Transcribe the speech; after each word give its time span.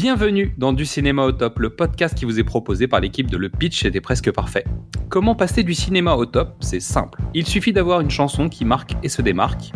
Bienvenue 0.00 0.54
dans 0.56 0.72
Du 0.72 0.86
Cinéma 0.86 1.24
au 1.24 1.32
Top, 1.32 1.58
le 1.58 1.70
podcast 1.70 2.14
qui 2.14 2.24
vous 2.24 2.38
est 2.38 2.44
proposé 2.44 2.86
par 2.86 3.00
l'équipe 3.00 3.28
de 3.28 3.36
Le 3.36 3.48
Pitch 3.48 3.84
était 3.84 4.00
presque 4.00 4.30
parfait. 4.30 4.62
Comment 5.08 5.34
passer 5.34 5.64
du 5.64 5.74
cinéma 5.74 6.14
au 6.14 6.24
top? 6.24 6.54
C'est 6.60 6.78
simple. 6.78 7.20
Il 7.34 7.44
suffit 7.44 7.72
d'avoir 7.72 8.00
une 8.00 8.08
chanson 8.08 8.48
qui 8.48 8.64
marque 8.64 8.92
et 9.02 9.08
se 9.08 9.22
démarque. 9.22 9.72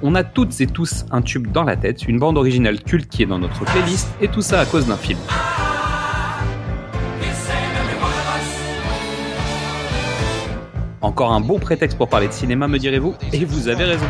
On 0.00 0.14
a 0.14 0.24
toutes 0.24 0.58
et 0.62 0.66
tous 0.66 1.04
un 1.10 1.20
tube 1.20 1.52
dans 1.52 1.64
la 1.64 1.76
tête, 1.76 2.08
une 2.08 2.18
bande 2.18 2.38
originale 2.38 2.82
culte 2.82 3.10
qui 3.10 3.22
est 3.22 3.26
dans 3.26 3.38
notre 3.38 3.66
playlist, 3.66 4.08
et 4.22 4.28
tout 4.28 4.40
ça 4.40 4.60
à 4.60 4.64
cause 4.64 4.86
d'un 4.86 4.96
film. 4.96 5.18
Encore 11.14 11.30
un 11.30 11.38
bon 11.38 11.60
prétexte 11.60 11.96
pour 11.96 12.08
parler 12.08 12.26
de 12.26 12.32
cinéma, 12.32 12.66
me 12.66 12.76
direz-vous 12.76 13.14
Et 13.32 13.44
vous 13.44 13.68
avez 13.68 13.84
raison. 13.84 14.04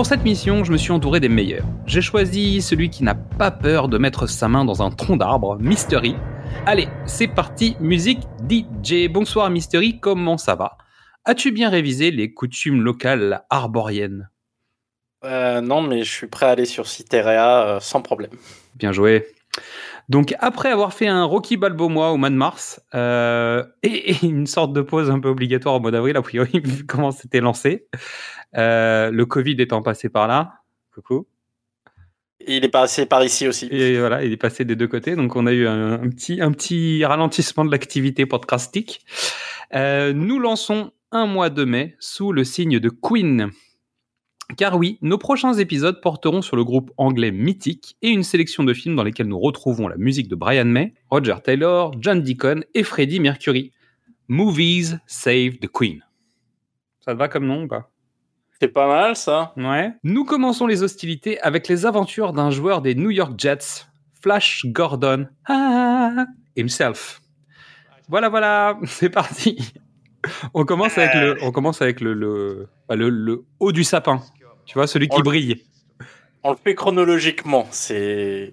Pour 0.00 0.06
cette 0.06 0.24
mission, 0.24 0.64
je 0.64 0.72
me 0.72 0.78
suis 0.78 0.92
entouré 0.92 1.20
des 1.20 1.28
meilleurs. 1.28 1.66
J'ai 1.84 2.00
choisi 2.00 2.62
celui 2.62 2.88
qui 2.88 3.04
n'a 3.04 3.14
pas 3.14 3.50
peur 3.50 3.86
de 3.86 3.98
mettre 3.98 4.26
sa 4.26 4.48
main 4.48 4.64
dans 4.64 4.80
un 4.82 4.90
tronc 4.90 5.18
d'arbre, 5.18 5.58
Mystery. 5.60 6.16
Allez, 6.64 6.88
c'est 7.04 7.28
parti, 7.28 7.76
musique 7.80 8.20
DJ. 8.48 9.10
Bonsoir 9.10 9.50
Mystery, 9.50 10.00
comment 10.00 10.38
ça 10.38 10.54
va? 10.54 10.78
As-tu 11.26 11.52
bien 11.52 11.68
révisé 11.68 12.10
les 12.12 12.32
coutumes 12.32 12.80
locales 12.80 13.44
arboriennes? 13.50 14.30
Euh, 15.26 15.60
non, 15.60 15.82
mais 15.82 16.02
je 16.02 16.10
suis 16.10 16.28
prêt 16.28 16.46
à 16.46 16.52
aller 16.52 16.64
sur 16.64 16.86
Citerea 16.86 17.66
euh, 17.66 17.80
sans 17.80 18.00
problème. 18.00 18.30
Bien 18.76 18.92
joué. 18.92 19.26
Donc 20.10 20.34
après 20.40 20.70
avoir 20.70 20.92
fait 20.92 21.06
un 21.06 21.22
Rocky 21.22 21.56
Balboa 21.56 22.10
au 22.10 22.16
mois 22.16 22.30
de 22.30 22.34
mars 22.34 22.82
euh, 22.96 23.64
et, 23.84 24.10
et 24.10 24.16
une 24.26 24.48
sorte 24.48 24.72
de 24.72 24.80
pause 24.80 25.08
un 25.08 25.20
peu 25.20 25.28
obligatoire 25.28 25.76
au 25.76 25.80
mois 25.80 25.92
d'avril, 25.92 26.16
a 26.16 26.22
priori 26.22 26.58
vu 26.64 26.84
comment 26.84 27.12
c'était 27.12 27.40
lancé, 27.40 27.86
euh, 28.56 29.12
le 29.12 29.24
Covid 29.24 29.54
étant 29.60 29.82
passé 29.82 30.08
par 30.08 30.26
là, 30.26 30.54
coucou, 30.92 31.28
Il 32.44 32.64
est 32.64 32.70
passé 32.70 33.06
par 33.06 33.22
ici 33.22 33.46
aussi. 33.46 33.68
et 33.70 34.00
voilà, 34.00 34.24
il 34.24 34.32
est 34.32 34.36
passé 34.36 34.64
des 34.64 34.74
deux 34.74 34.88
côtés, 34.88 35.14
donc 35.14 35.36
on 35.36 35.46
a 35.46 35.52
eu 35.52 35.68
un, 35.68 35.92
un 35.92 36.08
petit, 36.08 36.40
un 36.40 36.50
petit 36.50 37.04
ralentissement 37.04 37.64
de 37.64 37.70
l'activité 37.70 38.26
podcastique. 38.26 39.06
Euh, 39.76 40.12
nous 40.12 40.40
lançons 40.40 40.90
un 41.12 41.26
mois 41.26 41.50
de 41.50 41.64
mai 41.64 41.94
sous 42.00 42.32
le 42.32 42.42
signe 42.42 42.80
de 42.80 42.88
Queen. 42.88 43.50
Car 44.56 44.76
oui, 44.76 44.98
nos 45.02 45.18
prochains 45.18 45.54
épisodes 45.54 46.00
porteront 46.00 46.42
sur 46.42 46.56
le 46.56 46.64
groupe 46.64 46.90
anglais 46.96 47.30
Mythique 47.30 47.96
et 48.02 48.08
une 48.08 48.22
sélection 48.22 48.64
de 48.64 48.74
films 48.74 48.96
dans 48.96 49.04
lesquels 49.04 49.28
nous 49.28 49.38
retrouvons 49.38 49.88
la 49.88 49.96
musique 49.96 50.28
de 50.28 50.34
Brian 50.34 50.64
May, 50.64 50.94
Roger 51.10 51.36
Taylor, 51.42 51.92
John 52.00 52.22
Deacon 52.22 52.62
et 52.74 52.82
Freddie 52.82 53.20
Mercury. 53.20 53.72
Movies 54.28 54.96
Save 55.06 55.58
the 55.58 55.66
Queen. 55.66 56.04
Ça 57.04 57.14
te 57.14 57.18
va 57.18 57.26
comme 57.26 57.46
nom 57.46 57.64
ou 57.64 57.66
pas? 57.66 57.90
C'est 58.60 58.68
pas 58.68 58.86
mal 58.86 59.16
ça. 59.16 59.52
Ouais. 59.56 59.92
Nous 60.04 60.24
commençons 60.24 60.68
les 60.68 60.84
hostilités 60.84 61.40
avec 61.40 61.66
les 61.66 61.84
aventures 61.84 62.32
d'un 62.32 62.50
joueur 62.50 62.80
des 62.80 62.94
New 62.94 63.10
York 63.10 63.32
Jets, 63.38 63.86
Flash 64.22 64.66
Gordon 64.66 65.26
ah, 65.46 66.26
himself. 66.56 67.20
Voilà, 68.08 68.28
voilà, 68.28 68.78
c'est 68.84 69.10
parti. 69.10 69.72
On 70.54 70.64
commence 70.64 70.96
avec 70.96 71.14
le, 71.14 71.36
on 71.42 71.50
commence 71.50 71.82
avec 71.82 72.00
le, 72.00 72.12
le, 72.12 72.68
bah, 72.88 72.94
le, 72.94 73.08
le 73.08 73.46
haut 73.58 73.72
du 73.72 73.82
sapin. 73.82 74.22
Tu 74.66 74.74
vois, 74.74 74.86
celui 74.86 75.08
qui 75.08 75.16
On 75.18 75.22
brille. 75.22 75.62
On 76.42 76.50
le 76.52 76.56
fait 76.62 76.74
chronologiquement. 76.74 77.66
C'est. 77.70 78.52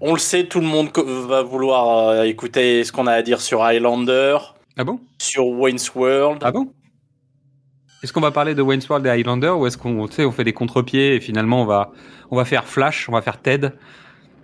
On 0.00 0.12
le 0.14 0.18
sait, 0.18 0.44
tout 0.46 0.60
le 0.60 0.66
monde 0.66 0.90
va 1.28 1.42
vouloir 1.42 2.08
euh, 2.08 2.22
écouter 2.24 2.84
ce 2.84 2.92
qu'on 2.92 3.06
a 3.06 3.12
à 3.12 3.22
dire 3.22 3.40
sur 3.40 3.62
Highlander, 3.62 4.38
Ah 4.78 4.84
bon? 4.84 4.98
sur 5.18 5.46
Wayne's 5.46 5.94
World. 5.94 6.38
Ah 6.42 6.52
bon? 6.52 6.72
Est-ce 8.02 8.12
qu'on 8.14 8.22
va 8.22 8.30
parler 8.30 8.54
de 8.54 8.62
Wayne's 8.62 8.88
World 8.88 9.04
et 9.06 9.10
Highlander 9.10 9.50
ou 9.50 9.66
est-ce 9.66 9.76
qu'on, 9.76 9.98
on 10.18 10.30
fait 10.32 10.44
des 10.44 10.54
contre-pieds 10.54 11.16
et 11.16 11.20
finalement 11.20 11.60
on 11.60 11.66
va, 11.66 11.92
on 12.30 12.36
va 12.36 12.46
faire 12.46 12.66
Flash, 12.66 13.10
on 13.10 13.12
va 13.12 13.20
faire 13.20 13.42
Ted. 13.42 13.72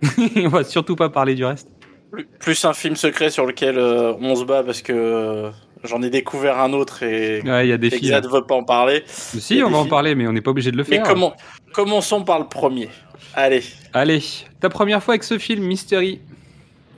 on 0.37 0.49
va 0.49 0.63
surtout 0.63 0.95
pas 0.95 1.09
parler 1.09 1.35
du 1.35 1.45
reste? 1.47 1.69
Plus- 2.13 2.27
Plus 2.39 2.65
un 2.67 2.75
film 2.75 2.97
secret 2.97 3.31
sur 3.31 3.47
lequel 3.47 3.79
euh, 3.79 4.13
on 4.21 4.37
se 4.37 4.45
bat 4.45 4.63
parce 4.63 4.83
que 4.83 4.93
euh, 4.93 5.51
j'en 5.85 6.03
ai 6.03 6.11
découvert 6.11 6.59
un 6.59 6.73
autre 6.73 7.03
et 7.03 7.43
Ouais, 7.43 7.67
il 7.67 7.71
y 7.71 7.73
a 7.73 7.79
des 7.79 7.91
ne 7.91 8.29
veut 8.29 8.45
pas 8.45 8.55
en 8.55 8.65
parler. 8.65 9.03
Si, 9.07 9.63
on 9.65 9.71
va 9.71 9.79
en 9.79 9.87
parler, 9.87 10.15
mais 10.15 10.27
on 10.27 10.33
n'est 10.33 10.41
pas 10.41 10.51
obligé 10.51 10.71
de 10.71 10.77
le 10.77 10.85
Mais 10.89 10.97
faire. 10.97 11.05
comment... 11.05 11.35
commençons 11.73 12.25
par 12.25 12.39
le 12.39 12.47
premier. 12.47 12.89
Allez, 13.35 13.63
Allez, 13.93 14.23
ta 14.61 14.69
première 14.69 15.03
fois 15.03 15.15
avec 15.15 15.25
ce 15.25 15.39
film, 15.39 15.65
Mystery. 15.65 16.21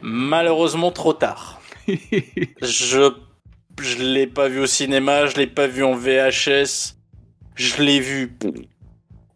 malheureusement 0.03 0.91
trop 0.93 1.13
tard. 1.13 1.61
Je 2.63 3.13
je 3.81 3.99
l'ai 3.99 4.27
pas 4.27 4.49
vu 4.49 4.61
au 4.61 4.67
cinéma, 4.67 5.27
je 5.27 5.37
l'ai 5.37 5.47
pas 5.47 5.67
vu 5.67 5.85
en 5.85 5.95
VHS, 5.95 6.97
je 7.55 7.83
l'ai 7.83 8.01
vu 8.01 8.37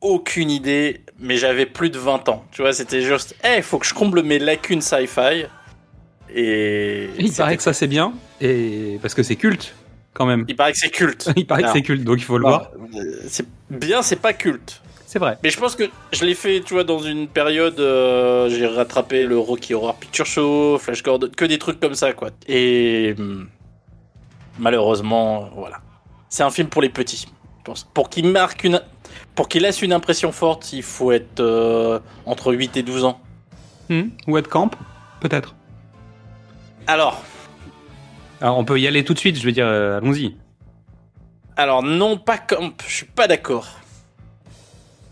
aucune 0.00 0.50
idée, 0.50 1.02
mais 1.18 1.36
j'avais 1.36 1.66
plus 1.66 1.90
de 1.90 1.98
20 1.98 2.28
ans. 2.28 2.44
Tu 2.52 2.62
vois, 2.62 2.72
c'était 2.72 3.02
juste, 3.02 3.36
eh, 3.44 3.58
il 3.58 3.62
faut 3.62 3.78
que 3.78 3.86
je 3.86 3.94
comble 3.94 4.22
mes 4.22 4.38
lacunes 4.38 4.80
sci-fi. 4.80 5.46
Et 6.34 7.10
Il 7.18 7.32
paraît 7.32 7.56
que 7.56 7.62
ça 7.62 7.72
c'est 7.72 7.86
bien, 7.86 8.12
et 8.40 8.98
parce 9.02 9.14
que 9.14 9.22
c'est 9.22 9.36
culte, 9.36 9.74
quand 10.14 10.26
même. 10.26 10.44
il 10.48 10.56
paraît 10.56 10.72
que 10.72 10.78
c'est 10.78 10.90
culte. 10.90 11.30
Il 11.36 11.46
paraît 11.46 11.62
que 11.64 11.70
c'est 11.72 11.82
culte, 11.82 12.04
donc 12.04 12.18
il 12.18 12.24
faut 12.24 12.38
le 12.38 12.44
voir. 12.46 12.70
euh, 12.94 13.22
C'est 13.28 13.46
bien, 13.70 14.02
c'est 14.02 14.16
pas 14.20 14.32
culte. 14.32 14.80
C'est 15.06 15.18
vrai. 15.18 15.36
Mais 15.42 15.50
je 15.50 15.58
pense 15.58 15.76
que 15.76 15.84
je 16.12 16.24
l'ai 16.24 16.34
fait, 16.34 16.62
tu 16.64 16.72
vois, 16.72 16.84
dans 16.84 16.98
une 17.00 17.28
période, 17.28 17.78
euh, 17.80 18.48
j'ai 18.48 18.66
rattrapé 18.66 19.24
le 19.26 19.38
Rocky 19.38 19.74
Horror 19.74 19.94
Picture 19.96 20.24
Show, 20.24 20.78
Flash 20.78 21.02
Gordon, 21.02 21.28
que 21.36 21.44
des 21.44 21.58
trucs 21.58 21.78
comme 21.80 21.94
ça, 21.94 22.14
quoi. 22.14 22.30
Et 22.48 23.14
hum, 23.18 23.46
malheureusement, 24.58 25.50
voilà. 25.54 25.80
C'est 26.28 26.42
un 26.42 26.50
film 26.50 26.68
pour 26.68 26.80
les 26.80 26.88
petits, 26.88 27.26
je 27.26 27.62
pense. 27.64 27.84
Pour 27.92 28.08
qu'il 28.08 28.26
marque 28.28 28.64
une, 28.64 28.80
pour 29.34 29.48
qu'il 29.48 29.62
laisse 29.62 29.82
une 29.82 29.92
impression 29.92 30.32
forte, 30.32 30.72
il 30.72 30.82
faut 30.82 31.12
être 31.12 31.40
euh, 31.40 31.98
entre 32.24 32.54
8 32.54 32.76
et 32.78 32.82
12 32.82 33.04
ans. 33.04 33.20
Hmm, 33.90 34.04
Ou 34.26 34.38
être 34.38 34.48
camp 34.48 34.70
Peut-être. 35.20 35.54
Alors, 36.86 37.22
Alors, 38.40 38.58
on 38.58 38.64
peut 38.64 38.78
y 38.80 38.86
aller 38.86 39.04
tout 39.04 39.14
de 39.14 39.18
suite, 39.18 39.38
je 39.38 39.44
veux 39.44 39.52
dire, 39.52 39.66
euh, 39.66 39.98
allons-y. 39.98 40.36
alors 41.56 41.82
non, 41.82 42.18
pas 42.18 42.38
Camp, 42.38 42.72
je 42.86 42.92
suis 42.94 43.06
pas 43.06 43.28
d'accord. 43.28 43.68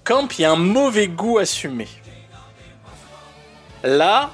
Camp, 0.04 0.26
il 0.38 0.42
y 0.42 0.44
a 0.44 0.52
un 0.52 0.56
mauvais 0.56 1.08
goût 1.08 1.38
assumé. 1.38 1.86
Là, 3.84 4.30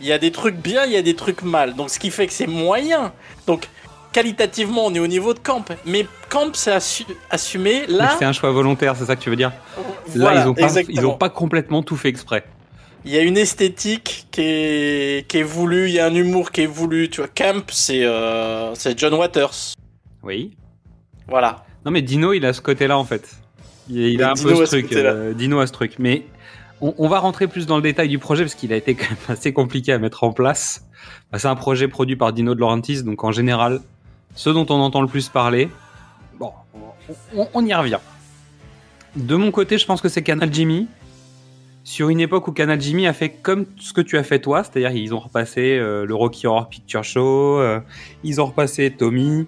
il 0.00 0.06
y 0.06 0.12
a 0.12 0.18
des 0.18 0.32
trucs 0.32 0.56
bien, 0.56 0.84
il 0.84 0.92
y 0.92 0.96
a 0.96 1.02
des 1.02 1.14
trucs 1.14 1.42
mal. 1.42 1.74
Donc, 1.74 1.90
ce 1.90 1.98
qui 1.98 2.10
fait 2.10 2.26
que 2.26 2.32
c'est 2.32 2.46
moyen. 2.48 3.12
Donc, 3.46 3.68
qualitativement, 4.12 4.86
on 4.86 4.94
est 4.94 4.98
au 4.98 5.06
niveau 5.06 5.32
de 5.32 5.38
Camp. 5.38 5.64
Mais 5.86 6.06
Camp, 6.28 6.50
c'est 6.54 6.72
assu- 6.76 7.06
assumé. 7.30 7.86
Là, 7.86 8.16
C'est 8.18 8.24
un 8.24 8.32
choix 8.32 8.50
volontaire, 8.50 8.96
c'est 8.96 9.06
ça 9.06 9.14
que 9.16 9.22
tu 9.22 9.30
veux 9.30 9.36
dire? 9.36 9.52
Voilà, 10.16 10.34
Là, 10.40 10.44
ils 10.44 10.48
ont, 10.48 10.54
pas, 10.54 10.60
ils 10.62 10.64
exactement. 10.78 11.10
ont 11.12 11.16
pas 11.18 11.30
complètement 11.30 11.82
tout 11.82 11.96
fait 11.96 12.08
exprès. 12.08 12.44
Il 13.06 13.12
y 13.12 13.18
a 13.18 13.22
une 13.22 13.36
esthétique 13.36 14.26
qui 14.30 14.40
est, 14.40 15.28
qui 15.28 15.38
est 15.38 15.42
voulue, 15.42 15.88
il 15.88 15.94
y 15.94 15.98
a 15.98 16.06
un 16.06 16.14
humour 16.14 16.50
qui 16.50 16.62
est 16.62 16.66
voulu. 16.66 17.10
Tu 17.10 17.20
vois, 17.20 17.28
Camp, 17.28 17.62
c'est 17.70 18.02
euh, 18.02 18.74
John 18.96 19.14
Waters. 19.14 19.74
Oui. 20.22 20.56
Voilà. 21.28 21.64
Non, 21.84 21.90
mais 21.90 22.00
Dino, 22.00 22.32
il 22.32 22.46
a 22.46 22.54
ce 22.54 22.62
côté-là, 22.62 22.96
en 22.96 23.04
fait. 23.04 23.36
Il, 23.90 24.22
a 24.22 24.30
un 24.30 24.32
Dino 24.32 24.48
peu 24.56 24.64
ce 24.64 24.70
truc. 24.70 24.92
euh, 24.94 25.34
Dino 25.34 25.60
a 25.60 25.66
ce 25.66 25.72
truc. 25.72 25.96
Mais 25.98 26.24
on, 26.80 26.94
on 26.96 27.08
va 27.08 27.18
rentrer 27.18 27.46
plus 27.46 27.66
dans 27.66 27.76
le 27.76 27.82
détail 27.82 28.08
du 28.08 28.18
projet 28.18 28.42
parce 28.42 28.54
qu'il 28.54 28.72
a 28.72 28.76
été 28.76 28.94
quand 28.94 29.10
même 29.10 29.18
assez 29.28 29.52
compliqué 29.52 29.92
à 29.92 29.98
mettre 29.98 30.24
en 30.24 30.32
place. 30.32 30.86
Bah, 31.30 31.38
c'est 31.38 31.48
un 31.48 31.56
projet 31.56 31.88
produit 31.88 32.16
par 32.16 32.32
Dino 32.32 32.54
De 32.54 32.60
Laurentiis, 32.60 33.02
donc 33.02 33.22
en 33.22 33.32
général, 33.32 33.80
ce 34.34 34.48
dont 34.48 34.66
on 34.70 34.80
entend 34.80 35.02
le 35.02 35.08
plus 35.08 35.28
parler, 35.28 35.68
bon, 36.38 36.52
on, 37.36 37.48
on 37.52 37.66
y 37.66 37.74
revient. 37.74 37.98
De 39.14 39.36
mon 39.36 39.50
côté, 39.50 39.76
je 39.76 39.84
pense 39.84 40.00
que 40.00 40.08
c'est 40.08 40.22
Canal 40.22 40.52
Jimmy. 40.52 40.88
Sur 41.84 42.08
une 42.08 42.20
époque 42.20 42.48
où 42.48 42.52
Canal 42.52 42.80
Jimmy 42.80 43.06
a 43.06 43.12
fait 43.12 43.28
comme 43.28 43.66
ce 43.78 43.92
que 43.92 44.00
tu 44.00 44.16
as 44.16 44.22
fait 44.24 44.38
toi, 44.38 44.64
c'est-à-dire 44.64 44.90
ils 44.92 45.14
ont 45.14 45.18
repassé 45.18 45.76
euh, 45.76 46.06
le 46.06 46.14
Rocky 46.14 46.46
Horror 46.46 46.68
Picture 46.68 47.04
Show, 47.04 47.58
euh, 47.60 47.78
ils 48.22 48.40
ont 48.40 48.46
repassé 48.46 48.90
Tommy, 48.90 49.46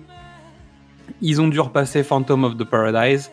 ils 1.23 1.41
ont 1.41 1.49
dû 1.49 1.59
repasser 1.61 2.03
Phantom 2.03 2.45
of 2.45 2.57
the 2.59 2.65
Paradise. 2.65 3.31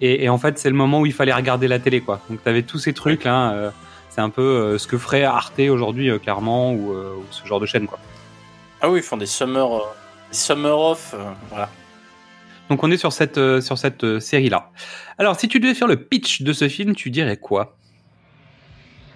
Et, 0.00 0.24
et 0.24 0.28
en 0.28 0.38
fait, 0.38 0.58
c'est 0.58 0.70
le 0.70 0.76
moment 0.76 1.00
où 1.00 1.06
il 1.06 1.12
fallait 1.12 1.32
regarder 1.32 1.66
la 1.66 1.78
télé, 1.80 2.00
quoi. 2.00 2.20
Donc, 2.30 2.42
t'avais 2.44 2.62
tous 2.62 2.78
ces 2.78 2.92
trucs 2.92 3.24
là. 3.24 3.50
euh, 3.52 3.70
c'est 4.10 4.20
un 4.20 4.30
peu 4.30 4.42
euh, 4.42 4.78
ce 4.78 4.86
que 4.86 4.96
ferait 4.96 5.24
Arte 5.24 5.58
aujourd'hui, 5.58 6.08
euh, 6.10 6.18
clairement, 6.18 6.72
ou, 6.72 6.92
euh, 6.92 7.14
ou 7.18 7.24
ce 7.30 7.44
genre 7.46 7.60
de 7.60 7.66
chaîne, 7.66 7.86
quoi. 7.86 7.98
Ah 8.80 8.88
oui, 8.90 9.00
ils 9.00 9.02
font 9.02 9.16
des 9.16 9.26
summer, 9.26 9.74
euh, 9.74 9.80
des 10.30 10.36
summer 10.36 10.78
off. 10.78 11.14
voilà. 11.50 11.68
Donc, 12.70 12.84
on 12.84 12.90
est 12.90 12.96
sur 12.96 13.12
cette 13.12 13.38
euh, 13.38 13.60
sur 13.60 13.76
cette 13.76 14.20
série 14.20 14.48
là. 14.50 14.70
Alors, 15.18 15.38
si 15.38 15.48
tu 15.48 15.58
devais 15.58 15.74
faire 15.74 15.88
le 15.88 15.96
pitch 15.96 16.42
de 16.42 16.52
ce 16.52 16.68
film, 16.68 16.94
tu 16.94 17.10
dirais 17.10 17.36
quoi? 17.38 17.76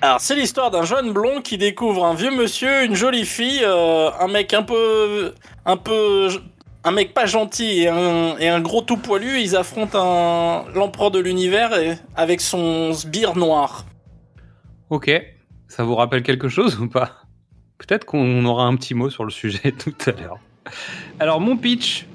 Alors, 0.03 0.21
c'est 0.21 0.35
l'histoire 0.35 0.71
d'un 0.71 0.85
jeune 0.85 1.13
blond 1.13 1.43
qui 1.43 1.59
découvre 1.59 2.07
un 2.07 2.15
vieux 2.15 2.31
monsieur, 2.35 2.85
une 2.85 2.95
jolie 2.95 3.27
fille, 3.27 3.61
euh, 3.63 4.11
un 4.19 4.29
mec 4.29 4.55
un 4.55 4.63
peu. 4.63 5.35
un 5.67 5.77
peu. 5.77 6.29
un 6.85 6.91
mec 6.91 7.13
pas 7.13 7.27
gentil 7.27 7.83
et 7.83 7.89
un, 7.89 8.39
et 8.39 8.49
un 8.49 8.61
gros 8.61 8.81
tout 8.81 8.97
poilu. 8.97 9.41
Ils 9.41 9.57
affrontent 9.57 9.99
un, 10.01 10.65
l'empereur 10.75 11.11
de 11.11 11.19
l'univers 11.19 11.73
avec 12.17 12.41
son 12.41 12.95
sbire 12.95 13.37
noir. 13.37 13.85
Ok. 14.89 15.11
Ça 15.69 15.85
vous 15.85 15.95
rappelle 15.95 16.23
quelque 16.23 16.49
chose 16.49 16.81
ou 16.81 16.89
pas? 16.89 17.19
Peut-être 17.77 18.07
qu'on 18.07 18.45
aura 18.47 18.65
un 18.65 18.77
petit 18.77 18.95
mot 18.95 19.11
sur 19.11 19.25
le 19.25 19.31
sujet 19.31 19.73
tout 19.79 19.95
à 20.07 20.13
l'heure. 20.13 20.39
Alors, 21.19 21.41
mon 21.41 21.57
pitch. 21.59 22.07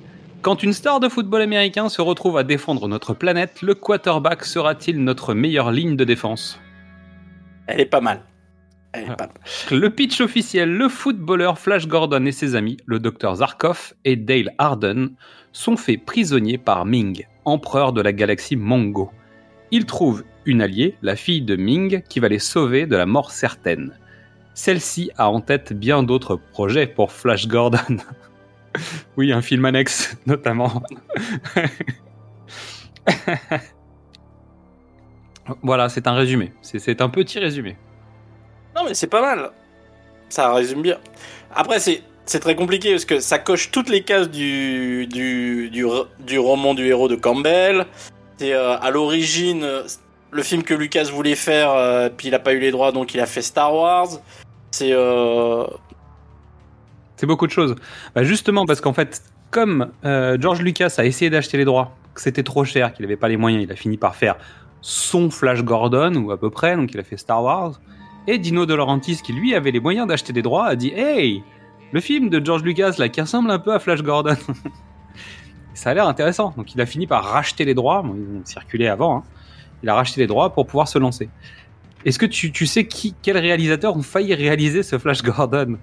Quand 0.41 0.61
une 0.61 0.73
star 0.73 0.99
de 0.99 1.09
football 1.09 1.41
américain 1.41 1.89
se 1.89 2.03
retrouve 2.03 2.37
à 2.37 2.43
défendre 2.43 2.87
notre 2.87 3.15
planète, 3.15 3.63
le 3.63 3.73
quarterback 3.73 4.45
sera-t-il 4.45 5.03
notre 5.03 5.33
meilleure 5.33 5.71
ligne 5.71 5.95
de 5.95 6.03
défense? 6.03 6.59
Elle 7.67 7.81
est 7.81 7.85
pas 7.85 8.01
mal. 8.01 8.21
Elle 8.93 9.05
est 9.05 9.09
Ah. 9.09 9.15
pas 9.15 9.27
mal. 9.27 9.79
Le 9.79 9.89
pitch 9.89 10.21
officiel, 10.21 10.71
le 10.71 10.89
footballeur 10.89 11.59
Flash 11.59 11.87
Gordon 11.87 12.25
et 12.25 12.31
ses 12.31 12.55
amis, 12.55 12.77
le 12.85 12.99
docteur 12.99 13.35
Zarkov 13.35 13.93
et 14.05 14.15
Dale 14.15 14.53
Arden, 14.57 15.09
sont 15.51 15.77
faits 15.77 16.03
prisonniers 16.05 16.57
par 16.57 16.85
Ming, 16.85 17.25
empereur 17.45 17.93
de 17.93 18.01
la 18.01 18.13
galaxie 18.13 18.55
Mongo. 18.55 19.11
Ils 19.71 19.85
trouvent 19.85 20.23
une 20.45 20.61
alliée, 20.61 20.95
la 21.01 21.15
fille 21.15 21.41
de 21.41 21.55
Ming, 21.55 22.03
qui 22.07 22.19
va 22.19 22.27
les 22.29 22.39
sauver 22.39 22.85
de 22.85 22.95
la 22.95 23.05
mort 23.05 23.31
certaine. 23.31 23.97
Celle-ci 24.53 25.11
a 25.17 25.29
en 25.29 25.41
tête 25.41 25.73
bien 25.73 26.03
d'autres 26.03 26.35
projets 26.35 26.87
pour 26.87 27.11
Flash 27.11 27.47
Gordon. 27.47 27.97
oui, 29.17 29.33
un 29.33 29.41
film 29.41 29.65
annexe, 29.65 30.17
notamment. 30.25 30.81
voilà, 35.61 35.89
c'est 35.89 36.07
un 36.07 36.13
résumé. 36.13 36.51
C'est- 36.61 37.01
un 37.01 37.09
petit 37.09 37.39
résumé. 37.39 37.77
Non, 38.75 38.83
mais 38.85 38.93
c'est 38.93 39.07
pas 39.07 39.21
mal. 39.21 39.51
Ça 40.29 40.53
résume 40.53 40.81
bien. 40.81 40.97
Après, 41.53 41.79
c'est. 41.79 42.01
Très 42.41 42.55
compliqué 42.55 42.89
parce 42.91 43.05
que 43.05 43.19
ça 43.19 43.37
coche 43.37 43.69
toutes 43.69 43.87
les 43.87 44.01
cases 44.01 44.31
du, 44.31 45.05
du, 45.05 45.69
du, 45.69 45.85
du 46.19 46.39
roman 46.39 46.73
du 46.73 46.87
héros 46.87 47.07
de 47.07 47.15
Campbell. 47.15 47.85
C'est 48.37 48.51
euh, 48.51 48.79
à 48.79 48.89
l'origine 48.89 49.63
le 50.31 50.43
film 50.43 50.63
que 50.63 50.73
Lucas 50.73 51.03
voulait 51.13 51.35
faire, 51.35 51.69
euh, 51.69 52.09
puis 52.09 52.29
il 52.29 52.33
a 52.33 52.39
pas 52.39 52.53
eu 52.53 52.59
les 52.59 52.71
droits 52.71 52.91
donc 52.91 53.13
il 53.13 53.19
a 53.19 53.27
fait 53.27 53.43
Star 53.43 53.73
Wars. 53.75 54.07
C'est. 54.71 54.91
Euh... 54.91 55.65
C'est 57.15 57.27
beaucoup 57.27 57.45
de 57.45 57.51
choses. 57.51 57.75
Bah, 58.15 58.23
justement, 58.23 58.65
parce 58.65 58.81
qu'en 58.81 58.93
fait, 58.93 59.21
comme 59.51 59.91
George 60.03 60.61
Lucas 60.61 60.95
a 60.97 61.05
essayé 61.05 61.29
d'acheter 61.29 61.57
les 61.57 61.65
droits, 61.65 61.95
que 62.15 62.21
c'était 62.21 62.43
trop 62.43 62.65
cher, 62.65 62.91
qu'il 62.91 63.05
n'avait 63.05 63.17
pas 63.17 63.27
les 63.29 63.37
moyens, 63.37 63.63
il 63.63 63.71
a 63.71 63.75
fini 63.75 63.97
par 63.97 64.15
faire 64.15 64.35
son 64.87 65.31
Flash 65.31 65.63
Gordon, 65.63 66.13
ou 66.17 66.31
à 66.31 66.37
peu 66.37 66.51
près, 66.51 66.75
donc 66.75 66.93
il 66.93 66.99
a 66.99 67.03
fait 67.03 67.17
Star 67.17 67.43
Wars. 67.43 67.81
Et 68.27 68.37
Dino 68.37 68.67
De 68.67 68.75
Laurentiis, 68.75 69.19
qui 69.23 69.33
lui 69.33 69.55
avait 69.55 69.71
les 69.71 69.79
moyens 69.79 70.07
d'acheter 70.07 70.31
des 70.31 70.43
droits, 70.43 70.67
a 70.67 70.75
dit 70.75 70.91
Hey, 70.95 71.43
le 71.91 71.99
film 71.99 72.29
de 72.29 72.43
George 72.43 72.61
Lucas, 72.61 72.93
là, 72.99 73.09
qui 73.09 73.19
ressemble 73.19 73.49
un 73.49 73.57
peu 73.57 73.73
à 73.73 73.79
Flash 73.79 74.03
Gordon. 74.03 74.35
Ça 75.73 75.89
a 75.89 75.93
l'air 75.95 76.07
intéressant. 76.07 76.53
Donc 76.55 76.75
il 76.75 76.81
a 76.81 76.85
fini 76.85 77.07
par 77.07 77.23
racheter 77.23 77.65
les 77.65 77.73
droits. 77.73 78.03
Ils 78.05 78.37
ont 78.37 78.45
circulé 78.45 78.87
avant. 78.87 79.17
hein. 79.17 79.23
Il 79.81 79.89
a 79.89 79.95
racheté 79.95 80.21
les 80.21 80.27
droits 80.27 80.53
pour 80.53 80.67
pouvoir 80.67 80.87
se 80.87 80.99
lancer. 80.99 81.29
Est-ce 82.05 82.19
que 82.19 82.27
tu, 82.27 82.51
tu 82.51 82.67
sais 82.67 82.85
qui, 82.85 83.15
quels 83.23 83.39
réalisateurs 83.39 83.97
ont 83.97 84.03
failli 84.03 84.35
réaliser 84.35 84.83
ce 84.83 84.99
Flash 84.99 85.23
Gordon? 85.23 85.77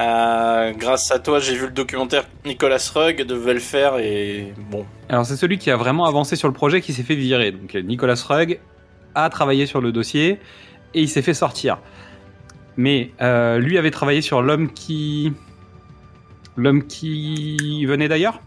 Euh, 0.00 0.72
grâce 0.72 1.10
à 1.10 1.18
toi, 1.18 1.38
j'ai 1.40 1.54
vu 1.54 1.66
le 1.66 1.72
documentaire 1.72 2.24
Nicolas 2.46 2.90
Rugg 2.94 3.24
devait 3.24 3.54
le 3.54 3.60
faire 3.60 3.98
et 3.98 4.52
bon. 4.70 4.86
Alors 5.08 5.26
c'est 5.26 5.36
celui 5.36 5.58
qui 5.58 5.70
a 5.70 5.76
vraiment 5.76 6.06
avancé 6.06 6.36
sur 6.36 6.48
le 6.48 6.54
projet 6.54 6.80
qui 6.80 6.92
s'est 6.92 7.02
fait 7.02 7.14
virer. 7.14 7.52
Donc 7.52 7.74
Nicolas 7.74 8.22
Rugg 8.28 8.60
a 9.14 9.28
travaillé 9.28 9.66
sur 9.66 9.80
le 9.80 9.92
dossier 9.92 10.38
et 10.94 11.02
il 11.02 11.08
s'est 11.08 11.22
fait 11.22 11.34
sortir. 11.34 11.78
Mais 12.76 13.10
euh, 13.20 13.58
lui 13.58 13.76
avait 13.78 13.90
travaillé 13.90 14.22
sur 14.22 14.42
l'homme 14.42 14.72
qui 14.72 15.32
l'homme 16.56 16.86
qui 16.86 17.84
venait 17.86 18.08
d'ailleurs? 18.08 18.40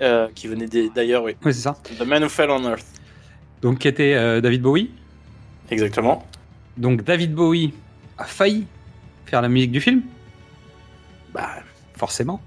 euh, 0.00 0.28
qui 0.34 0.46
venait 0.46 0.68
d'ailleurs, 0.94 1.22
oui. 1.24 1.36
Oui 1.44 1.54
c'est 1.54 1.60
ça. 1.60 1.76
The 1.98 2.06
Man 2.06 2.22
Who 2.24 2.28
Fell 2.28 2.50
on 2.50 2.62
Earth. 2.68 2.86
Donc 3.62 3.78
qui 3.78 3.88
était 3.88 4.40
David 4.40 4.62
Bowie. 4.62 4.90
Exactement. 5.70 6.26
Donc 6.76 7.02
David 7.02 7.34
Bowie 7.34 7.72
a 8.16 8.24
failli 8.24 8.66
faire 9.26 9.42
la 9.42 9.48
musique 9.48 9.72
du 9.72 9.80
film. 9.80 10.02
Bah, 11.34 11.48
forcément. 11.96 12.40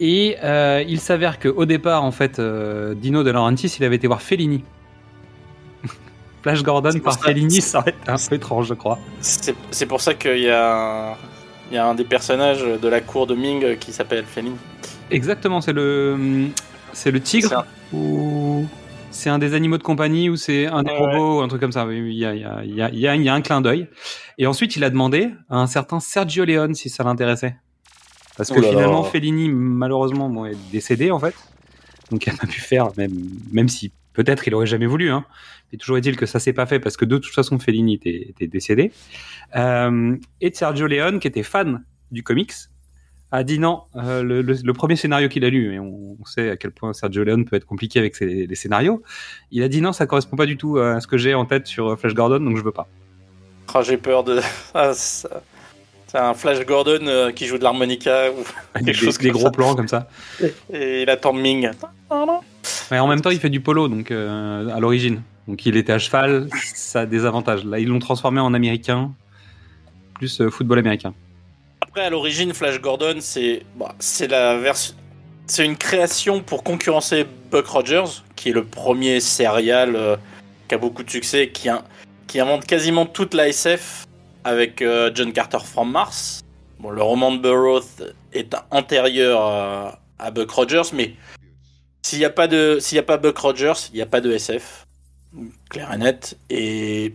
Et 0.00 0.36
euh, 0.44 0.84
il 0.86 1.00
s'avère 1.00 1.38
que 1.38 1.48
au 1.48 1.64
départ, 1.64 2.04
en 2.04 2.10
fait, 2.12 2.38
euh, 2.38 2.94
Dino 2.94 3.22
De 3.22 3.30
Laurentiis, 3.30 3.68
il 3.78 3.84
avait 3.84 3.96
été 3.96 4.06
voir 4.06 4.20
Fellini. 4.22 4.62
Flash 6.42 6.62
Gordon 6.62 6.98
par 7.00 7.14
ça- 7.14 7.20
Fellini, 7.20 7.60
ça 7.60 7.78
aurait 7.78 7.90
été 7.92 8.10
un 8.10 8.16
peu 8.16 8.34
étrange, 8.34 8.68
je 8.68 8.74
crois. 8.74 8.98
c'est 9.20 9.86
pour 9.86 10.00
ça 10.00 10.14
qu'il 10.14 10.38
y 10.38 10.50
a, 10.50 11.10
un- 11.12 11.16
il 11.70 11.74
y 11.74 11.78
a 11.78 11.86
un 11.86 11.94
des 11.94 12.04
personnages 12.04 12.62
de 12.62 12.88
la 12.88 13.00
cour 13.00 13.26
de 13.26 13.34
Ming 13.34 13.76
qui 13.78 13.92
s'appelle 13.92 14.24
Fellini. 14.24 14.56
Exactement, 15.10 15.60
c'est 15.60 15.72
le, 15.72 16.48
c'est 16.92 17.10
le 17.10 17.20
tigre 17.20 17.48
C'est 17.48 17.54
un- 17.54 17.64
ou 17.98 18.66
c'est 19.10 19.30
un 19.30 19.38
des 19.38 19.54
animaux 19.54 19.78
de 19.78 19.82
compagnie 19.82 20.28
ou 20.28 20.36
c'est 20.36 20.66
un 20.66 20.82
des 20.82 20.90
Ouais. 20.92 20.98
robots 20.98 21.38
ou 21.38 21.42
un 21.42 21.48
truc 21.48 21.60
comme 21.60 21.72
ça. 21.72 21.86
Oui, 21.86 22.00
oui, 22.02 22.12
Il 22.14 22.18
y 22.18 22.26
a, 22.26 22.34
il 22.34 22.40
y 22.42 22.44
a- 22.44 22.60
il 22.64 22.74
y 22.74 22.82
a- 22.82 22.90
il 22.90 22.98
y 22.98 23.08
a- 23.08 23.14
il 23.16 23.22
y 23.22 23.28
a 23.28 23.34
un 23.34 23.40
clin 23.40 23.60
d'œil. 23.60 23.88
Et 24.38 24.46
ensuite, 24.46 24.76
il 24.76 24.84
a 24.84 24.90
demandé 24.90 25.30
à 25.48 25.56
un 25.56 25.66
certain 25.66 26.00
Sergio 26.00 26.44
Leone 26.44 26.74
si 26.74 26.90
ça 26.90 27.02
l'intéressait. 27.02 27.56
Parce 28.36 28.50
que 28.50 28.58
Oh 28.58 28.60
là 28.62 28.68
finalement, 28.70 29.02
là. 29.02 29.08
Fellini, 29.08 29.48
malheureusement, 29.48 30.28
bon, 30.28 30.44
est 30.46 30.56
décédé 30.72 31.10
en 31.10 31.18
fait. 31.18 31.34
Donc, 32.10 32.24
il 32.26 32.32
n'a 32.32 32.38
pas 32.38 32.46
pu 32.46 32.60
faire, 32.60 32.88
même, 32.96 33.12
même 33.52 33.68
si 33.68 33.92
peut-être 34.12 34.46
il 34.46 34.54
aurait 34.54 34.66
jamais 34.66 34.86
voulu. 34.86 35.10
Hein. 35.10 35.24
Mais 35.72 35.78
toujours 35.78 35.96
est-il 35.98 36.16
que 36.16 36.26
ça 36.26 36.38
s'est 36.38 36.52
pas 36.52 36.66
fait 36.66 36.78
parce 36.78 36.96
que 36.96 37.04
de 37.04 37.18
toute 37.18 37.34
façon, 37.34 37.58
Fellini 37.58 37.94
était, 37.94 38.26
était 38.28 38.46
décédé. 38.46 38.92
Euh, 39.56 40.16
et 40.40 40.52
Sergio 40.54 40.86
Leone, 40.86 41.18
qui 41.18 41.28
était 41.28 41.42
fan 41.42 41.82
du 42.12 42.22
comics, 42.22 42.52
a 43.32 43.42
dit 43.42 43.58
non. 43.58 43.82
euh, 43.96 44.22
le, 44.22 44.40
le- 44.42 44.56
le 44.62 44.72
premier 44.72 44.94
scénario 44.96 45.28
qu'il 45.28 45.44
a 45.44 45.50
lu, 45.50 45.74
et 45.74 45.80
on, 45.80 46.16
on 46.20 46.24
sait 46.24 46.50
à 46.50 46.56
quel 46.56 46.70
point 46.70 46.92
Sergio 46.92 47.24
Leone 47.24 47.44
peut 47.44 47.56
être 47.56 47.66
compliqué 47.66 47.98
avec 47.98 48.14
ses, 48.14 48.46
les 48.46 48.54
scénarios, 48.54 49.02
il 49.50 49.62
a 49.64 49.68
dit 49.68 49.80
non, 49.80 49.92
ça 49.92 50.06
correspond 50.06 50.36
pas 50.36 50.46
du 50.46 50.56
tout 50.56 50.78
à 50.78 51.00
ce 51.00 51.08
que 51.08 51.18
j'ai 51.18 51.34
en 51.34 51.44
tête 51.44 51.66
sur 51.66 51.98
Flash 51.98 52.14
Gordon, 52.14 52.38
donc 52.38 52.56
je 52.56 52.62
veux 52.62 52.70
pas. 52.72 52.86
Ah, 53.74 53.82
j'ai 53.82 53.96
peur 53.96 54.22
de. 54.22 54.40
Ah, 54.74 54.92
ça- 54.94 55.42
c'est 56.06 56.18
un 56.18 56.34
Flash 56.34 56.64
Gordon 56.64 57.06
euh, 57.06 57.32
qui 57.32 57.46
joue 57.46 57.58
de 57.58 57.64
l'harmonica 57.64 58.30
ou 58.30 58.44
Des, 58.78 58.84
quelque 58.84 59.04
chose 59.04 59.18
des 59.18 59.30
gros 59.30 59.44
ça. 59.46 59.50
plans 59.50 59.74
comme 59.74 59.88
ça. 59.88 60.08
Et 60.72 61.02
il 61.02 61.10
attend 61.10 61.32
Ming. 61.32 61.70
Mais 62.90 62.98
en 62.98 63.08
même 63.08 63.20
temps, 63.20 63.30
il 63.30 63.40
fait 63.40 63.50
du 63.50 63.60
polo, 63.60 63.88
donc 63.88 64.10
euh, 64.10 64.68
à 64.68 64.80
l'origine. 64.80 65.22
Donc 65.48 65.64
il 65.66 65.76
était 65.76 65.92
à 65.92 65.98
cheval, 65.98 66.48
ça 66.74 67.00
a 67.00 67.06
des 67.06 67.24
avantages. 67.24 67.64
Là, 67.64 67.78
ils 67.78 67.88
l'ont 67.88 67.98
transformé 67.98 68.40
en 68.40 68.54
américain, 68.54 69.12
plus 70.14 70.40
euh, 70.40 70.50
football 70.50 70.78
américain. 70.78 71.14
Après, 71.80 72.02
à 72.02 72.10
l'origine, 72.10 72.52
Flash 72.52 72.80
Gordon, 72.80 73.16
c'est 73.20 73.62
bah, 73.76 73.94
c'est 73.98 74.28
la 74.28 74.58
version. 74.58 74.94
C'est 75.46 75.64
une 75.64 75.76
création 75.76 76.42
pour 76.42 76.64
concurrencer 76.64 77.24
Buck 77.52 77.66
Rogers, 77.66 78.22
qui 78.34 78.48
est 78.48 78.52
le 78.52 78.64
premier 78.64 79.20
serial 79.20 79.94
euh, 79.94 80.16
qui 80.68 80.74
a 80.74 80.78
beaucoup 80.78 81.04
de 81.04 81.10
succès, 81.10 81.50
qui, 81.50 81.68
qui 82.26 82.40
invente 82.40 82.66
quasiment 82.66 83.06
toute 83.06 83.32
la 83.32 83.48
SF 83.48 84.05
avec 84.46 84.80
euh, 84.80 85.10
John 85.12 85.32
Carter 85.32 85.58
from 85.58 85.90
Mars. 85.90 86.42
Bon, 86.78 86.90
le 86.90 87.02
roman 87.02 87.32
de 87.32 87.38
Burroughs 87.38 88.12
est 88.32 88.54
antérieur 88.70 89.40
à, 89.40 89.98
à 90.18 90.30
Buck 90.30 90.50
Rogers, 90.50 90.94
mais 90.94 91.14
s'il 92.02 92.20
n'y 92.20 92.24
a 92.24 92.30
pas 92.30 92.46
de 92.46 92.78
s'il 92.80 92.96
a 92.98 93.02
pas 93.02 93.16
Buck 93.16 93.36
Rogers, 93.38 93.88
il 93.92 93.96
n'y 93.96 94.02
a 94.02 94.06
pas 94.06 94.20
de 94.20 94.30
SF, 94.30 94.86
clair 95.68 95.92
et 95.92 95.98
net. 95.98 96.38
Et 96.48 97.14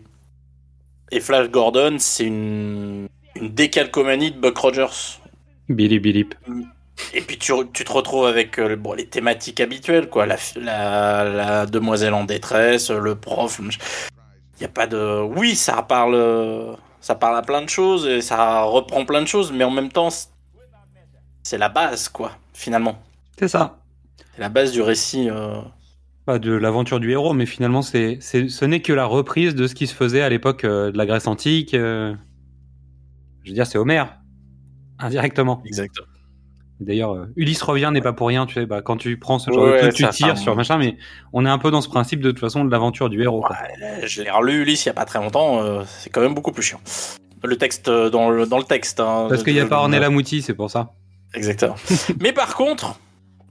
et 1.11 1.19
Flash 1.21 1.50
Gordon, 1.50 1.95
c'est 2.00 2.25
une 2.25 3.07
une 3.35 3.50
décalcomanie 3.50 4.31
de 4.31 4.38
Buck 4.38 4.57
Rogers. 4.57 5.19
Billy 5.69 6.00
Billip. 6.00 6.35
Et 7.13 7.21
puis 7.21 7.38
tu, 7.38 7.53
tu 7.71 7.85
te 7.85 7.91
retrouves 7.91 8.25
avec 8.25 8.59
euh, 8.59 8.75
bon, 8.75 8.93
les 8.93 9.07
thématiques 9.07 9.61
habituelles, 9.61 10.09
quoi. 10.09 10.25
La, 10.25 10.35
la, 10.57 11.23
la 11.23 11.65
demoiselle 11.65 12.13
en 12.13 12.25
détresse, 12.25 12.91
le 12.91 13.15
prof. 13.15 13.61
Il 13.61 13.69
n'y 14.59 14.65
a 14.65 14.69
pas 14.69 14.85
de. 14.85 15.21
Oui, 15.21 15.55
ça 15.55 15.81
parle, 15.81 16.15
euh, 16.15 16.73
ça 17.01 17.15
parle 17.15 17.36
à 17.38 17.41
plein 17.41 17.62
de 17.62 17.70
choses 17.70 18.08
et 18.08 18.22
ça 18.22 18.63
reprend 18.63 19.05
plein 19.05 19.22
de 19.22 19.27
choses, 19.27 19.51
mais 19.51 19.63
en 19.63 19.72
même 19.72 19.89
temps, 19.91 20.10
c'est- 20.10 21.58
la 21.58 21.70
base, 21.70 22.08
quoi, 22.10 22.31
finalement. 22.53 23.01
C'est 23.38 23.48
ça. 23.48 23.79
C'est 24.36 24.41
la 24.41 24.50
base 24.50 24.72
du 24.72 24.81
récit. 24.81 25.29
euh. 25.29 25.60
Pas 26.25 26.38
de 26.39 26.51
l'aventure 26.51 27.00
du 27.00 27.12
héros, 27.12 27.34
mais 27.34 27.46
finalement, 27.48 27.81
c'est, 27.81 28.20
c'est, 28.22 28.48
ce 28.48 28.63
n'est 28.65 28.81
que 28.81 28.93
la 28.93 29.05
reprise 29.05 29.55
de 29.55 29.67
ce 29.67 29.74
qui 29.75 29.88
se 29.88 29.96
faisait 29.96 30.22
à 30.22 30.29
l'époque 30.29 30.63
euh, 30.63 30.91
de 30.91 30.98
la 30.98 31.05
Grèce 31.05 31.27
antique. 31.27 31.74
euh. 31.74 32.13
Je 33.43 33.50
veux 33.50 33.55
dire, 33.55 33.65
c'est 33.65 33.79
Homère, 33.79 34.20
indirectement. 35.00 35.63
Exactement. 35.65 36.05
D'ailleurs, 36.81 37.13
euh, 37.13 37.25
Ulysse 37.35 37.61
revient 37.61 37.89
n'est 37.93 38.01
pas 38.01 38.11
pour 38.13 38.27
rien, 38.27 38.45
tu 38.45 38.55
sais, 38.55 38.65
bah, 38.65 38.81
quand 38.81 38.97
tu 38.97 39.17
prends 39.17 39.38
ce 39.39 39.51
genre 39.51 39.63
Ouais, 39.65 39.73
de 39.75 39.77
truc, 39.91 39.93
tu 39.93 40.09
tires 40.09 40.35
ça, 40.35 40.43
sur 40.43 40.55
machin, 40.55 40.77
mais 40.77 40.97
on 41.31 41.45
est 41.45 41.50
un 41.50 41.59
peu 41.59 41.69
dans 41.71 41.81
ce 41.81 41.88
principe 41.89 42.21
de 42.21 42.31
toute 42.31 42.39
façon 42.39 42.65
de 42.65 42.71
l'aventure 42.71 43.07
du 43.09 43.21
héros. 43.21 43.43
Ouais, 43.47 44.07
je 44.07 44.23
l'ai 44.23 44.31
relu 44.31 44.63
Ulysse 44.63 44.85
il 44.85 44.89
n'y 44.89 44.91
a 44.91 44.93
pas 44.95 45.05
très 45.05 45.19
longtemps, 45.19 45.61
euh, 45.63 45.83
c'est 46.00 46.09
quand 46.09 46.21
même 46.21 46.33
beaucoup 46.33 46.51
plus 46.51 46.63
chiant. 46.63 46.81
Le 47.43 47.55
texte, 47.57 47.88
euh, 47.88 48.09
dans 48.09 48.29
le, 48.31 48.45
dans 48.47 48.57
le 48.57 48.63
texte. 48.63 49.00
hein, 49.00 49.27
Parce 49.29 49.43
qu'il 49.43 49.53
n'y 49.53 49.59
a 49.59 49.65
pas 49.67 49.77
Ornella 49.77 50.09
Mouti, 50.09 50.41
c'est 50.41 50.53
pour 50.55 50.69
ça. 50.71 50.91
Exactement. 51.33 51.75
Mais 52.19 52.33
par 52.33 52.55
contre, 52.55 52.95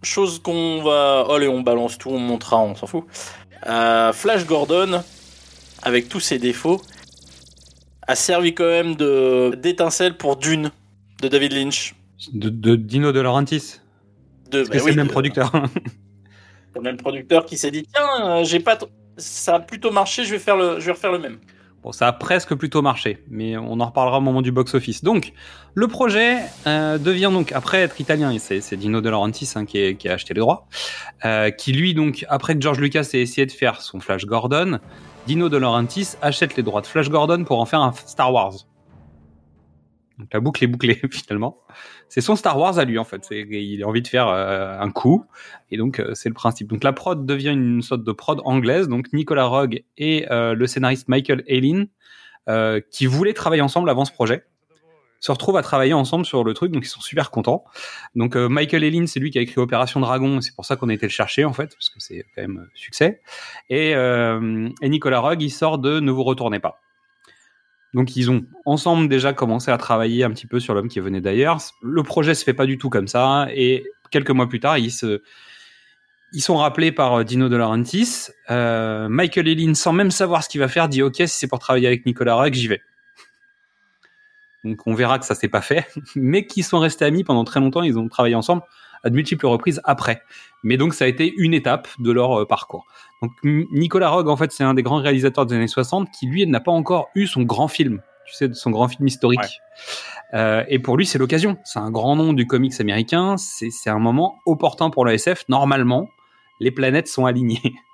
chose 0.02 0.40
qu'on 0.40 0.82
va. 0.82 1.24
Allez, 1.30 1.48
on 1.48 1.60
balance 1.60 1.98
tout, 1.98 2.10
on 2.10 2.18
montrera, 2.18 2.58
on 2.60 2.74
s'en 2.74 2.86
fout. 2.86 3.04
Euh, 3.68 4.12
Flash 4.12 4.44
Gordon, 4.46 5.02
avec 5.82 6.08
tous 6.08 6.20
ses 6.20 6.38
défauts, 6.38 6.80
a 8.06 8.14
servi 8.16 8.54
quand 8.54 8.64
même 8.64 8.96
de 8.96 9.54
d'étincelle 9.56 10.16
pour 10.16 10.36
Dune 10.36 10.70
de 11.22 11.28
David 11.28 11.52
Lynch. 11.52 11.94
De, 12.32 12.48
de 12.48 12.76
Dino 12.76 13.12
De 13.12 13.20
Laurentiis. 13.20 13.80
De, 14.50 14.62
bah 14.62 14.68
c'est 14.72 14.82
oui, 14.82 14.90
le 14.90 14.96
même 14.96 15.08
producteur. 15.08 15.52
Le 16.76 16.80
même 16.82 16.96
producteur 16.96 17.46
qui 17.46 17.58
s'est 17.58 17.70
dit 17.72 17.84
tiens, 17.92 18.08
euh, 18.38 18.44
j'ai 18.44 18.60
pas. 18.60 18.78
Ça 19.16 19.56
a 19.56 19.60
plutôt 19.60 19.90
marché, 19.90 20.24
je 20.24 20.30
vais 20.30 20.38
faire 20.38 20.56
le, 20.56 20.78
je 20.78 20.86
vais 20.86 20.92
refaire 20.92 21.10
le 21.12 21.18
même. 21.18 21.38
Bon, 21.82 21.92
ça 21.92 22.06
a 22.06 22.12
presque 22.12 22.54
plutôt 22.54 22.80
marché, 22.82 23.24
mais 23.28 23.56
on 23.56 23.80
en 23.80 23.86
reparlera 23.86 24.18
au 24.18 24.20
moment 24.20 24.40
du 24.42 24.52
box-office. 24.52 25.02
Donc, 25.02 25.32
le 25.74 25.88
projet 25.88 26.36
euh, 26.66 26.98
devient 26.98 27.30
donc, 27.32 27.52
après 27.52 27.78
être 27.78 28.00
italien, 28.00 28.30
et 28.30 28.38
c'est 28.38 28.60
c'est 28.60 28.76
Dino 28.76 29.00
De 29.00 29.08
Laurentiis 29.08 29.50
hein, 29.56 29.64
qui, 29.64 29.78
est- 29.78 29.94
qui 29.96 30.08
a 30.08 30.12
acheté 30.12 30.34
les 30.34 30.40
droits, 30.40 30.68
euh, 31.24 31.50
qui 31.50 31.72
lui, 31.72 31.94
donc, 31.94 32.24
après 32.28 32.54
que 32.54 32.60
George 32.60 32.78
Lucas 32.80 33.08
ait 33.14 33.20
essayé 33.22 33.46
de 33.46 33.52
faire 33.52 33.80
son 33.80 33.98
Flash 33.98 34.26
Gordon, 34.26 34.78
Dino 35.26 35.48
De 35.48 35.56
Laurentiis 35.56 36.10
achète 36.22 36.54
les 36.56 36.62
droits 36.62 36.82
de 36.82 36.86
Flash 36.86 37.08
Gordon 37.08 37.44
pour 37.44 37.58
en 37.60 37.64
faire 37.66 37.80
un 37.80 37.92
Star 37.92 38.32
Wars. 38.32 38.52
Donc 40.20 40.32
la 40.32 40.40
boucle 40.40 40.62
est 40.62 40.66
bouclée 40.66 41.00
finalement. 41.10 41.58
C'est 42.08 42.20
son 42.20 42.36
Star 42.36 42.58
Wars 42.58 42.78
à 42.78 42.84
lui 42.84 42.98
en 42.98 43.04
fait. 43.04 43.26
Il 43.30 43.82
a 43.82 43.86
envie 43.86 44.02
de 44.02 44.08
faire 44.08 44.28
euh, 44.28 44.78
un 44.78 44.90
coup 44.90 45.24
et 45.70 45.76
donc 45.76 45.98
euh, 45.98 46.14
c'est 46.14 46.28
le 46.28 46.34
principe. 46.34 46.68
Donc 46.68 46.84
la 46.84 46.92
prod 46.92 47.26
devient 47.26 47.50
une 47.50 47.82
sorte 47.82 48.04
de 48.04 48.12
prod 48.12 48.40
anglaise. 48.44 48.88
Donc 48.88 49.12
Nicolas 49.12 49.46
Rogue 49.46 49.82
et 49.98 50.30
euh, 50.30 50.54
le 50.54 50.66
scénariste 50.66 51.08
Michael 51.08 51.42
Aylin 51.46 51.86
qui 52.90 53.06
voulaient 53.06 53.32
travailler 53.32 53.62
ensemble 53.62 53.88
avant 53.90 54.04
ce 54.04 54.10
projet 54.10 54.44
se 55.20 55.30
retrouvent 55.30 55.58
à 55.58 55.62
travailler 55.62 55.92
ensemble 55.92 56.24
sur 56.24 56.42
le 56.42 56.52
truc, 56.52 56.72
donc 56.72 56.84
ils 56.84 56.88
sont 56.88 57.00
super 57.00 57.30
contents. 57.30 57.62
Donc 58.16 58.34
Michael 58.34 58.82
Aylin, 58.82 59.06
c'est 59.06 59.20
lui 59.20 59.30
qui 59.30 59.38
a 59.38 59.40
écrit 59.40 59.60
Opération 59.60 60.00
Dragon, 60.00 60.40
c'est 60.40 60.52
pour 60.56 60.64
ça 60.64 60.74
qu'on 60.74 60.88
a 60.88 60.94
été 60.94 61.06
le 61.06 61.12
chercher 61.12 61.44
en 61.44 61.52
fait, 61.52 61.68
parce 61.76 61.90
que 61.90 62.00
c'est 62.00 62.24
quand 62.34 62.42
même 62.42 62.66
succès. 62.74 63.20
Et, 63.68 63.90
et 63.90 64.88
Nicolas 64.88 65.20
Rogue, 65.20 65.42
il 65.42 65.50
sort 65.50 65.78
de 65.78 66.00
Ne 66.00 66.10
vous 66.10 66.24
retournez 66.24 66.58
pas. 66.58 66.80
Donc 67.94 68.16
ils 68.16 68.30
ont 68.30 68.44
ensemble 68.64 69.08
déjà 69.08 69.32
commencé 69.32 69.70
à 69.70 69.78
travailler 69.78 70.24
un 70.24 70.30
petit 70.30 70.46
peu 70.46 70.60
sur 70.60 70.74
l'homme 70.74 70.88
qui 70.88 71.00
venait 71.00 71.20
d'ailleurs. 71.20 71.58
Le 71.82 72.02
projet 72.02 72.34
se 72.34 72.44
fait 72.44 72.54
pas 72.54 72.66
du 72.66 72.78
tout 72.78 72.90
comme 72.90 73.08
ça, 73.08 73.48
et 73.52 73.84
quelques 74.10 74.30
mois 74.30 74.48
plus 74.48 74.60
tard, 74.60 74.78
ils 74.78 74.92
se 74.92 75.22
sont 76.38 76.56
rappelés 76.56 76.92
par 76.92 77.14
euh, 77.14 77.24
Dino 77.24 77.48
De 77.48 77.56
Laurentiis. 77.56 78.28
Euh, 78.50 79.08
Michael 79.08 79.48
Aylin, 79.48 79.74
sans 79.74 79.92
même 79.92 80.10
savoir 80.10 80.44
ce 80.44 80.48
qu'il 80.48 80.60
va 80.60 80.68
faire, 80.68 80.88
dit 80.88 81.02
OK, 81.02 81.16
si 81.16 81.28
c'est 81.28 81.48
pour 81.48 81.58
travailler 81.58 81.86
avec 81.86 82.06
Nicolas 82.06 82.34
Rogue, 82.34 82.54
j'y 82.54 82.68
vais. 82.68 82.82
Donc 84.62 84.86
on 84.86 84.94
verra 84.94 85.18
que 85.18 85.24
ça 85.24 85.34
s'est 85.34 85.48
pas 85.48 85.62
fait, 85.62 85.88
mais 86.14 86.46
qui 86.46 86.62
sont 86.62 86.78
restés 86.78 87.04
amis 87.04 87.24
pendant 87.24 87.44
très 87.44 87.60
longtemps. 87.60 87.82
Ils 87.82 87.98
ont 87.98 88.08
travaillé 88.08 88.34
ensemble 88.34 88.62
à 89.02 89.10
de 89.10 89.14
multiples 89.14 89.46
reprises 89.46 89.80
après. 89.84 90.22
Mais 90.62 90.76
donc 90.76 90.94
ça 90.94 91.04
a 91.04 91.08
été 91.08 91.32
une 91.36 91.54
étape 91.54 91.88
de 91.98 92.10
leur 92.10 92.40
euh, 92.40 92.46
parcours. 92.46 92.86
Donc 93.22 93.32
Nicolas 93.44 94.10
Rogue, 94.10 94.28
en 94.28 94.36
fait, 94.36 94.52
c'est 94.52 94.64
un 94.64 94.74
des 94.74 94.82
grands 94.82 94.98
réalisateurs 94.98 95.46
des 95.46 95.54
années 95.54 95.68
60 95.68 96.08
qui 96.10 96.26
lui 96.26 96.46
n'a 96.46 96.60
pas 96.60 96.72
encore 96.72 97.08
eu 97.14 97.26
son 97.26 97.42
grand 97.42 97.68
film. 97.68 98.00
Tu 98.26 98.34
sais, 98.34 98.52
son 98.52 98.70
grand 98.70 98.88
film 98.88 99.06
historique. 99.06 99.40
Ouais. 99.40 100.38
Euh, 100.38 100.64
et 100.68 100.78
pour 100.78 100.96
lui, 100.96 101.06
c'est 101.06 101.18
l'occasion. 101.18 101.56
C'est 101.64 101.80
un 101.80 101.90
grand 101.90 102.16
nom 102.16 102.32
du 102.32 102.46
comics 102.46 102.78
américain. 102.80 103.36
C'est 103.36 103.90
un 103.90 103.98
moment 103.98 104.38
opportun 104.46 104.90
pour 104.90 105.04
la 105.04 105.14
SF. 105.14 105.44
Normalement, 105.48 106.08
les 106.60 106.70
planètes 106.70 107.08
sont 107.08 107.26
alignées. 107.26 107.74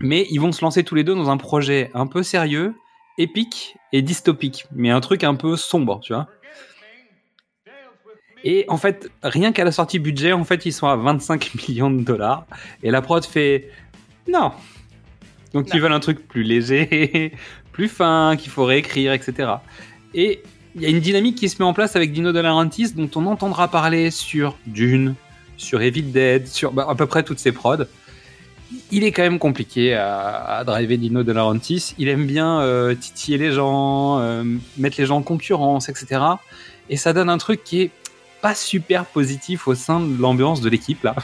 Mais 0.00 0.26
ils 0.30 0.38
vont 0.38 0.52
se 0.52 0.64
lancer 0.64 0.84
tous 0.84 0.94
les 0.94 1.02
deux 1.02 1.14
dans 1.14 1.30
un 1.30 1.36
projet 1.36 1.90
un 1.94 2.06
peu 2.06 2.22
sérieux, 2.22 2.74
épique 3.18 3.76
et 3.92 4.00
dystopique, 4.00 4.66
mais 4.70 4.90
un 4.90 5.00
truc 5.00 5.24
un 5.24 5.34
peu 5.34 5.56
sombre, 5.56 5.98
tu 6.00 6.12
vois. 6.12 6.28
Et 8.44 8.64
en 8.68 8.76
fait, 8.76 9.10
rien 9.22 9.52
qu'à 9.52 9.64
la 9.64 9.72
sortie 9.72 9.98
budget, 9.98 10.32
en 10.32 10.44
fait, 10.44 10.64
ils 10.66 10.72
sont 10.72 10.86
à 10.86 10.96
25 10.96 11.54
millions 11.68 11.90
de 11.90 12.02
dollars. 12.02 12.46
Et 12.82 12.90
la 12.90 13.02
prod 13.02 13.24
fait 13.24 13.70
non. 14.28 14.52
Donc 15.54 15.68
ils 15.72 15.80
veulent 15.80 15.92
un 15.92 16.00
truc 16.00 16.28
plus 16.28 16.42
léger, 16.42 17.32
plus 17.72 17.88
fin, 17.88 18.36
qu'il 18.38 18.50
faut 18.50 18.64
réécrire, 18.64 19.12
etc. 19.12 19.50
Et 20.14 20.42
il 20.74 20.82
y 20.82 20.86
a 20.86 20.88
une 20.90 21.00
dynamique 21.00 21.36
qui 21.36 21.48
se 21.48 21.60
met 21.60 21.64
en 21.64 21.72
place 21.72 21.96
avec 21.96 22.12
Dino 22.12 22.32
De 22.32 22.40
Laurentiis, 22.40 22.92
dont 22.92 23.10
on 23.16 23.26
entendra 23.26 23.68
parler 23.68 24.10
sur 24.10 24.56
Dune, 24.66 25.14
sur 25.56 25.80
Evil 25.80 26.12
Dead, 26.12 26.46
sur 26.46 26.72
bah, 26.72 26.86
à 26.88 26.94
peu 26.94 27.06
près 27.06 27.22
toutes 27.22 27.38
ces 27.38 27.52
prods. 27.52 27.84
Il 28.90 29.02
est 29.04 29.12
quand 29.12 29.22
même 29.22 29.38
compliqué 29.38 29.94
à, 29.94 30.58
à 30.58 30.64
driver 30.64 30.98
Dino 30.98 31.22
De 31.22 31.32
Laurentiis. 31.32 31.94
Il 31.96 32.08
aime 32.08 32.26
bien 32.26 32.60
euh, 32.60 32.94
titiller 32.94 33.38
les 33.38 33.52
gens, 33.52 34.20
euh, 34.20 34.44
mettre 34.76 35.00
les 35.00 35.06
gens 35.06 35.16
en 35.16 35.22
concurrence, 35.22 35.88
etc. 35.88 36.20
Et 36.90 36.96
ça 36.96 37.14
donne 37.14 37.30
un 37.30 37.38
truc 37.38 37.64
qui 37.64 37.80
est 37.80 37.90
pas 38.40 38.54
super 38.54 39.04
positif 39.06 39.66
au 39.68 39.74
sein 39.74 40.00
de 40.00 40.20
l'ambiance 40.20 40.60
de 40.60 40.68
l'équipe 40.68 41.02
là. 41.02 41.14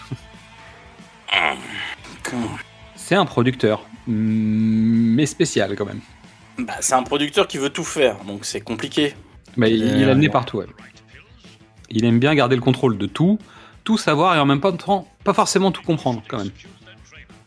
C'est 2.97 3.15
un 3.15 3.27
producteur, 3.27 3.87
mm, 4.07 4.13
mais 5.15 5.27
spécial 5.27 5.75
quand 5.77 5.85
même. 5.87 6.01
Bah, 6.59 6.75
c'est 6.81 6.95
un 6.95 7.03
producteur 7.03 7.47
qui 7.49 7.59
veut 7.59 7.71
tout 7.71 7.85
faire, 7.85 8.25
donc 8.25 8.45
c'est 8.45 8.61
compliqué. 8.61 9.15
Bah, 9.57 9.69
il, 9.69 9.83
Euh, 9.83 9.97
il 9.99 10.05
a 10.05 10.15
le 10.15 10.21
nez 10.21 10.27
ouais. 10.27 10.33
partout. 10.33 10.59
ouais. 10.59 10.67
Il 11.91 12.05
aime 12.05 12.19
bien 12.19 12.35
garder 12.35 12.57
le 12.57 12.63
contrôle 12.63 12.97
de 12.99 13.07
tout, 13.07 13.39
tout 13.85 13.99
savoir 13.99 14.35
et 14.35 14.39
en 14.39 14.47
même 14.47 14.61
temps 14.61 15.07
pas 15.23 15.35
forcément 15.35 15.71
tout 15.71 15.83
comprendre 15.83 16.23
quand 16.27 16.39
même. 16.39 16.51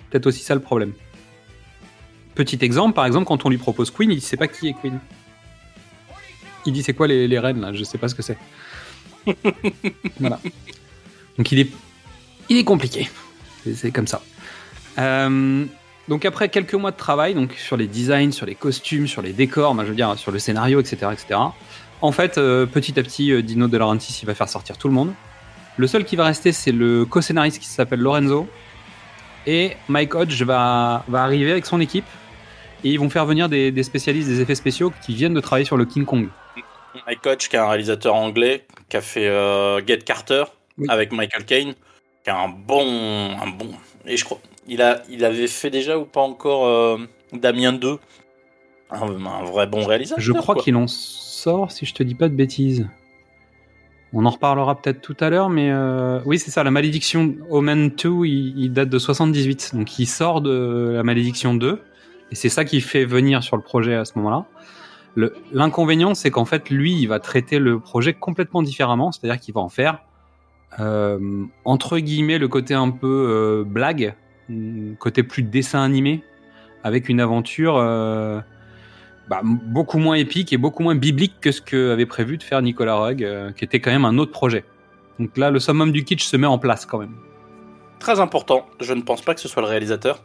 Peut-être 0.10 0.28
aussi 0.28 0.44
ça 0.44 0.54
le 0.56 0.62
problème. 0.62 0.94
Petit 2.36 2.60
exemple, 2.62 2.94
par 2.94 3.06
exemple, 3.06 3.26
quand 3.26 3.46
on 3.46 3.50
lui 3.50 3.58
propose 3.58 3.90
Queen, 3.92 4.12
il 4.12 4.22
sait 4.22 4.38
pas 4.38 4.48
qui 4.48 4.68
est 4.70 4.74
Queen. 4.74 5.00
Il 6.66 6.74
dit 6.74 6.84
c'est 6.84 6.94
quoi 6.94 7.08
les, 7.08 7.28
les 7.28 7.40
reines 7.40 7.60
là? 7.60 7.74
Je 7.74 7.84
sais 7.84 7.98
pas 7.98 8.08
ce 8.08 8.16
que 8.16 8.22
c'est. 8.22 8.38
Voilà. 10.20 10.40
Donc 11.38 11.52
il 11.52 11.60
est, 11.60 11.70
il 12.50 12.58
est 12.58 12.64
compliqué. 12.64 13.10
C'est- 13.76 13.92
comme 13.92 14.08
ça. 14.08 14.22
Euh, 14.98 15.66
donc 16.08 16.26
après 16.26 16.50
quelques 16.50 16.74
mois 16.74 16.92
de 16.92 16.98
travail, 16.98 17.34
donc 17.36 17.54
sur 17.54 17.76
les 17.78 17.88
designs, 17.88 18.32
sur 18.32 18.46
les 18.46 18.56
costumes, 18.56 19.08
sur 19.08 19.22
les 19.22 19.34
décors, 19.34 19.76
bah, 19.76 19.84
je 19.84 19.90
veux 19.90 19.96
dire 19.96 20.18
sur 20.18 20.32
le 20.32 20.40
scénario, 20.40 20.80
etc., 20.80 21.08
etc. 21.12 21.40
En 22.02 22.12
fait, 22.12 22.38
euh, 22.38 22.66
petit 22.66 23.00
à 23.00 23.04
petit, 23.04 23.32
euh, 23.32 23.42
Dino 23.42 23.68
De 23.68 23.78
Laurentiis 23.78 24.20
il 24.22 24.26
va 24.26 24.36
faire 24.36 24.48
sortir 24.50 24.78
tout 24.78 24.88
le 24.88 24.94
monde. 24.94 25.14
Le 25.78 25.86
seul 25.88 26.06
qui 26.06 26.16
va 26.16 26.26
rester, 26.26 26.52
c'est 26.52 26.72
le 26.72 27.06
co-scénariste 27.06 27.60
qui 27.60 27.68
s'appelle 27.68 28.00
Lorenzo. 28.00 28.48
Et 29.46 29.74
Mike 29.88 30.16
Hodge 30.16 30.42
va, 30.44 31.04
va 31.08 31.24
arriver 31.24 31.52
avec 31.52 31.66
son 31.66 31.80
équipe. 31.80 32.06
Et 32.84 32.90
ils 32.92 33.00
vont 33.00 33.10
faire 33.10 33.26
venir 33.26 33.50
des, 33.50 33.72
des 33.72 33.84
spécialistes 33.84 34.28
des 34.28 34.42
effets 34.42 34.56
spéciaux 34.56 34.92
qui 35.06 35.14
viennent 35.16 35.34
de 35.34 35.40
travailler 35.40 35.66
sur 35.66 35.78
le 35.78 35.86
King 35.86 36.06
Kong. 36.06 36.30
Mike 37.06 37.26
Hodge, 37.26 37.48
qui 37.48 37.56
est 37.56 37.60
un 37.60 37.68
réalisateur 37.68 38.16
anglais, 38.16 38.66
qui 38.90 38.98
a 38.98 39.02
fait 39.02 39.28
euh, 39.28 39.86
Get 39.86 40.00
Carter 40.00 40.44
Oui. 40.78 40.88
avec 40.90 41.12
Michael 41.12 41.46
Caine, 41.46 41.74
qui 42.24 42.30
a 42.30 42.38
un 42.40 42.50
bon, 42.50 43.32
un 43.42 43.48
bon. 43.48 43.72
Et 44.06 44.18
je 44.18 44.26
crois, 44.26 44.40
il 44.68 44.82
a, 44.82 45.02
il 45.10 45.26
avait 45.26 45.48
fait 45.48 45.70
déjà 45.70 45.98
ou 45.98 46.06
pas 46.06 46.22
encore 46.22 46.66
euh, 46.68 46.98
Damien 47.34 47.74
2, 47.74 47.98
un, 48.92 49.26
un 49.26 49.44
vrai 49.44 49.68
bon 49.68 49.86
réalisateur. 49.86 50.24
Je 50.24 50.32
crois 50.34 50.56
qu'il 50.56 50.76
en 50.76 50.88
sort, 50.88 51.72
si 51.72 51.86
je 51.86 51.94
te 51.94 52.04
dis 52.04 52.16
pas 52.16 52.30
de 52.30 52.36
bêtises. 52.36 52.88
On 54.14 54.26
en 54.26 54.30
reparlera 54.30 54.80
peut-être 54.80 55.02
tout 55.02 55.18
à 55.20 55.30
l'heure, 55.30 55.50
mais 55.50 55.70
euh, 55.70 56.22
oui, 56.26 56.40
c'est 56.40 56.50
ça, 56.50 56.64
la 56.64 56.72
malédiction 56.72 57.36
Omen 57.50 57.90
2, 57.90 58.26
il, 58.26 58.58
il 58.58 58.72
date 58.72 58.88
de 58.90 59.00
78. 59.00 59.72
Donc 59.76 60.00
il 60.00 60.06
sort 60.06 60.40
de 60.42 60.94
la 60.96 61.04
malédiction 61.04 61.54
2, 61.54 61.82
et 62.32 62.36
c'est 62.36 62.48
ça 62.50 62.64
qui 62.64 62.80
fait 62.80 63.04
venir 63.04 63.44
sur 63.44 63.58
le 63.58 63.62
projet 63.64 63.96
à 63.96 64.06
ce 64.06 64.14
moment-là. 64.16 64.46
L'inconvénient, 65.52 66.14
c'est 66.14 66.30
qu'en 66.30 66.46
fait, 66.46 66.70
lui, 66.70 66.94
il 66.94 67.08
va 67.08 67.20
traiter 67.20 67.58
le 67.58 67.80
projet 67.80 68.14
complètement 68.14 68.62
différemment, 68.62 69.12
c'est-à-dire 69.12 69.40
qu'il 69.40 69.54
va 69.54 69.62
en 69.62 69.70
faire, 69.70 70.00
euh, 70.80 71.46
entre 71.66 71.98
guillemets, 71.98 72.38
le 72.38 72.48
côté 72.48 72.76
un 72.76 72.92
peu 72.92 73.08
euh, 73.08 73.64
blague, 73.66 74.16
mm, 74.50 74.94
côté 74.96 75.24
plus 75.24 75.44
dessin 75.44 75.82
animé, 75.82 76.24
avec 76.84 77.10
une 77.10 77.20
aventure 77.20 77.78
euh, 77.78 78.40
bah, 79.28 79.42
beaucoup 79.44 79.98
moins 79.98 80.16
épique 80.16 80.54
et 80.54 80.58
beaucoup 80.58 80.84
moins 80.84 80.96
biblique 80.96 81.36
que 81.42 81.52
ce 81.52 81.62
qu'avait 81.62 82.06
prévu 82.06 82.38
de 82.38 82.44
faire 82.44 82.62
Nicolas 82.62 83.12
euh, 83.22 83.52
qui 83.52 83.66
était 83.66 83.80
quand 83.80 83.92
même 83.92 84.06
un 84.06 84.18
autre 84.18 84.32
projet. 84.32 84.64
Donc 85.20 85.36
là, 85.38 85.52
le 85.52 85.60
summum 85.60 85.92
du 85.92 86.04
kitsch 86.04 86.24
se 86.24 86.38
met 86.38 86.48
en 86.48 86.58
place 86.58 86.86
quand 86.86 87.00
même. 87.00 87.16
Très 88.00 88.20
important, 88.20 88.68
je 88.80 88.94
ne 88.94 89.02
pense 89.02 89.22
pas 89.22 89.34
que 89.34 89.42
ce 89.42 89.48
soit 89.48 89.62
le 89.62 89.68
réalisateur. 89.68 90.24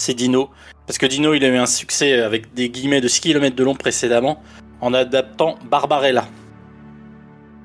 C'est 0.00 0.14
Dino. 0.14 0.48
Parce 0.86 0.96
que 0.96 1.04
Dino, 1.04 1.34
il 1.34 1.44
a 1.44 1.48
eu 1.48 1.56
un 1.58 1.66
succès 1.66 2.20
avec 2.22 2.54
des 2.54 2.70
guillemets 2.70 3.02
de 3.02 3.06
6 3.08 3.20
km 3.20 3.54
de 3.54 3.62
long 3.64 3.74
précédemment 3.74 4.42
en 4.80 4.94
adaptant 4.94 5.56
Barbarella. 5.70 6.24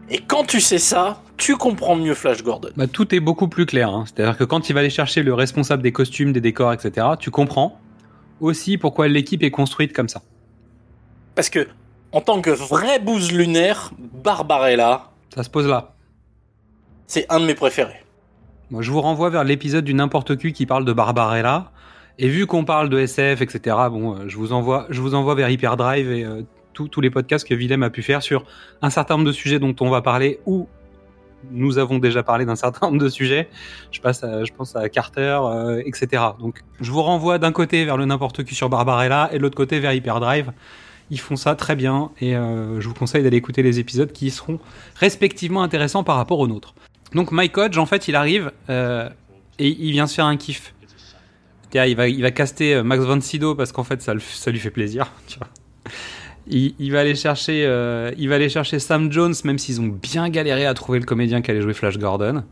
Et 0.09 0.17
quand 0.19 0.43
tu 0.43 0.59
sais 0.59 0.77
ça, 0.77 1.21
tu 1.37 1.55
comprends 1.55 1.95
mieux 1.95 2.13
Flash 2.13 2.43
Gordon. 2.43 2.69
Bah, 2.75 2.87
tout 2.87 3.15
est 3.15 3.21
beaucoup 3.21 3.47
plus 3.47 3.65
clair. 3.65 3.89
hein. 3.89 4.03
C'est-à-dire 4.05 4.37
que 4.37 4.43
quand 4.43 4.69
il 4.69 4.73
va 4.73 4.81
aller 4.81 4.89
chercher 4.89 5.23
le 5.23 5.33
responsable 5.33 5.81
des 5.81 5.93
costumes, 5.93 6.33
des 6.33 6.41
décors, 6.41 6.73
etc., 6.73 7.07
tu 7.17 7.31
comprends 7.31 7.79
aussi 8.41 8.77
pourquoi 8.77 9.07
l'équipe 9.07 9.41
est 9.41 9.51
construite 9.51 9.93
comme 9.93 10.09
ça. 10.09 10.21
Parce 11.35 11.49
que, 11.49 11.67
en 12.11 12.19
tant 12.19 12.41
que 12.41 12.49
vrai 12.49 12.99
bouse 12.99 13.31
lunaire, 13.31 13.91
Barbarella, 13.97 15.09
Ça 15.33 15.43
se 15.43 15.49
pose 15.49 15.67
là. 15.67 15.93
c'est 17.07 17.25
un 17.31 17.39
de 17.39 17.45
mes 17.45 17.55
préférés. 17.55 18.03
Moi, 18.71 18.81
je 18.81 18.91
vous 18.91 19.01
renvoie 19.01 19.29
vers 19.29 19.43
l'épisode 19.45 19.85
du 19.85 19.93
n'importe 19.93 20.37
qui 20.37 20.51
qui 20.51 20.65
parle 20.65 20.83
de 20.85 20.93
Barbarella. 20.93 21.71
Et 22.17 22.29
vu 22.29 22.45
qu'on 22.47 22.63
parle 22.63 22.89
de 22.89 22.97
SF, 22.99 23.41
etc., 23.41 23.75
bon, 23.91 24.15
euh, 24.15 24.23
je 24.27 24.37
vous 24.37 24.53
envoie, 24.53 24.85
je 24.89 25.01
vous 25.01 25.15
envoie 25.15 25.35
vers 25.35 25.49
Hyperdrive 25.49 26.11
et 26.11 26.23
euh, 26.23 26.41
tous- 26.73 27.01
les 27.01 27.09
podcasts 27.09 27.47
que 27.47 27.53
Willem 27.53 27.83
a 27.83 27.89
pu 27.89 28.01
faire 28.01 28.21
sur 28.21 28.45
un 28.81 28.89
certain 28.89 29.15
nombre 29.15 29.27
de 29.27 29.31
sujets 29.33 29.59
dont 29.59 29.75
on 29.81 29.89
va 29.89 30.01
parler 30.01 30.39
ou 30.45 30.67
nous 31.51 31.77
avons 31.77 31.99
déjà 31.99 32.23
parlé 32.23 32.45
d'un 32.45 32.55
certain 32.55 32.87
nombre 32.87 32.99
de 33.01 33.09
sujets. 33.09 33.49
Je, 33.91 33.99
passe 34.01 34.23
à- 34.23 34.43
je 34.45 34.51
pense 34.53 34.75
à 34.75 34.87
Carter, 34.89 35.39
euh, 35.43 35.81
etc. 35.85 36.23
Donc, 36.39 36.61
je 36.79 36.91
vous 36.91 37.01
renvoie 37.03 37.37
d'un 37.37 37.51
côté 37.51 37.83
vers 37.85 37.97
le 37.97 38.05
n'importe 38.05 38.43
qui 38.45 38.55
sur 38.55 38.69
Barbarella 38.69 39.29
et 39.31 39.37
de 39.37 39.41
l'autre 39.43 39.55
côté 39.57 39.79
vers 39.79 39.93
Hyperdrive. 39.93 40.51
Ils 41.11 41.19
font 41.19 41.35
ça 41.35 41.53
très 41.55 41.75
bien 41.75 42.09
et 42.19 42.31
je 42.33 42.87
vous 42.87 42.95
conseille 42.95 43.21
d'aller 43.21 43.37
écouter 43.37 43.61
les 43.61 43.77
épisodes 43.79 44.11
qui 44.11 44.31
seront 44.31 44.59
respectivement 44.95 45.61
intéressants 45.61 46.03
par 46.03 46.15
rapport 46.15 46.39
aux 46.39 46.47
nôtres. 46.47 46.73
Donc 47.13 47.31
Mike 47.31 47.55
Hodge, 47.59 47.77
en 47.77 47.85
fait, 47.85 48.07
il 48.07 48.15
arrive 48.15 48.51
et 48.67 49.05
il 49.59 49.91
vient 49.91 50.07
se 50.07 50.15
faire 50.15 50.25
un 50.25 50.35
kiff. 50.35 50.73
Il 51.83 51.95
va, 51.95 52.07
il 52.07 52.21
va 52.21 52.31
caster 52.31 52.75
euh, 52.75 52.83
Max 52.83 53.03
von 53.03 53.19
Sydow 53.19 53.55
parce 53.55 53.71
qu'en 53.71 53.83
fait, 53.83 54.01
ça, 54.01 54.13
ça 54.19 54.51
lui 54.51 54.59
fait 54.59 54.69
plaisir. 54.71 55.11
Tu 55.27 55.37
vois. 55.39 55.47
Il, 56.47 56.75
il 56.77 56.91
va 56.91 56.99
aller 56.99 57.15
chercher, 57.15 57.65
euh, 57.65 58.11
il 58.17 58.29
va 58.29 58.35
aller 58.35 58.49
chercher 58.49 58.77
Sam 58.79 59.11
Jones, 59.11 59.33
même 59.45 59.57
s'ils 59.57 59.81
ont 59.81 59.87
bien 59.87 60.29
galéré 60.29 60.65
à 60.67 60.73
trouver 60.75 60.99
le 60.99 61.05
comédien 61.05 61.41
qui 61.41 61.49
allait 61.51 61.61
jouer 61.61 61.73
Flash 61.73 61.97
Gordon. 61.97 62.43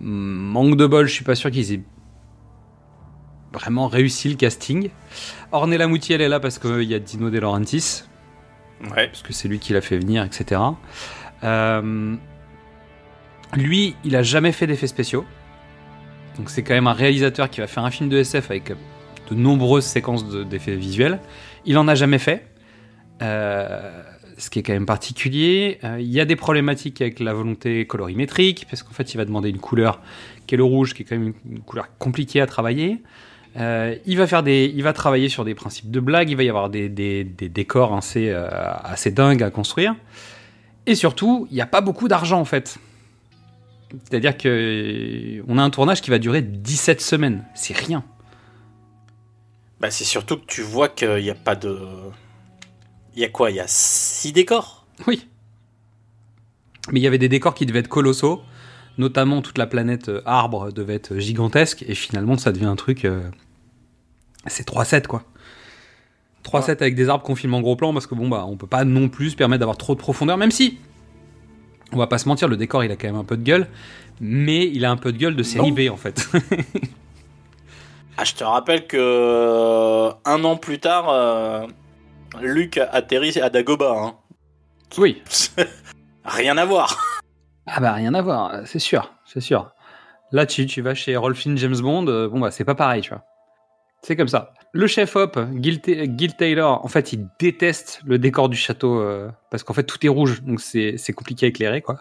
Hmm, 0.00 0.50
Manque 0.52 0.76
de 0.76 0.86
bol, 0.86 1.06
je 1.06 1.12
suis 1.12 1.24
pas 1.24 1.34
sûr 1.34 1.50
qu'ils 1.50 1.72
aient 1.74 1.82
vraiment 3.52 3.88
réussi 3.88 4.30
le 4.30 4.36
casting. 4.36 4.88
Ornella 5.52 5.86
Muti, 5.86 6.14
elle 6.14 6.22
est 6.22 6.28
là 6.30 6.40
parce 6.40 6.58
qu'il 6.58 6.84
y 6.84 6.94
a 6.94 6.98
Dino 6.98 7.28
De 7.28 7.38
Laurentiis 7.38 8.04
Ouais. 8.84 9.06
parce 9.08 9.22
que 9.22 9.32
c'est 9.34 9.46
lui 9.48 9.58
qui 9.58 9.74
l'a 9.74 9.80
fait 9.82 9.98
venir, 9.98 10.24
etc. 10.24 10.60
Euh, 11.44 12.16
lui, 13.54 13.94
il 14.02 14.16
a 14.16 14.22
jamais 14.22 14.50
fait 14.50 14.66
d'effets 14.66 14.86
spéciaux. 14.86 15.24
Donc 16.36 16.50
c'est 16.50 16.62
quand 16.62 16.74
même 16.74 16.86
un 16.86 16.92
réalisateur 16.92 17.50
qui 17.50 17.60
va 17.60 17.66
faire 17.66 17.84
un 17.84 17.90
film 17.90 18.08
de 18.08 18.18
SF 18.18 18.50
avec 18.50 18.70
euh, 18.70 18.74
de 19.30 19.34
nombreuses 19.34 19.84
séquences 19.84 20.28
de- 20.28 20.44
d'effets 20.44 20.76
visuels. 20.76 21.18
Il 21.66 21.78
en 21.78 21.88
a 21.88 21.94
jamais 21.94 22.18
fait. 22.18 22.46
Euh, 23.20 24.02
ce 24.38 24.50
qui 24.50 24.58
est 24.58 24.62
quand 24.62 24.72
même 24.72 24.86
particulier. 24.86 25.78
Euh, 25.84 25.98
Il 26.00 26.08
y 26.10 26.18
a 26.18 26.24
des 26.24 26.34
problématiques 26.36 27.00
avec 27.00 27.20
la 27.20 27.32
volonté 27.32 27.86
colorimétrique, 27.86 28.66
parce 28.68 28.82
qu'en 28.82 28.92
fait, 28.92 29.14
il 29.14 29.16
va 29.18 29.24
demander 29.24 29.50
une 29.50 29.58
couleur 29.58 30.00
qui 30.46 30.54
est 30.54 30.58
le 30.58 30.64
rouge, 30.64 30.94
qui 30.94 31.02
est 31.02 31.04
quand 31.04 31.16
même 31.16 31.34
une, 31.48 31.60
couleur 31.60 31.86
compliquée 31.98 32.40
à 32.40 32.46
travailler. 32.46 33.02
Il 33.54 34.16
va 34.16 34.92
travailler 34.94 35.28
sur 35.28 35.44
des 35.44 35.54
principes 35.54 35.90
de 35.90 36.00
blague. 36.00 36.30
Il 36.30 36.36
va 36.36 36.42
y 36.42 36.48
avoir 36.48 36.70
des, 36.70 36.88
des, 36.88 37.22
des 37.22 37.48
décors 37.50 37.94
assez 37.94 39.10
dingues 39.12 39.42
à 39.42 39.50
construire. 39.50 39.94
Et 40.86 40.94
surtout, 40.94 41.46
il 41.50 41.54
n'y 41.54 41.60
a 41.60 41.66
pas 41.66 41.80
beaucoup 41.82 42.08
d'argent 42.08 42.40
en 42.40 42.44
fait. 42.44 42.78
C'est-à-dire 44.04 44.36
que 44.36 45.42
on 45.48 45.58
a 45.58 45.62
un 45.62 45.70
tournage 45.70 46.00
qui 46.00 46.10
va 46.10 46.18
durer 46.18 46.42
17 46.42 47.00
semaines. 47.00 47.44
C'est 47.54 47.76
rien. 47.76 48.04
Bah, 49.80 49.90
c'est 49.90 50.04
surtout 50.04 50.36
que 50.36 50.46
tu 50.46 50.62
vois 50.62 50.88
qu'il 50.88 51.16
n'y 51.22 51.30
a 51.30 51.34
pas 51.34 51.54
de. 51.56 51.78
Il 53.14 53.20
y 53.20 53.24
a 53.24 53.28
quoi? 53.28 53.50
Il 53.50 53.56
y 53.56 53.60
a 53.60 53.66
6 53.66 54.32
décors? 54.32 54.86
Oui. 55.06 55.28
Mais 56.90 57.00
il 57.00 57.02
y 57.02 57.06
avait 57.06 57.18
des 57.18 57.28
décors 57.28 57.54
qui 57.54 57.66
devaient 57.66 57.80
être 57.80 57.88
colossaux. 57.88 58.42
Notamment 58.98 59.40
toute 59.42 59.56
la 59.58 59.66
planète 59.66 60.08
euh, 60.08 60.22
arbre 60.26 60.70
devait 60.70 60.94
être 60.94 61.16
gigantesque. 61.18 61.84
Et 61.88 61.94
finalement, 61.94 62.36
ça 62.38 62.52
devient 62.52 62.66
un 62.66 62.76
truc. 62.76 63.04
euh, 63.04 63.22
C'est 64.46 64.66
3-7 64.68 65.06
quoi. 65.06 65.24
3-7 66.44 66.70
avec 66.80 66.94
des 66.94 67.08
arbres 67.08 67.24
qu'on 67.24 67.36
filme 67.36 67.54
en 67.54 67.60
gros 67.60 67.76
plan 67.76 67.92
parce 67.92 68.08
que 68.08 68.16
bon 68.16 68.28
bah 68.28 68.44
on 68.48 68.56
peut 68.56 68.66
pas 68.66 68.84
non 68.84 69.08
plus 69.08 69.30
se 69.30 69.36
permettre 69.36 69.60
d'avoir 69.60 69.76
trop 69.76 69.94
de 69.94 70.00
profondeur, 70.00 70.36
même 70.36 70.50
si 70.50 70.78
on 71.92 71.98
va 71.98 72.06
pas 72.06 72.18
se 72.18 72.28
mentir, 72.28 72.48
le 72.48 72.56
décor 72.56 72.84
il 72.84 72.90
a 72.90 72.96
quand 72.96 73.06
même 73.06 73.16
un 73.16 73.24
peu 73.24 73.36
de 73.36 73.42
gueule, 73.42 73.68
mais 74.20 74.66
il 74.66 74.84
a 74.84 74.90
un 74.90 74.96
peu 74.96 75.12
de 75.12 75.18
gueule 75.18 75.36
de 75.36 75.42
série 75.42 75.70
Non. 75.70 75.88
B 75.88 75.90
en 75.92 75.96
fait. 75.96 76.28
Ah, 78.18 78.24
je 78.24 78.34
te 78.34 78.44
rappelle 78.44 78.86
que 78.86 78.98
euh, 78.98 80.12
un 80.26 80.44
an 80.44 80.56
plus 80.56 80.78
tard, 80.78 81.08
euh, 81.08 81.66
Luc 82.42 82.76
atterrit 82.76 83.40
à 83.40 83.48
Dagoba. 83.48 83.90
Hein. 83.90 84.14
oui. 84.98 85.22
Rien 86.24 86.58
à 86.58 86.64
voir. 86.66 86.98
Ah 87.66 87.80
bah 87.80 87.92
rien 87.92 88.12
à 88.14 88.22
voir, 88.22 88.60
c'est 88.66 88.78
sûr, 88.78 89.12
c'est 89.24 89.40
sûr. 89.40 89.72
Là 90.30 90.46
tu, 90.46 90.66
tu 90.66 90.82
vas 90.82 90.94
chez 90.94 91.16
Rolfin 91.16 91.56
James 91.56 91.80
Bond, 91.80 92.06
euh, 92.06 92.28
bon 92.28 92.38
bah 92.38 92.50
c'est 92.50 92.64
pas 92.64 92.74
pareil, 92.74 93.02
tu 93.02 93.10
vois. 93.10 93.24
C'est 94.02 94.14
comme 94.14 94.28
ça. 94.28 94.52
Le 94.74 94.86
chef 94.86 95.16
op, 95.16 95.38
Gil, 95.60 95.80
Ta- 95.80 96.04
Gil 96.16 96.34
Taylor, 96.34 96.82
en 96.84 96.88
fait 96.88 97.12
il 97.12 97.28
déteste 97.38 98.00
le 98.06 98.18
décor 98.18 98.48
du 98.48 98.56
château 98.56 99.00
euh, 99.00 99.28
parce 99.50 99.62
qu'en 99.64 99.74
fait 99.74 99.84
tout 99.84 99.98
est 100.04 100.08
rouge, 100.08 100.42
donc 100.42 100.60
c'est 100.60 100.94
c'est 100.96 101.12
compliqué 101.12 101.46
à 101.46 101.48
éclairer 101.50 101.82
quoi. 101.82 102.00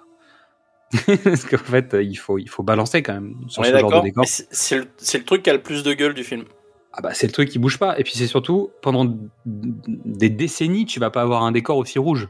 parce 1.24 1.44
qu'en 1.46 1.58
fait 1.58 1.94
euh, 1.94 2.04
il 2.04 2.16
faut, 2.16 2.38
il 2.38 2.50
faut 2.50 2.64
balancer 2.64 3.04
quand 3.04 3.14
même 3.14 3.36
sur 3.48 3.62
On 3.62 3.66
ce 3.66 3.78
genre 3.78 3.92
de 4.02 4.08
décor. 4.08 4.26
C'est 4.26 4.48
c'est 4.52 4.78
le, 4.78 4.88
c'est 4.98 5.18
le 5.18 5.24
truc 5.26 5.44
qui 5.44 5.50
a 5.50 5.54
le 5.54 5.62
plus 5.62 5.84
de 5.84 5.94
gueule 5.94 6.14
du 6.14 6.24
film. 6.24 6.46
Ah 6.94 7.02
bah 7.02 7.14
c'est 7.14 7.28
le 7.28 7.34
truc 7.34 7.50
qui 7.50 7.60
bouge 7.60 7.78
pas. 7.78 7.98
Et 8.00 8.04
puis 8.04 8.14
c'est 8.16 8.28
surtout, 8.28 8.72
pendant 8.82 9.06
des 9.46 10.30
décennies, 10.30 10.86
tu 10.86 11.00
vas 11.00 11.10
pas 11.10 11.22
avoir 11.22 11.44
un 11.44 11.52
décor 11.54 11.78
aussi 11.78 12.00
rouge. 12.00 12.28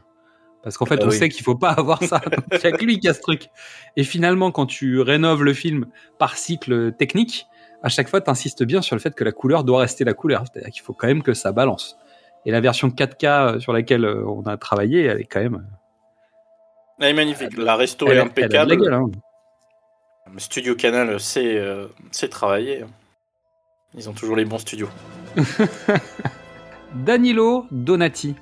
Parce 0.62 0.76
qu'en 0.78 0.86
fait, 0.86 1.00
Ah 1.02 1.06
on 1.06 1.10
oui. 1.10 1.18
sait 1.18 1.28
qu'il 1.28 1.42
faut 1.42 1.56
pas 1.56 1.70
avoir 1.70 2.00
ça. 2.04 2.20
Il 2.52 2.66
a 2.68 2.70
que 2.70 2.84
lui 2.84 3.00
qui 3.00 3.08
a 3.08 3.14
ce 3.14 3.20
truc. 3.20 3.48
Et 3.96 4.04
finalement, 4.04 4.52
quand 4.52 4.66
tu 4.66 5.00
rénoves 5.00 5.42
le 5.42 5.52
film 5.54 5.86
par 6.18 6.36
cycle 6.36 6.92
technique, 6.92 7.46
à 7.82 7.88
chaque 7.88 8.08
fois, 8.08 8.20
tu 8.20 8.30
insistes 8.30 8.62
bien 8.64 8.80
sur 8.80 8.96
le 8.96 9.00
fait 9.00 9.14
que 9.14 9.24
la 9.24 9.32
couleur 9.32 9.64
doit 9.64 9.80
rester 9.80 10.04
la 10.04 10.14
couleur. 10.14 10.44
C'est-à-dire 10.46 10.70
qu'il 10.70 10.82
faut 10.82 10.92
quand 10.92 11.08
même 11.08 11.22
que 11.22 11.34
ça 11.34 11.52
balance. 11.52 11.98
Et 12.46 12.50
la 12.50 12.60
version 12.60 12.88
4K 12.88 13.60
sur 13.60 13.72
laquelle 13.72 14.04
euh, 14.04 14.24
on 14.26 14.42
a 14.42 14.56
travaillé, 14.56 15.04
elle 15.04 15.20
est 15.20 15.24
quand 15.24 15.40
même. 15.40 15.66
Elle 17.00 17.10
est 17.10 17.14
magnifique. 17.14 17.56
La 17.56 17.76
resto 17.76 18.06
Elle, 18.06 18.18
est 18.18 18.20
impeccable. 18.20 18.76
gueule, 18.76 18.94
hein. 18.94 19.10
Studio 20.38 20.74
Canal 20.74 21.18
sait, 21.20 21.56
euh, 21.58 21.88
sait 22.10 22.28
travailler. 22.28 22.84
Ils 23.94 24.08
ont 24.08 24.12
toujours 24.12 24.36
les 24.36 24.44
bons 24.44 24.58
studios. 24.58 24.88
Danilo 26.94 27.66
Donati, 27.70 28.34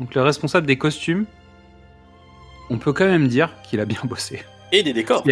donc 0.00 0.14
le 0.14 0.22
responsable 0.22 0.66
des 0.66 0.78
costumes, 0.78 1.26
on 2.70 2.78
peut 2.78 2.92
quand 2.92 3.06
même 3.06 3.28
dire 3.28 3.50
qu'il 3.62 3.80
a 3.80 3.84
bien 3.84 4.00
bossé. 4.04 4.42
Et 4.72 4.82
des 4.82 4.92
décors. 4.92 5.24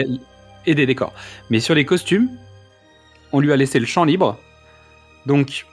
Et 0.67 0.75
des 0.75 0.87
décors. 0.87 1.12
Mais 1.51 1.61
sur 1.61 1.75
les 1.75 1.85
costumes, 1.85 2.29
on 3.35 3.40
lui 3.40 3.53
a 3.53 3.57
laissé 3.57 3.79
le 3.79 3.87
champ 3.87 4.05
libre. 4.05 4.38
Donc, 5.27 5.66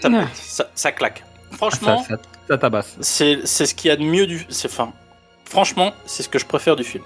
Ça, 0.00 0.10
ça- 0.34 0.70
ça 0.74 0.92
claque. 0.92 1.24
Franchement, 1.52 2.02
ça, 2.02 2.16
ça 2.48 2.58
tabasse. 2.58 2.96
c'est 3.00 3.46
c'est 3.46 3.64
ce 3.66 3.74
qu'il 3.74 3.88
y 3.88 3.92
a 3.92 3.96
de 3.96 4.02
mieux 4.02 4.26
du. 4.26 4.44
c'est- 4.48 4.68
Enfin, 4.68 4.92
franchement, 5.44 5.92
c'est 6.04 6.22
ce 6.22 6.28
que 6.28 6.38
je 6.38 6.46
préfère 6.46 6.76
du 6.76 6.84
film. 6.84 7.04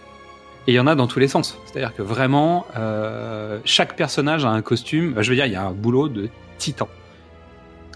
Et 0.67 0.73
il 0.73 0.75
y 0.75 0.81
en 0.81 0.87
a 0.87 0.95
dans 0.95 1.07
tous 1.07 1.19
les 1.19 1.29
sens. 1.29 1.59
C'est-à-dire 1.67 1.95
que 1.95 2.03
vraiment, 2.03 2.67
euh, 2.77 3.59
chaque 3.65 3.95
personnage 3.97 4.45
a 4.45 4.49
un 4.51 4.63
costume. 4.63 5.15
Je 5.23 5.29
veux 5.31 5.37
dire, 5.37 5.47
il 5.47 5.53
y 5.53 5.57
a 5.57 5.63
un 5.63 5.73
boulot 5.73 6.09
de 6.09 6.29
titan. 6.59 6.89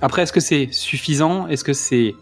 Après, 0.02 0.22
est-ce 0.22 0.32
que 0.32 0.40
c'est 0.40 0.68
suffisant? 0.72 1.48
Est-ce 1.48 1.64
que 1.64 1.72
c'est. 1.72 2.14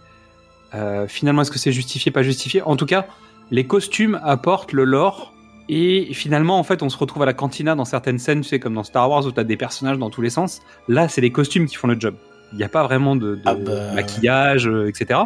euh, 0.74 1.06
finalement, 1.08 1.42
est-ce 1.42 1.50
que 1.50 1.58
c'est 1.58 1.72
justifié, 1.72 2.12
pas 2.12 2.22
justifié? 2.22 2.62
En 2.62 2.76
tout 2.76 2.86
cas, 2.86 3.06
les 3.50 3.66
costumes 3.66 4.20
apportent 4.24 4.72
le 4.72 4.84
lore 4.84 5.34
Et 5.72 6.12
finalement, 6.14 6.58
en 6.58 6.64
fait, 6.64 6.82
on 6.82 6.88
se 6.88 6.96
retrouve 6.98 7.22
à 7.22 7.26
la 7.26 7.32
cantina 7.32 7.76
dans 7.76 7.84
certaines 7.84 8.18
scènes, 8.18 8.40
tu 8.40 8.48
sais, 8.48 8.58
comme 8.58 8.74
dans 8.74 8.82
Star 8.82 9.08
Wars 9.08 9.24
où 9.24 9.30
tu 9.30 9.38
as 9.38 9.44
des 9.44 9.56
personnages 9.56 9.98
dans 9.98 10.10
tous 10.10 10.20
les 10.20 10.28
sens. 10.30 10.62
Là, 10.88 11.06
c'est 11.08 11.20
les 11.20 11.30
costumes 11.30 11.66
qui 11.66 11.76
font 11.76 11.86
le 11.86 11.98
job. 11.98 12.16
Il 12.52 12.58
n'y 12.58 12.64
a 12.64 12.68
pas 12.68 12.82
vraiment 12.82 13.14
de, 13.14 13.36
de 13.36 13.42
Ah 13.44 13.54
bah. 13.54 13.92
maquillage, 13.92 14.66
euh, 14.66 14.88
etc. 14.88 15.20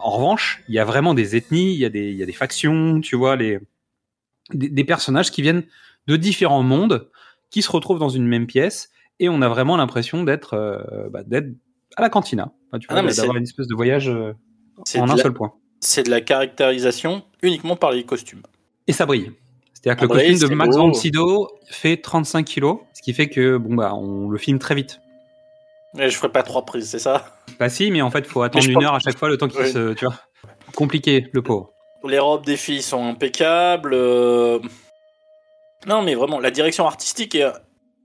En 0.00 0.10
revanche, 0.10 0.62
il 0.68 0.74
y 0.74 0.78
a 0.78 0.86
vraiment 0.86 1.12
des 1.12 1.36
ethnies, 1.36 1.74
il 1.74 1.78
y, 1.78 1.84
a 1.84 1.90
des- 1.90 2.08
il 2.10 2.16
y 2.16 2.22
a 2.22 2.26
des 2.26 2.32
factions, 2.32 3.00
tu 3.02 3.14
vois, 3.16 3.36
les, 3.36 3.58
des, 4.54 4.70
des 4.70 4.84
personnages 4.84 5.30
qui 5.30 5.42
viennent 5.42 5.64
de 6.06 6.16
différents 6.16 6.62
mondes, 6.62 7.10
qui 7.50 7.60
se 7.60 7.70
retrouvent 7.70 7.98
dans 7.98 8.08
une 8.08 8.26
même 8.26 8.46
pièce, 8.46 8.88
et 9.20 9.28
on 9.28 9.42
a 9.42 9.48
vraiment 9.50 9.76
l'impression 9.76 10.24
d'être 10.24 10.54
euh, 10.54 11.10
bah, 11.10 11.20
à 11.96 12.00
la 12.02 12.08
cantina. 12.08 12.52
Enfin, 12.70 12.78
tu 12.78 12.86
Ah 12.88 13.02
vois, 13.02 13.12
d'avoir 13.12 13.36
une 13.36 13.42
espèce 13.42 13.66
de 13.66 13.74
voyage 13.74 14.08
euh, 14.08 14.32
en 14.96 15.10
un 15.10 15.16
la- 15.16 15.22
seul 15.22 15.34
point. 15.34 15.52
C'est 15.80 16.04
de 16.04 16.10
la 16.10 16.22
caractérisation 16.22 17.22
uniquement 17.42 17.76
par 17.76 17.92
les 17.92 18.04
costumes. 18.04 18.42
Et 18.86 18.92
ça 18.94 19.04
brille. 19.04 19.32
C'est-à-dire 19.82 19.96
que 20.08 20.12
le 20.12 20.18
costume 20.30 20.48
de 20.48 20.54
Max 20.54 20.76
beau. 20.76 20.82
von 20.88 20.92
Sydow 20.94 21.48
fait 21.70 21.96
35 21.98 22.44
kilos, 22.44 22.78
ce 22.94 23.02
qui 23.02 23.14
fait 23.14 23.28
que 23.28 23.56
bon 23.58 23.74
bah 23.76 23.94
on 23.94 24.28
le 24.28 24.38
filme 24.38 24.58
très 24.58 24.74
vite. 24.74 25.00
Et 25.98 26.10
je 26.10 26.16
ferai 26.16 26.30
pas 26.30 26.42
trois 26.42 26.64
prises, 26.64 26.90
c'est 26.90 26.98
ça? 26.98 27.38
Bah 27.60 27.68
si, 27.68 27.90
mais 27.90 28.02
en 28.02 28.10
fait 28.10 28.26
faut 28.26 28.42
attendre 28.42 28.66
une 28.66 28.74
pense- 28.74 28.84
heure 28.84 28.94
à 28.94 28.98
chaque 28.98 29.16
fois 29.16 29.28
le 29.28 29.38
temps 29.38 29.48
qu'il 29.48 29.60
Oui. 29.60 29.72
se, 29.72 29.92
tu 29.94 30.04
vois, 30.04 30.14
compliqué 30.74 31.28
le 31.32 31.42
pauvre. 31.42 31.70
Les 32.04 32.18
robes 32.18 32.44
des 32.44 32.56
filles 32.56 32.82
sont 32.82 33.04
impeccables. 33.04 33.94
euh, 33.94 34.58
Non, 35.86 36.02
mais 36.02 36.14
vraiment, 36.14 36.40
la 36.40 36.50
direction 36.50 36.86
artistique 36.86 37.34
est 37.36 37.50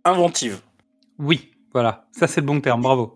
inventive. 0.06 0.62
Oui, 1.20 1.52
voilà, 1.74 2.06
ça 2.12 2.28
c'est 2.28 2.42
le 2.42 2.48
bon 2.48 2.62
terme, 2.62 2.82
bravo. 2.82 3.16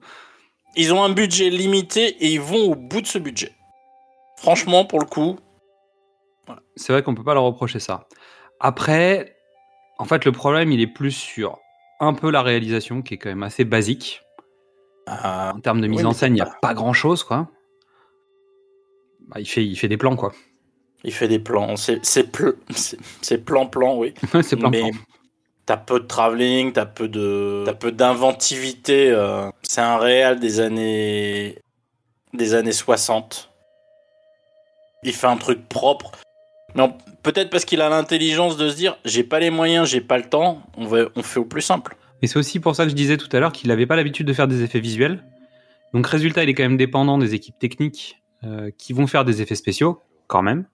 Ils 0.76 0.94
ont 0.94 1.04
un 1.04 1.10
budget 1.10 1.50
limité 1.50 2.08
et 2.24 2.28
ils 2.34 2.42
vont 2.42 2.72
au 2.72 2.76
bout 2.76 3.02
de 3.02 3.08
ce 3.08 3.18
budget. 3.20 3.54
Franchement, 4.38 4.84
pour 4.86 5.00
le 5.00 5.06
coup, 5.06 5.38
C'est 6.76 6.94
vrai 6.94 7.02
qu'on 7.04 7.16
peut 7.16 7.24
pas 7.24 7.34
leur 7.34 7.44
reprocher 7.44 7.80
ça. 7.80 8.08
Après, 8.60 9.36
en 10.00 10.06
fait 10.06 10.26
le 10.26 10.32
problème 10.32 10.72
il 10.72 10.82
est 10.82 10.88
plus 10.88 11.12
sur 11.12 11.60
un 12.00 12.14
peu 12.14 12.30
la 12.32 12.42
réalisation 12.42 13.02
qui 13.02 13.16
est 13.16 13.18
quand 13.18 13.30
même 13.30 13.44
assez 13.44 13.66
basique. 13.66 14.22
euh, 15.10 15.52
En 15.52 15.60
termes 15.60 15.82
de 15.82 15.88
mise 15.88 16.00
Oui, 16.02 16.06
en 16.06 16.14
scène, 16.14 16.36
il 16.36 16.40
y 16.40 16.42
a 16.42 16.52
pas 16.62 16.74
grand 16.74 16.94
chose 16.94 17.24
quoi. 17.24 17.48
Bah, 19.28 19.40
il 19.40 19.46
fait 19.48 19.66
il 19.66 19.76
fait 19.76 19.88
des 19.88 19.98
plans 19.98 20.16
quoi. 20.16 20.32
il 21.04 21.14
fait 21.14 21.28
des 21.28 21.40
plans. 21.40 21.76
C'est 21.76 22.06
c'est 22.06 22.32
pl- 22.32 22.56
c'est- 22.72 22.98
c'est 23.22 23.38
plan-plan, 23.44 23.98
oui. 23.98 24.14
c'est 24.44 24.56
plein 24.56 24.70
mais 24.70 24.92
t'as 25.66 25.78
peu 25.78 26.00
de 26.00 26.06
travelling, 26.06 26.72
t'as 26.72 26.86
peu 26.86 27.08
de, 27.10 27.64
t'as 27.66 27.74
peu 27.74 27.92
d'inventivité. 27.92 29.12
euh, 29.12 29.50
C'est 29.64 29.82
un 29.82 29.98
réel 29.98 30.40
des 30.40 30.60
années, 30.62 31.58
des 32.34 32.54
années 32.54 32.72
60. 32.72 33.52
Il 35.04 35.14
fait 35.14 35.28
un 35.28 35.38
truc 35.38 35.68
propre. 35.68 36.12
Mais 36.78 36.84
on- 36.84 36.96
peut-être 37.24 37.50
parce 37.50 37.66
qu'il 37.66 37.82
a 37.82 37.90
l'intelligence 37.90 38.56
de 38.56 38.70
se 38.70 38.76
dire, 38.76 38.98
j'ai 39.04 39.24
pas 39.24 39.40
les 39.40 39.50
moyens, 39.50 39.90
j'ai 39.90 40.00
pas 40.00 40.18
le 40.18 40.24
temps. 40.30 40.62
On 40.78 40.86
va, 40.86 41.08
on 41.16 41.24
fait 41.24 41.40
au 41.40 41.46
plus 41.46 41.62
simple. 41.62 41.98
Et 42.22 42.28
c'est 42.28 42.38
aussi 42.38 42.60
pour 42.60 42.76
ça 42.76 42.84
que 42.86 42.92
je 42.92 42.96
disais 42.96 43.18
tout 43.18 43.28
à 43.36 43.40
l'heure 43.40 43.52
qu'il 43.52 43.68
n'avait 43.70 43.86
pas 43.88 43.96
l'habitude 43.96 44.28
de 44.28 44.34
faire 44.34 44.48
des 44.48 44.62
effets 44.64 44.80
visuels. 44.80 45.24
Donc 45.94 46.06
résultat, 46.08 46.44
il 46.44 46.50
est 46.50 46.54
quand 46.54 46.64
même 46.64 46.78
dépendant 46.78 47.18
des 47.18 47.34
équipes 47.34 47.58
techniques 47.60 48.22
euh, 48.44 48.70
qui 48.78 48.94
vont 48.94 49.08
faire 49.08 49.26
des 49.26 49.42
effets 49.42 49.56
spéciaux, 49.56 50.02
quand 50.28 50.44
même. 50.44 50.68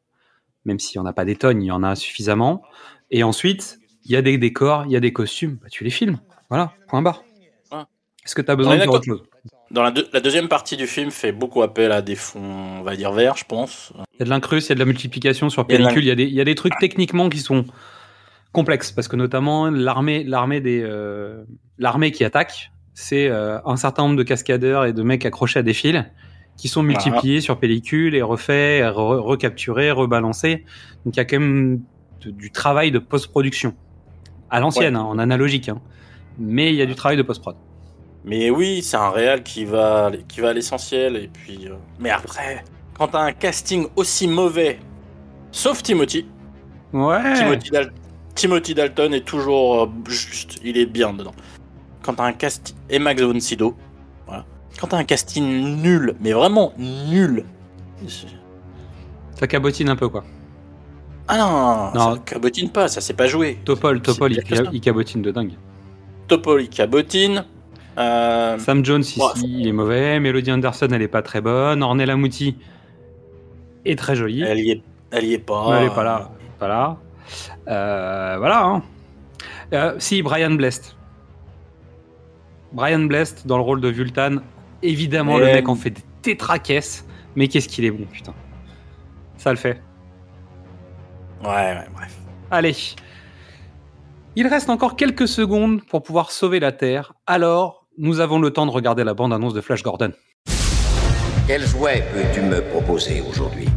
Même 0.66 0.80
s'il 0.80 1.00
n'y 1.00 1.06
en 1.06 1.10
a 1.10 1.14
pas 1.14 1.26
des 1.26 1.36
tonnes, 1.36 1.62
il 1.62 1.68
y 1.68 1.72
en 1.72 1.84
a 1.84 1.96
suffisamment. 1.96 2.64
Et 3.12 3.24
ensuite, 3.24 3.80
il 4.04 4.12
y 4.12 4.16
a 4.16 4.22
des 4.22 4.38
décors, 4.38 4.86
il 4.86 4.92
y 4.92 4.96
a 4.96 5.00
des 5.00 5.14
costumes. 5.14 5.58
Bah, 5.62 5.70
tu 5.70 5.84
les 5.84 5.90
filmes. 5.90 6.20
Voilà, 6.50 6.74
point 6.88 7.02
barre. 7.02 7.24
Ouais. 7.72 7.84
Est-ce 8.26 8.36
que 8.36 8.42
tu 8.42 8.52
as 8.52 8.56
besoin 8.56 8.78
de 8.78 8.88
autre 8.88 9.04
chose? 9.06 9.24
Dans 9.74 9.82
la, 9.84 9.92
deux- 9.92 10.08
la 10.14 10.20
deuxième 10.20 10.48
partie 10.48 10.78
du 10.78 10.86
film 10.88 11.10
fait 11.12 11.32
beaucoup 11.32 11.64
appel 11.64 11.92
à 11.92 12.02
des 12.02 12.16
fonds, 12.16 12.80
on 12.80 12.84
va 12.84 12.96
dire 12.96 13.12
verts, 13.12 13.36
je 13.36 13.44
pense. 13.46 13.92
Il 14.14 14.20
y 14.20 14.22
a 14.22 14.26
de 14.26 14.30
l'incruste, 14.30 14.68
il 14.68 14.72
y 14.72 14.74
a 14.74 14.76
de 14.76 14.80
la 14.80 14.86
multiplication 14.86 15.50
sur 15.50 15.66
Il 15.68 15.72
y 15.74 15.76
a 15.76 15.80
de 15.80 15.84
pellicule, 15.86 16.04
il 16.04 16.08
y, 16.08 16.12
a 16.12 16.16
des- 16.16 16.24
il 16.26 16.34
y 16.34 16.42
a 16.42 16.46
des 16.46 16.56
trucs 16.56 16.74
techniquement 16.80 17.28
qui 17.28 17.40
sont 17.40 17.66
complexes. 18.52 18.92
Parce 18.92 19.08
que 19.08 19.16
notamment, 19.16 19.70
l'armée 19.72 20.24
l'armée 20.24 20.62
des 20.62 20.82
euh, 20.84 21.44
l'armée 21.80 22.12
qui 22.12 22.24
attaque, 22.24 22.72
c'est 22.94 23.28
euh, 23.28 23.58
un 23.66 23.76
certain 23.76 24.04
nombre 24.04 24.16
de 24.18 24.24
cascadeurs 24.24 24.86
et 24.86 24.94
de 24.94 25.02
mecs 25.02 25.26
accrochés 25.26 25.60
à 25.60 25.64
des 25.64 25.74
fils 25.74 26.04
qui 26.56 26.68
sont 26.68 26.84
multipliés 26.84 27.42
sur 27.42 27.58
pellicule 27.58 28.14
et 28.14 28.22
refaits, 28.22 28.84
re- 28.84 29.18
recapturés, 29.20 29.90
rebalancés. 29.90 30.66
Donc 31.04 31.16
il 31.16 31.18
y 31.18 31.20
a 31.20 31.26
quand 31.26 31.40
même 31.40 31.82
de- 32.22 32.30
du 32.30 32.52
travail 32.52 32.92
de 32.92 33.00
post-production. 33.00 33.74
À 34.52 34.60
l'ancienne, 34.60 34.96
hein, 34.96 35.02
en 35.02 35.18
analogique. 35.18 35.70
hein. 35.70 35.82
Mais 36.38 36.70
il 36.70 36.76
y 36.76 36.82
a 36.84 36.86
du 36.86 36.94
travail 36.94 37.18
de 37.18 37.24
post-prod. 37.24 37.56
Mais 38.26 38.50
oui, 38.50 38.82
c'est 38.82 38.98
un 38.98 39.10
réel 39.10 39.44
qui 39.44 39.66
va, 39.66 40.12
qui 40.28 40.40
va 40.42 40.50
à 40.50 40.54
l'essentiel. 40.54 41.16
Et 41.18 41.30
puis, 41.32 41.68
euh, 41.68 41.74
mais 42.00 42.10
après, 42.10 42.64
quand 42.98 43.10
t'as 43.10 43.22
un 43.22 43.34
casting 43.34 43.88
aussi 43.96 44.28
mauvais, 44.28 44.80
sauf 45.52 45.84
Timothy, 45.84 46.26
Ouais. 46.94 47.34
Timothy, 47.34 47.70
Dal- 47.72 47.92
Timothy 48.36 48.74
Dalton 48.76 49.14
est 49.14 49.26
toujours 49.26 49.84
euh, 49.84 49.88
juste, 50.08 50.60
il 50.64 50.78
est 50.78 50.86
bien 50.86 51.12
dedans. 51.12 51.34
Quand 52.04 52.14
t'as 52.14 52.26
un 52.26 52.34
casting 52.34 52.76
et 52.90 53.00
Max 53.00 53.22
von 53.22 53.40
Sydow, 53.40 53.76
voilà. 54.28 54.46
Quand 54.80 54.88
t'as 54.88 54.98
un 54.98 55.04
casting 55.04 55.82
nul, 55.82 56.16
mais 56.22 56.34
vraiment 56.34 56.72
nul. 56.78 57.46
Ça 59.40 59.48
cabotine 59.48 59.90
un 59.90 59.96
peu, 59.96 60.08
quoi. 60.10 60.24
Ah 61.28 61.38
non, 61.38 62.00
Non. 62.00 62.14
ça 62.16 62.22
cabotine 62.26 62.70
pas, 62.70 62.88
ça 62.88 63.02
s'est 63.02 63.14
pas 63.14 63.28
joué. 63.28 63.58
Topol, 63.66 64.02
Topol, 64.02 64.34
il, 64.34 64.44
il 64.74 64.82
cabotine 64.82 65.22
de 65.22 65.32
dingue. 65.32 65.54
Topol 66.28 66.62
il 66.64 66.70
cabotine. 66.70 67.46
Euh, 67.98 68.58
Sam 68.60 68.84
Jones 68.84 69.02
ici, 69.02 69.20
Ouais. 69.20 69.28
il 69.44 69.68
est 69.68 69.72
mauvais. 69.72 70.20
Melody 70.20 70.52
Anderson, 70.52 70.88
elle 70.92 71.02
est 71.02 71.08
pas 71.08 71.22
très 71.22 71.42
bonne. 71.42 71.84
Ornella 71.84 72.16
Muti 72.18 72.58
est 73.86 73.98
très 73.98 74.16
jolie. 74.16 74.42
elle 74.44 74.60
y 74.60 74.72
est, 74.72 74.82
elle 75.12 75.26
y 75.26 75.34
est 75.34 75.38
pas. 75.40 75.70
Mais 75.72 75.78
elle 75.78 75.92
est 75.92 75.96
pas 75.96 76.04
là. 76.04 76.32
Pas 76.60 76.68
là. 76.68 76.98
Euh, 77.68 78.36
voilà. 78.40 78.64
hein. 78.66 78.84
Euh, 79.74 79.96
si, 80.00 80.22
Brian 80.22 80.52
Blest. 80.52 80.96
Brian 82.72 83.00
Blest 83.06 83.46
dans 83.46 83.58
le 83.58 83.64
rôle 83.64 83.82
de 83.82 83.90
Vultan. 83.90 84.38
Évidemment, 84.82 85.38
le 85.38 85.46
mec 85.46 85.70
en 85.70 85.76
fait 85.76 85.92
des 85.92 86.02
tétracaisses. 86.22 87.06
Mais 87.36 87.48
qu'est-ce 87.48 87.68
qu'il 87.70 87.86
est 87.86 87.92
bon, 87.92 88.06
putain. 88.06 88.34
Ça 89.38 89.52
le 89.52 89.58
fait. 89.58 89.82
Ouais, 91.44 91.50
ouais, 91.50 91.88
bref. 91.94 92.16
Allez. 92.52 92.76
Il 94.36 94.48
reste 94.48 94.70
encore 94.70 94.96
quelques 94.96 95.28
secondes 95.28 95.84
pour 95.86 96.02
pouvoir 96.04 96.32
sauver 96.32 96.60
la 96.60 96.72
Terre. 96.72 97.14
Alors, 97.28 97.83
nous 97.98 98.20
avons 98.20 98.40
le 98.40 98.52
temps 98.52 98.66
de 98.66 98.72
regarder 98.72 99.04
la 99.04 99.14
bande-annonce 99.14 99.54
de 99.54 99.62
Flash 99.62 99.84
Gordon. 99.84 100.12
Quel 101.48 101.66
jouet 101.68 102.04
peux-tu 102.14 102.42
me 102.42 102.62
proposer 102.62 103.22
aujourd'hui? 103.22 103.68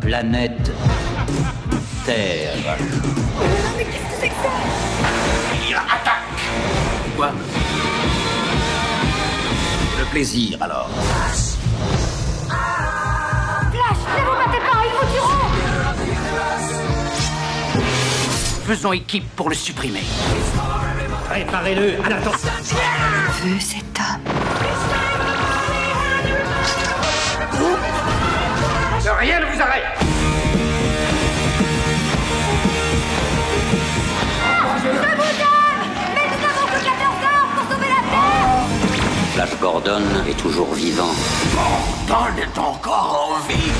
Planète 0.00 0.72
Terre. 2.04 2.76
Quoi? 7.16 7.30
Le 9.98 10.10
plaisir, 10.10 10.58
alors. 10.60 10.90
Faisons 18.66 18.92
équipe 18.92 19.24
pour 19.36 19.48
le 19.48 19.54
supprimer. 19.54 20.02
Préparez-le 21.30 22.04
à 22.04 22.08
l'attente. 22.08 22.34
Feu 22.34 23.60
cet 23.60 23.84
homme. 24.00 24.20
Rien 29.20 29.38
ne 29.38 29.46
vous 29.46 29.62
arrête 29.62 29.84
Flash 39.34 39.60
Gordon 39.60 40.02
est 40.28 40.36
toujours 40.36 40.74
vivant. 40.74 41.14
Don 42.08 42.42
est 42.42 42.58
encore 42.58 43.30
en 43.30 43.48
vie. 43.48 43.70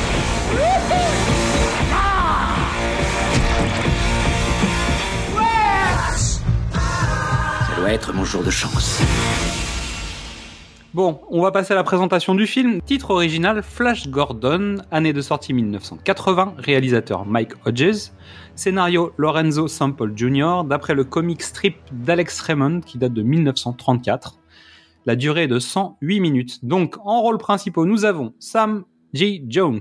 Être 7.88 8.12
mon 8.12 8.24
jour 8.24 8.42
de 8.42 8.50
chance. 8.50 9.00
Bon, 10.92 11.20
on 11.30 11.40
va 11.40 11.52
passer 11.52 11.72
à 11.72 11.76
la 11.76 11.84
présentation 11.84 12.34
du 12.34 12.46
film. 12.46 12.82
Titre 12.82 13.10
original 13.10 13.62
Flash 13.62 14.08
Gordon, 14.08 14.78
année 14.90 15.12
de 15.12 15.20
sortie 15.20 15.52
1980, 15.52 16.54
réalisateur 16.58 17.24
Mike 17.24 17.52
Hodges, 17.64 18.10
scénario 18.56 19.12
Lorenzo 19.16 19.68
Sample 19.68 20.12
Jr., 20.16 20.62
d'après 20.64 20.94
le 20.94 21.04
comic 21.04 21.42
strip 21.42 21.76
d'Alex 21.92 22.40
Raymond 22.40 22.80
qui 22.80 22.98
date 22.98 23.12
de 23.12 23.22
1934. 23.22 24.38
La 25.06 25.16
durée 25.16 25.44
est 25.44 25.48
de 25.48 25.60
108 25.60 26.20
minutes. 26.20 26.64
Donc, 26.64 26.96
en 27.04 27.20
rôle 27.22 27.38
principaux, 27.38 27.86
nous 27.86 28.04
avons 28.04 28.34
Sam 28.38 28.84
J. 29.12 29.44
Jones, 29.48 29.80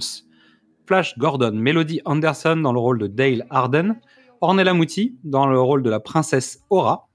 Flash 0.86 1.18
Gordon, 1.18 1.52
Melody 1.54 2.02
Anderson 2.06 2.58
dans 2.58 2.74
le 2.74 2.80
rôle 2.80 3.00
de 3.00 3.08
Dale 3.08 3.46
Arden, 3.50 4.00
Ornella 4.42 4.74
Muti 4.74 5.18
dans 5.24 5.48
le 5.48 5.60
rôle 5.60 5.84
de 5.84 5.90
la 5.90 6.00
princesse 6.00 6.64
Aura. 6.70 7.09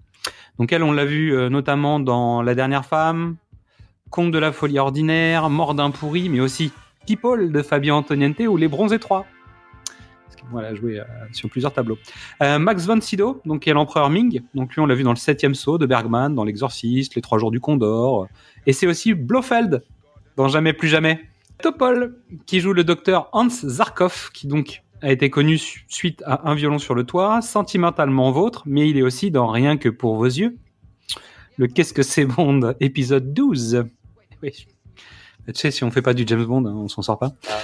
Donc 0.59 0.73
elle, 0.73 0.83
on 0.83 0.93
l'a 0.93 1.05
vu 1.05 1.35
euh, 1.35 1.49
notamment 1.49 1.99
dans 1.99 2.43
La 2.43 2.55
Dernière 2.55 2.85
Femme, 2.85 3.37
Conte 4.11 4.31
de 4.31 4.39
la 4.39 4.53
folie 4.53 4.79
ordinaire, 4.79 5.51
Mort 5.51 5.75
d'un 5.75 5.91
pourri, 5.91 6.29
mais 6.29 6.41
aussi 6.41 6.71
People 7.07 7.51
de 7.51 7.63
Fabien 7.63 7.97
Antoniente 7.97 8.41
ou 8.41 8.57
Les 8.57 8.69
Bronzés 8.69 9.01
3. 9.01 9.27
Ce 10.31 10.37
qui 10.37 10.45
Voilà, 10.53 10.75
joué 10.75 11.01
euh, 11.01 11.05
sur 11.33 11.51
plusieurs 11.51 11.73
tableaux. 11.73 11.99
Euh, 12.43 12.61
Max 12.61 12.87
von 12.87 13.01
Sydow, 13.01 13.41
donc 13.45 13.63
qui 13.63 13.71
est 13.71 13.73
l'empereur 13.73 14.11
Ming. 14.11 14.43
Donc 14.55 14.75
lui, 14.75 14.81
on 14.81 14.87
l'a 14.87 14.95
vu 14.95 15.03
dans 15.03 15.11
le 15.11 15.17
septième 15.17 15.57
saut 15.57 15.79
de 15.79 15.87
Bergman, 15.87 16.33
dans 16.33 16.45
l'Exorciste, 16.45 17.17
les 17.17 17.23
Trois 17.23 17.39
jours 17.39 17.51
du 17.51 17.59
Condor. 17.59 18.29
Et 18.67 18.73
c'est 18.73 18.87
aussi 18.87 19.15
Blofeld 19.15 19.83
dans 20.37 20.47
Jamais 20.47 20.73
plus 20.73 20.89
jamais. 20.89 21.21
Topol, 21.63 22.17
qui 22.47 22.61
joue 22.61 22.73
le 22.73 22.85
docteur 22.85 23.29
Hans 23.33 23.49
Zarkov, 23.49 24.31
qui 24.33 24.47
donc 24.47 24.84
a 25.05 25.13
été 25.13 25.31
connu 25.31 25.59
su- 25.59 25.85
suite 25.89 26.23
à 26.27 26.51
Un 26.51 26.55
violon 26.55 26.79
sur 26.79 26.95
le 26.95 27.05
toit, 27.05 27.43
sentimentalement 27.43 28.31
vôtre, 28.33 28.63
mais 28.67 28.89
il 28.89 28.97
est 28.99 29.03
aussi 29.03 29.31
dans 29.31 29.47
Rien 29.49 29.77
que 29.77 29.89
pour 29.89 30.17
vos 30.17 30.25
yeux. 30.25 30.57
Le 31.57 31.67
Qu'est-ce 31.69 31.93
que 31.93 32.03
c'est 32.03 32.25
Bond, 32.25 32.75
épisode 32.81 33.33
12. 33.33 33.85
Oui. 34.43 34.67
Tu 35.47 35.53
sais, 35.55 35.71
si 35.71 35.85
on 35.85 35.91
fait 35.91 36.03
pas 36.03 36.15
du 36.15 36.25
James 36.27 36.45
Bond, 36.45 36.65
hein, 36.67 36.73
on 36.75 36.89
s'en 36.89 37.03
sort 37.03 37.19
pas. 37.19 37.33
Ah. 37.51 37.59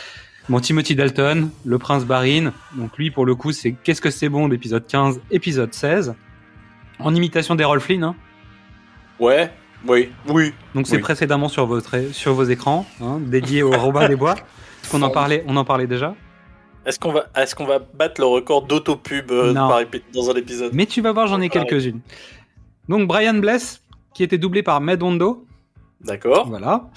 Bon, 0.48 0.60
Timothy 0.60 0.94
Dalton, 0.94 1.50
le 1.64 1.78
prince 1.78 2.04
Barin. 2.04 2.52
Donc 2.74 2.96
lui, 2.98 3.10
pour 3.10 3.24
le 3.24 3.34
coup, 3.34 3.52
c'est 3.52 3.72
Qu'est-ce 3.72 4.00
que 4.00 4.10
c'est 4.10 4.28
Bond, 4.28 4.50
épisode 4.50 4.86
15, 4.86 5.20
épisode 5.30 5.72
16. 5.72 6.14
En 6.98 7.14
imitation 7.14 7.54
d'Errol 7.54 7.80
Flynn. 7.80 8.04
Hein. 8.04 8.14
Ouais, 9.18 9.50
oui, 9.86 10.10
oui. 10.28 10.52
Donc 10.74 10.86
c'est 10.86 10.96
Oui. 10.96 11.02
précédemment 11.02 11.48
sur, 11.48 11.66
votre, 11.66 12.12
sur 12.12 12.34
vos 12.34 12.44
écrans, 12.44 12.86
hein, 13.00 13.18
dédié 13.20 13.62
au 13.62 13.70
Robin 13.70 14.08
des 14.08 14.16
Bois. 14.16 14.34
Qu'on 14.90 15.02
en 15.02 15.10
parlait, 15.10 15.44
on 15.46 15.56
en 15.56 15.64
parlait 15.64 15.86
déjà? 15.86 16.14
Est-ce 16.86 16.98
qu'on 16.98 17.12
va, 17.12 17.26
est-ce 17.36 17.54
qu'on 17.54 17.66
va 17.66 17.78
battre 17.78 18.20
le 18.20 18.26
record 18.26 18.62
d'autopub 18.62 19.30
euh, 19.30 19.52
par 19.54 19.80
dans 20.14 20.30
un 20.30 20.34
épisode? 20.34 20.72
Mais 20.72 20.86
tu 20.86 21.00
vas 21.02 21.12
voir, 21.12 21.26
j'en 21.26 21.40
ai 21.40 21.48
Pareil. 21.48 21.66
quelques-unes. 21.68 22.00
Donc 22.88 23.06
Brian 23.06 23.34
Bless, 23.34 23.82
qui 24.14 24.22
était 24.22 24.38
doublé 24.38 24.62
par 24.62 24.80
Med 24.80 25.02
Hondo, 25.02 25.46
D'accord. 26.00 26.48
voilà. 26.48 26.88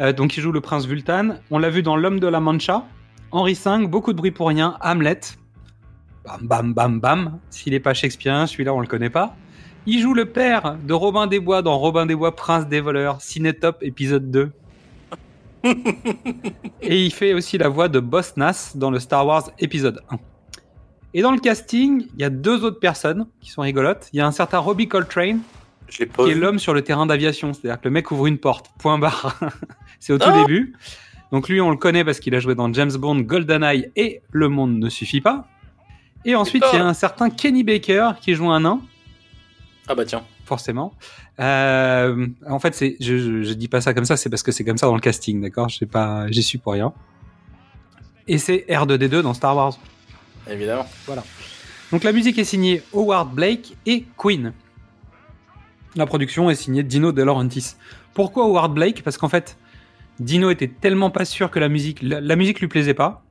Euh, 0.00 0.12
donc 0.12 0.36
il 0.36 0.40
joue 0.40 0.52
le 0.52 0.60
prince 0.60 0.86
Vultan. 0.86 1.36
On 1.50 1.58
l'a 1.58 1.70
vu 1.70 1.82
dans 1.82 1.96
L'homme 1.96 2.20
de 2.20 2.28
la 2.28 2.38
Mancha, 2.40 2.84
Henri 3.32 3.54
V, 3.54 3.86
beaucoup 3.88 4.12
de 4.12 4.18
bruit 4.18 4.30
pour 4.30 4.48
rien, 4.48 4.76
Hamlet. 4.80 5.20
Bam 6.24 6.46
bam 6.46 6.72
bam 6.72 7.00
bam. 7.00 7.38
S'il 7.50 7.74
est 7.74 7.80
pas 7.80 7.94
Shakespeare, 7.94 8.48
celui-là 8.48 8.72
on 8.72 8.80
le 8.80 8.86
connaît 8.86 9.10
pas. 9.10 9.34
Il 9.86 9.98
joue 10.00 10.14
le 10.14 10.26
père 10.26 10.76
de 10.84 10.94
Robin 10.94 11.26
des 11.26 11.40
Bois 11.40 11.60
dans 11.62 11.76
Robin 11.76 12.06
des 12.06 12.14
Bois, 12.14 12.36
Prince 12.36 12.68
des 12.68 12.80
voleurs, 12.80 13.20
Cinétop 13.20 13.78
épisode 13.82 14.30
2. 14.30 14.52
Et 16.82 17.04
il 17.04 17.12
fait 17.12 17.34
aussi 17.34 17.58
la 17.58 17.68
voix 17.68 17.88
de 17.88 18.00
Boss 18.00 18.36
Nass 18.36 18.76
dans 18.76 18.90
le 18.90 18.98
Star 18.98 19.26
Wars 19.26 19.50
épisode 19.58 20.00
1. 20.10 20.16
Et 21.14 21.22
dans 21.22 21.32
le 21.32 21.38
casting, 21.38 22.06
il 22.14 22.20
y 22.20 22.24
a 22.24 22.30
deux 22.30 22.64
autres 22.64 22.80
personnes 22.80 23.26
qui 23.40 23.50
sont 23.50 23.62
rigolotes. 23.62 24.08
Il 24.12 24.16
y 24.16 24.20
a 24.20 24.26
un 24.26 24.32
certain 24.32 24.58
Robbie 24.58 24.88
Coltrane, 24.88 25.40
qui 25.88 26.02
est 26.02 26.34
l'homme 26.34 26.58
sur 26.58 26.72
le 26.74 26.82
terrain 26.82 27.04
d'aviation. 27.06 27.52
C'est-à-dire 27.52 27.78
que 27.80 27.84
le 27.86 27.90
mec 27.92 28.10
ouvre 28.10 28.26
une 28.26 28.38
porte, 28.38 28.70
point 28.78 28.98
barre. 28.98 29.38
C'est 30.00 30.12
au 30.12 30.18
tout 30.18 30.28
Ah. 30.28 30.40
début. 30.40 30.74
Donc 31.30 31.48
lui, 31.48 31.60
on 31.60 31.70
le 31.70 31.76
connaît 31.76 32.04
parce 32.04 32.18
qu'il 32.20 32.34
a 32.34 32.40
joué 32.40 32.54
dans 32.54 32.72
James 32.72 32.92
Bond, 32.92 33.20
GoldenEye 33.20 33.90
et 33.96 34.20
Le 34.30 34.48
Monde 34.48 34.78
ne 34.78 34.88
suffit 34.88 35.20
pas. 35.20 35.46
Et 36.24 36.34
ensuite, 36.34 36.64
il 36.72 36.76
y 36.76 36.80
a 36.80 36.86
un 36.86 36.94
certain 36.94 37.30
Kenny 37.30 37.62
Baker 37.64 38.12
qui 38.20 38.34
joue 38.34 38.50
un 38.50 38.60
nain, 38.60 38.80
Ah 39.88 39.94
bah 39.94 40.04
tiens. 40.04 40.22
Forcément. 40.52 40.92
Euh, 41.40 42.26
en 42.46 42.58
fait, 42.58 42.74
c'est, 42.74 42.96
je, 43.00 43.16
je, 43.16 43.42
je 43.42 43.52
dis 43.54 43.68
pas 43.68 43.80
ça 43.80 43.94
comme 43.94 44.04
ça, 44.04 44.18
c'est 44.18 44.28
parce 44.28 44.42
que 44.42 44.52
c'est 44.52 44.64
comme 44.64 44.76
ça 44.76 44.86
dans 44.86 44.94
le 44.94 45.00
casting, 45.00 45.40
d'accord? 45.40 45.70
J'ai 45.70 45.86
pas, 45.86 46.30
j'y 46.30 46.42
suis 46.42 46.58
pour 46.58 46.74
rien. 46.74 46.92
Et 48.28 48.36
c'est 48.36 48.66
R2D2 48.68 49.22
dans 49.22 49.32
Star 49.32 49.56
Wars. 49.56 49.78
Évidemment. 50.50 50.86
Donc 51.90 52.04
la 52.04 52.12
musique 52.12 52.38
est 52.38 52.44
signée 52.44 52.82
Howard 52.92 53.30
Blake 53.32 53.78
et 53.86 54.04
Queen. 54.18 54.52
La 55.96 56.04
production 56.04 56.50
est 56.50 56.54
signée 56.54 56.82
Dino 56.82 57.12
De 57.12 57.22
Laurentiis. 57.22 57.76
Pourquoi 58.12 58.44
Howard 58.44 58.74
Blake? 58.74 59.02
Parce 59.02 59.16
qu'en 59.16 59.30
fait, 59.30 59.56
Dino 60.20 60.50
était 60.50 60.68
tellement 60.68 61.08
pas 61.08 61.24
sûr 61.24 61.50
que 61.50 61.60
la 61.60 61.70
musique, 61.70 62.02
la, 62.02 62.20
la 62.20 62.36
musique 62.36 62.60
lui 62.60 62.68
plaisait 62.68 62.92
pas. 62.92 63.24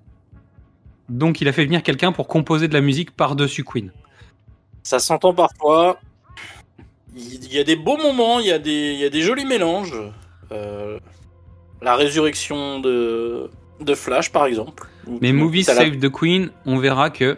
Donc 1.08 1.40
il 1.40 1.48
a 1.48 1.52
fait 1.52 1.66
venir 1.66 1.84
quelqu'un 1.84 2.12
pour 2.12 2.28
composer 2.28 2.68
de 2.68 2.74
la 2.74 2.82
musique 2.82 3.12
par-dessus 3.12 3.64
Queen. 3.64 3.92
Ça 4.82 4.98
s'entend 4.98 5.36
parfois. 5.36 6.00
Il 7.16 7.54
y 7.54 7.60
a 7.60 7.64
des 7.64 7.76
beaux 7.76 7.98
moments, 7.98 8.40
il 8.40 8.48
y 8.48 8.52
a 8.52 8.60
des, 8.60 8.94
il 8.94 9.00
y 9.00 9.06
a 9.06 9.10
des 9.10 9.22
jolis 9.22 9.46
mélanges. 9.46 9.96
Euh, 10.52 10.98
la 11.82 11.96
résurrection 11.96 12.80
de, 12.80 13.50
de 13.80 13.96
Flash, 13.96 14.32
par 14.32 14.46
exemple. 14.46 14.88
Mais 15.22 15.32
Movie 15.34 15.66
T'as 15.66 15.74
la- 15.74 15.82
Save 15.82 15.98
the 15.98 16.10
Queen, 16.10 16.52
on 16.66 16.78
verra 16.78 17.10
que 17.10 17.38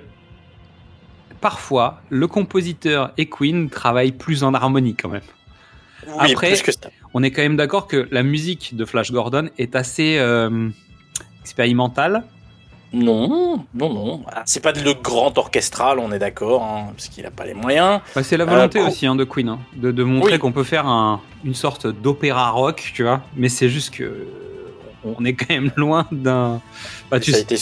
parfois 1.42 2.02
le 2.10 2.28
compositeur 2.28 3.12
et 3.18 3.28
Queen 3.28 3.70
travaillent 3.70 4.12
plus 4.12 4.44
en 4.44 4.54
harmonie 4.54 4.96
quand 4.96 5.10
même. 5.10 5.22
Oui, 6.08 6.32
Après- 6.34 6.54
que 6.62 6.72
on 7.14 7.24
est 7.24 7.32
quand 7.32 7.42
même 7.42 7.56
d'accord 7.58 7.88
que 7.88 8.08
la 8.12 8.24
musique 8.24 8.76
de 8.76 8.86
Flash 8.86 9.12
Gordon 9.12 9.50
est 9.58 9.76
assez 9.76 10.18
euh, 10.20 10.70
expérimentale. 11.42 12.24
Non, 12.94 13.66
non, 13.74 13.92
non. 13.94 14.24
C'est 14.46 14.62
pas 14.62 14.72
le 14.72 14.94
grand 14.94 15.36
orchestral, 15.38 15.98
on 16.00 16.12
est 16.12 16.20
d'accord, 16.20 16.62
hein, 16.64 16.92
parce 16.96 17.08
qu'il 17.10 17.26
a 17.26 17.32
pas 17.32 17.46
les 17.46 17.56
moyens. 17.56 18.02
Bah, 18.16 18.22
c'est 18.24 18.38
la 18.38 18.46
volonté 18.46 18.80
Euh, 18.80 18.88
aussi 18.88 19.08
hein, 19.08 19.16
de 19.16 19.24
Queen, 19.24 19.50
hein, 19.50 19.60
de, 19.76 19.92
de 19.92 20.04
montrer 20.04 20.34
Oui. 20.34 20.40
qu'on 20.40 20.52
peut 20.52 20.64
faire 20.64 20.86
un- 20.88 21.20
une 21.44 21.56
sorte 21.56 21.88
d'opéra 21.88 22.52
rock, 22.52 22.92
tu 22.94 23.02
vois. 23.04 23.22
Mais 23.36 23.50
c'est 23.50 23.70
juste 23.70 23.96
que 23.96 24.28
on 25.04 25.26
est 25.26 25.34
quand 25.34 25.50
même 25.54 25.72
loin 25.78 26.06
d'un. 26.12 26.62
Bah, 27.10 27.20
tu 27.20 27.32
été- 27.36 27.58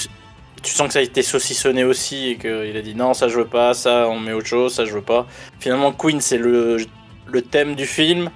sens 0.64 0.88
que 0.88 0.94
ça 0.94 1.00
a 1.00 1.02
été 1.02 1.22
saucissonné 1.24 1.84
aussi 1.86 2.28
et 2.32 2.38
qu'il 2.38 2.76
a 2.78 2.82
dit 2.82 2.94
non, 2.94 3.14
ça 3.16 3.28
je 3.30 3.38
veux 3.38 3.48
pas, 3.48 3.74
ça 3.74 4.08
on 4.10 4.20
met 4.20 4.34
autre 4.34 4.46
chose, 4.48 4.74
ça 4.74 4.86
je 4.86 4.92
veux 4.94 5.02
pas. 5.02 5.26
Finalement, 5.60 5.92
Queen 5.94 6.20
c'est 6.22 6.38
le, 6.38 6.78
le 7.26 7.42
thème 7.42 7.74
du 7.76 7.86
film 7.86 8.30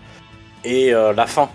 et 0.63 0.93
euh, 0.93 1.13
la 1.13 1.27
fin. 1.27 1.49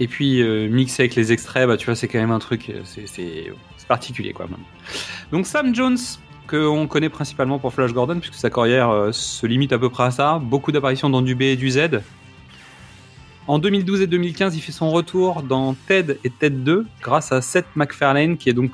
Et 0.00 0.08
puis 0.08 0.40
euh, 0.42 0.68
mixé 0.68 1.02
avec 1.02 1.14
les 1.16 1.32
extraits, 1.32 1.66
bah, 1.68 1.76
tu 1.76 1.84
vois, 1.86 1.94
c'est 1.94 2.08
quand 2.08 2.18
même 2.18 2.30
un 2.32 2.38
truc, 2.40 2.70
euh, 2.70 2.80
c'est 2.84 3.52
particulier 3.88 4.32
quoi. 4.32 4.46
Même. 4.46 4.60
Donc 5.32 5.46
Sam 5.46 5.74
Jones, 5.74 5.98
que 6.46 6.66
on 6.66 6.86
connaît 6.86 7.08
principalement 7.08 7.58
pour 7.58 7.72
Flash 7.72 7.92
Gordon, 7.92 8.18
puisque 8.20 8.34
sa 8.34 8.50
carrière 8.50 8.90
euh, 8.90 9.12
se 9.12 9.46
limite 9.46 9.72
à 9.72 9.78
peu 9.78 9.88
près 9.88 10.04
à 10.04 10.10
ça. 10.10 10.38
Beaucoup 10.38 10.72
d'apparitions 10.72 11.10
dans 11.10 11.22
du 11.22 11.34
B 11.34 11.42
et 11.42 11.56
du 11.56 11.70
Z. 11.70 12.00
En 13.46 13.58
2012 13.58 14.02
et 14.02 14.06
2015, 14.06 14.56
il 14.56 14.60
fait 14.60 14.72
son 14.72 14.90
retour 14.90 15.42
dans 15.42 15.74
Ted 15.86 16.18
et 16.22 16.30
Ted 16.30 16.56
2 16.56 16.86
grâce 17.00 17.32
à 17.32 17.40
Seth 17.40 17.66
MacFarlane, 17.76 18.36
qui 18.36 18.50
est 18.50 18.52
donc 18.52 18.70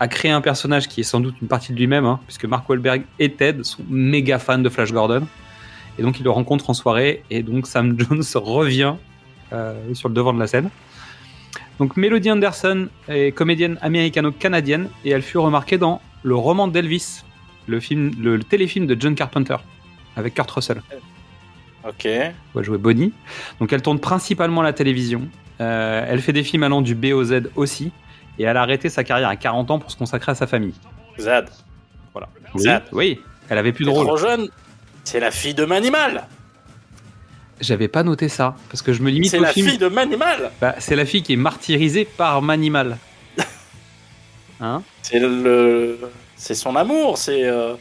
a 0.00 0.08
créé 0.08 0.30
un 0.30 0.40
personnage 0.40 0.88
qui 0.88 1.00
est 1.00 1.04
sans 1.04 1.20
doute 1.20 1.34
une 1.40 1.48
partie 1.48 1.72
de 1.72 1.78
lui-même, 1.78 2.04
hein, 2.04 2.20
puisque 2.26 2.44
Mark 2.44 2.68
Wahlberg 2.68 3.02
et 3.18 3.32
Ted 3.32 3.64
sont 3.64 3.82
méga 3.88 4.38
fans 4.38 4.58
de 4.58 4.68
Flash 4.68 4.92
Gordon. 4.92 5.26
Et 5.98 6.02
donc 6.02 6.18
il 6.18 6.24
le 6.24 6.30
rencontre 6.30 6.70
en 6.70 6.74
soirée, 6.74 7.22
et 7.30 7.42
donc 7.42 7.66
Sam 7.66 7.98
Jones 7.98 8.22
revient 8.34 8.94
euh, 9.52 9.94
sur 9.94 10.08
le 10.08 10.14
devant 10.14 10.32
de 10.32 10.38
la 10.38 10.46
scène. 10.46 10.70
Donc 11.78 11.96
Melody 11.96 12.30
Anderson 12.30 12.88
est 13.08 13.32
comédienne 13.32 13.78
américano-canadienne 13.82 14.88
et 15.04 15.10
elle 15.10 15.22
fut 15.22 15.38
remarquée 15.38 15.78
dans 15.78 16.00
Le 16.22 16.36
roman 16.36 16.68
d'Elvis, 16.68 17.22
le, 17.66 17.80
film, 17.80 18.12
le, 18.20 18.36
le 18.36 18.44
téléfilm 18.44 18.86
de 18.86 18.96
John 18.98 19.14
Carpenter 19.14 19.56
avec 20.16 20.34
Kurt 20.34 20.50
Russell. 20.50 20.80
Ok. 21.86 22.08
où 22.54 22.58
elle 22.58 22.64
jouait 22.64 22.78
Bonnie. 22.78 23.12
Donc 23.60 23.72
elle 23.72 23.82
tourne 23.82 23.98
principalement 23.98 24.60
à 24.62 24.64
la 24.64 24.72
télévision. 24.72 25.28
Euh, 25.60 26.04
elle 26.08 26.20
fait 26.20 26.32
des 26.32 26.42
films 26.44 26.62
allant 26.62 26.80
du 26.82 26.94
B 26.94 27.06
au 27.06 27.24
Z 27.24 27.50
aussi. 27.56 27.92
Et 28.38 28.44
elle 28.44 28.56
a 28.56 28.62
arrêté 28.62 28.88
sa 28.88 29.04
carrière 29.04 29.28
à 29.28 29.36
40 29.36 29.70
ans 29.70 29.78
pour 29.78 29.90
se 29.90 29.96
consacrer 29.96 30.32
à 30.32 30.34
sa 30.34 30.46
famille. 30.46 30.74
Zad. 31.18 31.50
Voilà. 32.12 32.28
Zad. 32.56 32.84
Oui, 32.92 33.20
elle 33.48 33.58
avait 33.58 33.72
plus 33.72 33.84
de 33.84 33.90
rôle. 33.90 34.06
trop 34.06 34.16
jeune. 34.16 34.48
C'est 35.04 35.20
la 35.20 35.30
fille 35.30 35.54
de 35.54 35.64
Manimal. 35.64 36.26
J'avais 37.60 37.88
pas 37.88 38.02
noté 38.02 38.28
ça 38.28 38.56
parce 38.68 38.82
que 38.82 38.92
je 38.92 39.00
me 39.02 39.10
limite 39.10 39.30
C'est 39.30 39.38
la 39.38 39.52
film. 39.52 39.68
fille 39.68 39.78
de 39.78 39.88
Manimal. 39.88 40.50
Bah, 40.60 40.74
c'est 40.78 40.96
la 40.96 41.06
fille 41.06 41.22
qui 41.22 41.34
est 41.34 41.36
martyrisée 41.36 42.04
par 42.04 42.42
Manimal. 42.42 42.98
Hein 44.60 44.82
C'est 45.02 45.18
le, 45.18 45.98
c'est 46.36 46.54
son 46.54 46.76
amour. 46.76 47.18
C'est. 47.18 47.44
euh, 47.44 47.74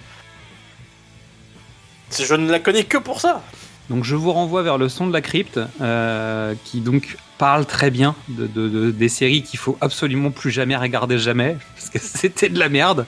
Je 2.18 2.34
ne 2.36 2.50
la 2.52 2.60
connais 2.60 2.84
que 2.84 2.98
pour 2.98 3.22
ça. 3.22 3.42
Donc 3.90 4.04
je 4.06 4.16
vous 4.16 4.32
renvoie 4.32 4.64
vers 4.64 4.78
le 4.78 4.88
son 4.90 5.08
de 5.08 5.14
la 5.14 5.22
crypte, 5.22 5.60
euh, 5.82 6.54
qui 6.64 6.80
donc 6.80 7.18
parle 7.38 7.66
très 7.66 7.92
bien 7.92 8.16
de, 8.30 8.48
de- 8.48 8.70
de- 8.70 8.92
des 8.92 9.10
séries 9.10 9.44
qu'il 9.44 9.60
faut 9.60 9.78
absolument 9.82 10.32
plus 10.32 10.52
jamais 10.52 10.76
regarder 10.76 11.18
jamais, 11.18 11.58
parce 11.76 11.90
que 11.90 12.00
c'était 12.00 12.50
de 12.50 12.58
la 12.60 12.70
merde. 12.70 13.06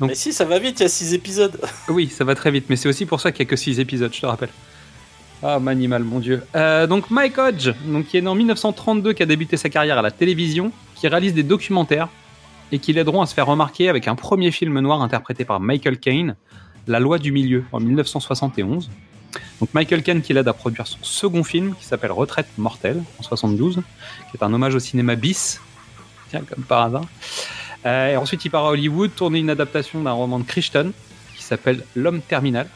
Donc- 0.00 0.10
Mais 0.10 0.14
si, 0.14 0.32
ça 0.32 0.44
va 0.44 0.58
vite. 0.58 0.80
Il 0.80 0.82
y 0.82 0.86
a 0.86 0.88
six 0.88 1.14
épisodes. 1.14 1.58
Oui, 1.88 2.08
ça 2.08 2.24
va 2.24 2.34
très 2.34 2.50
vite, 2.50 2.66
mais 2.68 2.76
c'est 2.76 2.88
aussi 2.88 3.06
pour 3.06 3.20
ça 3.20 3.32
qu'il 3.32 3.44
n'y 3.44 3.48
a 3.48 3.50
que 3.50 3.56
6 3.56 3.78
épisodes, 3.80 4.12
je 4.12 4.20
te 4.20 4.26
rappelle. 4.26 4.50
Ah, 5.42 5.58
Manimal, 5.58 6.04
mon 6.04 6.20
dieu. 6.20 6.44
Euh, 6.54 6.86
donc 6.86 7.10
Mike 7.10 7.36
Hodge, 7.36 7.72
qui 8.08 8.16
est 8.16 8.20
né 8.20 8.28
en 8.28 8.34
1932, 8.36 9.12
qui 9.12 9.24
a 9.24 9.26
débuté 9.26 9.56
sa 9.56 9.68
carrière 9.68 9.98
à 9.98 10.02
la 10.02 10.12
télévision, 10.12 10.70
qui 10.94 11.08
réalise 11.08 11.34
des 11.34 11.42
documentaires 11.42 12.08
et 12.70 12.78
qui 12.78 12.92
l'aideront 12.92 13.22
à 13.22 13.26
se 13.26 13.34
faire 13.34 13.46
remarquer 13.46 13.88
avec 13.88 14.06
un 14.06 14.14
premier 14.14 14.52
film 14.52 14.78
noir 14.78 15.02
interprété 15.02 15.44
par 15.44 15.58
Michael 15.58 15.98
Caine, 15.98 16.36
La 16.86 17.00
loi 17.00 17.18
du 17.18 17.32
milieu, 17.32 17.64
en 17.72 17.80
1971. 17.80 18.88
Donc 19.60 19.74
Michael 19.74 20.02
Caine 20.02 20.22
qui 20.22 20.32
l'aide 20.32 20.46
à 20.46 20.52
produire 20.52 20.86
son 20.86 20.98
second 21.02 21.42
film, 21.42 21.74
qui 21.74 21.84
s'appelle 21.86 22.12
Retraite 22.12 22.48
mortelle, 22.56 23.02
en 23.18 23.22
72, 23.22 23.82
qui 24.30 24.36
est 24.36 24.44
un 24.44 24.52
hommage 24.52 24.76
au 24.76 24.80
cinéma 24.80 25.16
bis, 25.16 25.60
tiens, 26.30 26.42
comme 26.48 26.62
par 26.62 26.82
hasard. 26.82 27.04
Euh, 27.84 28.12
et 28.12 28.16
ensuite, 28.16 28.44
il 28.44 28.50
part 28.50 28.66
à 28.66 28.70
Hollywood, 28.70 29.10
tourner 29.14 29.40
une 29.40 29.50
adaptation 29.50 30.02
d'un 30.02 30.12
roman 30.12 30.38
de 30.38 30.44
Crichton, 30.44 30.92
qui 31.36 31.42
s'appelle 31.42 31.84
L'homme 31.96 32.20
terminal. 32.20 32.68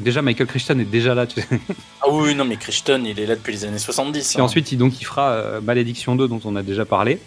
Déjà, 0.00 0.22
Michael 0.22 0.46
Crichton 0.46 0.78
est 0.78 0.84
déjà 0.84 1.14
là. 1.14 1.26
Tu 1.26 1.40
sais. 1.40 1.46
Ah 2.00 2.06
oui, 2.10 2.34
non, 2.34 2.44
mais 2.44 2.56
Crichton, 2.56 3.02
il 3.04 3.20
est 3.20 3.26
là 3.26 3.36
depuis 3.36 3.52
les 3.52 3.64
années 3.64 3.78
70. 3.78 4.32
Puis 4.32 4.40
hein. 4.40 4.44
ensuite, 4.44 4.72
il, 4.72 4.78
donc, 4.78 5.00
il 5.00 5.04
fera 5.04 5.30
euh, 5.30 5.60
Malédiction 5.60 6.16
2, 6.16 6.26
dont 6.26 6.40
on 6.44 6.56
a 6.56 6.62
déjà 6.62 6.84
parlé. 6.84 7.20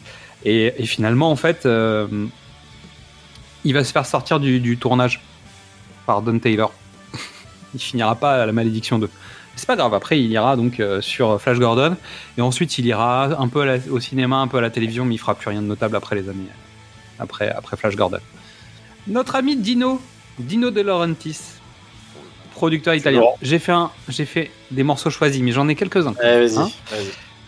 Et, 0.43 0.73
et 0.77 0.85
finalement, 0.85 1.31
en 1.31 1.35
fait, 1.35 1.65
euh, 1.65 2.07
il 3.63 3.73
va 3.73 3.83
se 3.83 3.91
faire 3.91 4.05
sortir 4.05 4.39
du, 4.39 4.59
du 4.59 4.77
tournage 4.77 5.21
par 6.05 6.21
Don 6.21 6.39
Taylor. 6.39 6.73
il 7.73 7.79
finira 7.79 8.15
pas 8.15 8.41
à 8.41 8.45
la 8.45 8.51
malédiction 8.51 8.99
2. 8.99 9.09
C'est 9.55 9.67
pas 9.67 9.75
grave, 9.75 9.93
après 9.93 10.19
il 10.19 10.31
ira 10.31 10.55
donc 10.55 10.79
euh, 10.79 10.99
sur 10.99 11.39
Flash 11.39 11.59
Gordon 11.59 11.95
et 12.39 12.41
ensuite 12.41 12.79
il 12.79 12.87
ira 12.87 13.39
un 13.39 13.47
peu 13.47 13.63
la- 13.63 13.77
au 13.91 13.99
cinéma, 13.99 14.37
un 14.37 14.47
peu 14.47 14.57
à 14.57 14.61
la 14.61 14.71
télévision, 14.71 15.05
mais 15.05 15.13
il 15.13 15.19
fera 15.19 15.35
plus 15.35 15.47
rien 15.47 15.61
de 15.61 15.67
notable 15.67 15.95
après 15.95 16.15
les 16.15 16.27
années 16.27 16.47
après, 17.19 17.49
après 17.49 17.77
Flash 17.77 17.95
Gordon. 17.95 18.17
Notre 19.05 19.35
ami 19.35 19.55
Dino, 19.55 20.01
Dino 20.39 20.71
De 20.71 20.81
Laurentiis, 20.81 21.37
producteur 22.63 22.93
italien. 22.95 23.19
J'ai 23.41 23.59
fait, 23.59 23.73
un, 23.73 23.91
j'ai 24.07 24.23
fait 24.25 24.49
des 24.71 24.83
morceaux 24.83 25.09
choisis, 25.09 25.41
mais 25.41 25.51
j'en 25.51 25.67
ai 25.67 25.75
quelques-uns. 25.75 26.13
Eh, 26.23 26.47
Hein. 26.61 26.69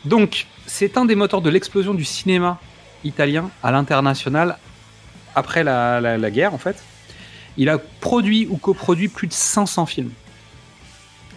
Donc, 0.04 0.46
c'est 0.66 0.98
un 0.98 1.06
des 1.06 1.16
moteurs 1.16 1.42
de 1.42 1.50
l'explosion 1.50 1.94
du 1.94 2.04
cinéma 2.04 2.60
italien 3.06 3.50
à 3.64 3.72
l'international 3.72 4.58
après 5.34 5.64
la, 5.64 6.02
la- 6.02 6.18
la 6.18 6.32
guerre, 6.32 6.54
en 6.54 6.58
fait. 6.58 6.84
Il 7.56 7.70
a 7.70 7.78
produit 8.02 8.46
ou 8.50 8.58
coproduit 8.58 9.08
plus 9.08 9.28
de 9.28 9.34
500 9.34 9.86
films. 9.86 10.12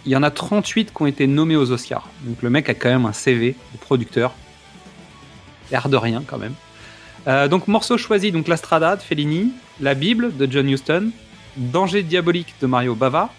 Il 0.05 0.11
y 0.11 0.15
en 0.17 0.23
a 0.23 0.31
38 0.31 0.91
qui 0.93 1.01
ont 1.01 1.05
été 1.05 1.25
nommés 1.27 1.55
aux 1.55 1.71
Oscars. 1.71 2.07
Donc, 2.23 2.41
le 2.41 2.49
mec 2.49 2.67
a 2.67 2.73
quand 2.73 2.89
même 2.89 3.05
un 3.05 3.13
CV 3.13 3.55
de 3.73 3.77
producteur. 3.79 4.33
L'air 5.71 5.87
de 5.87 5.95
rien, 5.97 6.21
quand 6.27 6.37
même. 6.37 6.53
Euh, 7.27 7.47
donc, 7.47 7.67
morceaux 7.69 7.97
choisis 7.97 8.31
donc 8.33 8.47
La 8.49 8.57
Strada 8.57 8.97
de 8.97 9.01
Fellini, 9.01 9.51
La 9.79 9.93
Bible 9.93 10.35
de 10.35 10.51
John 10.51 10.67
Huston, 10.69 11.11
Danger 11.55 12.03
diabolique 12.03 12.53
de 12.61 12.67
Mario 12.67 12.93
Bava, 12.95 13.29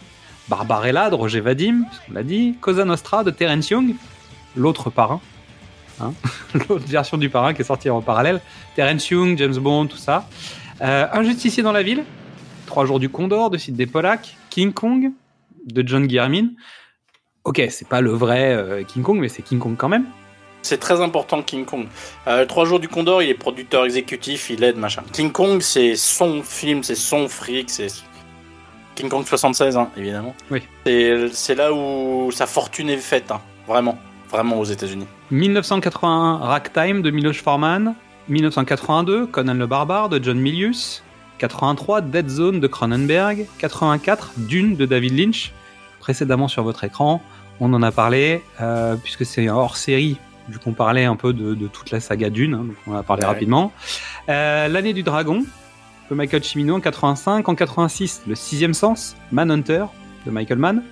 Barbarella 0.48 1.11
de 1.11 1.14
Roger 1.14 1.40
Vadim, 1.40 1.85
on 2.09 2.14
l'a 2.14 2.22
dit, 2.22 2.57
Cosa 2.61 2.85
Nostra 2.85 3.22
de 3.24 3.31
Terence 3.31 3.70
Young, 3.70 3.94
l'autre 4.57 4.90
parrain, 4.90 5.20
hein, 6.00 6.12
l'autre 6.55 6.87
version 6.87 7.16
du 7.18 7.29
parrain 7.31 7.55
qui 7.55 7.62
est 7.62 7.64
sortie 7.64 7.90
en 7.90 8.00
parallèle, 8.03 8.40
Terence 8.74 9.09
Young, 9.11 9.38
James 9.38 9.57
Bond, 9.57 9.87
tout 9.87 9.96
ça. 9.96 10.26
Euh, 10.81 11.07
Un 11.12 11.22
justicier 11.22 11.62
dans 11.62 11.72
la 11.72 11.83
ville, 11.83 12.05
Trois 12.66 12.87
jours 12.87 13.00
du 13.00 13.09
Condor 13.09 13.50
de 13.50 13.59
Sidney 13.59 13.87
Pollack, 13.87 14.37
King 14.48 14.72
Kong 14.72 15.11
de 15.66 15.87
John 15.87 16.07
Guillermin. 16.07 16.50
Ok, 17.44 17.61
c'est 17.70 17.88
pas 17.88 18.00
le 18.00 18.12
vrai 18.12 18.53
euh, 18.55 18.85
King 18.85 19.03
Kong, 19.03 19.18
mais 19.18 19.29
c'est 19.29 19.42
King 19.42 19.59
Kong 19.59 19.74
quand 19.76 19.88
même. 19.88 20.05
C'est 20.62 20.79
très 20.79 21.00
important 21.00 21.42
King 21.42 21.64
Kong. 21.64 21.87
Euh, 22.29 22.44
Trois 22.46 22.66
jours 22.66 22.79
du 22.79 22.87
Condor, 22.87 23.22
il 23.22 23.31
est 23.31 23.35
producteur 23.35 23.87
exécutif, 23.87 24.50
il 24.50 24.62
aide, 24.62 24.76
machin. 24.76 25.03
King 25.12 25.33
Kong, 25.33 25.61
c'est 25.62 25.96
son 25.96 26.42
film, 26.42 26.83
c'est 26.83 26.94
son 26.94 27.29
fric, 27.29 27.70
c'est 27.70 27.88
King 29.00 29.08
Kong 29.10 29.24
76, 29.26 29.76
hein, 29.76 29.88
évidemment. 29.96 30.34
Oui. 30.50 30.62
C'est 31.32 31.54
là 31.54 31.72
où 31.72 32.30
sa 32.32 32.46
fortune 32.46 32.88
est 32.90 32.96
faite, 32.98 33.30
hein, 33.30 33.40
vraiment, 33.66 33.98
vraiment 34.30 34.58
aux 34.58 34.64
États-Unis. 34.64 35.06
1981, 35.30 36.36
Ragtime 36.38 37.02
de 37.02 37.10
Miloš 37.10 37.42
Forman. 37.42 37.94
1982, 38.28 39.26
Conan 39.26 39.54
le 39.54 39.66
Barbare 39.66 40.08
de 40.08 40.22
John 40.22 40.38
Milius. 40.38 41.02
83, 41.38 42.02
Dead 42.02 42.28
Zone 42.28 42.60
de 42.60 42.66
Cronenberg. 42.66 43.46
84, 43.58 44.32
Dune 44.36 44.76
de 44.76 44.86
David 44.86 45.18
Lynch. 45.18 45.52
Précédemment 46.00 46.48
sur 46.48 46.62
votre 46.62 46.84
écran, 46.84 47.22
on 47.60 47.72
en 47.74 47.82
a 47.82 47.90
parlé, 47.92 48.42
euh, 48.60 48.96
puisque 48.96 49.24
c'est 49.26 49.46
un 49.48 49.54
hors-série, 49.54 50.16
vu 50.48 50.58
qu'on 50.58 50.72
parlait 50.72 51.04
un 51.04 51.16
peu 51.16 51.32
de, 51.32 51.54
de 51.54 51.66
toute 51.66 51.90
la 51.90 52.00
saga 52.00 52.30
Dune, 52.30 52.54
hein, 52.54 52.64
donc 52.64 52.76
on 52.86 52.94
a 52.94 53.02
parlé 53.02 53.22
Ouais. 53.22 53.28
rapidement. 53.28 53.70
Euh, 54.30 54.68
L'année 54.68 54.92
du 54.94 55.02
dragon 55.02 55.44
de 56.11 56.14
Michael 56.14 56.42
Cimino 56.44 56.75
en 56.77 56.81
85. 56.81 57.49
En 57.49 57.55
86, 57.55 58.23
Le 58.27 58.35
sixième 58.35 58.75
sens, 58.75 59.16
Manhunter 59.33 59.85
de 60.27 60.31
Michael 60.31 60.59
Mann. 60.59 60.83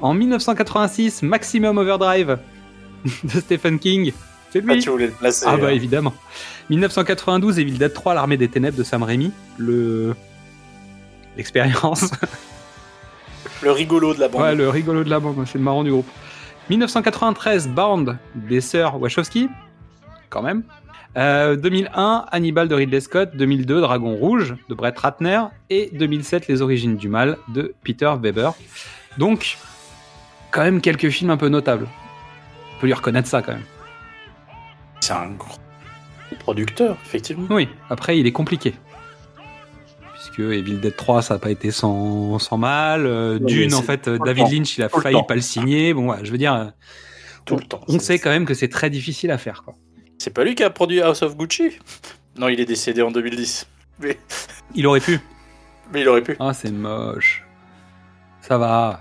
En 0.00 0.14
1986, 0.14 1.22
Maximum 1.22 1.76
Overdrive 1.78 2.38
de 3.24 3.40
Stephen 3.40 3.78
King. 3.78 4.12
C'est 4.50 4.62
Ah, 4.68 4.72
lui. 4.74 4.80
tu 4.80 4.90
voulais 4.90 5.06
le 5.06 5.12
placer. 5.12 5.44
Ah 5.48 5.56
bah 5.56 5.66
euh, 5.66 5.70
évidemment. 5.70 6.14
1992, 6.70 7.58
Evil 7.58 7.78
Dead 7.78 7.92
3, 7.92 8.14
l'armée 8.14 8.36
des 8.36 8.48
ténèbres 8.48 8.78
de 8.78 8.82
Sam 8.84 9.02
Raimi. 9.02 9.32
Le... 9.58 10.14
L'expérience. 11.36 12.10
le 13.62 13.70
rigolo 13.72 14.14
de 14.14 14.20
la 14.20 14.28
bande. 14.28 14.42
ouais, 14.42 14.54
le 14.54 14.68
rigolo 14.70 15.04
de 15.04 15.10
la 15.10 15.20
bande, 15.20 15.44
c'est 15.46 15.58
le 15.58 15.64
marrant 15.64 15.84
du 15.84 15.90
groupe. 15.90 16.08
1993, 16.70 17.68
Bound 17.68 18.16
des 18.34 18.60
sœurs 18.60 19.00
Wachowski. 19.00 19.48
Quand 20.30 20.42
même. 20.42 20.62
Euh, 21.18 21.56
2001, 21.56 22.26
Hannibal 22.30 22.68
de 22.68 22.74
Ridley 22.74 23.00
Scott. 23.00 23.30
2002, 23.34 23.80
Dragon 23.80 24.14
Rouge 24.14 24.54
de 24.68 24.74
Brett 24.74 24.98
Ratner. 24.98 25.42
Et 25.68 25.90
2007, 25.92 26.46
Les 26.48 26.62
Origines 26.62 26.96
du 26.96 27.08
Mal 27.08 27.38
de 27.48 27.74
Peter 27.82 28.12
Weber. 28.20 28.54
Donc, 29.18 29.58
quand 30.52 30.62
même 30.62 30.80
quelques 30.80 31.10
films 31.10 31.30
un 31.30 31.36
peu 31.36 31.48
notables. 31.48 31.88
On 32.76 32.80
peut 32.80 32.86
lui 32.86 32.94
reconnaître 32.94 33.28
ça 33.28 33.42
quand 33.42 33.52
même. 33.52 33.64
C'est 35.00 35.12
un 35.12 35.30
gros 35.30 35.58
producteur, 36.38 36.96
effectivement. 37.04 37.46
Oui, 37.50 37.68
après 37.90 38.18
il 38.18 38.26
est 38.26 38.32
compliqué. 38.32 38.74
Puisque 40.14 40.40
Evil 40.40 40.78
Dead 40.78 40.94
3, 40.94 41.22
ça 41.22 41.34
n'a 41.34 41.40
pas 41.40 41.50
été 41.50 41.70
sans, 41.70 42.38
sans 42.38 42.58
mal. 42.58 43.06
Euh, 43.06 43.38
Dune, 43.38 43.74
en 43.74 43.82
fait, 43.82 44.08
euh, 44.08 44.18
David 44.24 44.44
temps. 44.44 44.50
Lynch, 44.52 44.78
il 44.78 44.82
a 44.82 44.88
failli 44.88 45.20
pas 45.26 45.34
le 45.34 45.40
signer. 45.40 45.94
Bon, 45.94 46.10
ouais, 46.10 46.18
je 46.22 46.30
veux 46.30 46.38
dire, 46.38 46.54
euh, 46.54 46.66
Tout 47.44 47.56
le 47.56 47.64
temps. 47.64 47.80
on 47.88 47.98
sait 47.98 48.18
quand 48.18 48.30
même 48.30 48.44
que 48.44 48.54
c'est 48.54 48.68
très 48.68 48.90
difficile 48.90 49.30
à 49.30 49.38
faire. 49.38 49.62
Quoi. 49.62 49.74
C'est 50.18 50.30
pas 50.34 50.44
lui 50.44 50.54
qui 50.54 50.64
a 50.64 50.70
produit 50.70 51.00
House 51.00 51.22
of 51.22 51.36
Gucci 51.36 51.78
Non, 52.36 52.48
il 52.48 52.60
est 52.60 52.66
décédé 52.66 53.02
en 53.02 53.10
2010. 53.10 53.66
Mais, 54.00 54.18
Il 54.74 54.86
aurait 54.86 55.00
pu. 55.00 55.18
mais 55.92 56.02
il 56.02 56.08
aurait 56.08 56.22
pu. 56.22 56.36
Ah, 56.38 56.52
c'est 56.52 56.70
moche. 56.70 57.44
Ça 58.40 58.58
va. 58.58 59.00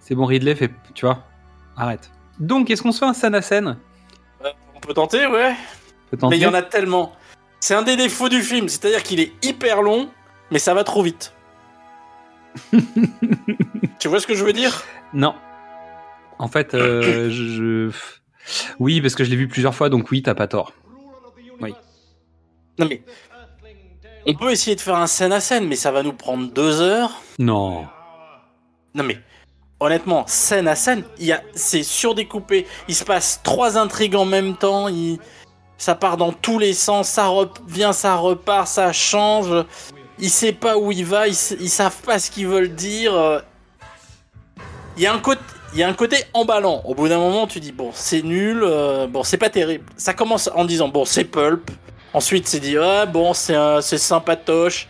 C'est 0.00 0.14
bon, 0.14 0.24
Ridley, 0.26 0.54
fait, 0.54 0.70
tu 0.94 1.06
vois, 1.06 1.22
arrête. 1.76 2.10
Donc, 2.38 2.68
est-ce 2.70 2.82
qu'on 2.82 2.92
se 2.92 2.98
fait 2.98 3.26
un 3.26 3.34
à 3.34 3.42
scène? 3.42 3.76
On 4.74 4.80
peut 4.80 4.92
tenter, 4.92 5.26
ouais. 5.26 5.54
Peut 6.10 6.16
tenter 6.16 6.34
Mais 6.34 6.38
il 6.40 6.42
y 6.42 6.46
en 6.46 6.54
a 6.54 6.62
tellement. 6.62 7.12
C'est 7.60 7.74
un 7.74 7.82
des 7.82 7.96
défauts 7.96 8.28
du 8.28 8.42
film, 8.42 8.68
c'est-à-dire 8.68 9.02
qu'il 9.02 9.20
est 9.20 9.32
hyper 9.42 9.80
long, 9.82 10.10
mais 10.50 10.58
ça 10.58 10.74
va 10.74 10.84
trop 10.84 11.02
vite. 11.02 11.32
tu 13.98 14.08
vois 14.08 14.20
ce 14.20 14.26
que 14.26 14.34
je 14.34 14.44
veux 14.44 14.52
dire? 14.52 14.82
Non. 15.12 15.34
En 16.38 16.48
fait, 16.48 16.74
euh, 16.74 17.30
je... 17.30 17.90
je- 17.90 18.13
Oui, 18.78 19.00
parce 19.00 19.14
que 19.14 19.24
je 19.24 19.30
l'ai 19.30 19.36
vu 19.36 19.48
plusieurs 19.48 19.74
fois, 19.74 19.88
donc 19.88 20.10
oui, 20.10 20.22
t'as 20.22 20.34
pas 20.34 20.48
tort. 20.48 20.72
Non 22.78 22.86
mais. 22.86 23.02
On 24.26 24.34
peut 24.34 24.50
essayer 24.50 24.74
de 24.74 24.80
faire 24.80 24.96
un 24.96 25.06
scène 25.06 25.32
à 25.32 25.40
scène, 25.40 25.68
mais 25.68 25.76
ça 25.76 25.92
va 25.92 26.02
nous 26.02 26.12
prendre 26.12 26.50
deux 26.50 26.80
heures. 26.80 27.22
Non. 27.38 27.86
Non 28.94 29.04
mais. 29.04 29.18
Honnêtement, 29.80 30.24
scène 30.26 30.66
à 30.66 30.76
scène, 30.76 31.04
a, 31.30 31.40
c'est 31.54 31.82
surdécoupé. 31.82 32.66
Il 32.88 32.94
se 32.94 33.04
passe 33.04 33.40
trois 33.42 33.76
intrigues 33.76 34.14
en 34.14 34.24
même 34.24 34.56
temps. 34.56 34.88
Il, 34.88 35.18
ça 35.76 35.94
part 35.94 36.16
dans 36.16 36.32
tous 36.32 36.58
les 36.58 36.72
sens. 36.72 37.08
Ça 37.08 37.26
revient, 37.26 37.90
ça 37.92 38.16
repart, 38.16 38.66
ça 38.66 38.92
change. 38.92 39.66
Il 40.18 40.30
sait 40.30 40.52
pas 40.52 40.78
où 40.78 40.90
il 40.90 41.04
va. 41.04 41.28
Ils, 41.28 41.36
ils 41.60 41.68
savent 41.68 42.00
pas 42.02 42.18
ce 42.18 42.30
qu'ils 42.30 42.46
veulent 42.46 42.74
dire. 42.74 43.42
Il 44.96 45.02
y 45.02 45.06
a 45.06 45.12
un 45.12 45.18
côté, 45.18 45.42
il 45.74 45.80
y 45.80 45.82
a 45.82 45.88
un 45.88 45.92
côté 45.92 46.18
emballant. 46.32 46.82
Au 46.84 46.94
bout 46.94 47.08
d'un 47.08 47.18
moment, 47.18 47.46
tu 47.46 47.58
dis 47.58 47.72
bon, 47.72 47.90
c'est 47.92 48.22
nul. 48.22 48.62
euh, 48.62 49.06
bon, 49.08 49.24
c'est 49.24 49.36
pas 49.36 49.50
terrible. 49.50 49.84
Ça 49.96 50.14
commence 50.14 50.48
en 50.54 50.64
disant 50.64 50.88
bon, 50.88 51.04
c'est 51.04 51.24
pulp. 51.24 51.70
Ensuite, 52.12 52.46
c'est 52.46 52.60
dit 52.60 52.76
ah 52.78 53.06
bon, 53.06 53.34
c'est 53.34 53.98
sympatoche. 53.98 54.88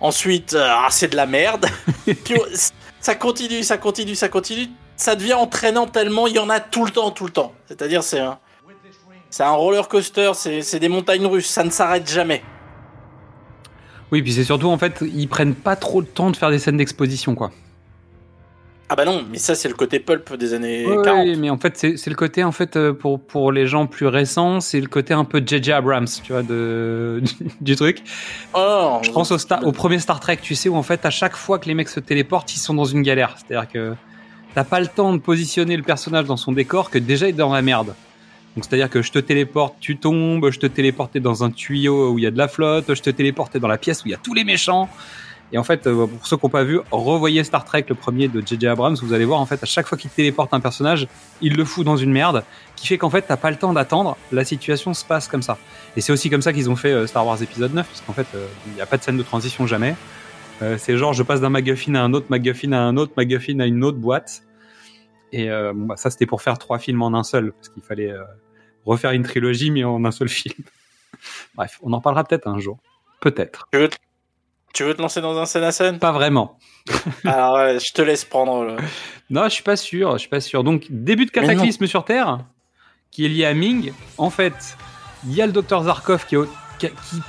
Ensuite, 0.00 0.52
euh, 0.52 0.68
ah, 0.68 0.88
c'est 0.90 1.08
de 1.08 1.16
la 1.16 1.26
merde. 1.26 1.66
Puis 2.04 2.34
oh, 2.38 2.44
ça 3.00 3.14
continue, 3.14 3.62
ça 3.62 3.78
continue, 3.78 4.14
ça 4.14 4.28
continue. 4.28 4.68
Ça 4.96 5.16
devient 5.16 5.34
entraînant 5.34 5.86
tellement 5.86 6.26
il 6.26 6.34
y 6.34 6.38
en 6.38 6.50
a 6.50 6.60
tout 6.60 6.84
le 6.84 6.90
temps, 6.90 7.10
tout 7.10 7.24
le 7.24 7.32
temps. 7.32 7.52
C'est-à-dire, 7.66 8.02
c'est 8.02 8.20
un, 8.20 8.38
c'est 9.30 9.42
un 9.42 9.50
roller 9.52 9.88
coaster, 9.88 10.32
c'est 10.34 10.60
c'est 10.62 10.80
des 10.80 10.88
montagnes 10.88 11.26
russes, 11.26 11.48
ça 11.48 11.64
ne 11.64 11.70
s'arrête 11.70 12.08
jamais. 12.08 12.42
Oui, 14.12 14.22
puis 14.22 14.32
c'est 14.32 14.44
surtout, 14.44 14.68
en 14.68 14.78
fait, 14.78 15.02
ils 15.02 15.28
prennent 15.28 15.54
pas 15.54 15.76
trop 15.76 16.00
le 16.00 16.06
temps 16.06 16.30
de 16.30 16.36
faire 16.36 16.50
des 16.50 16.58
scènes 16.58 16.76
d'exposition, 16.76 17.34
quoi. 17.34 17.50
Ah 18.88 18.94
bah 18.94 19.04
non, 19.04 19.24
mais 19.28 19.38
ça 19.38 19.56
c'est 19.56 19.68
le 19.68 19.74
côté 19.74 19.98
pulp 19.98 20.32
des 20.36 20.54
années 20.54 20.86
Ouais, 20.86 21.02
40. 21.04 21.26
mais 21.38 21.50
en 21.50 21.58
fait, 21.58 21.76
c'est 21.76 22.06
le 22.08 22.14
côté, 22.14 22.44
en 22.44 22.52
fait, 22.52 22.76
euh, 22.76 22.92
pour, 22.92 23.18
pour 23.20 23.50
les 23.50 23.66
gens 23.66 23.86
plus 23.86 24.06
récents, 24.06 24.60
c'est 24.60 24.80
le 24.80 24.86
côté 24.86 25.12
un 25.12 25.24
peu 25.24 25.42
J.J. 25.44 25.72
Abrams, 25.72 26.06
tu 26.22 26.32
vois, 26.32 26.44
de, 26.44 27.20
du 27.60 27.74
truc. 27.74 28.02
Oh, 28.54 28.98
Je 29.02 29.10
pense 29.10 29.32
au, 29.32 29.38
Star- 29.38 29.66
au 29.66 29.72
premier 29.72 29.98
Star 29.98 30.20
Trek, 30.20 30.38
tu 30.40 30.54
sais, 30.54 30.68
où 30.68 30.76
en 30.76 30.84
fait, 30.84 31.04
à 31.04 31.10
chaque 31.10 31.34
fois 31.34 31.58
que 31.58 31.66
les 31.66 31.74
mecs 31.74 31.88
se 31.88 31.98
téléportent, 31.98 32.54
ils 32.54 32.60
sont 32.60 32.74
dans 32.74 32.84
une 32.84 33.02
galère. 33.02 33.34
C'est-à-dire 33.36 33.68
que 33.68 33.94
t'as 34.54 34.62
pas 34.64 34.78
le 34.78 34.86
temps 34.86 35.12
de 35.12 35.18
positionner 35.18 35.76
le 35.76 35.82
personnage 35.82 36.26
dans 36.26 36.36
son 36.36 36.52
décor 36.52 36.88
que 36.90 36.98
déjà 36.98 37.26
il 37.26 37.30
est 37.30 37.32
dans 37.32 37.52
la 37.52 37.62
merde. 37.62 37.94
Donc 38.54 38.64
c'est-à-dire 38.64 38.88
que 38.88 39.02
je 39.02 39.10
te 39.12 39.18
téléporte, 39.18 39.74
tu 39.80 39.98
tombes, 39.98 40.48
je 40.50 40.58
te 40.60 40.66
téléporte 40.66 41.12
t'es 41.12 41.20
dans 41.20 41.42
un 41.44 41.50
tuyau 41.50 42.12
où 42.12 42.18
il 42.18 42.22
y 42.22 42.26
a 42.26 42.30
de 42.30 42.38
la 42.38 42.48
flotte, 42.48 42.94
je 42.94 43.02
te 43.02 43.10
téléporte 43.10 43.52
t'es 43.52 43.58
dans 43.60 43.68
la 43.68 43.76
pièce 43.76 44.02
où 44.04 44.08
il 44.08 44.12
y 44.12 44.14
a 44.14 44.18
tous 44.18 44.32
les 44.32 44.44
méchants. 44.44 44.88
Et 45.52 45.58
en 45.58 45.64
fait, 45.64 45.86
euh, 45.86 46.06
pour 46.06 46.26
ceux 46.26 46.36
qui 46.36 46.44
n'ont 46.44 46.50
pas 46.50 46.64
vu, 46.64 46.80
revoyez 46.90 47.44
Star 47.44 47.64
Trek, 47.64 47.86
le 47.88 47.94
premier 47.94 48.28
de 48.28 48.42
J.J. 48.44 48.66
Abrams, 48.66 48.96
vous 49.00 49.12
allez 49.12 49.24
voir, 49.24 49.40
en 49.40 49.46
fait, 49.46 49.62
à 49.62 49.66
chaque 49.66 49.86
fois 49.86 49.96
qu'il 49.96 50.10
téléporte 50.10 50.52
un 50.52 50.60
personnage, 50.60 51.06
il 51.40 51.56
le 51.56 51.64
fout 51.64 51.84
dans 51.84 51.96
une 51.96 52.10
merde, 52.10 52.42
qui 52.74 52.86
fait 52.86 52.98
qu'en 52.98 53.10
fait, 53.10 53.22
t'as 53.22 53.36
pas 53.36 53.50
le 53.50 53.56
temps 53.56 53.72
d'attendre, 53.72 54.16
la 54.32 54.44
situation 54.44 54.92
se 54.92 55.04
passe 55.04 55.28
comme 55.28 55.42
ça. 55.42 55.56
Et 55.96 56.00
c'est 56.00 56.12
aussi 56.12 56.30
comme 56.30 56.42
ça 56.42 56.52
qu'ils 56.52 56.68
ont 56.68 56.76
fait 56.76 56.92
euh, 56.92 57.06
Star 57.06 57.24
Wars 57.24 57.40
épisode 57.42 57.72
9, 57.72 57.86
parce 57.86 58.00
qu'en 58.00 58.12
fait, 58.12 58.26
euh, 58.34 58.46
il 58.66 58.72
n'y 58.72 58.80
a 58.80 58.86
pas 58.86 58.96
de 58.96 59.02
scène 59.02 59.16
de 59.16 59.22
transition 59.22 59.66
jamais. 59.66 59.94
C'est 60.78 60.96
genre, 60.96 61.12
je 61.12 61.22
passe 61.22 61.42
d'un 61.42 61.50
MacGuffin 61.50 61.94
à 61.96 62.00
un 62.00 62.14
autre, 62.14 62.28
MacGuffin 62.30 62.72
à 62.72 62.78
un 62.78 62.96
autre, 62.96 63.12
MacGuffin 63.18 63.60
à 63.60 63.66
une 63.66 63.84
autre 63.84 63.98
boîte. 63.98 64.42
Et 65.30 65.50
bah, 65.50 65.96
ça, 65.98 66.08
c'était 66.08 66.24
pour 66.24 66.40
faire 66.40 66.56
trois 66.56 66.78
films 66.78 67.02
en 67.02 67.12
un 67.12 67.24
seul, 67.24 67.52
parce 67.52 67.68
qu'il 67.68 67.82
fallait 67.82 68.14
refaire 68.86 69.10
une 69.10 69.22
trilogie, 69.22 69.70
mais 69.70 69.84
en 69.84 70.02
un 70.06 70.10
seul 70.10 70.28
film. 70.30 70.64
Bref, 71.54 71.78
on 71.82 71.92
en 71.92 72.00
parlera 72.00 72.24
peut-être 72.24 72.48
un 72.48 72.58
jour. 72.58 72.78
Peut-être. 73.20 73.68
Tu 74.76 74.84
veux, 74.84 74.92
te 74.92 75.00
lancer 75.00 75.22
dans 75.22 75.38
un 75.38 75.46
scène 75.46 75.62
à 75.64 75.72
scène? 75.72 75.98
Pas 75.98 76.12
vraiment. 76.12 76.58
Alors, 77.24 77.54
ouais, 77.54 77.78
je 77.80 77.94
te 77.94 78.02
laisse 78.02 78.26
prendre. 78.26 78.62
le- 78.62 78.76
Non, 79.30 79.44
je 79.44 79.48
suis 79.48 79.62
pas 79.62 79.74
sûr, 79.74 80.12
je 80.12 80.18
suis 80.18 80.28
pas 80.28 80.42
sûr. 80.42 80.62
Donc, 80.64 80.84
début 80.90 81.24
de 81.24 81.30
cataclysme 81.30 81.86
sur 81.86 82.04
Terre, 82.04 82.40
qui 83.10 83.24
est 83.24 83.28
lié 83.30 83.46
à 83.46 83.54
Ming. 83.54 83.94
En 84.18 84.28
fait, 84.28 84.76
il 85.24 85.32
y 85.32 85.40
a 85.40 85.46
le 85.46 85.52
docteur 85.52 85.84
Zarkov 85.84 86.26
qui 86.26 86.36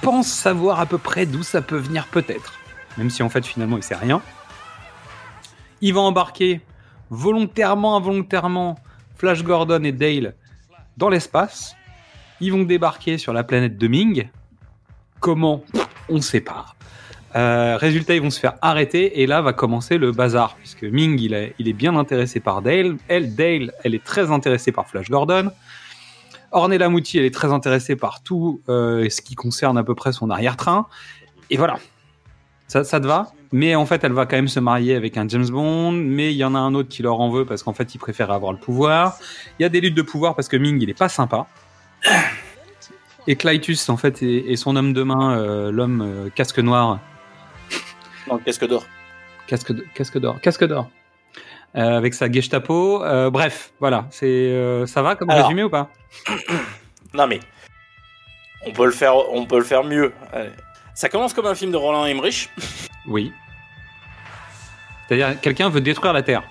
pense 0.01 0.27
savoir 0.27 0.81
à 0.81 0.85
peu 0.85 0.97
près 0.97 1.25
d'où 1.25 1.41
ça 1.41 1.61
peut 1.61 1.77
venir, 1.77 2.07
peut-être. 2.07 2.51
Même 2.97 3.09
si 3.09 3.23
en 3.23 3.29
fait, 3.29 3.45
finalement, 3.45 3.77
il 3.77 3.83
sait 3.83 3.95
rien. 3.95 4.21
Il 5.79 5.93
va 5.93 6.01
embarquer 6.01 6.59
volontairement, 7.11 7.95
involontairement, 7.95 8.77
Flash 9.15 9.41
Gordon 9.41 9.85
et 9.85 9.93
Dale 9.93 10.35
dans 10.97 11.07
l'espace. 11.07 11.77
Ils 12.41 12.51
vont 12.51 12.63
débarquer 12.63 13.17
sur 13.17 13.31
la 13.31 13.45
planète 13.45 13.77
de 13.77 13.87
Ming. 13.87 14.29
Comment? 15.21 15.63
On 16.09 16.15
ne 16.15 16.19
sait 16.21 16.41
pas. 16.41 16.65
Euh, 17.35 17.77
résultat, 17.77 18.15
ils 18.15 18.21
vont 18.21 18.29
se 18.29 18.39
faire 18.39 18.55
arrêter 18.61 19.21
et 19.21 19.27
là 19.27 19.41
va 19.41 19.51
commencer 19.53 19.97
le 19.97 20.11
bazar 20.11 20.55
puisque 20.55 20.83
Ming 20.83 21.19
il 21.19 21.33
est, 21.33 21.73
bien 21.73 21.95
intéressé 21.95 22.39
par 22.39 22.61
Dale, 22.61 22.97
elle 23.09 23.35
Dale 23.35 23.73
elle 23.83 23.95
est 23.95 24.03
très 24.03 24.31
intéressée 24.31 24.71
par 24.71 24.87
Flash 24.87 25.09
Gordon, 25.09 25.51
Ornella 26.51 26.89
Muti 26.89 27.17
elle 27.17 27.25
est 27.25 27.33
très 27.33 27.51
intéressée 27.51 27.97
par 27.97 28.23
tout 28.23 28.61
euh, 28.69 29.09
ce 29.09 29.21
qui 29.21 29.35
concerne 29.35 29.77
à 29.77 29.83
peu 29.83 29.93
près 29.93 30.13
son 30.13 30.29
arrière-train. 30.29 30.87
Et 31.49 31.57
voilà. 31.57 31.77
Ça, 32.67 32.83
te 32.83 33.07
va? 33.07 33.31
Mais 33.53 33.75
en 33.75 33.85
fait 33.85 34.03
elle 34.03 34.11
va 34.13 34.25
quand 34.25 34.35
même 34.35 34.47
se 34.47 34.59
marier 34.59 34.95
avec 34.95 35.17
un 35.17 35.27
James 35.27 35.47
Bond 35.47 35.91
mais 35.91 36.33
il 36.33 36.37
y 36.37 36.43
en 36.43 36.55
a 36.55 36.59
un 36.59 36.73
autre 36.75 36.89
qui 36.89 37.01
leur 37.01 37.19
en 37.19 37.29
veut 37.29 37.45
parce 37.45 37.63
qu'en 37.63 37.73
fait 37.73 37.93
il 37.93 37.97
préfère 37.97 38.31
avoir 38.31 38.53
le 38.53 38.57
pouvoir. 38.57 39.17
Il 39.59 39.63
y 39.63 39.65
a 39.65 39.69
des 39.69 39.81
luttes 39.81 39.95
de 39.95 40.01
pouvoir 40.01 40.33
parce 40.33 40.47
que 40.47 40.57
Ming 40.57 40.81
il 40.81 40.89
est 40.89 40.97
pas 40.97 41.09
sympa. 41.09 41.47
Et 43.27 43.35
Clytus 43.35 43.89
en 43.89 43.97
fait 43.97 44.23
est, 44.23 44.55
son 44.55 44.77
homme 44.77 44.93
de 44.93 45.03
main 45.03 45.37
euh, 45.37 45.71
l'homme 45.71 46.29
casque 46.33 46.59
noir 46.59 46.99
Non, 48.27 48.37
qu'est-ce 48.39 48.59
que 48.59 48.65
d'or 48.65 48.85
Casque 49.47 49.71
casque 49.93 50.17
d'or. 50.17 50.39
Casque 50.41 50.65
d'or. 50.65 50.89
Euh, 51.75 51.97
avec 51.97 52.13
sa 52.13 52.31
Gestapo. 52.31 53.03
Euh, 53.03 53.29
bref, 53.29 53.71
voilà. 53.79 54.05
C'est, 54.09 54.25
euh, 54.25 54.85
ça 54.85 55.01
va 55.01 55.15
comme 55.15 55.29
Alors. 55.29 55.45
résumé 55.45 55.63
ou 55.63 55.69
pas? 55.69 55.89
Non, 57.13 57.27
mais. 57.27 57.39
On 58.65 58.71
peut 58.71 58.85
le 58.85 58.91
faire, 58.91 59.15
on 59.15 59.45
peut 59.45 59.57
le 59.59 59.63
faire 59.63 59.83
mieux. 59.83 60.13
Allez. 60.33 60.49
Ça 60.93 61.07
commence 61.09 61.33
comme 61.33 61.45
un 61.45 61.55
film 61.55 61.71
de 61.71 61.77
Roland 61.77 62.05
Emmerich. 62.05 62.49
Oui. 63.05 63.31
C'est-à-dire, 65.07 65.39
quelqu'un 65.39 65.69
veut 65.69 65.79
détruire 65.81 66.11
la 66.13 66.23
Terre. 66.23 66.43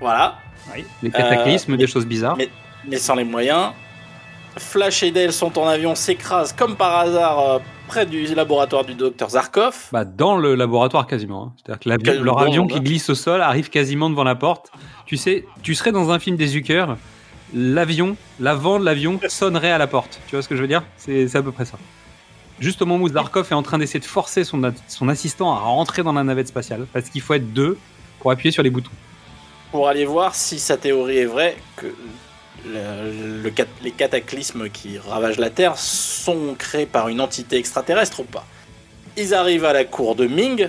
Voilà. 0.00 0.38
Oui. 0.74 0.84
Des 1.02 1.10
cataclysmes, 1.10 1.74
Euh, 1.74 1.76
des 1.76 1.86
choses 1.86 2.06
bizarres. 2.06 2.36
mais- 2.36 2.48
mais 2.86 2.96
sans 2.98 3.14
les 3.14 3.24
moyens. 3.24 3.72
Flash 4.56 5.02
et 5.02 5.10
Dale 5.12 5.32
sont 5.32 5.56
en 5.58 5.66
avion, 5.68 5.94
s'écrasent 5.94 6.52
comme 6.52 6.74
par 6.76 6.98
hasard 6.98 7.38
euh, 7.38 7.58
près 7.88 8.06
du 8.06 8.26
laboratoire 8.34 8.84
du 8.84 8.94
docteur 8.94 9.30
Zarkov. 9.30 9.88
Bah, 9.92 10.04
dans 10.04 10.36
le 10.36 10.54
laboratoire 10.54 11.06
quasiment. 11.06 11.46
hein. 11.48 11.52
C'est-à-dire 11.56 11.80
que 11.80 11.88
l'avion- 11.88 12.22
leur 12.22 12.38
avion 12.38 12.66
qui 12.66 12.80
glisse 12.80 13.10
au 13.10 13.14
sol 13.16 13.40
arrive 13.42 13.68
quasiment 13.70 14.08
devant 14.10 14.24
la 14.24 14.36
porte. 14.36 14.70
Tu 15.06 15.16
sais, 15.16 15.44
tu 15.62 15.74
serais 15.74 15.90
dans 15.92 16.10
un 16.10 16.18
film 16.20 16.36
des 16.36 16.46
Zucker, 16.46 16.86
l'avion, 17.54 18.16
l'avant 18.38 18.78
de 18.78 18.84
l'avion 18.84 19.18
sonnerait 19.28 19.72
à 19.72 19.78
la 19.78 19.86
porte. 19.86 20.20
Tu 20.28 20.36
vois 20.36 20.42
ce 20.42 20.48
que 20.48 20.54
je 20.56 20.60
veux 20.62 20.68
dire? 20.68 20.84
C'est, 20.96 21.26
c'est 21.28 21.38
à 21.38 21.42
peu 21.42 21.50
près 21.52 21.64
ça. 21.64 21.78
Juste 22.60 22.82
au 22.82 22.86
moment 22.86 23.04
où 23.04 23.08
Zarkov 23.08 23.46
est 23.50 23.54
en 23.54 23.62
train 23.62 23.78
d'essayer 23.78 24.00
de 24.00 24.04
forcer 24.04 24.44
son, 24.44 24.60
son 24.88 25.08
assistant 25.08 25.52
à 25.54 25.58
rentrer 25.58 26.02
dans 26.02 26.12
la 26.12 26.24
navette 26.24 26.48
spatiale, 26.48 26.86
parce 26.92 27.08
qu'il 27.08 27.20
faut 27.20 27.34
être 27.34 27.52
deux 27.52 27.78
pour 28.20 28.30
appuyer 28.32 28.50
sur 28.50 28.62
les 28.62 28.70
boutons. 28.70 28.90
Pour 29.70 29.86
aller 29.88 30.04
voir 30.04 30.34
si 30.34 30.58
sa 30.58 30.76
théorie 30.76 31.18
est 31.18 31.24
vraie, 31.26 31.56
que 31.76 31.86
le- 32.66 33.52
les 33.82 33.90
cataclysmes 33.92 34.68
qui 34.70 34.98
ravagent 34.98 35.38
la 35.38 35.50
Terre 35.50 35.78
créés 36.58 36.86
par 36.86 37.08
une 37.08 37.20
entité 37.20 37.56
extraterrestre 37.56 38.20
ou 38.20 38.24
pas. 38.24 38.44
Ils 39.16 39.34
arrivent 39.34 39.64
à 39.64 39.72
la 39.72 39.84
cour 39.84 40.14
de 40.14 40.26
Ming, 40.26 40.68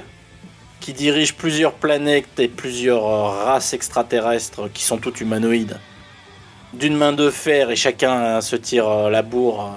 qui 0.79 0.93
dirige 0.93 1.35
plusieurs 1.35 1.73
planètes 1.73 2.39
et 2.39 2.47
plusieurs 2.47 3.05
euh, 3.05 3.27
races 3.45 3.73
extraterrestres 3.73 4.71
qui 4.73 4.83
sont 4.83 4.97
toutes 4.97 5.21
humanoïdes. 5.21 5.79
D'une 6.73 6.95
main 6.95 7.11
de 7.11 7.29
fer 7.29 7.69
et 7.69 7.75
chacun 7.75 8.23
euh, 8.23 8.41
se 8.41 8.55
tire 8.55 8.87
euh, 8.87 9.09
la 9.09 9.21
bourre 9.21 9.69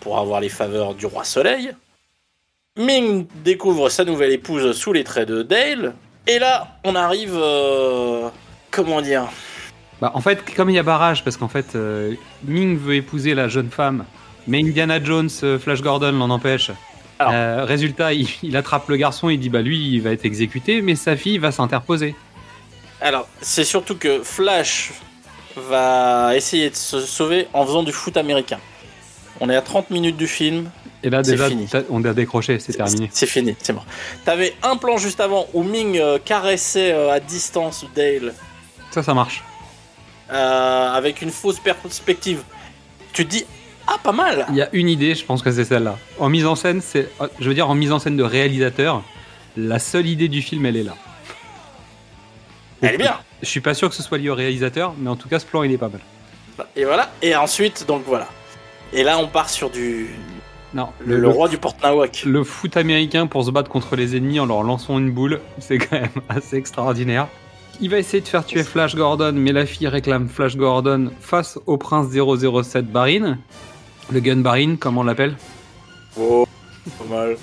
pour 0.00 0.18
avoir 0.18 0.40
les 0.40 0.48
faveurs 0.48 0.94
du 0.94 1.06
roi 1.06 1.24
soleil. 1.24 1.72
Ming 2.76 3.26
découvre 3.44 3.88
sa 3.88 4.04
nouvelle 4.04 4.32
épouse 4.32 4.76
sous 4.76 4.92
les 4.92 5.04
traits 5.04 5.28
de 5.28 5.42
Dale. 5.42 5.94
Et 6.26 6.38
là, 6.38 6.78
on 6.84 6.94
arrive... 6.94 7.38
comment 8.70 9.00
dire? 9.00 9.28
Bah, 10.00 10.10
en 10.14 10.20
fait, 10.20 10.42
comme 10.54 10.70
il 10.70 10.74
y 10.74 10.78
a 10.78 10.82
barrage, 10.82 11.22
parce 11.22 11.36
qu'en 11.36 11.48
fait, 11.48 11.76
Ming 12.44 12.76
veut 12.78 12.96
épouser 12.96 13.34
la 13.34 13.46
jeune 13.48 13.70
femme, 13.70 14.04
mais 14.46 14.60
Indiana 14.60 15.02
Jones, 15.02 15.30
euh, 15.42 15.58
Flash 15.58 15.80
Gordon 15.82 16.12
l'en 16.12 16.30
empêche. 16.30 16.70
Euh, 17.20 17.64
résultat, 17.64 18.12
il, 18.12 18.28
il 18.42 18.56
attrape 18.56 18.88
le 18.88 18.96
garçon, 18.96 19.30
il 19.30 19.38
dit 19.38 19.48
bah 19.48 19.62
lui, 19.62 19.94
il 19.94 20.02
va 20.02 20.10
être 20.10 20.24
exécuté, 20.24 20.82
mais 20.82 20.94
sa 20.94 21.16
fille 21.16 21.38
va 21.38 21.52
s'interposer. 21.52 22.14
Alors, 23.00 23.28
c'est 23.40 23.64
surtout 23.64 23.96
que 23.96 24.22
Flash 24.22 24.92
va 25.56 26.36
essayer 26.36 26.70
de 26.70 26.74
se 26.74 27.00
sauver 27.00 27.48
en 27.52 27.64
faisant 27.64 27.82
du 27.82 27.92
foot 27.92 28.16
américain. 28.16 28.58
On 29.40 29.50
est 29.50 29.56
à 29.56 29.62
30 29.62 29.90
minutes 29.90 30.16
du 30.16 30.26
film. 30.26 30.70
Et 31.02 31.10
là, 31.10 31.22
déjà, 31.22 31.48
fini. 31.48 31.68
on 31.90 32.02
a 32.04 32.14
décroché, 32.14 32.58
c'est 32.58 32.72
terminé. 32.72 33.10
C'est 33.12 33.26
fini, 33.26 33.54
c'est 33.60 33.72
mort. 33.72 33.84
T'avais 34.24 34.54
un 34.62 34.76
plan 34.76 34.96
juste 34.96 35.20
avant 35.20 35.46
où 35.52 35.62
Ming 35.62 35.98
euh, 35.98 36.18
caressait 36.24 36.92
euh, 36.92 37.12
à 37.12 37.20
distance 37.20 37.84
Dale 37.94 38.32
Ça, 38.90 39.02
ça 39.02 39.12
marche. 39.12 39.42
avec 40.30 41.20
une 41.20 41.30
fausse 41.30 41.60
perspective. 41.60 42.42
Tu 43.12 43.24
te 43.26 43.30
dis, 43.30 43.44
ah, 43.86 43.96
pas 44.02 44.12
mal 44.12 44.46
Il 44.50 44.56
y 44.56 44.62
a 44.62 44.68
une 44.72 44.88
idée, 44.88 45.14
je 45.14 45.24
pense 45.24 45.42
que 45.42 45.50
c'est 45.50 45.64
celle-là. 45.64 45.98
En 46.18 46.28
mise 46.28 46.46
en 46.46 46.54
scène, 46.54 46.80
c'est, 46.80 47.08
euh, 47.20 47.28
je 47.38 47.48
veux 47.48 47.54
dire, 47.54 47.68
en 47.68 47.74
mise 47.74 47.92
en 47.92 47.98
scène 47.98 48.16
de 48.16 48.22
réalisateur, 48.22 49.02
la 49.56 49.78
seule 49.78 50.06
idée 50.06 50.28
du 50.28 50.42
film, 50.42 50.66
elle 50.66 50.76
est 50.76 50.82
là. 50.82 50.94
Elle 52.82 52.94
est 52.94 52.98
bien 52.98 53.18
Je 53.42 53.48
suis 53.48 53.60
pas 53.60 53.74
sûr 53.74 53.88
que 53.88 53.94
ce 53.94 54.02
soit 54.02 54.18
lié 54.18 54.30
au 54.30 54.34
réalisateur, 54.34 54.94
mais 54.98 55.10
en 55.10 55.16
tout 55.16 55.28
cas, 55.28 55.38
ce 55.38 55.46
plan, 55.46 55.62
il 55.62 55.72
est 55.72 55.78
pas 55.78 55.88
mal. 55.88 56.00
Et 56.76 56.84
voilà, 56.84 57.10
et 57.22 57.34
ensuite, 57.34 57.86
donc 57.86 58.02
voilà. 58.06 58.28
Et 58.92 59.02
là, 59.02 59.18
on 59.18 59.26
part 59.26 59.50
sur 59.50 59.70
du. 59.70 60.08
Non, 60.72 60.88
Le, 61.04 61.18
le 61.18 61.28
roi 61.28 61.48
du 61.48 61.56
Port-Nawak. 61.58 62.24
Le 62.26 62.42
foot 62.42 62.76
américain 62.76 63.26
pour 63.28 63.44
se 63.44 63.50
battre 63.50 63.70
contre 63.70 63.94
les 63.96 64.16
ennemis 64.16 64.40
en 64.40 64.46
leur 64.46 64.62
lançant 64.64 64.98
une 64.98 65.10
boule, 65.12 65.40
c'est 65.58 65.78
quand 65.78 66.00
même 66.00 66.10
assez 66.28 66.56
extraordinaire. 66.56 67.28
Il 67.80 67.90
va 67.90 67.98
essayer 67.98 68.20
de 68.20 68.28
faire 68.28 68.44
tuer 68.46 68.62
Flash 68.62 68.94
Gordon, 68.94 69.32
mais 69.34 69.52
la 69.52 69.66
fille 69.66 69.88
réclame 69.88 70.28
Flash 70.28 70.56
Gordon 70.56 71.10
face 71.20 71.58
au 71.66 71.76
prince 71.76 72.08
007 72.08 72.86
Barin. 72.86 73.38
Le 74.12 74.20
gun 74.20 74.36
Barin, 74.36 74.76
comme 74.76 74.98
on 74.98 75.02
l'appelle. 75.02 75.34
Oh, 76.18 76.46
pas 76.98 77.04
mal. 77.14 77.36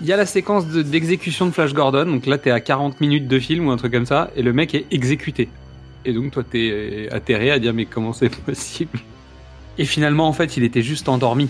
Il 0.00 0.06
y 0.06 0.12
a 0.12 0.16
la 0.16 0.26
séquence 0.26 0.66
de- 0.66 0.82
d'exécution 0.82 1.46
de, 1.46 1.50
Flash 1.52 1.72
Gordon, 1.72 2.06
donc 2.06 2.26
là 2.26 2.36
t'es 2.38 2.50
à 2.50 2.60
40 2.60 3.00
minutes 3.00 3.28
de 3.28 3.38
film 3.38 3.68
ou 3.68 3.70
un 3.70 3.76
truc 3.76 3.92
comme 3.92 4.06
ça, 4.06 4.30
et 4.36 4.42
le 4.42 4.52
mec 4.52 4.74
est 4.74 4.86
exécuté. 4.90 5.48
Et 6.04 6.12
donc 6.12 6.32
toi 6.32 6.42
t'es 6.48 6.68
euh, 6.72 7.08
atterré 7.14 7.50
à 7.50 7.58
dire 7.58 7.72
mais 7.72 7.86
comment 7.86 8.12
c'est 8.12 8.28
possible? 8.44 8.98
Et 9.78 9.84
finalement 9.84 10.28
en 10.28 10.32
fait 10.32 10.56
il 10.56 10.64
était 10.64 10.82
juste 10.82 11.08
endormi. 11.08 11.48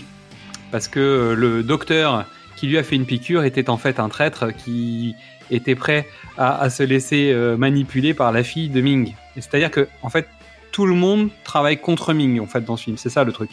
Parce 0.71 0.89
que 0.89 1.01
euh, 1.01 1.35
le 1.35 1.63
docteur 1.63 2.27
qui 2.57 2.67
lui 2.67 2.79
a 2.79 2.83
fait 2.83 2.97
une 2.97 3.07
piqûre 3.07 3.45
était 3.45 3.71
en 3.71 3.77
fait 3.79 3.99
un 3.99 4.09
traître 4.09 4.55
qui 4.55 5.15
était 5.51 5.75
prêt 5.75 6.07
à, 6.39 6.61
à 6.61 6.71
se 6.71 6.83
laisser 6.83 7.31
euh, 7.33 7.57
manipuler 7.57 8.15
par 8.15 8.31
la 8.31 8.43
fille 8.45 8.69
de 8.69 8.81
Ming. 8.81 9.15
C'est-à-dire 9.37 9.71
que 9.71 9.89
en 10.03 10.11
fait 10.11 10.29
tout 10.71 10.87
le 10.87 10.95
monde 10.95 11.31
travaille 11.45 11.79
contre 11.81 12.13
Ming 12.13 12.41
en 12.41 12.47
fait 12.47 12.65
dans 12.65 12.77
ce 12.77 12.85
film, 12.85 12.97
c'est 12.99 13.11
ça 13.11 13.25
le 13.25 13.33
truc. 13.33 13.51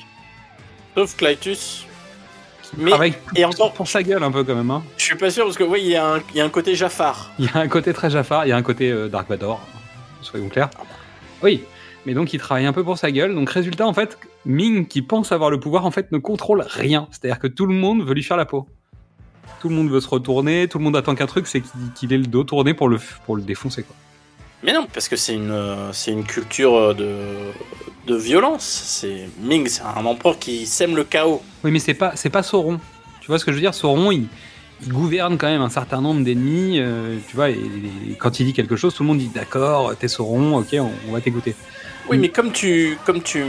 Sauf 0.96 1.16
Clytus. 1.16 1.86
Mais, 2.78 2.92
travaille 2.92 3.14
et 3.36 3.44
encore, 3.44 3.74
pour 3.74 3.88
sa 3.88 4.02
gueule 4.02 4.24
un 4.24 4.32
peu 4.32 4.46
quand 4.46 4.56
même. 4.56 4.72
Hein. 4.72 4.82
je 4.98 5.04
suis 5.04 5.16
pas 5.18 5.30
sûr 5.30 5.44
parce 5.44 5.58
que, 5.58 5.64
oui, 5.66 5.82
il 5.84 5.90
y, 5.90 5.96
a 5.98 6.06
un- 6.16 6.22
il 6.34 6.38
y 6.38 6.42
a 6.42 6.46
un 6.46 6.50
côté 6.50 6.74
Jafar. 6.74 7.32
Il 7.38 7.46
y 7.46 7.50
a 7.54 7.58
un 7.58 7.68
côté 7.68 7.92
très 7.92 8.10
Jafar, 8.10 8.46
il 8.46 8.50
y 8.50 8.52
a 8.54 8.56
un 8.56 8.62
côté 8.62 8.90
euh, 8.92 9.10
Dark 9.10 9.28
Vador, 9.28 9.60
soyons 10.22 10.48
clairs. 10.48 10.70
Oui, 11.44 11.64
mais 12.06 12.14
donc 12.14 12.32
il 12.34 12.40
travaille 12.40 12.66
un 12.66 12.72
peu 12.72 12.84
pour 12.84 12.98
sa 12.98 13.12
gueule. 13.12 13.36
Donc 13.36 13.50
résultat, 13.50 13.86
en 13.86 13.94
fait, 13.94 14.18
Ming, 14.46 14.88
qui 14.88 15.02
pense 15.02 15.34
avoir 15.34 15.50
le 15.50 15.60
pouvoir, 15.60 15.86
en 15.86 15.92
fait, 15.92 16.14
ne 16.14 16.18
contrôle 16.18 16.64
rien. 16.66 17.08
C'est-à-dire 17.12 17.40
que 17.40 17.48
tout 17.48 17.66
le 17.66 17.74
monde 17.74 18.04
veut 18.06 18.14
lui 18.14 18.24
faire 18.24 18.38
la 18.38 18.46
peau. 18.46 18.68
Tout 19.60 19.68
le 19.68 19.76
monde 19.76 19.90
veut 19.90 20.00
se 20.02 20.08
retourner, 20.08 20.70
tout 20.70 20.78
le 20.78 20.84
monde 20.86 20.96
attend 20.96 21.14
qu'un 21.14 21.28
truc, 21.28 21.48
c'est 21.48 21.60
qu'il 21.62 21.72
qu'il 21.94 22.14
ait 22.14 22.18
le 22.18 22.26
dos 22.26 22.44
tourné 22.46 22.74
pour 22.74 22.88
le, 22.88 23.00
pour 23.26 23.36
le 23.36 23.42
défoncer. 23.42 23.84
Quoi. 23.84 23.96
Mais 24.64 24.74
non, 24.74 24.88
parce 24.94 25.10
que 25.10 25.16
c'est 25.16 25.34
une, 25.34 25.52
euh, 25.52 25.92
c'est 25.92 26.12
une 26.12 26.24
culture 26.24 26.76
euh, 26.76 26.94
de, 26.94 27.16
de 28.06 28.16
violence. 28.16 28.64
C'est 28.64 29.28
Ming, 29.40 29.68
c'est 29.68 29.82
un 29.82 30.06
empereur 30.06 30.38
qui 30.38 30.66
sème 30.66 30.96
le 30.96 31.04
chaos. 31.04 31.42
Oui, 31.64 31.72
mais 31.72 31.80
c'est 31.80 31.96
pas, 31.96 32.12
c'est 32.16 32.30
pas 32.30 32.44
Sauron. 32.44 32.80
Tu 33.22 33.28
vois 33.28 33.40
ce 33.40 33.46
que 33.46 33.52
je 33.52 33.56
veux 33.56 33.62
dire? 33.62 33.74
Sauron, 33.74 34.12
il, 34.12 34.28
il 34.84 34.90
gouverne 34.90 35.38
quand 35.38 35.48
même 35.48 35.62
un 35.62 35.70
certain 35.70 36.02
nombre 36.02 36.24
d'ennemis. 36.24 36.80
euh, 36.80 37.18
tu 37.28 37.36
vois, 37.36 37.50
et, 37.50 37.60
et 38.10 38.14
quand 38.20 38.40
il 38.40 38.46
dit 38.46 38.54
quelque 38.54 38.76
chose, 38.76 38.94
tout 38.94 39.04
le 39.04 39.08
monde 39.08 39.18
dit 39.18 39.32
d'accord, 39.34 39.96
t'es 39.98 40.08
Sauron, 40.08 40.58
ok, 40.58 40.68
on, 40.74 40.92
on 41.10 41.12
va 41.12 41.22
t'écouter. 41.22 41.56
Oui, 42.10 42.18
mais 42.18 42.30
comme 42.30 42.52
tu, 42.52 42.98
comme 43.06 43.22
tu 43.22 43.44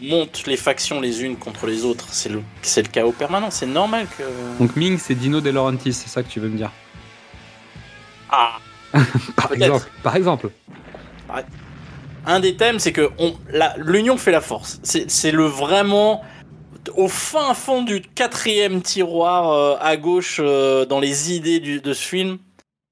montes 0.00 0.46
les 0.46 0.56
factions 0.56 1.00
les 1.00 1.24
unes 1.24 1.36
contre 1.36 1.66
les 1.66 1.84
autres, 1.84 2.06
c'est 2.10 2.28
le, 2.28 2.40
c'est 2.62 2.82
le 2.82 2.88
chaos 2.88 3.12
permanent. 3.12 3.50
C'est 3.50 3.66
normal 3.66 4.06
que. 4.16 4.22
Donc 4.58 4.74
Ming, 4.74 4.96
c'est 4.98 5.14
Dino 5.14 5.40
De 5.40 5.50
Laurentiis, 5.50 5.92
c'est 5.92 6.08
ça 6.08 6.22
que 6.22 6.28
tu 6.28 6.40
veux 6.40 6.48
me 6.48 6.56
dire? 6.56 6.70
Ah, 8.30 8.58
Par 9.36 9.52
exemple. 9.52 9.86
Par 10.02 10.16
exemple. 10.16 10.50
un 12.26 12.40
des 12.40 12.56
thèmes, 12.56 12.78
c'est 12.78 12.92
que 12.92 13.10
l'union 13.78 14.16
fait 14.16 14.30
la 14.32 14.40
force. 14.40 14.80
C'est 14.82 15.30
le 15.32 15.44
vraiment. 15.44 16.22
au 16.96 17.08
fin 17.08 17.54
fond 17.54 17.82
du 17.82 18.00
quatrième 18.02 18.82
tiroir 18.82 19.50
euh, 19.50 19.76
à 19.80 19.96
gauche 19.96 20.38
euh, 20.42 20.84
dans 20.84 21.00
les 21.00 21.32
idées 21.34 21.58
du- 21.60 21.80
de 21.80 21.92
ce 21.94 22.06
film. 22.06 22.38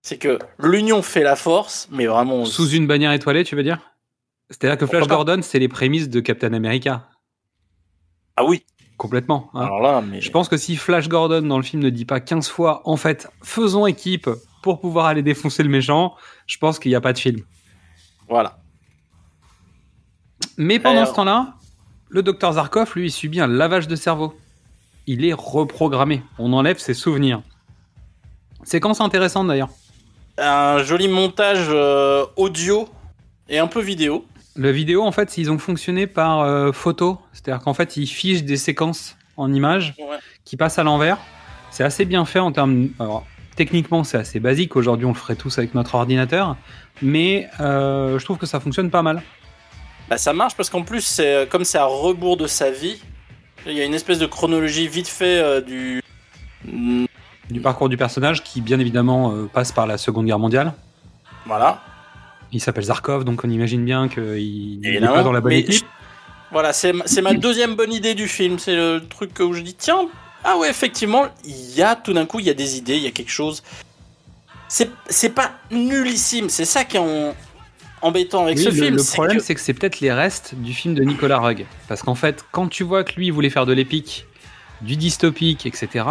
C'est 0.02 0.16
que 0.18 0.38
l'union 0.58 1.02
fait 1.02 1.22
la 1.22 1.36
force, 1.36 1.88
mais 1.92 2.06
vraiment. 2.06 2.44
Sous 2.44 2.70
une 2.70 2.86
bannière 2.86 3.12
étoilée, 3.12 3.44
tu 3.44 3.54
veux 3.54 3.62
dire? 3.62 3.78
C'est-à-dire 4.50 4.76
que 4.76 4.86
Flash 4.86 5.06
Gordon, 5.06 5.40
c'est 5.42 5.58
les 5.58 5.68
prémices 5.68 6.08
de 6.08 6.20
Captain 6.20 6.52
America. 6.54 7.08
Ah 8.36 8.44
oui. 8.44 8.64
Complètement. 8.96 9.50
hein. 9.54 9.64
Alors 9.66 9.80
là, 9.80 10.00
mais. 10.02 10.20
Je 10.20 10.30
pense 10.30 10.48
que 10.48 10.56
si 10.56 10.76
Flash 10.76 11.08
Gordon 11.08 11.42
dans 11.42 11.56
le 11.56 11.62
film 11.62 11.82
ne 11.82 11.90
dit 11.90 12.04
pas 12.04 12.20
15 12.20 12.48
fois, 12.48 12.82
en 12.84 12.96
fait, 12.96 13.28
faisons 13.42 13.86
équipe 13.86 14.28
pour 14.62 14.80
pouvoir 14.80 15.06
aller 15.06 15.22
défoncer 15.22 15.62
le 15.62 15.68
méchant, 15.68 16.14
je 16.46 16.56
pense 16.58 16.78
qu'il 16.78 16.90
n'y 16.90 16.96
a 16.96 17.00
pas 17.00 17.12
de 17.12 17.18
film. 17.18 17.40
Voilà. 18.28 18.58
Mais 20.56 20.78
pendant 20.78 20.96
Alors- 20.98 21.08
ce 21.08 21.14
temps-là, 21.14 21.54
le 22.08 22.22
docteur 22.22 22.52
Zarkov, 22.54 22.92
lui, 22.96 23.06
il 23.06 23.10
subit 23.10 23.40
un 23.40 23.46
lavage 23.46 23.88
de 23.88 23.96
cerveau. 23.96 24.38
Il 25.06 25.24
est 25.24 25.32
reprogrammé. 25.32 26.22
On 26.38 26.52
enlève 26.52 26.78
ses 26.78 26.94
souvenirs. 26.94 27.42
Séquence 28.64 29.00
intéressante 29.00 29.48
d'ailleurs. 29.48 29.70
Un 30.38 30.78
joli 30.82 31.08
montage 31.08 31.66
euh, 31.70 32.24
audio 32.36 32.88
et 33.48 33.58
un 33.58 33.66
peu 33.66 33.80
vidéo. 33.80 34.24
Le 34.54 34.70
vidéo, 34.70 35.02
en 35.02 35.12
fait, 35.12 35.36
ils 35.38 35.50
ont 35.50 35.58
fonctionné 35.58 36.06
par 36.06 36.40
euh, 36.40 36.72
photo. 36.72 37.18
C'est-à-dire 37.32 37.62
qu'en 37.62 37.74
fait, 37.74 37.96
ils 37.96 38.06
fichent 38.06 38.44
des 38.44 38.56
séquences 38.56 39.16
en 39.36 39.52
images 39.52 39.94
Ouais. 39.98 40.18
qui 40.44 40.56
passent 40.56 40.78
à 40.78 40.84
l'envers. 40.84 41.18
C'est 41.70 41.84
assez 41.84 42.04
bien 42.04 42.24
fait 42.24 42.38
en 42.38 42.52
termes. 42.52 42.88
Alors, 43.00 43.26
techniquement, 43.56 44.04
c'est 44.04 44.18
assez 44.18 44.40
basique. 44.40 44.76
Aujourd'hui, 44.76 45.06
on 45.06 45.10
le 45.10 45.14
ferait 45.14 45.36
tous 45.36 45.58
avec 45.58 45.74
notre 45.74 45.94
ordinateur. 45.94 46.56
Mais 47.00 47.48
euh, 47.60 48.18
je 48.18 48.24
trouve 48.24 48.38
que 48.38 48.46
ça 48.46 48.60
fonctionne 48.60 48.90
pas 48.90 49.02
mal. 49.02 49.22
Bah, 50.08 50.18
ça 50.18 50.32
marche 50.32 50.54
parce 50.56 50.70
qu'en 50.70 50.82
plus, 50.82 51.00
c'est 51.00 51.34
euh, 51.34 51.46
comme 51.46 51.64
c'est 51.64 51.78
à 51.78 51.84
rebours 51.84 52.36
de 52.36 52.46
sa 52.46 52.70
vie, 52.70 53.00
il 53.66 53.72
y 53.72 53.80
a 53.80 53.84
une 53.84 53.94
espèce 53.94 54.18
de 54.18 54.26
chronologie 54.26 54.88
vite 54.88 55.08
fait 55.08 55.38
euh, 55.38 55.60
du. 55.60 56.02
Du 57.50 57.60
parcours 57.60 57.88
du 57.88 57.96
personnage 57.96 58.42
qui, 58.42 58.60
bien 58.60 58.78
évidemment, 58.78 59.32
euh, 59.32 59.46
passe 59.52 59.72
par 59.72 59.86
la 59.86 59.98
Seconde 59.98 60.26
Guerre 60.26 60.38
mondiale. 60.38 60.72
Voilà. 61.46 61.82
Il 62.52 62.60
s'appelle 62.60 62.84
Zarkov, 62.84 63.24
donc 63.24 63.44
on 63.44 63.50
imagine 63.50 63.84
bien 63.84 64.08
qu'il 64.08 64.80
n'est 64.80 65.00
pas 65.00 65.22
dans 65.22 65.32
la 65.32 65.40
bonne 65.40 65.52
équipe. 65.52 65.74
je- 65.84 66.50
Voilà, 66.50 66.72
c'est 66.72 66.92
c'est 67.06 67.22
ma 67.22 67.34
deuxième 67.34 67.74
bonne 67.74 67.92
idée 67.92 68.14
du 68.14 68.28
film. 68.28 68.58
C'est 68.58 68.76
le 68.76 69.00
truc 69.08 69.38
où 69.40 69.52
je 69.54 69.62
dis 69.62 69.74
tiens, 69.74 70.06
ah 70.44 70.56
ouais, 70.58 70.68
effectivement, 70.70 71.26
il 71.44 71.74
y 71.74 71.82
a 71.82 71.94
tout 71.96 72.12
d'un 72.12 72.26
coup, 72.26 72.40
il 72.40 72.46
y 72.46 72.50
a 72.50 72.54
des 72.54 72.76
idées, 72.76 72.96
il 72.96 73.02
y 73.02 73.06
a 73.06 73.10
quelque 73.12 73.30
chose. 73.30 73.62
C'est 74.68 75.28
pas 75.30 75.52
nullissime, 75.70 76.48
c'est 76.48 76.64
ça 76.64 76.84
qui 76.84 76.96
est 76.96 77.00
en- 77.00 77.34
embêtant 78.00 78.44
avec 78.44 78.56
Oui, 78.56 78.64
ce 78.64 78.68
le, 78.70 78.74
film. 78.74 78.96
le 78.96 79.02
problème, 79.04 79.40
c'est 79.40 79.54
que 79.54 79.60
c'est 79.60 79.74
peut-être 79.74 80.00
les 80.00 80.12
restes 80.12 80.54
du 80.54 80.72
film 80.72 80.94
de 80.94 81.02
Nicolas 81.04 81.38
Rugg. 81.38 81.66
Parce 81.88 82.02
qu'en 82.02 82.14
fait, 82.14 82.44
quand 82.52 82.68
tu 82.68 82.82
vois 82.82 83.04
que 83.04 83.12
lui 83.16 83.30
voulait 83.30 83.50
faire 83.50 83.66
de 83.66 83.72
l'épique, 83.74 84.26
du 84.80 84.96
dystopique, 84.96 85.66
etc., 85.66 86.04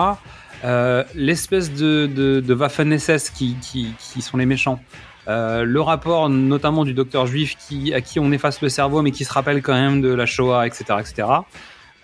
euh, 0.63 1.03
l'espèce 1.15 1.73
de, 1.73 2.05
de, 2.13 2.39
de 2.39 2.53
Waffen-SS 2.53 3.31
qui, 3.31 3.55
qui, 3.61 3.87
qui 3.99 4.21
sont 4.21 4.37
les 4.37 4.45
méchants, 4.45 4.79
euh, 5.27 5.63
le 5.63 5.81
rapport 5.81 6.29
notamment 6.29 6.85
du 6.85 6.93
docteur 6.93 7.25
juif 7.25 7.55
qui, 7.57 7.93
à 7.93 8.01
qui 8.01 8.19
on 8.19 8.31
efface 8.31 8.61
le 8.61 8.69
cerveau 8.69 9.01
mais 9.01 9.11
qui 9.11 9.23
se 9.25 9.31
rappelle 9.33 9.61
quand 9.61 9.73
même 9.73 10.01
de 10.01 10.09
la 10.13 10.25
Shoah, 10.27 10.65
etc., 10.67 10.83
etc., 10.99 11.27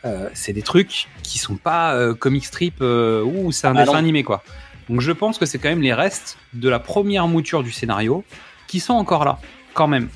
euh, 0.08 0.30
c'est 0.34 0.54
des 0.54 0.62
trucs 0.62 1.08
qui 1.24 1.38
sont 1.38 1.56
pas 1.56 1.94
euh, 1.94 2.14
comic 2.14 2.46
strip 2.46 2.76
euh, 2.82 3.24
ou 3.24 3.52
c'est 3.52 3.68
un 3.68 3.76
Ah 3.76 3.82
dessin 3.82 3.94
non. 3.94 4.00
animé 4.00 4.24
quoi. 4.24 4.44
Donc 4.90 5.02
je 5.02 5.12
pense 5.12 5.38
que 5.38 5.46
c'est 5.46 5.60
quand 5.60 5.70
même 5.70 5.82
les 5.82 5.94
restes 5.94 6.38
de 6.54 6.70
la 6.70 6.80
première 6.80 7.28
mouture 7.28 7.64
du 7.64 7.72
scénario 7.72 8.24
qui 8.68 8.80
sont 8.80 8.94
encore 8.94 9.26
là, 9.26 9.40
quand 9.74 9.88
même. 9.88 10.10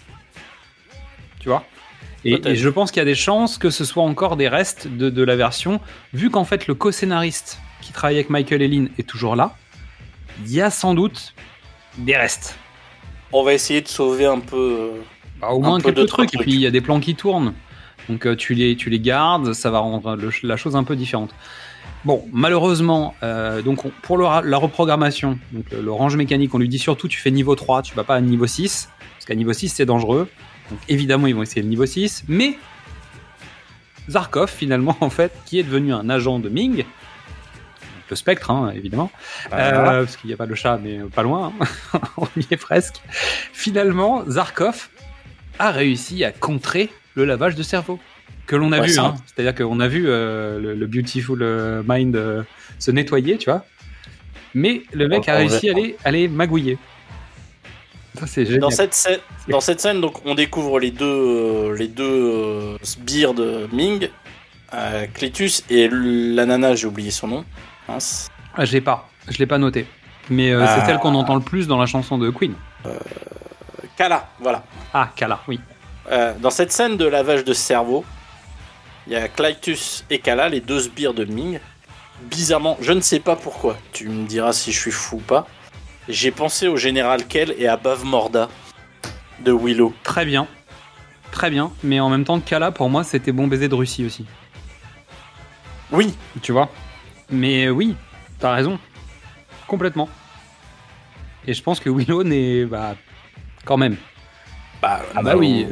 Tu 1.39 1.49
vois? 1.49 1.63
Et, 2.23 2.55
je 2.55 2.69
pense 2.69 2.91
qu'il 2.91 2.99
y 2.99 3.01
a 3.01 3.05
des 3.05 3.15
chances 3.15 3.57
que 3.57 3.71
ce 3.71 3.83
soit 3.83 4.03
encore 4.03 4.37
des 4.37 4.47
restes 4.47 4.87
de, 4.87 5.09
de 5.09 5.23
la 5.23 5.35
version, 5.35 5.81
vu 6.13 6.29
qu'en 6.29 6.45
fait 6.45 6.67
le 6.67 6.75
co-scénariste 6.75 7.59
qui 7.81 7.91
travaille 7.91 8.17
avec 8.17 8.29
Michael 8.29 8.61
et 8.61 8.67
Lynn 8.67 8.89
est 8.99 9.07
toujours 9.07 9.35
là, 9.35 9.55
il 10.45 10.53
y 10.53 10.61
a 10.61 10.69
sans 10.69 10.93
doute 10.93 11.33
des 11.97 12.15
restes. 12.15 12.57
On 13.33 13.43
va 13.43 13.53
essayer 13.53 13.81
de 13.81 13.87
sauver 13.87 14.25
un 14.25 14.39
peu. 14.39 14.91
Bah, 15.39 15.49
au 15.49 15.63
Un 15.63 15.67
moins 15.67 15.79
peu 15.79 15.91
quelques 15.91 16.07
trucs, 16.07 16.35
et 16.35 16.37
puis 16.37 16.53
il 16.53 16.59
y 16.59 16.67
a 16.67 16.71
des 16.71 16.81
plans 16.81 16.99
qui 16.99 17.15
tournent. 17.15 17.53
Donc 18.09 18.25
euh, 18.25 18.35
tu, 18.35 18.53
les, 18.53 18.75
tu 18.75 18.89
les 18.89 18.99
gardes, 18.99 19.53
ça 19.53 19.69
va 19.71 19.79
rendre 19.79 20.15
le- 20.15 20.31
la 20.43 20.57
chose 20.57 20.75
un 20.75 20.83
peu 20.83 20.95
différente. 20.95 21.33
Bon, 22.03 22.25
malheureusement, 22.31 23.13
euh, 23.23 23.61
donc 23.61 23.85
on- 23.85 23.91
pour 24.01 24.17
le 24.17 24.25
la 24.47 24.57
reprogrammation, 24.57 25.37
donc 25.51 25.65
le, 25.71 25.81
le 25.81 25.91
range 25.91 26.15
mécanique, 26.15 26.53
on 26.55 26.57
lui 26.57 26.67
dit 26.69 26.79
surtout 26.79 27.07
tu 27.07 27.19
fais 27.19 27.31
niveau 27.31 27.55
3, 27.55 27.83
tu 27.83 27.93
vas 27.95 28.03
pas 28.03 28.15
à 28.15 28.21
niveau 28.21 28.47
6, 28.47 28.89
parce 29.13 29.25
qu'à 29.25 29.35
niveau 29.35 29.53
6 29.53 29.69
c'est 29.69 29.85
dangereux. 29.85 30.27
Donc 30.71 30.79
évidemment 30.89 31.27
ils 31.27 31.35
vont 31.35 31.43
essayer 31.43 31.61
le 31.61 31.67
niveau 31.67 31.85
6, 31.85 32.23
mais 32.27 32.57
Zarkov 34.09 34.49
finalement 34.49 34.97
en 35.01 35.09
fait, 35.09 35.31
qui 35.45 35.59
est 35.59 35.63
devenu 35.63 35.93
un 35.93 36.09
agent 36.09 36.39
de 36.39 36.49
Ming, 36.49 36.85
le 38.09 38.15
spectre 38.15 38.51
hein, 38.51 38.73
évidemment, 38.75 39.11
voilà. 39.49 39.91
euh, 39.93 40.03
parce 40.03 40.17
qu'il 40.17 40.27
n'y 40.29 40.33
a 40.33 40.37
pas 40.37 40.45
le 40.47 40.55
chat, 40.55 40.79
mais 40.83 40.99
pas 41.13 41.23
loin, 41.23 41.53
hein. 41.93 41.99
on 42.17 42.27
y 42.35 42.45
est 42.51 42.57
presque. 42.57 42.95
Finalement, 43.53 44.23
Zarkov 44.27 44.89
a 45.59 45.71
réussi 45.71 46.23
à 46.25 46.31
contrer 46.31 46.89
le 47.15 47.25
lavage 47.25 47.55
de 47.55 47.63
cerveau 47.63 47.99
que 48.47 48.55
l'on 48.55 48.71
a 48.71 48.79
Ouais, 48.79 48.87
vu. 48.87 48.99
hein. 48.99 49.15
C'est-à-dire 49.25 49.55
qu'on 49.55 49.79
a 49.79 49.87
vu 49.87 50.05
euh, 50.07 50.59
le, 50.59 50.73
le 50.75 50.87
Beautiful 50.87 51.41
euh, 51.41 51.83
Mind 51.87 52.15
euh, 52.15 52.43
se 52.79 52.91
nettoyer, 52.91 53.37
tu 53.37 53.49
vois. 53.49 53.65
Mais 54.53 54.83
le 54.93 55.07
mec 55.07 55.27
a 55.29 55.35
réussi 55.37 55.69
à 55.69 55.73
à 56.07 56.11
les 56.11 56.27
magouiller. 56.27 56.77
Ça, 58.19 58.27
c'est. 58.27 58.43
Dans 58.57 58.69
cette, 58.69 58.93
scène, 58.93 59.19
dans 59.47 59.61
cette 59.61 59.79
scène, 59.79 60.01
donc, 60.01 60.25
on 60.25 60.35
découvre 60.35 60.79
les 60.79 60.91
deux, 60.91 61.05
euh, 61.05 61.77
les 61.77 61.87
deux 61.87 62.77
sbires 62.83 63.33
de 63.33 63.67
Ming, 63.71 64.09
Cletus 65.13 65.63
et 65.69 65.87
la 65.89 66.45
nana, 66.45 66.75
j'ai 66.75 66.87
oublié 66.87 67.11
son 67.11 67.27
nom. 67.27 67.45
Mince. 67.87 68.29
Ah, 68.55 68.65
je 68.65 68.73
l'ai 68.73 68.81
pas. 68.81 69.09
Je 69.29 69.37
l'ai 69.37 69.45
pas 69.45 69.57
noté. 69.57 69.85
Mais 70.29 70.51
euh, 70.51 70.63
Ah. 70.65 70.75
c'est 70.79 70.85
celle 70.87 70.97
qu'on 70.99 71.15
entend 71.15 71.35
le 71.35 71.41
plus 71.41 71.67
dans 71.67 71.77
la 71.79 71.85
chanson 71.85 72.17
de 72.17 72.29
Queen. 72.29 72.53
Kala, 73.97 74.29
voilà. 74.39 74.63
Ah, 74.93 75.09
Kala, 75.15 75.39
oui. 75.47 75.59
Euh, 76.09 76.33
dans 76.39 76.49
cette 76.49 76.71
scène 76.71 76.97
de 76.97 77.05
lavage 77.05 77.43
de 77.43 77.53
cerveau, 77.53 78.03
il 79.07 79.13
y 79.13 79.15
a 79.15 79.27
Clytus 79.27 80.05
et 80.09 80.19
Kala, 80.19 80.49
les 80.49 80.61
deux 80.61 80.79
sbires 80.79 81.13
de 81.13 81.25
Ming. 81.25 81.59
Bizarrement, 82.23 82.77
je 82.81 82.91
ne 82.91 83.01
sais 83.01 83.19
pas 83.19 83.35
pourquoi, 83.35 83.77
tu 83.93 84.07
me 84.07 84.27
diras 84.27 84.53
si 84.53 84.71
je 84.71 84.79
suis 84.79 84.91
fou 84.91 85.17
ou 85.17 85.19
pas. 85.19 85.47
J'ai 86.07 86.31
pensé 86.31 86.67
au 86.67 86.77
général 86.77 87.25
Kell 87.25 87.53
et 87.57 87.67
à 87.67 87.77
Bav 87.77 88.03
Morda 88.03 88.49
de 89.39 89.51
Willow. 89.51 89.93
Très 90.03 90.25
bien. 90.25 90.47
Très 91.31 91.49
bien. 91.49 91.71
Mais 91.83 91.99
en 91.99 92.09
même 92.09 92.25
temps, 92.25 92.39
Kala, 92.39 92.71
pour 92.71 92.89
moi, 92.89 93.03
c'était 93.03 93.31
bon 93.31 93.47
baiser 93.47 93.67
de 93.67 93.75
Russie 93.75 94.05
aussi. 94.05 94.25
Oui, 95.91 96.13
Tu 96.41 96.51
vois? 96.51 96.69
Mais 97.29 97.69
oui, 97.69 97.95
t'as 98.39 98.53
raison. 98.53 98.79
Complètement. 99.67 100.09
Et 101.47 101.53
je 101.53 101.63
pense 101.63 101.79
que 101.79 101.89
Willow 101.89 102.23
n'est. 102.23 102.65
Bah, 102.65 102.95
quand 103.65 103.77
même. 103.77 103.95
Bah, 104.81 105.01
Ah 105.15 105.21
bah 105.21 105.35
oui. 105.35 105.67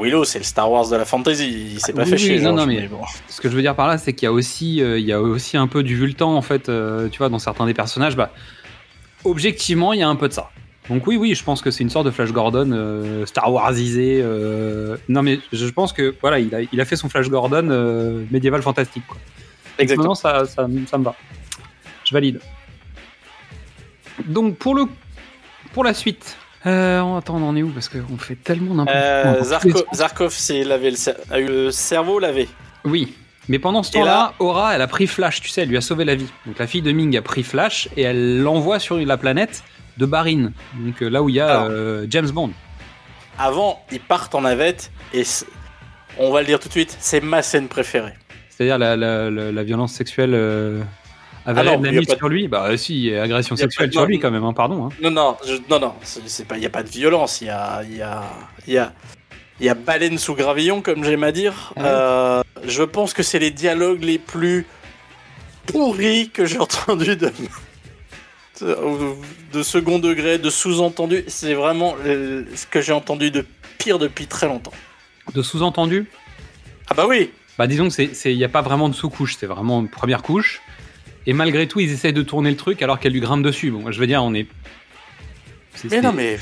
Willow, 0.00 0.24
c'est 0.24 0.38
le 0.38 0.44
Star 0.44 0.70
Wars 0.70 0.88
de 0.88 0.96
la 0.96 1.04
fantasy, 1.04 1.72
il 1.74 1.80
s'est 1.80 1.92
pas 1.92 2.02
Oui, 2.04 2.10
fait 2.10 2.14
oui, 2.16 2.20
chier. 2.20 2.36
non, 2.38 2.56
George, 2.56 2.60
non, 2.60 2.66
mais- 2.66 2.86
bon. 2.86 3.00
Ce 3.28 3.40
que 3.40 3.48
je 3.50 3.54
veux 3.56 3.62
dire 3.62 3.74
par 3.74 3.88
là, 3.88 3.98
c'est 3.98 4.12
qu'il 4.12 4.26
y 4.26 4.28
a 4.28 4.32
aussi, 4.32 4.80
euh, 4.82 4.98
il 4.98 5.04
y 5.04 5.12
a 5.12 5.20
aussi 5.20 5.56
un 5.56 5.66
peu 5.66 5.82
du 5.82 5.96
vu 5.96 6.06
le 6.06 6.14
temps 6.14 6.36
en 6.36 6.42
fait. 6.42 6.68
euh, 6.68 7.08
tu 7.08 7.18
vois, 7.18 7.28
dans 7.28 7.38
certains 7.40 7.66
des 7.66 7.74
personnages, 7.74 8.14
bah, 8.16 8.30
objectivement, 9.24 9.92
il 9.92 10.00
y 10.00 10.02
a 10.02 10.08
un 10.08 10.16
peu 10.16 10.28
de 10.28 10.32
ça. 10.32 10.50
Donc 10.88 11.06
oui, 11.06 11.16
oui, 11.16 11.34
je 11.34 11.42
pense 11.44 11.62
que 11.62 11.70
c'est 11.70 11.82
une 11.84 11.90
sorte 11.90 12.06
de 12.06 12.10
Flash 12.10 12.32
Gordon 12.32 12.70
euh, 12.72 13.24
Star 13.26 13.52
Warsisé. 13.52 14.20
euh, 14.22 14.96
Non, 15.08 15.22
mais 15.22 15.38
je 15.52 15.66
pense 15.68 15.92
que 15.92 16.14
voilà, 16.20 16.38
il 16.40 16.52
a, 16.54 16.60
il 16.72 16.80
a 16.80 16.84
fait 16.84 16.96
son 16.96 17.08
Flash 17.08 17.28
Gordon 17.28 17.68
euh, 17.70 18.24
médiéval 18.32 18.62
fantastique. 18.62 19.04
Quoi. 19.06 19.18
Exactement. 19.78 20.14
Ça, 20.14 20.44
ça, 20.44 20.66
ça 20.88 20.98
me 20.98 21.04
va. 21.04 21.14
Je 22.04 22.12
valide. 22.12 22.40
Donc 24.26 24.56
pour 24.56 24.74
le, 24.74 24.84
pour 25.72 25.84
la 25.84 25.94
suite. 25.94 26.36
Euh, 26.66 27.00
on- 27.00 27.16
attends, 27.16 27.36
on 27.36 27.48
en 27.48 27.56
est 27.56 27.62
où 27.62 27.68
Parce 27.70 27.88
qu'on 27.88 28.16
fait 28.18 28.36
tellement 28.36 28.74
n'importe 28.74 28.96
Euh, 28.96 29.42
quoi. 29.72 29.82
Zarkov 29.94 30.32
s'est 30.32 30.62
lavé 30.64 30.90
le, 30.90 30.96
cer- 30.96 31.16
a 31.30 31.40
eu 31.40 31.46
le 31.46 31.70
cerveau 31.70 32.18
lavé. 32.18 32.48
Oui. 32.84 33.14
Mais 33.48 33.58
pendant 33.58 33.82
ce 33.82 33.90
temps-là, 33.92 34.04
là- 34.10 34.34
Aura, 34.38 34.74
elle 34.76 34.82
a 34.82 34.86
pris 34.86 35.08
Flash, 35.08 35.40
tu 35.40 35.48
sais, 35.48 35.62
elle 35.62 35.68
lui 35.68 35.76
a 35.76 35.80
sauvé 35.80 36.04
la 36.04 36.14
vie. 36.14 36.28
Donc 36.46 36.58
la 36.60 36.66
fille 36.68 36.82
de 36.82 36.92
Ming 36.92 37.16
a 37.16 37.22
pris 37.22 37.42
Flash 37.42 37.88
et 37.96 38.02
elle 38.02 38.40
l'envoie 38.40 38.78
sur 38.78 38.96
la 38.96 39.16
planète 39.16 39.64
de 39.98 40.06
Barin. 40.06 40.52
Donc 40.78 41.02
euh, 41.02 41.08
là 41.08 41.22
où 41.22 41.28
il 41.28 41.34
y 41.34 41.40
a 41.40 41.48
Alors. 41.62 41.66
euh, 41.70 42.06
James 42.08 42.30
Bond. 42.30 42.52
Avant, 43.38 43.82
ils 43.90 43.98
partent 44.00 44.34
en 44.36 44.42
navette 44.42 44.92
et 45.12 45.24
on 46.18 46.30
va 46.30 46.40
le 46.42 46.46
dire 46.46 46.60
tout 46.60 46.68
de 46.68 46.72
suite, 46.72 46.96
c'est 47.00 47.20
ma 47.20 47.42
scène 47.42 47.66
préférée. 47.66 48.12
C'est-à-dire 48.50 48.78
la, 48.78 48.96
la- 48.96 49.28
la- 49.30 49.50
la 49.50 49.62
violence 49.64 49.92
sexuelle 49.92 50.34
euh, 51.46 51.50
avérée 51.50 51.68
Ah 51.68 51.72
non, 51.76 51.80
de 51.80 51.86
la 51.86 51.92
il 51.92 52.06
de- 52.06 52.16
sur 52.16 52.28
lui. 52.28 52.48
Bah 52.48 52.76
si, 52.76 53.08
et 53.08 53.18
agression 53.18 53.54
Il 53.54 53.58
sexuelle 53.58 53.92
sur 53.92 54.06
lui 54.06 54.18
quand 54.18 54.30
même, 54.30 54.44
hein, 54.44 54.52
pardon. 54.52 54.86
hein. 54.86 54.88
Non, 55.02 55.10
non, 55.10 55.36
je- 55.46 55.54
non, 55.70 55.78
non, 55.80 55.94
c'est 56.02 56.28
c'est 56.28 56.44
pas, 56.44 56.56
il 56.56 56.62
y 56.62 56.66
a 56.66 56.70
pas 56.70 56.82
de 56.82 56.88
violence, 56.88 57.40
il 57.40 57.46
y 57.46 57.50
a, 57.50 57.82
il 57.84 57.96
y 57.96 58.02
a, 58.02 58.22
il 58.66 58.72
y 58.74 58.78
a, 58.78 58.92
il 59.60 59.66
y 59.66 59.68
a 59.68 59.74
baleine 59.74 60.18
sous 60.18 60.34
gravillon, 60.34 60.80
comme 60.82 61.04
j'aime 61.04 61.24
à 61.24 61.32
dire. 61.32 61.72
Ah. 61.76 61.84
Euh, 61.84 62.42
je 62.66 62.82
pense 62.82 63.12
que 63.14 63.22
c'est 63.22 63.38
les 63.38 63.50
dialogues 63.50 64.02
les 64.04 64.18
plus 64.18 64.66
pourris 65.66 66.30
que 66.30 66.44
j'ai 66.46 66.58
entendus 66.58 67.16
de, 67.16 67.30
de 68.60 69.62
second 69.62 69.98
degré, 69.98 70.38
de 70.38 70.50
sous-entendu. 70.50 71.24
C'est 71.28 71.54
vraiment 71.54 71.94
euh, 72.04 72.44
ce 72.54 72.66
que 72.66 72.80
j'ai 72.80 72.92
entendu 72.92 73.30
de 73.30 73.44
pire 73.78 73.98
depuis 73.98 74.26
très 74.26 74.46
longtemps. 74.46 74.72
De 75.34 75.42
sous-entendu? 75.42 76.06
Ah 76.90 76.94
bah 76.94 77.06
oui, 77.08 77.30
Bah 77.58 77.66
disons 77.66 77.84
que 77.88 77.94
c'est, 77.94 78.14
c'est, 78.14 78.34
y 78.34 78.44
a 78.44 78.48
pas 78.48 78.60
vraiment 78.62 78.88
de 78.88 78.94
sous-couche, 78.94 79.36
c'est 79.38 79.46
vraiment 79.46 79.80
une 79.80 79.88
première 79.88 80.22
couche. 80.22 80.60
Et 81.26 81.32
malgré 81.32 81.68
tout, 81.68 81.80
ils 81.80 81.92
essayent 81.92 82.12
de 82.12 82.22
tourner 82.22 82.50
le 82.50 82.56
truc 82.56 82.82
alors 82.82 82.98
qu'elle 82.98 83.12
lui 83.12 83.20
grimpe 83.20 83.42
dessus. 83.44 83.70
Bon, 83.70 83.90
je 83.90 83.98
veux 84.00 84.06
dire, 84.06 84.22
on 84.22 84.34
est. 84.34 84.46
Mais 85.90 86.00
non, 86.00 86.12
mais 86.12 86.38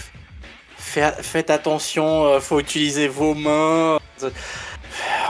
fait- 0.77 1.23
faites 1.23 1.51
attention, 1.51 2.25
euh, 2.25 2.41
faut 2.41 2.59
utiliser 2.61 3.07
vos 3.09 3.35
mains. 3.35 3.99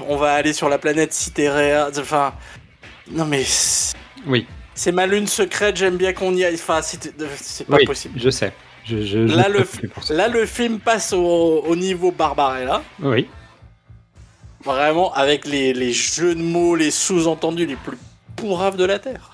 On 0.09 0.16
va 0.16 0.32
aller 0.34 0.53
sur 0.53 0.68
la 0.68 0.78
planète 0.78 1.12
Citérea. 1.12 1.90
Enfin, 1.98 2.34
non 3.11 3.24
mais 3.26 3.44
Oui, 4.26 4.46
c'est 4.74 4.92
ma 4.92 5.07
lune 5.07 5.26
secrète. 5.26 5.76
J'aime 5.76 5.96
bien 5.96 6.12
qu'on 6.12 6.34
y 6.34 6.44
aille. 6.44 6.55
Enfin, 6.55 6.80
c'est 6.82 7.66
pas 7.66 7.76
oui, 7.76 7.84
possible. 7.84 8.18
je 8.18 8.30
sais. 8.30 8.53
Je, 8.86 9.18
Là, 9.36 9.48
le 9.48 9.61
f-. 9.62 10.11
Là, 10.11 10.46
film 10.46 10.80
passe 10.80 11.12
au, 11.12 11.62
au 11.66 11.76
niveau 11.76 12.11
Barbarella. 12.11 12.82
Oui. 13.01 13.28
Vraiment, 14.64 15.12
avec 15.14 15.46
les, 15.46 15.72
les 15.72 15.92
jeux 15.92 16.34
de 16.34 16.42
mots, 16.42 16.74
les 16.74 16.90
sous-entendus 16.90 17.66
les 17.66 17.76
plus 17.76 17.96
pourraves 18.41 18.76
de 18.76 18.84
la 18.84 18.99
Terre. 18.99 19.30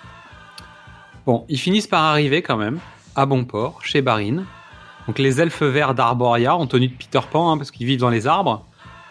Bon, 1.26 1.44
ils 1.48 1.58
finissent 1.58 1.86
par 1.88 2.04
arriver 2.04 2.42
quand 2.42 2.56
même 2.56 2.78
à 3.14 3.26
bon 3.26 3.44
port, 3.44 3.80
chez 3.82 4.02
Barin. 4.02 4.44
Donc 5.06 5.18
les 5.18 5.40
elfes 5.40 5.62
verts 5.62 5.94
d'Arboria, 5.94 6.54
en 6.56 6.66
tenue 6.66 6.88
de 6.88 6.94
Peter 6.94 7.20
Pan, 7.30 7.52
hein, 7.52 7.58
parce 7.58 7.70
qu'ils 7.70 7.86
vivent 7.86 8.00
dans 8.00 8.10
les 8.10 8.26
arbres. 8.26 8.64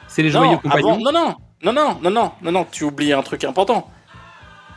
C'est 0.07 0.21
les 0.23 0.29
joyeux 0.29 0.51
Non, 0.51 0.57
compagnons. 0.57 0.93
avant, 0.93 0.97
non, 0.99 1.11
non, 1.11 1.35
non, 1.63 1.73
non, 1.73 1.97
non, 2.01 2.11
non, 2.11 2.31
non, 2.41 2.51
non, 2.51 2.67
tu 2.71 2.83
oublies 2.83 3.13
un 3.13 3.21
truc 3.23 3.43
important. 3.43 3.89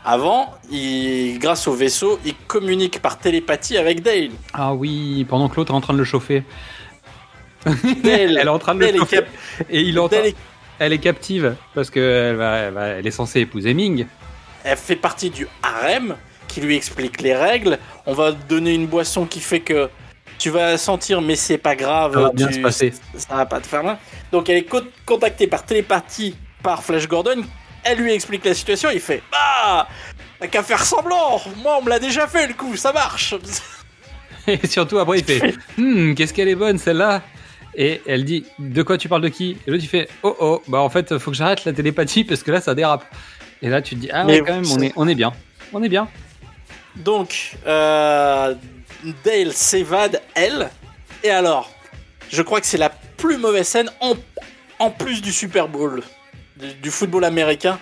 Avant, 0.04 0.54
il, 0.70 1.38
grâce 1.38 1.66
au 1.68 1.74
vaisseau, 1.74 2.18
il 2.24 2.34
communique 2.34 3.02
par 3.02 3.18
télépathie 3.18 3.76
avec 3.76 4.00
Dale. 4.02 4.30
Ah 4.54 4.72
oui, 4.74 5.26
pendant 5.28 5.48
que 5.48 5.56
l'autre 5.56 5.72
est 5.72 5.76
en 5.76 5.80
train 5.80 5.92
de 5.92 5.98
le 5.98 6.04
chauffer. 6.04 6.44
Dale, 7.66 7.76
Elle 8.04 8.38
est 8.38 8.48
en 8.48 8.58
train 8.58 8.74
de 8.74 8.80
le 8.80 8.86
Dale 8.86 8.96
chauffer. 8.96 9.16
cap- 9.16 9.28
Et 9.68 9.82
il 9.82 9.98
entend. 9.98 10.16
Dale 10.16 10.26
est- 10.26 10.36
Elle 10.78 10.92
est 10.92 10.98
captive 10.98 11.56
parce 11.74 11.90
qu'elle 11.90 12.40
elle 12.40 12.76
elle 12.98 13.06
est 13.06 13.10
censée 13.10 13.40
épouser 13.40 13.74
Ming. 13.74 14.06
Elle 14.68 14.76
fait 14.76 14.96
partie 14.96 15.30
du 15.30 15.46
harem 15.62 16.16
qui 16.46 16.60
lui 16.60 16.76
explique 16.76 17.20
les 17.20 17.34
règles. 17.34 17.78
On 18.06 18.12
va 18.14 18.32
te 18.32 18.42
donner 18.48 18.74
une 18.74 18.86
boisson 18.86 19.26
qui 19.26 19.40
fait 19.40 19.60
que 19.60 19.88
tu 20.38 20.50
vas 20.50 20.78
sentir, 20.78 21.20
mais 21.20 21.36
c'est 21.36 21.58
pas 21.58 21.74
grave. 21.76 22.14
Ça 22.14 22.20
va 22.20 22.30
bien 22.32 22.46
tu- 22.48 22.54
se 22.54 22.58
passer. 22.60 22.92
Ça 23.16 23.34
va 23.36 23.46
pas 23.46 23.60
te 23.60 23.66
faire 23.66 23.82
mal. 23.84 23.98
Donc 24.32 24.48
elle 24.48 24.58
est 24.58 24.64
co- 24.64 24.80
contactée 25.04 25.46
par 25.46 25.64
télépathie 25.64 26.36
par 26.62 26.82
Flash 26.82 27.06
Gordon. 27.08 27.42
Elle 27.84 27.98
lui 27.98 28.12
explique 28.12 28.44
la 28.44 28.54
situation. 28.54 28.90
Il 28.92 29.00
fait 29.00 29.22
Bah, 29.30 29.88
t'as 30.40 30.46
qu'à 30.46 30.62
faire 30.62 30.84
semblant. 30.84 31.40
Moi, 31.62 31.76
on 31.80 31.84
me 31.84 31.90
l'a 31.90 31.98
déjà 31.98 32.26
fait 32.26 32.46
le 32.46 32.54
coup. 32.54 32.76
Ça 32.76 32.92
marche. 32.92 33.34
Et 34.46 34.66
surtout 34.66 34.98
après 34.98 35.18
il 35.18 35.24
fait 35.24 35.54
Hmm, 35.76 36.14
qu'est-ce 36.14 36.32
qu'elle 36.32 36.48
est 36.48 36.54
bonne 36.54 36.78
celle-là 36.78 37.20
Et 37.74 38.00
elle 38.06 38.24
dit 38.24 38.46
de 38.58 38.82
quoi 38.82 38.96
tu 38.96 39.08
parles 39.08 39.20
de 39.22 39.28
qui? 39.28 39.58
Et 39.66 39.70
l'autre 39.70 39.84
il 39.84 39.88
fait 39.88 40.08
oh 40.22 40.34
oh 40.40 40.62
bah 40.68 40.78
en 40.80 40.88
fait 40.88 41.18
faut 41.18 41.30
que 41.32 41.36
j'arrête 41.36 41.66
la 41.66 41.72
télépathie 41.74 42.24
parce 42.24 42.42
que 42.42 42.50
là 42.50 42.60
ça 42.62 42.74
dérape. 42.74 43.04
Et 43.62 43.68
là 43.68 43.82
tu 43.82 43.94
te 43.96 44.00
dis 44.00 44.10
ah 44.12 44.24
ouais 44.26 44.40
Mais 44.40 44.46
quand 44.46 44.54
même 44.54 44.70
on 44.70 44.80
est 44.80 44.92
on 44.96 45.08
est 45.08 45.14
bien 45.14 45.32
on 45.72 45.82
est 45.82 45.88
bien. 45.88 46.08
Donc, 46.96 47.56
euh, 47.66 48.54
Dale 49.24 49.52
s'évade, 49.52 50.20
elle. 50.34 50.70
Et 51.22 51.30
alors, 51.30 51.70
je 52.30 52.42
crois 52.42 52.60
que 52.60 52.66
c'est 52.66 52.78
la 52.78 52.90
plus 52.90 53.38
mauvaise 53.38 53.68
scène 53.68 53.90
en, 54.00 54.14
en 54.78 54.90
plus 54.90 55.22
du 55.22 55.32
Super 55.32 55.68
Bowl, 55.68 56.02
du, 56.56 56.74
du 56.74 56.90
football 56.90 57.24
américain. 57.24 57.78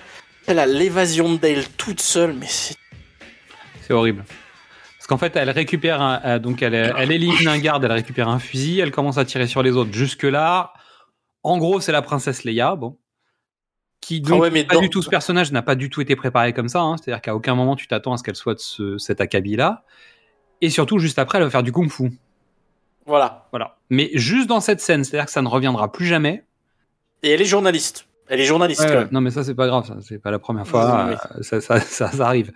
Elle 0.47 0.59
a 0.59 0.67
l'évasion 0.67 1.33
de 1.33 1.39
Dale 1.39 1.65
toute 1.77 2.01
seule, 2.01 2.35
mais 2.35 2.47
c'est. 2.47 2.77
C'est 3.83 3.93
horrible. 3.93 4.25
Parce 4.99 5.07
qu'en 5.07 5.19
fait, 5.19 5.37
elle 5.37 5.51
récupère 5.51 6.03
un, 6.03 6.21
euh, 6.25 6.39
donc 6.39 6.61
elle, 6.63 6.75
elle 6.75 7.13
élimine 7.13 7.49
un 7.49 7.59
garde, 7.59 7.85
elle 7.85 7.93
récupère 7.93 8.29
un 8.29 8.41
fusil, 8.41 8.81
elle 8.81 8.91
commence 8.91 9.19
à 9.19 9.25
tirer 9.25 9.47
sur 9.47 9.63
les 9.63 9.73
autres. 9.73 9.93
Jusque 9.93 10.25
là, 10.25 10.73
en 11.45 11.59
gros, 11.59 11.81
c'est 11.81 11.93
la 11.93 12.03
princesse 12.03 12.43
Leia, 12.43 12.75
bon, 12.75 12.99
qui 14.01 14.21
donc 14.21 14.39
Ah 14.39 14.41
ouais, 14.43 14.51
mais 14.51 14.65
pas 14.65 14.75
dans- 14.77 14.81
du 14.83 14.91
tout 14.91 15.03
ce 15.03 15.09
personnage 15.09 15.51
n'a 15.53 15.63
pas 15.63 15.75
du 15.75 15.91
tout 15.91 16.01
été 16.01 16.15
préparé 16.17 16.53
comme 16.53 16.69
ça. 16.69 16.81
hein. 16.81 16.97
C'est-à-dire 16.97 17.21
qu'à 17.23 17.35
aucun 17.35 17.55
moment 17.55 17.77
tu 17.77 17.87
t'attends 17.89 18.13
à 18.13 18.17
ce 18.17 18.23
qu'elle 18.23 18.37
soit 18.37 18.55
de 18.55 18.61
ce- 18.61 18.99
cet 18.99 19.21
acabit-là. 19.21 19.85
Et 20.63 20.71
surtout, 20.71 20.99
juste 20.99 21.19
après, 21.19 21.39
elle 21.39 21.45
va 21.45 21.51
faire 21.51 21.63
du 21.63 21.73
kung-fu. 21.73 22.13
Voilà. 23.05 23.47
Voilà. 23.53 23.77
Mais 23.91 24.11
juste 24.15 24.49
dans 24.49 24.61
cette 24.61 24.81
scène, 24.81 25.05
c'est-à-dire 25.05 25.27
que 25.27 25.31
ça 25.33 25.43
ne 25.43 25.49
reviendra 25.49 25.93
plus 25.93 26.07
jamais. 26.07 26.45
Et 27.23 27.31
elle 27.31 27.41
est 27.43 27.47
journaliste. 27.47 28.09
Elle 28.29 28.41
est 28.41 28.45
journaliste 28.45 28.81
Ouais, 28.81 28.87
quand 28.87 28.93
ouais. 28.95 28.99
même. 29.01 29.09
non, 29.13 29.21
mais 29.21 29.31
ça, 29.31 29.45
c'est 29.45 29.55
pas 29.55 29.67
grave. 29.69 29.87
ça. 29.87 29.97
C'est 30.01 30.19
pas 30.19 30.31
la 30.31 30.39
première 30.39 30.67
fois. 30.67 31.11
Euh, 31.11 31.43
Ça, 31.43 31.61
ça, 31.61 31.79
ça, 31.81 32.11
ça 32.11 32.27
arrive. 32.27 32.53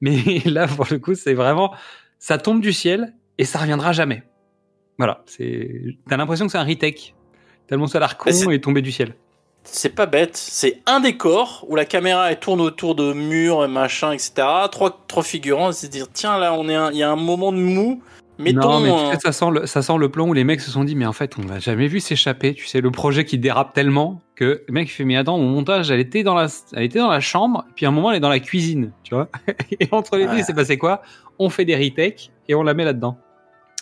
Mais 0.00 0.16
là, 0.44 0.66
pour 0.66 0.86
le 0.90 0.98
coup, 0.98 1.14
c'est 1.14 1.34
vraiment. 1.34 1.72
Ça 2.18 2.38
tombe 2.38 2.60
du 2.60 2.72
ciel 2.72 3.14
et 3.38 3.44
ça 3.44 3.58
reviendra 3.58 3.92
jamais. 3.92 4.22
Voilà. 4.98 5.22
C'est. 5.26 5.96
T'as 6.08 6.16
l'impression 6.16 6.46
que 6.46 6.52
c'est 6.52 6.58
un 6.58 6.64
retake. 6.64 7.14
Tellement 7.66 7.86
ça 7.86 7.98
a 7.98 8.00
l'air 8.00 8.18
con 8.18 8.30
et 8.50 8.60
tombé 8.60 8.82
du 8.82 8.92
ciel. 8.92 9.14
C'est 9.64 9.94
pas 9.94 10.06
bête. 10.06 10.36
C'est 10.36 10.82
un 10.86 11.00
décor 11.00 11.64
où 11.68 11.74
la 11.74 11.84
caméra 11.84 12.30
elle 12.30 12.38
tourne 12.38 12.60
autour 12.60 12.94
de 12.94 13.12
murs 13.12 13.64
et 13.64 13.68
machin, 13.68 14.12
etc. 14.12 14.46
Trois, 14.70 15.04
trois 15.08 15.22
figurants. 15.22 15.72
C'est 15.72 15.88
dire, 15.88 16.06
tiens, 16.12 16.38
là, 16.38 16.52
on 16.54 16.68
est 16.68 16.92
il 16.92 16.98
y 16.98 17.02
a 17.02 17.10
un 17.10 17.16
moment 17.16 17.50
de 17.50 17.58
mou. 17.58 18.02
Mettons. 18.38 18.60
non, 18.60 18.80
mais 18.80 18.90
tu 18.90 19.12
sais, 19.12 19.18
ça 19.20 19.32
sent, 19.32 19.50
le, 19.52 19.66
ça 19.66 19.80
sent 19.80 19.96
le 19.96 20.08
plan 20.08 20.26
où 20.26 20.32
les 20.32 20.42
mecs 20.42 20.60
se 20.60 20.70
sont 20.70 20.82
dit, 20.82 20.96
mais 20.96 21.06
en 21.06 21.12
fait, 21.12 21.38
on 21.38 21.46
l'a 21.46 21.60
jamais 21.60 21.86
vu 21.86 22.00
s'échapper. 22.00 22.54
Tu 22.54 22.66
sais, 22.66 22.80
le 22.80 22.90
projet 22.90 23.24
qui 23.24 23.38
dérape 23.38 23.72
tellement 23.72 24.20
que 24.34 24.64
le 24.66 24.74
mec 24.74 24.90
fait, 24.90 25.04
mais 25.04 25.16
attends, 25.16 25.38
mon 25.38 25.48
montage, 25.48 25.90
elle 25.90 26.00
était 26.00 26.24
dans 26.24 26.34
la, 26.34 26.48
elle 26.72 26.82
était 26.82 26.98
dans 26.98 27.10
la 27.10 27.20
chambre, 27.20 27.64
puis 27.76 27.86
à 27.86 27.90
un 27.90 27.92
moment, 27.92 28.10
elle 28.10 28.16
est 28.16 28.20
dans 28.20 28.28
la 28.28 28.40
cuisine, 28.40 28.90
tu 29.04 29.14
vois. 29.14 29.28
et 29.80 29.88
entre 29.92 30.16
les 30.16 30.26
deux, 30.26 30.38
il 30.38 30.44
s'est 30.44 30.54
passé 30.54 30.78
quoi? 30.78 31.02
On 31.38 31.48
fait 31.48 31.64
des 31.64 31.76
retakes 31.76 32.32
et 32.48 32.54
on 32.56 32.64
la 32.64 32.74
met 32.74 32.84
là-dedans. 32.84 33.16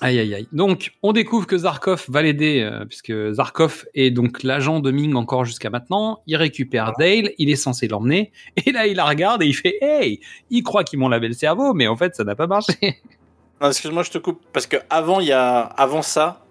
Aïe, 0.02 0.18
aïe, 0.18 0.34
aïe. 0.34 0.48
Donc, 0.52 0.92
on 1.02 1.12
découvre 1.12 1.46
que 1.46 1.56
Zarkov 1.56 2.04
va 2.08 2.22
l'aider, 2.22 2.60
euh, 2.60 2.84
puisque 2.84 3.12
Zarkov 3.32 3.86
est 3.94 4.10
donc 4.10 4.42
l'agent 4.42 4.80
de 4.80 4.90
Ming 4.90 5.14
encore 5.14 5.44
jusqu'à 5.44 5.70
maintenant. 5.70 6.20
Il 6.26 6.36
récupère 6.36 6.92
Dale, 6.98 7.30
il 7.38 7.48
est 7.50 7.56
censé 7.56 7.86
l'emmener, 7.88 8.32
et 8.66 8.72
là, 8.72 8.86
il 8.86 8.96
la 8.96 9.04
regarde 9.04 9.42
et 9.42 9.46
il 9.46 9.54
fait, 9.54 9.76
hey, 9.80 10.20
ils 10.50 10.62
croient 10.62 10.84
qu'ils 10.84 10.98
m'ont 10.98 11.08
lavé 11.08 11.28
le 11.28 11.34
cerveau, 11.34 11.72
mais 11.72 11.86
en 11.86 11.96
fait, 11.96 12.14
ça 12.16 12.24
n'a 12.24 12.34
pas 12.34 12.46
marché. 12.48 12.74
Excuse-moi, 13.64 14.02
je 14.02 14.10
te 14.10 14.18
coupe. 14.18 14.42
Parce 14.52 14.66
que 14.66 14.76
avant, 14.90 15.20
il 15.20 15.28
y 15.28 15.32
a, 15.32 15.60
avant 15.60 16.02
ça, 16.02 16.44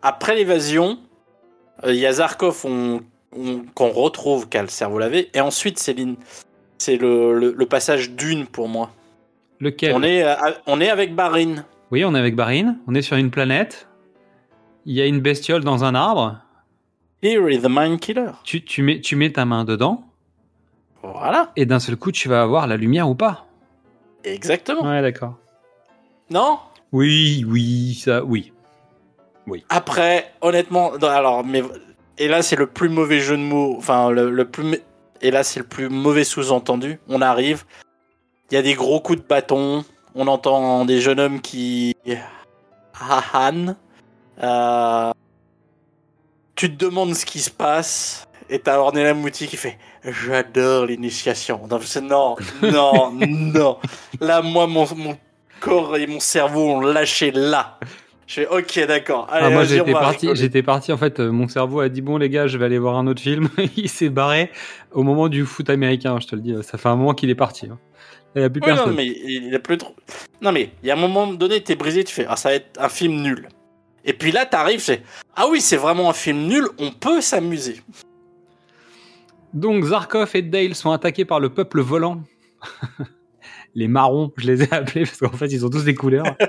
après 0.00 0.34
l'évasion, 0.34 0.98
euh, 1.84 1.92
il 1.92 1.98
y 2.00 2.06
a 2.06 2.12
Zarkov 2.12 2.64
on- 2.64 3.00
on- 3.36 3.64
qu'on 3.74 3.90
retrouve 3.90 4.48
qui 4.48 4.56
a 4.56 4.62
le 4.62 4.68
cerveau 4.68 4.98
lavé. 4.98 5.28
Et 5.34 5.40
ensuite, 5.42 5.78
l'in- 5.94 6.14
c'est 6.78 6.96
le, 6.96 7.38
le- 7.38 7.52
le 7.54 7.66
passage 7.66 8.12
d'une 8.12 8.46
pour 8.46 8.66
moi. 8.68 8.90
Lequel? 9.60 9.92
On 9.94 10.02
est, 10.02 10.22
euh, 10.22 10.34
à- 10.36 10.54
on 10.66 10.80
est 10.80 10.88
avec 10.88 11.14
Barin. 11.14 11.64
Oui, 11.90 12.04
on 12.04 12.14
est 12.14 12.18
avec 12.18 12.34
Barin, 12.36 12.76
on 12.86 12.94
est 12.94 13.02
sur 13.02 13.16
une 13.16 13.30
planète, 13.30 13.88
il 14.84 14.94
y 14.94 15.00
a 15.00 15.06
une 15.06 15.20
bestiole 15.20 15.64
dans 15.64 15.84
un 15.84 15.94
arbre, 15.94 16.38
Here 17.22 17.50
is 17.50 17.60
the 17.62 17.68
Mind 17.68 17.98
Killer. 17.98 18.30
tu, 18.44 18.62
tu, 18.64 18.82
mets, 18.82 19.00
tu 19.00 19.16
mets 19.16 19.32
ta 19.32 19.44
main 19.44 19.64
dedans, 19.64 20.04
Voilà, 21.02 21.50
et 21.56 21.66
d'un 21.66 21.80
seul 21.80 21.96
coup, 21.96 22.12
tu 22.12 22.28
vas 22.28 22.42
avoir 22.42 22.66
la 22.66 22.76
lumière 22.76 23.08
ou 23.08 23.14
pas. 23.14 23.46
exactement. 24.24 24.82
Ouais, 24.82 25.02
d'accord. 25.02 25.36
Non? 26.30 26.58
Oui, 26.92 27.44
oui, 27.48 27.94
ça, 27.94 28.22
oui. 28.24 28.52
Après, 29.70 30.30
honnêtement, 30.42 30.92
non, 31.00 31.08
alors, 31.08 31.42
mais 31.42 31.62
et 32.18 32.28
là 32.28 32.42
c'est 32.42 32.56
le 32.56 32.66
plus 32.66 32.90
mauvais 32.90 33.20
jeu 33.20 33.34
de 33.38 33.42
mots, 33.42 33.76
enfin 33.78 34.10
le, 34.10 34.30
le 34.30 34.44
plus, 34.44 34.78
et 35.22 35.30
là 35.30 35.42
c'est 35.42 35.60
le 35.60 35.66
plus 35.66 35.88
mauvais 35.88 36.24
sous-entendu. 36.24 37.00
On 37.08 37.22
arrive, 37.22 37.64
il 38.50 38.54
y 38.54 38.56
a 38.58 38.62
des 38.62 38.74
gros 38.74 39.00
coups 39.00 39.20
de 39.22 39.26
bâton, 39.26 39.86
on 40.14 40.26
entend 40.26 40.84
des 40.84 41.00
jeunes 41.00 41.20
hommes 41.20 41.40
qui 41.40 41.94
hahan. 43.00 43.74
Euh, 44.42 45.10
tu 46.54 46.74
te 46.74 46.84
demandes 46.84 47.14
ce 47.14 47.24
qui 47.24 47.38
se 47.40 47.50
passe, 47.50 48.26
et 48.50 48.58
t'as 48.58 48.78
Ornella 48.78 49.14
Mouti 49.14 49.46
qui 49.46 49.56
fait 49.56 49.78
J'adore 50.04 50.86
l'initiation. 50.86 51.60
Non, 51.68 51.78
non, 52.02 52.36
non, 52.62 53.12
non. 53.26 53.78
Là, 54.20 54.42
moi, 54.42 54.66
mon, 54.66 54.86
mon 54.96 55.16
corps 55.60 55.96
et 55.96 56.06
mon 56.06 56.20
cerveau 56.20 56.70
ont 56.70 56.80
lâché 56.80 57.30
là. 57.32 57.78
Je 58.26 58.34
fais 58.34 58.46
ok, 58.46 58.86
d'accord. 58.86 59.26
Allez, 59.30 59.46
Ah, 59.46 59.50
moi, 59.50 59.64
j'étais 59.64 59.92
parti, 59.92 60.28
j'étais 60.34 60.62
parti, 60.62 60.92
en 60.92 60.98
fait, 60.98 61.18
euh, 61.18 61.30
mon 61.32 61.48
cerveau 61.48 61.80
a 61.80 61.88
dit, 61.88 62.02
bon, 62.02 62.18
les 62.18 62.28
gars, 62.28 62.46
je 62.46 62.58
vais 62.58 62.66
aller 62.66 62.78
voir 62.78 62.96
un 62.96 63.06
autre 63.06 63.22
film. 63.22 63.48
il 63.76 63.88
s'est 63.88 64.10
barré 64.10 64.50
au 64.92 65.02
moment 65.02 65.28
du 65.28 65.44
foot 65.46 65.70
américain, 65.70 66.18
je 66.20 66.26
te 66.26 66.36
le 66.36 66.42
dis. 66.42 66.54
Ça 66.62 66.76
fait 66.78 66.88
un 66.88 66.96
moment 66.96 67.14
qu'il 67.14 67.30
est 67.30 67.34
parti. 67.34 67.66
hein. 67.66 67.78
Il 68.34 68.40
n'y 68.40 68.44
a 68.44 68.50
plus 68.50 68.60
Oui, 68.64 68.74
non, 68.74 68.86
mais 68.88 69.06
il 69.06 69.54
a 69.54 69.58
plus 69.58 69.78
trop. 69.78 69.94
Non, 70.40 70.52
mais 70.52 70.70
il 70.82 70.88
y 70.88 70.90
a 70.90 70.94
un 70.94 70.98
moment 70.98 71.26
donné, 71.26 71.62
t'es 71.62 71.76
brisé, 71.76 72.04
tu 72.04 72.14
fais 72.14 72.26
ah, 72.28 72.36
ça 72.36 72.50
va 72.50 72.56
être 72.56 72.80
un 72.80 72.88
film 72.88 73.22
nul. 73.22 73.48
Et 74.04 74.12
puis 74.12 74.32
là, 74.32 74.46
t'arrives, 74.46 74.80
c'est 74.80 75.02
ah 75.34 75.46
oui, 75.50 75.60
c'est 75.60 75.76
vraiment 75.76 76.10
un 76.10 76.14
film 76.14 76.46
nul, 76.46 76.68
on 76.78 76.90
peut 76.90 77.20
s'amuser. 77.20 77.82
Donc 79.54 79.84
Zarkov 79.84 80.30
et 80.34 80.42
Dale 80.42 80.74
sont 80.74 80.90
attaqués 80.90 81.24
par 81.24 81.40
le 81.40 81.48
peuple 81.48 81.80
volant. 81.80 82.22
les 83.74 83.88
marrons, 83.88 84.32
je 84.36 84.46
les 84.46 84.62
ai 84.62 84.72
appelés 84.72 85.04
parce 85.04 85.18
qu'en 85.18 85.36
fait 85.36 85.46
ils 85.46 85.64
ont 85.64 85.70
tous 85.70 85.84
des 85.84 85.94
couleurs. 85.94 86.36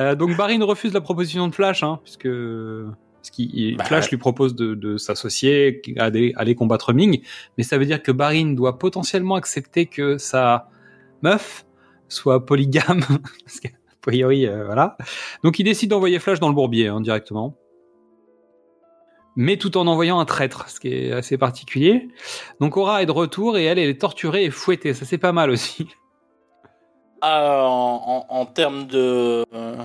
Euh, 0.00 0.16
donc 0.16 0.36
Barin 0.36 0.60
refuse 0.64 0.92
la 0.92 1.00
proposition 1.00 1.46
de 1.46 1.54
Flash, 1.54 1.84
hein, 1.84 2.00
puisque 2.02 2.26
parce 2.26 3.76
Bah, 3.76 3.84
Flash 3.84 4.10
lui 4.10 4.16
propose 4.16 4.56
de, 4.56 4.74
de 4.74 4.96
s'associer, 4.96 5.80
à 5.98 6.06
aller, 6.06 6.54
combattre 6.56 6.92
Ming, 6.92 7.22
mais 7.56 7.62
ça 7.62 7.78
veut 7.78 7.86
dire 7.86 8.02
que 8.02 8.10
Barin 8.10 8.54
doit 8.54 8.80
potentiellement 8.80 9.36
accepter 9.36 9.86
que 9.86 10.18
sa 10.18 10.68
meuf 11.22 11.64
soit 12.08 12.44
polygame, 12.46 13.00
parce 13.44 13.60
qu'a 13.60 13.70
priori, 14.02 14.46
euh, 14.46 14.64
voilà. 14.66 14.96
Donc 15.42 15.58
il 15.58 15.64
décide 15.64 15.90
d'envoyer 15.90 16.18
Flash 16.18 16.40
dans 16.40 16.48
le 16.48 16.54
bourbier 16.54 16.88
hein, 16.88 17.00
directement. 17.00 17.56
mais 19.36 19.56
tout 19.56 19.76
en 19.76 19.86
envoyant 19.86 20.20
un 20.20 20.24
traître, 20.26 20.68
ce 20.68 20.78
qui 20.78 20.88
est 20.88 21.12
assez 21.12 21.36
particulier. 21.38 22.08
Donc 22.60 22.76
Aura 22.76 23.02
est 23.02 23.06
de 23.06 23.10
retour 23.12 23.56
et 23.58 23.64
elle, 23.64 23.78
elle 23.78 23.88
est 23.88 24.00
torturée 24.00 24.44
et 24.44 24.50
fouettée. 24.50 24.94
Ça, 24.94 25.04
c'est 25.04 25.18
pas 25.18 25.32
mal 25.32 25.50
aussi. 25.50 25.88
Ah, 27.20 27.64
en, 27.66 28.26
en- 28.28 28.40
en 28.40 28.46
termes 28.46 28.86
de, 28.86 29.44
euh, 29.54 29.76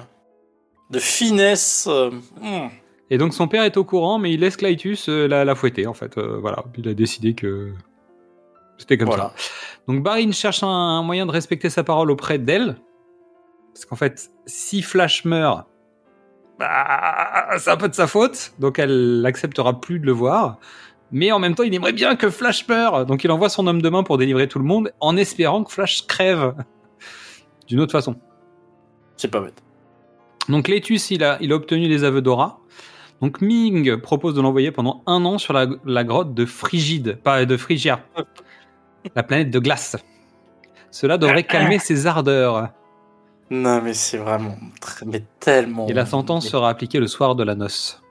de 0.91 0.99
finesse, 0.99 1.87
euh, 1.89 2.11
hmm. 2.41 2.67
Et 3.11 3.17
donc 3.17 3.33
son 3.33 3.47
père 3.47 3.63
est 3.63 3.75
au 3.77 3.83
courant, 3.83 4.19
mais 4.19 4.31
il 4.33 4.41
laisse 4.41 4.55
Clytus 4.55 5.07
la, 5.07 5.43
la 5.43 5.55
fouetter, 5.55 5.87
en 5.87 5.95
fait. 5.95 6.19
Voilà, 6.19 6.63
il 6.77 6.87
a 6.89 6.93
décidé 6.93 7.33
que 7.33 7.73
c'était 8.79 8.97
comme 8.97 9.07
Voilà. 9.09 9.33
ça. 9.37 9.43
Donc 9.87 10.01
Barin 10.01 10.31
cherche 10.31 10.63
un, 10.63 10.67
un 10.67 11.03
moyen 11.03 11.25
de 11.27 11.31
respecter 11.31 11.69
sa 11.69 11.83
parole 11.83 12.09
auprès 12.09 12.39
d'elle. 12.39 12.77
Parce 13.73 13.85
qu'en 13.85 13.95
fait, 13.95 14.31
si 14.47 14.81
Flash 14.81 15.23
meurt, 15.25 15.67
bah, 16.57 17.49
c'est 17.57 17.69
un 17.69 17.77
peu 17.77 17.87
de 17.87 17.93
sa 17.93 18.07
faute. 18.07 18.53
Donc 18.59 18.79
elle 18.79 19.21
n'acceptera 19.21 19.79
plus 19.79 19.99
de 19.99 20.05
le 20.05 20.11
voir. 20.11 20.57
Mais 21.11 21.31
en 21.31 21.39
même 21.39 21.55
temps, 21.55 21.63
il 21.63 21.73
aimerait 21.73 21.93
bien 21.93 22.15
que 22.15 22.29
Flash 22.29 22.67
meure. 22.67 23.05
Donc 23.05 23.23
il 23.23 23.31
envoie 23.31 23.49
son 23.49 23.65
homme 23.67 23.81
de 23.81 23.89
main 23.89 24.03
pour 24.03 24.17
délivrer 24.17 24.47
tout 24.47 24.59
le 24.59 24.65
monde, 24.65 24.91
en 24.99 25.17
espérant 25.17 25.63
que 25.63 25.71
Flash 25.71 26.05
crève. 26.05 26.53
D'une 27.67 27.79
autre 27.79 27.91
façon. 27.91 28.15
c'est 29.17 29.27
pas 29.29 29.41
bête. 29.41 29.61
Donc 30.49 30.67
Letus, 30.67 31.11
il 31.11 31.23
a, 31.23 31.37
il 31.41 31.51
a 31.51 31.55
obtenu 31.55 31.87
les 31.87 32.03
aveux 32.03 32.21
d'Aura. 32.21 32.59
Donc 33.21 33.41
Ming 33.41 33.97
propose 33.97 34.33
de 34.33 34.41
l'envoyer 34.41 34.71
pendant 34.71 35.03
un 35.05 35.23
an 35.25 35.37
sur 35.37 35.53
la, 35.53 35.67
la 35.85 36.03
grotte 36.03 36.33
de 36.33 36.45
Frigide, 36.45 37.19
pas 37.21 37.45
de 37.45 37.57
Phrygia, 37.57 38.03
la 39.15 39.23
planète 39.23 39.49
de 39.51 39.59
glace. 39.59 39.95
Cela 40.91 41.17
devrait 41.17 41.43
calmer 41.47 41.79
ses 41.79 42.07
ardeurs. 42.07 42.69
Non, 43.51 43.81
mais 43.81 43.93
c'est 43.93 44.17
vraiment 44.17 44.55
très- 44.79 45.05
mais 45.05 45.23
tellement. 45.39 45.87
Et 45.87 45.93
la 45.93 46.05
sentence 46.05 46.47
sera 46.47 46.69
appliquée 46.69 46.99
le 46.99 47.07
soir 47.07 47.35
de 47.35 47.43
la 47.43 47.55
noce. 47.55 48.01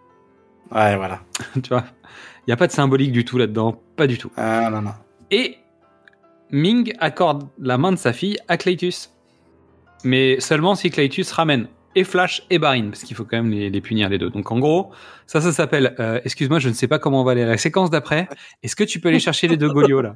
Ouais, 0.73 0.97
voilà. 0.97 1.21
tu 1.63 1.69
vois 1.71 1.85
Il 2.41 2.49
n'y 2.49 2.53
a 2.53 2.57
pas 2.57 2.67
de 2.67 2.73
symbolique 2.73 3.13
du 3.13 3.25
tout 3.25 3.39
là-dedans, 3.39 3.81
pas 3.97 4.07
du 4.07 4.19
tout. 4.19 4.31
Ah, 4.37 4.69
non, 4.71 4.83
non. 4.83 4.95
Et 5.31 5.59
Ming 6.51 6.93
accorde 6.99 7.49
la 7.61 7.79
main 7.79 7.93
de 7.93 7.97
sa 7.97 8.13
fille 8.13 8.39
à 8.49 8.57
Claytus. 8.57 9.11
Mais 10.05 10.41
seulement 10.41 10.75
si 10.75 10.91
Claytus 10.91 11.31
ramène 11.33 11.69
et 11.95 12.05
Flash 12.05 12.43
et 12.51 12.59
Barin, 12.59 12.91
parce 12.91 13.03
qu'il 13.03 13.17
faut 13.17 13.25
quand 13.25 13.37
même 13.39 13.51
les, 13.51 13.71
les 13.71 13.81
punir 13.81 14.09
les 14.09 14.19
deux. 14.19 14.31
Donc 14.31 14.51
en 14.53 14.59
gros, 14.59 14.91
ça, 15.27 15.41
ça 15.41 15.53
s'appelle, 15.53 15.95
euh, 15.99 16.21
excuse-moi, 16.25 16.59
je 16.59 16.69
ne 16.69 16.75
sais 16.75 16.87
pas 16.87 16.99
comment 16.99 17.21
on 17.23 17.25
va 17.25 17.33
aller 17.33 17.43
à 17.43 17.47
la 17.47 17.57
séquence 17.59 17.91
d'après. 17.91 18.29
Est-ce 18.63 18.77
que 18.77 18.85
tu 18.85 19.01
peux 19.01 19.09
aller 19.09 19.19
chercher 19.21 19.49
les 19.49 19.57
deux 19.57 19.69
Golios 19.71 20.03
là? 20.03 20.15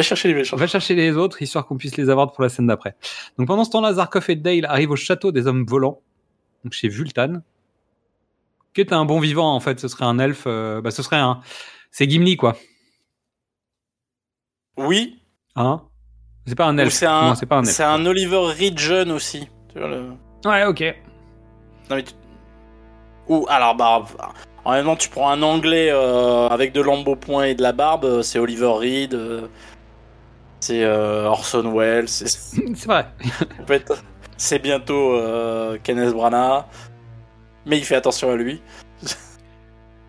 Va 0.00 0.02
chercher 0.02 0.28
les 0.28 0.34
méchants. 0.34 0.56
Va 0.56 0.66
chercher 0.66 0.94
les 0.94 1.16
autres, 1.16 1.42
histoire 1.42 1.66
qu'on 1.66 1.76
puisse 1.76 1.96
les 1.98 2.08
avoir 2.08 2.32
pour 2.32 2.42
la 2.42 2.48
scène 2.48 2.66
d'après. 2.66 2.96
Donc 3.38 3.46
pendant 3.46 3.64
ce 3.64 3.70
temps-là, 3.70 3.92
Zarkov 3.92 4.24
et 4.30 4.36
Dale 4.36 4.64
arrivent 4.64 4.92
au 4.92 4.96
château 4.96 5.30
des 5.30 5.46
hommes 5.46 5.66
volants, 5.66 6.00
donc 6.64 6.72
chez 6.72 6.88
Vultan, 6.88 7.42
qui 8.72 8.80
est 8.80 8.92
un 8.94 9.04
bon 9.04 9.20
vivant 9.20 9.54
en 9.54 9.60
fait. 9.60 9.78
Ce 9.78 9.88
serait 9.88 10.06
un 10.06 10.18
elfe, 10.18 10.44
euh, 10.46 10.80
bah 10.80 10.90
ce 10.90 11.02
serait 11.02 11.16
un, 11.18 11.40
c'est 11.90 12.08
Gimli 12.08 12.36
quoi, 12.38 12.56
Oui, 14.78 15.20
hein? 15.56 15.82
C'est 16.46 16.54
pas 16.54 16.66
un 16.66 16.78
elfe. 16.78 16.94
c'est 16.94 17.06
un, 17.06 17.34
c'est 17.64 17.84
Oliver 17.84 18.38
Reed 18.58 18.78
jeune 18.78 19.12
aussi. 19.12 19.46
Tu 19.72 19.78
vois, 19.78 19.88
le- 19.88 20.12
Ouais, 20.46 20.64
ok. 20.64 20.80
Non, 21.90 21.96
mais 21.96 22.02
tu- 22.04 22.14
Ou 23.28 23.46
alors, 23.48 23.74
bah, 23.76 24.02
en 24.64 24.72
même 24.72 24.84
temps, 24.86 24.96
tu 24.96 25.08
prends 25.10 25.30
un 25.30 25.42
anglais 25.42 25.90
euh, 25.92 26.48
avec 26.48 26.72
de 26.72 26.80
l'embonpoint 26.80 27.44
et 27.44 27.54
de 27.54 27.62
la 27.62 27.72
barbe, 27.72 28.04
euh, 28.04 28.22
c'est 28.22 28.38
Oliver 28.38 28.72
Reed, 28.74 29.14
euh, 29.14 29.46
c'est 30.60 30.84
euh, 30.84 31.24
Orson 31.26 31.72
Welles, 31.74 32.08
c'est 32.08 32.28
vrai. 32.86 33.06
en 33.62 33.66
fait, 33.66 33.90
c'est 34.36 34.58
bientôt 34.58 35.14
euh, 35.14 35.78
Kenneth 35.82 36.12
Branagh, 36.12 36.64
mais 37.66 37.78
il 37.78 37.84
fait 37.84 37.96
attention 37.96 38.30
à 38.30 38.36
lui. 38.36 38.60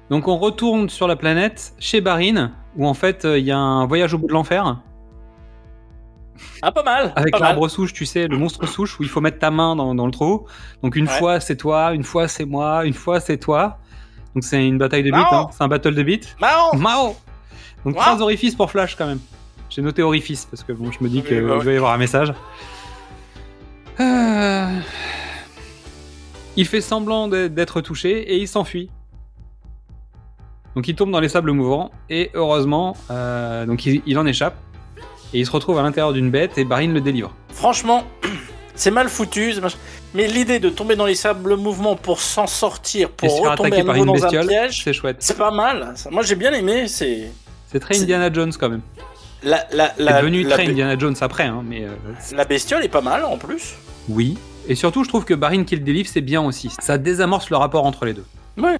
Donc 0.10 0.28
on 0.28 0.38
retourne 0.38 0.90
sur 0.90 1.08
la 1.08 1.16
planète 1.16 1.74
chez 1.80 2.02
Barin, 2.02 2.52
où 2.76 2.86
en 2.86 2.94
fait 2.94 3.24
euh, 3.26 3.40
il 3.40 3.46
y 3.46 3.52
a 3.52 3.58
un 3.58 3.86
voyage 3.86 4.14
au 4.14 4.18
bout 4.18 4.28
de 4.28 4.34
l'enfer 4.34 4.78
Ah, 6.62 6.72
pas 6.74 6.84
mal. 6.84 7.14
avec 7.16 7.40
l'arbre 7.40 7.70
souche, 7.70 7.94
tu 7.94 8.06
sais, 8.06 8.28
le 8.28 8.38
monstre 8.38 8.66
souche 8.68 9.00
où 9.00 9.04
il 9.04 9.10
faut 9.10 9.22
mettre 9.22 9.40
ta 9.40 9.52
main 9.52 9.76
dans, 9.78 9.96
dans 9.96 10.06
le 10.06 10.12
trou. 10.12 10.48
Donc 10.84 10.96
une 10.98 11.08
Ouais. 11.08 11.18
fois 11.18 11.40
c'est 11.40 11.56
toi, 11.56 11.94
une 11.94 12.04
fois 12.04 12.28
c'est 12.28 12.44
moi, 12.46 12.84
une 12.86 12.94
fois 12.94 13.22
c'est 13.22 13.38
toi. 13.38 13.78
Donc 14.36 14.44
c'est 14.44 14.66
une 14.66 14.78
bataille 14.78 15.04
de 15.04 15.12
Mao 15.12 15.26
hein. 15.34 15.50
c'est 15.52 15.64
un 15.64 15.68
battle 15.70 15.96
de 15.96 16.04
beats. 16.04 16.28
Mao 16.42 16.74
Mao 16.78 17.16
Donc 17.86 17.96
trois 17.96 18.22
orifices 18.22 18.56
pour 18.56 18.70
Flash 18.70 18.96
quand 18.98 19.08
même. 19.08 19.20
J'ai 19.72 19.82
noté 19.82 20.04
orifice 20.04 20.46
parce 20.46 20.64
que 20.64 20.74
bon, 20.74 20.92
je 20.92 21.02
me 21.02 21.08
dis 21.08 21.24
qu'il 21.24 21.42
bah 21.42 21.56
oui. 21.58 21.66
va 21.66 21.72
y 21.72 21.78
avoir 21.78 21.94
un 21.94 21.98
message. 21.98 22.34
Euh, 24.02 24.68
Il 26.58 26.68
fait 26.68 26.82
semblant 26.82 27.30
d'être 27.30 27.80
touché 27.80 28.34
et 28.34 28.38
il 28.38 28.48
s'enfuit. 28.50 28.90
Donc 30.76 30.88
il 30.90 30.96
tombe 30.96 31.10
dans 31.12 31.22
les 31.22 31.30
sables 31.30 31.52
mouvants 31.54 31.92
et 32.10 32.32
heureusement, 32.34 32.98
euh, 33.10 33.66
donc 33.66 33.86
il, 33.86 34.02
il 34.06 34.20
en 34.20 34.26
échappe 34.26 34.56
et 35.34 35.40
il 35.40 35.46
se 35.46 35.52
retrouve 35.52 35.78
à 35.80 35.84
l'intérieur 35.84 36.12
d'une 36.12 36.30
bête 36.30 36.58
et 36.58 36.66
Barin 36.66 36.88
le 36.88 37.00
délivre. 37.02 37.34
Franchement, 37.54 38.04
c'est 38.76 38.92
mal 38.92 39.08
foutu, 39.08 39.54
mais 40.14 40.28
l'idée 40.28 40.60
de 40.60 40.70
tomber 40.70 40.98
dans 40.98 41.06
les 41.06 41.16
sables 41.16 41.56
mouvements 41.56 41.96
pour 41.96 42.20
s'en 42.20 42.48
sortir, 42.48 43.10
pour 43.10 43.30
se 43.30 43.42
retomber 43.42 43.68
attaquer 43.68 43.82
à 43.82 43.86
par 43.86 43.96
nouveau 43.96 44.16
une 44.16 44.20
dans 44.20 44.26
un 44.26 44.30
bestiole, 44.30 44.48
piège, 44.48 44.84
c'est 44.84 44.94
chouette. 44.94 45.18
c'est 45.20 45.38
pas 45.38 45.52
mal. 45.52 45.94
Moi, 46.10 46.24
j'ai 46.24 46.36
bien 46.36 46.52
aimé. 46.52 46.90
C'est 46.90 47.32
C'est 47.72 47.80
très 47.80 47.98
Indiana 48.02 48.32
Jones 48.32 48.52
quand 48.60 48.70
même. 48.70 48.82
La 49.44 49.66
la, 49.98 50.22
devenu 50.22 50.46
très 50.48 50.68
Indiana 50.68 50.98
Jones 50.98 51.16
après, 51.22 51.46
hein, 51.46 51.64
mais 51.66 51.84
euh, 51.86 51.90
la 52.34 52.46
bestiole 52.46 52.84
est 52.84 52.90
pas 52.90 53.02
mal 53.02 53.24
en 53.26 53.38
plus. 53.38 53.76
Oui. 54.10 54.38
Et 54.68 54.76
surtout, 54.76 55.04
je 55.04 55.10
trouve 55.10 55.26
que 55.26 55.34
Barin 55.34 55.64
qui 55.64 55.76
le 55.76 55.82
délivre, 55.82 56.08
c'est 56.12 56.22
bien 56.22 56.42
aussi. 56.42 56.70
Ça 56.80 56.98
désamorce 56.98 57.50
le 57.50 57.58
rapport 57.58 57.86
entre 57.86 58.06
les 58.06 58.14
deux. 58.14 58.26
Ouais. 58.58 58.78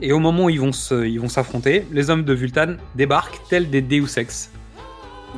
Et 0.00 0.12
au 0.12 0.18
moment 0.18 0.44
où 0.44 0.50
ils 0.50 0.60
vont 0.60 0.72
se- 0.72 1.06
ils 1.06 1.20
vont 1.20 1.28
s'affronter, 1.28 1.86
les 1.92 2.10
hommes 2.10 2.24
de 2.24 2.32
Vultan 2.32 2.74
débarquent 2.94 3.40
tels 3.48 3.70
des 3.70 3.80
Deus 3.82 4.16
Ex. 4.18 4.50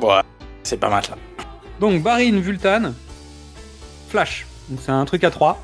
Ouais, 0.01 0.21
c'est 0.63 0.77
pas 0.79 0.89
mal 0.89 1.03
ça. 1.05 1.15
Donc 1.79 2.01
Barin, 2.03 2.39
Vultan, 2.39 2.93
Flash. 4.09 4.45
Donc 4.69 4.79
c'est 4.83 4.91
un 4.91 5.05
truc 5.05 5.23
à 5.23 5.31
trois. 5.31 5.63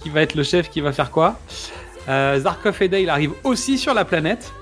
qui 0.00 0.10
va 0.10 0.20
être 0.22 0.36
le 0.36 0.44
chef 0.44 0.70
qui 0.70 0.80
va 0.80 0.92
faire 0.92 1.10
quoi? 1.10 1.38
Euh, 2.08 2.38
Zarkov 2.38 2.80
et 2.82 2.88
Dale 2.88 3.10
arrivent 3.10 3.34
aussi 3.42 3.78
sur 3.78 3.94
la 3.94 4.04
planète. 4.04 4.52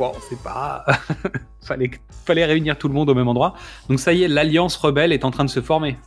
Bon, 0.00 0.12
c'est 0.28 0.42
pas. 0.42 0.84
fallait, 1.62 1.90
fallait 2.24 2.46
réunir 2.46 2.78
tout 2.78 2.88
le 2.88 2.94
monde 2.94 3.10
au 3.10 3.14
même 3.14 3.28
endroit. 3.28 3.54
Donc 3.90 4.00
ça 4.00 4.12
y 4.14 4.22
est, 4.22 4.28
l'alliance 4.28 4.74
rebelle 4.76 5.12
est 5.12 5.24
en 5.26 5.30
train 5.30 5.44
de 5.44 5.50
se 5.50 5.60
former. 5.60 5.98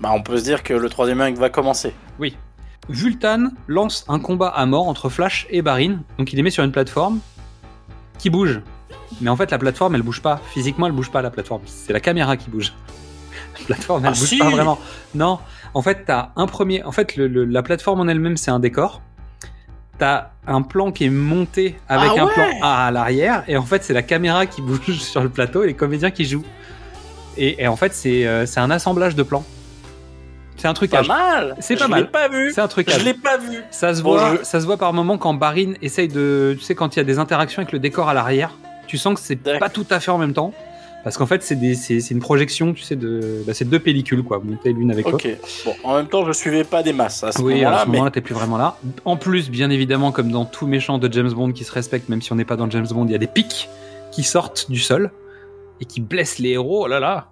Bah, 0.00 0.10
on 0.12 0.22
peut 0.22 0.36
se 0.36 0.42
dire 0.42 0.62
que 0.64 0.74
le 0.74 0.88
troisième 0.88 1.20
acte 1.20 1.38
va 1.38 1.50
commencer. 1.50 1.94
Oui. 2.18 2.36
Vultan 2.88 3.50
lance 3.68 4.04
un 4.08 4.18
combat 4.18 4.48
à 4.48 4.66
mort 4.66 4.88
entre 4.88 5.08
Flash 5.08 5.46
et 5.50 5.62
Barin. 5.62 6.00
Donc 6.18 6.32
il 6.32 6.36
les 6.36 6.42
met 6.42 6.50
sur 6.50 6.64
une 6.64 6.72
plateforme 6.72 7.20
qui 8.18 8.28
bouge. 8.28 8.60
Mais 9.20 9.30
en 9.30 9.36
fait, 9.36 9.52
la 9.52 9.58
plateforme, 9.58 9.94
elle 9.94 10.02
bouge 10.02 10.20
pas. 10.20 10.40
Physiquement, 10.50 10.86
elle 10.86 10.92
bouge 10.92 11.12
pas, 11.12 11.22
la 11.22 11.30
plateforme. 11.30 11.62
C'est 11.66 11.92
la 11.92 12.00
caméra 12.00 12.36
qui 12.36 12.50
bouge. 12.50 12.72
La 13.60 13.66
plateforme, 13.66 14.04
elle 14.04 14.12
Ah, 14.14 14.18
bouge 14.18 14.28
si 14.28 14.38
pas 14.38 14.50
vraiment. 14.50 14.78
Non. 15.14 15.38
En 15.74 15.82
fait, 15.82 16.04
t'as 16.06 16.30
un 16.34 16.46
premier. 16.46 16.82
En 16.82 16.90
fait, 16.90 17.14
le- 17.14 17.28
le- 17.28 17.44
la 17.44 17.62
plateforme 17.62 18.00
en 18.00 18.08
elle-même, 18.08 18.36
c'est 18.36 18.50
un 18.50 18.58
décor. 18.58 19.00
T'as 19.98 20.28
un 20.46 20.62
plan 20.62 20.90
qui 20.92 21.04
est 21.04 21.10
monté 21.10 21.76
avec 21.88 22.10
Ah 22.16 22.22
un 22.22 22.26
ouais 22.26 22.32
plan 22.34 22.44
à, 22.62 22.86
à 22.86 22.90
l'arrière. 22.90 23.44
Et 23.48 23.56
en 23.56 23.62
fait, 23.62 23.84
c'est 23.84 23.92
la 23.94 24.02
caméra 24.02 24.46
qui 24.46 24.60
bouge 24.62 24.98
sur 24.98 25.22
le 25.22 25.28
plateau 25.28 25.62
et 25.62 25.68
les 25.68 25.74
comédiens 25.74 26.10
qui 26.10 26.24
jouent. 26.24 26.44
Et, 27.36 27.62
et 27.62 27.68
en 27.68 27.76
fait, 27.76 27.94
c'est 27.94 28.26
euh, 28.26 28.44
c'est 28.46 28.60
un 28.60 28.70
assemblage 28.70 29.14
de 29.14 29.22
plans. 29.22 29.44
C'est 30.56 30.68
un 30.68 30.70
Pas 30.70 30.74
trucage. 30.74 31.08
mal. 31.08 31.56
C'est 31.60 31.76
pas 31.76 31.84
Je 31.86 31.90
mal. 31.90 32.00
l'ai 32.02 32.08
pas 32.08 32.28
vu. 32.28 32.52
C'est 32.52 32.60
un 32.60 32.68
trucage. 32.68 33.00
Je 33.00 33.04
l'ai 33.04 33.14
pas 33.14 33.36
vu. 33.38 33.58
Ça 33.70 33.92
se, 33.94 34.02
Bon, 34.02 34.12
voit, 34.12 34.36
je- 34.38 34.44
ça 34.44 34.60
se 34.60 34.66
voit 34.66 34.76
par 34.76 34.92
moment 34.92 35.18
quand 35.18 35.34
Barin 35.34 35.74
essaye 35.82 36.08
de. 36.08 36.54
Tu 36.58 36.64
sais, 36.64 36.74
quand 36.74 36.94
il 36.94 36.98
y 36.98 37.00
a 37.00 37.04
des 37.04 37.18
interactions 37.18 37.60
avec 37.60 37.72
le 37.72 37.78
décor 37.80 38.08
à 38.08 38.14
l'arrière, 38.14 38.50
tu 38.86 38.96
sens 38.98 39.14
que 39.14 39.20
c'est 39.20 39.36
pas 39.58 39.68
tout 39.68 39.86
à 39.90 39.98
fait 40.00 40.10
en 40.12 40.18
même 40.18 40.32
temps. 40.32 40.52
Parce 41.04 41.18
qu'en 41.18 41.26
fait, 41.26 41.42
c'est 41.42 41.54
des- 41.56 41.74
c'est 41.74 42.00
c'est 42.00 42.14
une 42.14 42.20
projection, 42.20 42.72
tu 42.72 42.82
sais, 42.82 42.96
de. 42.96 43.42
Bah, 43.46 43.52
c'est 43.54 43.66
deux 43.68 43.78
pellicules, 43.78 44.22
quoi, 44.24 44.40
montées 44.42 44.72
l'une 44.72 44.90
avec 44.90 45.04
l'autre. 45.08 45.26
Ok. 45.28 45.36
Bon, 45.66 45.74
en 45.84 45.96
même 45.96 46.08
temps, 46.08 46.24
je 46.26 46.32
suivais 46.32 46.64
pas 46.64 46.82
des 46.82 46.94
masses 46.94 47.22
à 47.22 47.30
ce 47.30 47.42
Oui, 47.42 47.52
à 47.52 47.56
moment-là, 47.66 47.78
ce 47.80 47.86
mais 47.86 47.92
moment-là, 47.92 48.10
t'es 48.10 48.20
plus 48.22 48.34
vraiment 48.34 48.56
là. 48.56 48.78
En 49.04 49.16
plus, 49.16 49.50
bien 49.50 49.68
évidemment, 49.70 50.12
comme 50.12 50.30
dans 50.30 50.46
tout 50.46 50.66
méchant 50.66 50.96
de 50.98 51.12
James 51.12 51.30
Bond 51.32 51.52
qui 51.52 51.64
se 51.64 51.72
respecte, 51.72 52.08
même 52.08 52.22
si 52.22 52.32
on 52.32 52.36
n'est 52.36 52.46
pas 52.46 52.56
dans 52.56 52.70
James 52.70 52.86
Bond, 52.90 53.04
il 53.06 53.12
y 53.12 53.14
a 53.14 53.18
des 53.18 53.26
pics 53.26 53.68
qui 54.12 54.22
sortent 54.22 54.70
du 54.70 54.78
sol 54.80 55.10
et 55.80 55.84
qui 55.84 56.00
blessent 56.00 56.38
les 56.38 56.50
héros. 56.50 56.84
Oh 56.84 56.88
là 56.88 56.98
là 57.00 57.28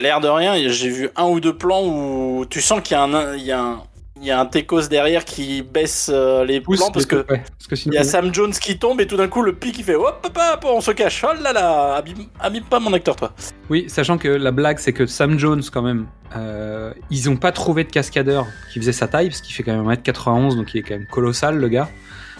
l'air 0.00 0.20
de 0.20 0.28
rien, 0.28 0.54
j'ai 0.68 0.88
vu 0.90 1.08
un 1.16 1.24
ou 1.24 1.40
deux 1.40 1.56
plans 1.56 1.82
où 1.86 2.44
tu 2.48 2.60
sens 2.60 2.80
qu'il 2.82 2.94
y 2.96 3.00
a 3.00 3.02
un, 3.04 3.34
il 3.34 3.44
y 3.44 3.50
a 3.52 3.60
un, 3.62 3.82
il 4.18 4.26
y 4.26 4.30
a 4.30 4.40
un 4.40 4.46
Tekos 4.46 4.88
derrière 4.88 5.24
qui 5.24 5.62
baisse 5.62 6.10
euh, 6.12 6.44
les 6.44 6.60
Pousse 6.60 6.78
plans 6.78 6.90
parce 6.90 7.04
que 7.06 7.16
ouais, 7.16 7.24
parce 7.26 7.66
que 7.68 7.76
sinon- 7.76 7.92
il 7.92 7.96
y 7.96 7.98
a 7.98 8.04
Sam 8.04 8.32
Jones 8.32 8.52
qui 8.52 8.78
tombe 8.78 9.00
et 9.00 9.06
tout 9.06 9.16
d'un 9.16 9.28
coup 9.28 9.42
le 9.42 9.54
pic 9.54 9.78
il 9.78 9.84
fait 9.84 9.94
hop 9.94 10.24
hop 10.24 10.38
hop 10.54 10.64
on 10.64 10.80
se 10.80 10.90
cache 10.90 11.22
oh 11.28 11.34
là 11.42 11.52
là 11.52 11.94
abîme, 11.96 12.24
abîme 12.40 12.64
pas 12.64 12.80
mon 12.80 12.92
acteur 12.94 13.14
toi 13.16 13.32
Oui, 13.68 13.84
sachant 13.88 14.16
que 14.16 14.28
la 14.28 14.52
blague, 14.52 14.78
c'est 14.78 14.92
que 14.92 15.06
Sam 15.06 15.38
Jones, 15.38 15.62
quand 15.72 15.82
même, 15.82 16.06
euh, 16.36 16.92
ils 17.10 17.28
ont 17.28 17.36
pas 17.36 17.52
trouvé 17.52 17.84
de 17.84 17.90
cascadeur 17.90 18.46
qui 18.72 18.78
faisait 18.80 18.92
sa 18.92 19.06
taille, 19.08 19.28
parce 19.28 19.40
qu'il 19.40 19.54
fait 19.54 19.62
quand 19.62 19.76
même 19.76 19.86
1m91, 19.86 20.56
donc 20.56 20.72
il 20.74 20.78
est 20.78 20.82
quand 20.82 20.94
même 20.94 21.06
colossal, 21.06 21.56
le 21.58 21.68
gars. 21.68 21.88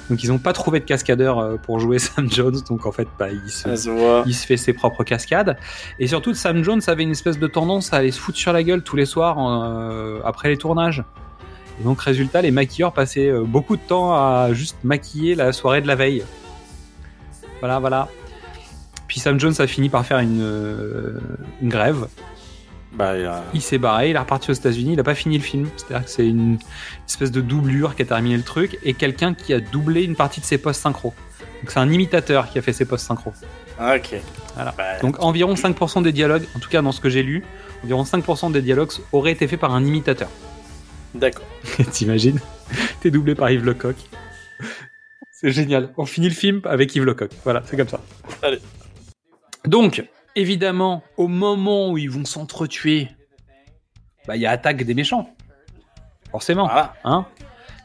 Donc 0.08 0.22
ils 0.22 0.30
ont 0.30 0.38
pas 0.38 0.52
trouvé 0.52 0.78
de 0.78 0.84
cascadeur 0.84 1.40
euh, 1.40 1.56
pour 1.56 1.80
jouer 1.80 1.98
Sam 2.00 2.30
Jones, 2.30 2.60
donc 2.68 2.86
en 2.86 2.92
fait, 2.92 3.08
bah, 3.18 3.28
il 3.30 3.50
se, 3.50 3.62
ça 3.64 3.76
se 3.76 3.90
voit 3.90 4.22
il 4.24 4.34
se 4.34 4.46
fait 4.46 4.56
ses 4.56 4.72
propres 4.72 5.02
cascades. 5.04 5.56
Et 5.98 6.06
surtout, 6.06 6.32
Sam 6.32 6.62
Jones 6.62 6.80
avait 6.86 7.02
une 7.02 7.10
espèce 7.10 7.38
de 7.38 7.46
tendance 7.48 7.92
à 7.92 7.96
aller 7.96 8.12
se 8.12 8.20
foutre 8.20 8.38
sur 8.38 8.52
la 8.52 8.62
gueule 8.62 8.82
tous 8.82 8.96
les 8.96 9.06
soirs 9.06 9.36
euh, 9.40 10.20
après 10.24 10.48
les 10.48 10.56
tournages. 10.56 11.02
Et 11.80 11.84
donc, 11.84 12.00
résultat, 12.00 12.42
les 12.42 12.50
maquilleurs 12.50 12.92
passaient 12.92 13.28
euh, 13.28 13.42
beaucoup 13.44 13.76
de 13.76 13.82
temps 13.82 14.12
à 14.14 14.50
juste 14.52 14.78
maquiller 14.84 15.34
la 15.34 15.52
soirée 15.52 15.80
de 15.82 15.86
la 15.86 15.94
veille. 15.94 16.24
Voilà, 17.60 17.78
voilà. 17.78 18.08
Puis 19.08 19.20
Sam 19.20 19.38
Jones 19.38 19.54
a 19.58 19.66
fini 19.66 19.88
par 19.88 20.04
faire 20.04 20.18
une, 20.18 20.40
euh, 20.42 21.20
une 21.62 21.68
grève. 21.68 22.06
Bah, 22.92 23.12
Il 23.52 23.60
s'est 23.60 23.78
barré, 23.78 24.10
il 24.10 24.16
est 24.16 24.18
reparti 24.18 24.50
aux 24.50 24.54
États-Unis, 24.54 24.94
il 24.94 25.00
a 25.00 25.04
pas 25.04 25.14
fini 25.14 25.36
le 25.36 25.44
film. 25.44 25.68
C'est-à-dire 25.76 26.06
que 26.06 26.10
c'est 26.10 26.26
une 26.26 26.58
espèce 27.06 27.30
de 27.30 27.42
doublure 27.42 27.94
qui 27.94 28.02
a 28.02 28.04
terminé 28.06 28.36
le 28.36 28.42
truc 28.42 28.78
et 28.82 28.94
quelqu'un 28.94 29.34
qui 29.34 29.52
a 29.52 29.60
doublé 29.60 30.02
une 30.04 30.16
partie 30.16 30.40
de 30.40 30.46
ses 30.46 30.56
postes 30.56 30.80
synchro. 30.80 31.12
Donc 31.60 31.70
c'est 31.70 31.78
un 31.78 31.90
imitateur 31.90 32.48
qui 32.50 32.58
a 32.58 32.62
fait 32.62 32.72
ses 32.72 32.86
postes 32.86 33.06
synchro. 33.06 33.32
ok. 33.78 34.14
Voilà. 34.54 34.74
Bah, 34.78 34.84
Donc 35.02 35.22
environ 35.22 35.54
5% 35.54 36.02
des 36.02 36.12
dialogues, 36.12 36.44
en 36.56 36.58
tout 36.58 36.70
cas 36.70 36.80
dans 36.80 36.92
ce 36.92 37.00
que 37.00 37.10
j'ai 37.10 37.22
lu, 37.22 37.44
environ 37.84 38.04
5% 38.04 38.50
des 38.52 38.62
dialogues 38.62 38.92
auraient 39.12 39.32
été 39.32 39.46
faits 39.46 39.60
par 39.60 39.74
un 39.74 39.84
imitateur. 39.84 40.30
D'accord. 41.18 41.44
T'imagines 41.92 42.40
T'es 43.00 43.10
doublé 43.10 43.34
par 43.34 43.50
Yves 43.50 43.64
Lecoq. 43.64 43.96
C'est 45.32 45.50
génial. 45.52 45.92
On 45.96 46.06
finit 46.06 46.28
le 46.28 46.34
film 46.34 46.60
avec 46.64 46.94
Yves 46.94 47.04
Lecoq. 47.04 47.30
Voilà, 47.44 47.62
c'est 47.66 47.76
comme 47.76 47.88
ça. 47.88 48.00
Allez. 48.42 48.58
Donc, 49.66 50.04
évidemment, 50.34 51.02
au 51.16 51.28
moment 51.28 51.90
où 51.90 51.98
ils 51.98 52.10
vont 52.10 52.24
s'entretuer, 52.24 53.08
bah, 54.26 54.36
il 54.36 54.42
y 54.42 54.46
a 54.46 54.50
attaque 54.50 54.82
des 54.82 54.94
méchants. 54.94 55.28
Forcément. 56.30 56.64
Voilà. 56.66 56.94
Hein? 57.04 57.26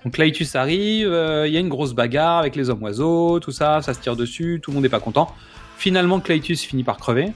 Donc 0.04 0.14
Claitus 0.14 0.56
arrive, 0.56 1.08
euh, 1.12 1.48
il 1.48 1.54
y 1.54 1.58
a 1.58 1.60
une 1.60 1.70
grosse 1.70 1.94
bagarre 1.94 2.40
avec 2.40 2.56
les 2.56 2.72
hommes 2.72 2.82
oiseaux, 2.82 3.40
tout 3.40 3.52
ça, 3.52 3.82
ça 3.84 3.94
se 3.94 4.00
tire 4.00 4.16
dessus, 4.16 4.60
tout 4.64 4.72
le 4.72 4.76
monde 4.76 4.84
n'est 4.84 4.90
pas 4.90 5.00
content. 5.00 5.32
Finalement, 5.78 6.20
Claitus 6.20 6.64
finit 6.64 6.84
par 6.84 6.98
crever. 6.98 7.28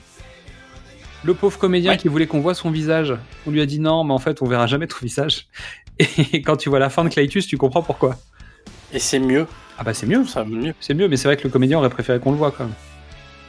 Le 1.23 1.33
pauvre 1.35 1.59
comédien 1.59 1.91
Ouais. 1.91 1.97
qui 1.97 2.07
voulait 2.07 2.25
qu'on 2.25 2.39
voit 2.39 2.55
son 2.55 2.71
visage, 2.71 3.13
on 3.45 3.51
lui 3.51 3.61
a 3.61 3.65
dit 3.67 3.79
non, 3.79 4.03
mais 4.03 4.13
en 4.13 4.19
fait, 4.19 4.41
on 4.41 4.47
verra 4.47 4.65
jamais 4.65 4.87
ton 4.87 4.97
visage. 5.01 5.47
Et 5.99 6.41
quand 6.41 6.57
tu 6.57 6.69
vois 6.69 6.79
la 6.79 6.89
fin 6.89 7.03
de 7.03 7.09
Claitus, 7.09 7.47
tu 7.47 7.57
comprends 7.57 7.81
pourquoi. 7.83 8.17
Et 8.93 8.99
c'est 8.99 9.19
mieux. 9.19 9.47
Ah 9.77 9.83
bah 9.83 9.93
c'est 9.93 10.05
mieux, 10.05 10.25
Ça 10.25 10.43
va 10.43 10.49
mieux. 10.49 10.73
c'est 10.79 10.93
mieux, 10.93 11.07
mais 11.07 11.17
c'est 11.17 11.27
vrai 11.27 11.37
que 11.37 11.43
le 11.43 11.49
comédien 11.49 11.77
aurait 11.79 11.89
préféré 11.89 12.19
qu'on 12.19 12.31
le 12.31 12.37
voit 12.37 12.51
quand 12.51 12.65
même. 12.65 12.73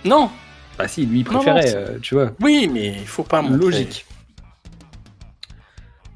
Non. 0.05 0.31
Bah 0.79 0.89
si, 0.89 1.07
lui 1.07 1.21
il 1.21 1.25
Non, 1.27 1.33
non, 1.33 1.39
préférait, 1.39 1.67
c'est- 1.67 1.77
euh, 1.77 1.99
tu 2.01 2.15
vois. 2.15 2.33
Oui, 2.41 2.69
mais 2.73 2.89
il 2.89 3.07
faut 3.07 3.23
pas 3.23 3.43
montrer. 3.43 3.59
Logique. 3.59 4.07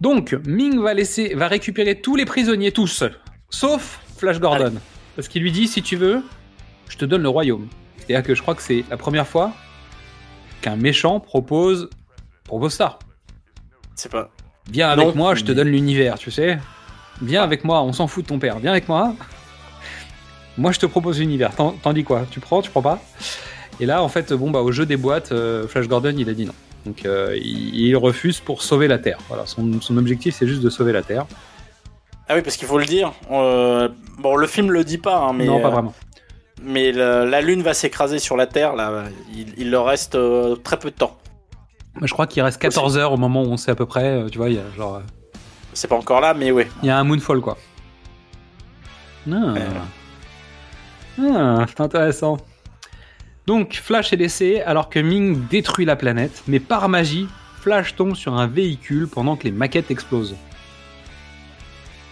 Donc, 0.01 0.33
Ming 0.47 0.79
va 0.81 0.95
laisser, 0.95 1.35
va 1.35 1.47
récupérer 1.49 2.01
tous 2.01 2.17
les 2.17 2.25
prisonniers, 2.25 2.73
tous, 2.73 3.05
sauf 3.51 4.01
Flash 4.17 4.41
Gordon. 4.41 4.75
Parce 5.17 5.29
qu'il 5.29 5.43
lui 5.43 5.53
dit, 5.53 5.69
si 5.69 5.83
tu 5.83 5.97
veux, 5.97 6.23
je 6.89 6.97
te 6.97 7.05
donne 7.05 7.23
le 7.23 7.29
royaume. 7.29 7.69
C'est-à-dire 7.99 8.23
que 8.27 8.35
je 8.35 8.41
crois 8.43 8.55
que 8.55 8.63
c'est 8.63 8.85
la 8.91 8.97
première 8.97 9.27
fois 9.27 9.53
qu'un 10.63 10.77
méchant 10.77 11.21
propose, 11.21 11.91
propose 12.45 12.73
ça. 12.75 12.99
C'est 13.95 14.11
pas. 14.11 14.31
Viens 14.71 14.91
avec 14.91 15.07
Non, 15.07 15.15
moi, 15.15 15.35
je 15.35 15.45
te 15.45 15.53
donne 15.53 15.69
l'univers, 15.69 16.19
tu 16.19 16.31
sais. 16.31 16.59
Viens 17.23 17.43
avec 17.43 17.65
moi, 17.65 17.83
on 17.83 17.93
s'en 17.93 18.07
fout 18.07 18.25
de 18.25 18.29
ton 18.29 18.39
père. 18.39 18.59
Viens 18.59 18.71
avec 18.73 18.89
moi. 18.89 19.15
Moi, 20.59 20.73
je 20.73 20.79
te 20.79 20.87
propose 20.87 21.19
l'univers. 21.21 21.53
T'en 21.55 21.93
dis 21.93 22.05
quoi? 22.05 22.27
Tu 22.31 22.41
prends, 22.41 22.63
tu 22.63 22.71
prends 22.71 22.83
pas? 22.83 23.01
Et 23.79 23.87
là, 23.87 24.03
en 24.03 24.09
fait, 24.09 24.33
bon, 24.33 24.51
bah, 24.51 24.61
au 24.61 24.73
jeu 24.73 24.85
des 24.87 24.97
boîtes, 24.97 25.33
euh, 25.33 25.67
Flash 25.67 25.89
Gordon, 25.89 26.15
il 26.17 26.29
a 26.29 26.35
dit 26.35 26.45
non. 26.45 26.55
Donc, 26.87 27.05
euh, 27.05 27.37
il, 27.41 27.75
il 27.77 27.97
refuse 27.97 28.41
pour 28.41 28.63
sauver 28.63 28.89
la 28.89 28.99
Terre. 28.99 29.19
Voilà, 29.29 29.47
son, 29.47 29.81
son 29.81 29.97
objectif, 29.97 30.35
c'est 30.39 30.47
juste 30.47 30.63
de 30.63 30.71
sauver 30.71 30.93
la 30.93 31.03
Terre. 31.03 31.27
Ah 32.29 32.35
oui, 32.37 32.43
parce 32.43 32.57
qu'il 32.57 32.69
faut 32.69 32.79
le 32.79 32.85
dire. 32.87 33.13
euh, 33.31 33.89
Bon, 34.19 34.37
le 34.37 34.47
film 34.47 34.71
le 34.71 34.85
dit 34.85 34.99
pas, 34.99 35.17
hein, 35.19 35.33
mais. 35.33 35.47
non, 35.47 35.61
pas 35.61 35.69
euh, 35.69 35.71
vraiment. 35.71 35.95
Mais 36.63 36.93
la, 36.93 37.25
la 37.25 37.41
Lune 37.41 37.63
va 37.63 37.73
s'écraser 37.75 38.19
sur 38.19 38.37
la 38.37 38.47
Terre, 38.47 38.77
là. 38.77 39.05
Il, 39.35 39.47
il 39.57 39.71
leur 39.71 39.87
reste 39.87 40.15
euh, 40.15 40.57
très 40.57 40.79
peu 40.79 40.91
de 40.91 40.97
temps. 40.97 41.17
Je 42.03 42.13
crois 42.13 42.27
qu'il 42.27 42.43
reste 42.43 42.61
14 42.61 42.97
heures 42.99 43.13
au 43.13 43.17
moment 43.17 43.43
où 43.43 43.47
on 43.47 43.57
sait 43.57 43.71
à 43.71 43.75
peu 43.75 43.87
près. 43.87 44.05
euh, 44.05 44.29
Tu 44.29 44.39
vois, 44.39 44.49
il 44.49 44.57
y 44.57 44.59
a 44.59 44.63
genre. 44.77 44.97
euh, 44.97 45.01
C'est 45.73 45.89
pas 45.89 45.97
encore 45.97 46.21
là, 46.21 46.35
mais 46.35 46.51
ouais. 46.51 46.69
Il 46.83 46.87
y 46.87 46.91
a 46.91 46.99
un 46.99 47.05
Moonfall, 47.05 47.41
quoi. 47.41 47.59
Ah, 49.31 49.55
Ah, 51.21 51.67
c'est 51.69 51.81
intéressant. 51.81 52.39
Donc, 53.47 53.75
Flash 53.75 54.13
est 54.13 54.17
laissé 54.17 54.61
alors 54.61 54.89
que 54.89 54.99
Ming 55.01 55.47
détruit 55.49 55.85
la 55.85 55.97
planète, 55.97 56.43
mais 56.47 56.61
par 56.61 56.89
magie, 56.89 57.27
Flash 57.61 57.97
tombe 57.97 58.15
sur 58.15 58.35
un 58.35 58.47
véhicule 58.47 59.09
pendant 59.09 59.37
que 59.37 59.45
les 59.45 59.51
maquettes 59.51 59.91
explosent. 59.91 60.37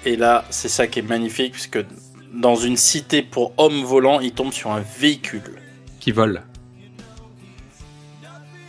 Et 0.04 0.16
là, 0.16 0.44
c'est 0.50 0.68
ça 0.68 0.86
qui 0.86 0.98
est 0.98 1.02
magnifique, 1.02 1.52
puisque 1.52 1.78
dans 2.34 2.56
une 2.56 2.76
cité 2.76 3.22
pour 3.22 3.52
hommes 3.56 3.82
volants, 3.84 4.20
il 4.20 4.32
tombe 4.32 4.52
sur 4.52 4.70
un 4.72 4.80
véhicule. 4.98 5.60
Qui 6.00 6.12
vole. 6.12 6.42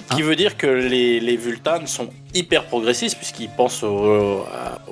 Ce 0.10 0.16
qui 0.16 0.22
veut 0.24 0.36
dire 0.36 0.58
que 0.58 0.68
les, 0.68 1.20
les 1.20 1.38
Vultanes 1.38 1.86
sont 1.88 2.10
hyper 2.34 2.66
progressistes, 2.66 3.18
puisqu'ils 3.18 3.50
pensent 3.50 3.84
aux, 3.84 4.44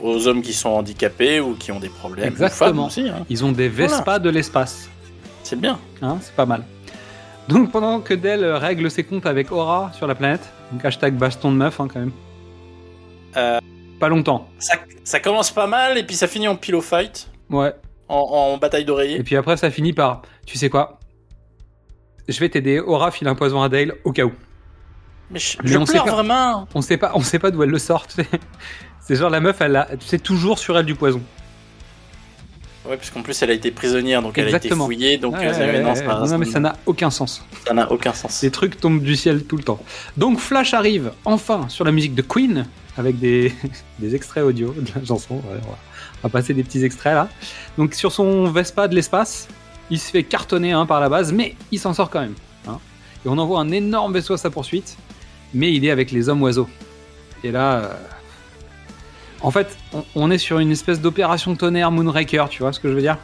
aux 0.01 0.27
hommes 0.27 0.41
qui 0.41 0.53
sont 0.53 0.69
handicapés 0.69 1.39
ou 1.39 1.55
qui 1.55 1.71
ont 1.71 1.79
des 1.79 1.89
problèmes. 1.89 2.27
Exactement. 2.27 2.85
aussi, 2.87 3.09
hein. 3.09 3.25
Ils 3.29 3.43
ont 3.43 3.51
des 3.51 3.67
Vespa 3.69 4.19
de 4.19 4.29
l'espace. 4.29 4.89
C'est 5.43 5.59
bien. 5.59 5.79
Hein, 6.01 6.17
c'est 6.21 6.33
pas 6.35 6.45
mal. 6.45 6.63
Donc, 7.47 7.71
pendant 7.71 8.01
que 8.01 8.13
Dell 8.13 8.43
règle 8.45 8.91
ses 8.91 9.03
comptes 9.03 9.25
avec 9.25 9.51
Aura 9.51 9.91
sur 9.93 10.05
la 10.05 10.15
planète, 10.15 10.41
donc 10.71 10.83
hashtag 10.83 11.13
baston 11.15 11.51
de 11.51 11.57
meuf, 11.57 11.79
hein, 11.79 11.87
quand 11.91 11.99
même. 11.99 12.11
Euh. 13.37 13.59
Pas 13.99 14.09
longtemps. 14.09 14.47
Ça, 14.59 14.75
ça 15.03 15.19
commence 15.19 15.49
pas 15.51 15.65
mal, 15.65 15.97
et 15.97 16.03
puis 16.03 16.15
ça 16.15 16.27
finit 16.27 16.47
en 16.47 16.55
pillow 16.55 16.81
fight, 16.81 17.29
Ouais. 17.49 17.73
en, 18.09 18.17
en 18.17 18.57
bataille 18.57 18.81
Et 18.81 18.85
d'oreiller. 18.85 19.23
puis 19.23 19.35
après, 19.35 19.57
ça 19.57 19.71
finit 19.71 19.93
par, 19.93 20.21
tu 20.45 20.57
sais 20.57 20.69
quoi? 20.69 20.99
Je 22.27 22.37
vais 22.39 22.49
t'aider. 22.49 22.79
Aura 22.79 23.09
file 23.09 23.27
un 23.29 23.35
poison 23.35 23.61
à 23.61 23.69
Dale 23.69 23.93
au 24.03 24.11
cas 24.11 24.25
où. 24.25 24.33
Mais 25.31 25.39
je, 25.39 25.57
Mais 25.63 25.69
je 25.71 25.77
on 25.77 25.85
sait 25.85 25.93
pleure 25.93 26.05
pas. 26.05 26.11
vraiment. 26.11 26.67
On 26.73 26.81
sait 26.81 26.97
pas, 26.97 27.11
on 27.15 27.21
sait 27.21 27.39
pas 27.39 27.51
d'où 27.51 27.63
elle 27.63 27.69
le 27.69 27.79
sort. 27.79 28.07
tu 28.07 28.15
sais. 28.15 28.27
C'est 29.01 29.15
genre 29.15 29.29
la 29.29 29.39
meuf, 29.39 29.61
elle 29.61 29.75
a, 29.75 29.87
tu 29.97 30.05
sais 30.05 30.19
toujours 30.19 30.59
sur 30.59 30.77
elle 30.77 30.85
du 30.85 30.95
poison. 30.95 31.21
Ouais, 32.85 32.95
parce 32.95 33.09
qu'en 33.09 33.21
plus, 33.21 33.41
elle 33.41 33.49
a 33.51 33.53
été 33.53 33.69
prisonnière, 33.71 34.21
donc 34.21 34.37
elle 34.37 34.53
a 34.53 34.57
été 34.57 34.69
fouillée, 34.69 35.17
donc 35.17 35.35
euh, 35.35 35.39
ouais, 35.39 35.81
non, 35.81 35.93
ouais, 35.93 36.37
mais 36.37 36.45
ça 36.45 36.59
n'a 36.61 36.77
aucun 36.85 37.09
sens. 37.09 37.43
ça 37.65 37.73
n'a 37.73 37.91
aucun 37.91 38.13
sens. 38.13 38.31
Ces 38.31 38.49
trucs 38.49 38.79
tombent 38.79 39.01
du 39.01 39.17
ciel 39.17 39.43
tout 39.43 39.57
le 39.57 39.63
temps. 39.63 39.79
Donc 40.15 40.39
Flash 40.39 40.73
arrive 40.73 41.11
enfin 41.25 41.67
sur 41.67 41.83
la 41.83 41.91
musique 41.91 42.15
de 42.15 42.21
Queen 42.21 42.65
avec 42.97 43.19
des, 43.19 43.53
des 43.99 44.15
extraits 44.15 44.43
audio 44.45 44.73
de 44.77 44.89
la 44.95 45.05
chanson. 45.05 45.35
Ouais, 45.35 45.41
on, 45.65 45.69
va, 45.71 45.77
on 46.23 46.27
va 46.27 46.29
passer 46.29 46.53
des 46.53 46.63
petits 46.63 46.83
extraits 46.85 47.13
là. 47.13 47.27
Donc 47.77 47.93
sur 47.93 48.13
son 48.13 48.45
Vespa 48.49 48.87
de 48.87 48.95
l'espace, 48.95 49.49
il 49.89 49.99
se 49.99 50.09
fait 50.09 50.23
cartonner 50.23 50.71
hein, 50.71 50.85
par 50.85 51.01
la 51.01 51.09
base, 51.09 51.33
mais 51.33 51.55
il 51.71 51.79
s'en 51.79 51.93
sort 51.93 52.09
quand 52.09 52.21
même. 52.21 52.35
hein. 52.69 52.79
Et 53.25 53.29
on 53.29 53.37
envoie 53.37 53.59
un 53.59 53.71
énorme 53.71 54.13
vaisseau 54.13 54.33
à 54.33 54.37
sa 54.37 54.49
poursuite, 54.49 54.95
mais 55.53 55.73
il 55.73 55.85
est 55.85 55.91
avec 55.91 56.11
les 56.11 56.29
hommes 56.29 56.41
oiseaux. 56.41 56.69
Et 57.43 57.51
là, 57.51 57.75
euh, 57.75 57.93
en 59.41 59.51
fait, 59.51 59.77
on, 59.93 60.03
on 60.15 60.31
est 60.31 60.37
sur 60.37 60.59
une 60.59 60.71
espèce 60.71 61.01
d'opération 61.01 61.55
tonnerre 61.55 61.91
Moonraker, 61.91 62.45
tu 62.49 62.63
vois 62.63 62.73
ce 62.73 62.79
que 62.79 62.89
je 62.89 62.93
veux 62.93 63.01
dire? 63.01 63.17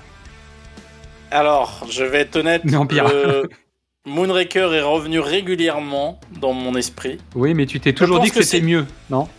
Alors, 1.31 1.85
je 1.89 2.03
vais 2.03 2.19
être 2.19 2.35
honnête. 2.35 2.61
Mais 2.65 2.75
en 2.75 2.85
pire. 2.85 3.11
Moonraker 4.05 4.73
est 4.73 4.81
revenu 4.81 5.19
régulièrement 5.19 6.19
dans 6.41 6.53
mon 6.53 6.75
esprit. 6.75 7.19
Oui, 7.35 7.53
mais 7.53 7.65
tu 7.65 7.79
t'es 7.79 7.93
toujours 7.93 8.19
dit 8.19 8.29
que, 8.29 8.39
que 8.39 8.43
c'était 8.43 8.63
mieux, 8.63 8.85
non? 9.09 9.29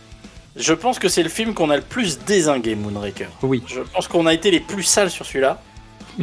Je 0.55 0.73
pense 0.73 0.99
que 0.99 1.07
c'est 1.07 1.21
le 1.21 1.29
film 1.29 1.53
qu'on 1.53 1.69
a 1.69 1.75
le 1.75 1.83
plus 1.83 2.19
désingué, 2.19 2.75
Moonraker. 2.75 3.27
Oui. 3.43 3.61
Je 3.67 3.81
pense 3.81 4.07
qu'on 4.07 4.25
a 4.25 4.33
été 4.33 4.51
les 4.51 4.59
plus 4.59 4.83
sales 4.83 5.11
sur 5.11 5.25
celui-là. 5.25 5.61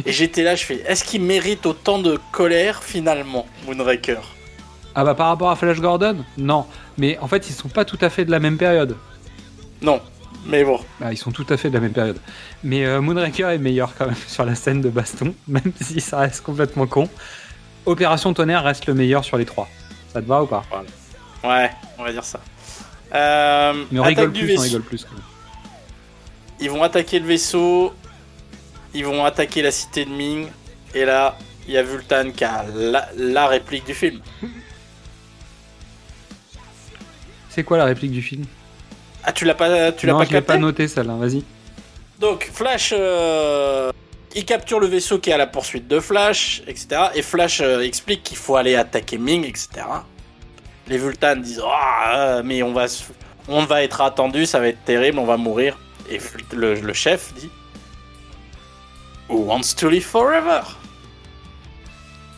Et 0.05 0.11
j'étais 0.11 0.43
là, 0.43 0.55
je 0.55 0.65
fais, 0.65 0.83
est-ce 0.87 1.03
qu'il 1.03 1.21
mérite 1.21 1.67
autant 1.67 1.99
de 1.99 2.19
colère 2.31 2.83
finalement, 2.83 3.45
Moonraker? 3.67 4.21
Ah 4.95 5.03
bah 5.03 5.15
par 5.15 5.27
rapport 5.27 5.49
à 5.49 5.55
Flash 5.55 5.79
Gordon 5.79 6.23
Non. 6.37 6.65
Mais 6.97 7.17
en 7.19 7.27
fait, 7.27 7.49
ils 7.49 7.53
sont 7.53 7.69
pas 7.69 7.85
tout 7.85 7.97
à 8.01 8.09
fait 8.09 8.25
de 8.25 8.31
la 8.31 8.39
même 8.39 8.57
période. 8.57 8.95
Non, 9.81 10.01
mais 10.45 10.63
bon. 10.63 10.79
Bah, 10.99 11.11
ils 11.11 11.17
sont 11.17 11.31
tout 11.31 11.45
à 11.49 11.57
fait 11.57 11.69
de 11.69 11.73
la 11.73 11.79
même 11.79 11.91
période. 11.93 12.17
Mais 12.63 12.85
euh, 12.85 13.01
Moonraker 13.01 13.49
est 13.49 13.57
meilleur 13.57 13.93
quand 13.97 14.05
même 14.05 14.15
sur 14.27 14.45
la 14.45 14.55
scène 14.55 14.81
de 14.81 14.89
baston, 14.89 15.33
même 15.47 15.71
si 15.81 15.99
ça 15.99 16.19
reste 16.19 16.41
complètement 16.41 16.87
con. 16.87 17.09
Opération 17.85 18.33
Tonnerre 18.33 18.63
reste 18.63 18.85
le 18.85 18.93
meilleur 18.93 19.25
sur 19.25 19.37
les 19.37 19.45
trois. 19.45 19.67
Ça 20.13 20.21
te 20.21 20.27
va 20.27 20.43
ou 20.43 20.47
pas? 20.47 20.63
Ouais, 21.43 21.69
on 21.97 22.03
va 22.03 22.11
dire 22.11 22.23
ça. 22.23 22.39
Euh, 23.13 23.83
Mais 23.91 23.99
on 23.99 24.03
rigole 24.03 24.31
plus. 24.31 24.55
quand 24.55 24.61
même. 24.61 25.23
Ils 26.59 26.69
vont 26.69 26.83
attaquer 26.83 27.19
le 27.19 27.25
vaisseau. 27.25 27.93
Ils 28.93 29.05
vont 29.05 29.25
attaquer 29.25 29.61
la 29.61 29.71
cité 29.71 30.05
de 30.05 30.11
Ming. 30.11 30.47
Et 30.93 31.03
là, 31.03 31.37
il 31.67 31.73
y 31.73 31.77
a 31.77 31.83
Vultan 31.83 32.31
qui 32.31 32.43
a 32.45 32.63
la, 32.73 33.09
la 33.17 33.47
réplique 33.47 33.85
du 33.85 33.93
film. 33.93 34.21
C'est 37.53 37.63
quoi 37.63 37.77
la 37.77 37.85
réplique 37.85 38.11
du 38.11 38.23
film? 38.23 38.45
Ah, 39.23 39.31
tu 39.31 39.45
l'as 39.45 39.53
pas, 39.53 39.91
tu 39.91 40.07
l'as 40.07 40.13
pas 40.13 40.25
capté 40.25 40.41
pas 40.41 40.57
noté 40.57 40.87
celle-là, 40.87 41.13
vas-y. 41.13 41.43
Donc 42.19 42.49
Flash, 42.51 42.95
euh, 42.97 43.91
il 44.35 44.43
capture 44.43 44.79
le 44.79 44.87
vaisseau 44.87 45.19
qui 45.19 45.29
est 45.29 45.33
à 45.33 45.37
la 45.37 45.45
poursuite 45.45 45.87
de 45.87 45.99
Flash, 45.99 46.63
etc. 46.65 47.09
Et 47.13 47.21
Flash 47.21 47.61
euh, 47.61 47.81
explique 47.81 48.23
qu'il 48.23 48.37
faut 48.37 48.55
aller 48.55 48.75
attaquer 48.75 49.19
Ming, 49.19 49.45
etc. 49.45 49.85
Les 50.87 50.97
Vultans 50.97 51.35
disent 51.35 51.61
Ah, 51.63 52.13
euh, 52.15 52.41
mais 52.43 52.63
on 52.63 52.73
va, 52.73 52.87
on 53.47 53.65
va 53.65 53.83
être 53.83 54.01
attendu, 54.01 54.47
ça 54.47 54.59
va 54.59 54.69
être 54.69 54.83
terrible, 54.83 55.19
on 55.19 55.25
va 55.25 55.37
mourir. 55.37 55.77
Et 56.09 56.19
le, 56.53 56.81
le 56.81 56.93
chef 56.93 57.35
dit 57.35 57.51
Who 59.29 59.45
wants 59.45 59.75
to 59.77 59.89
live 59.89 60.03
forever? 60.03 60.61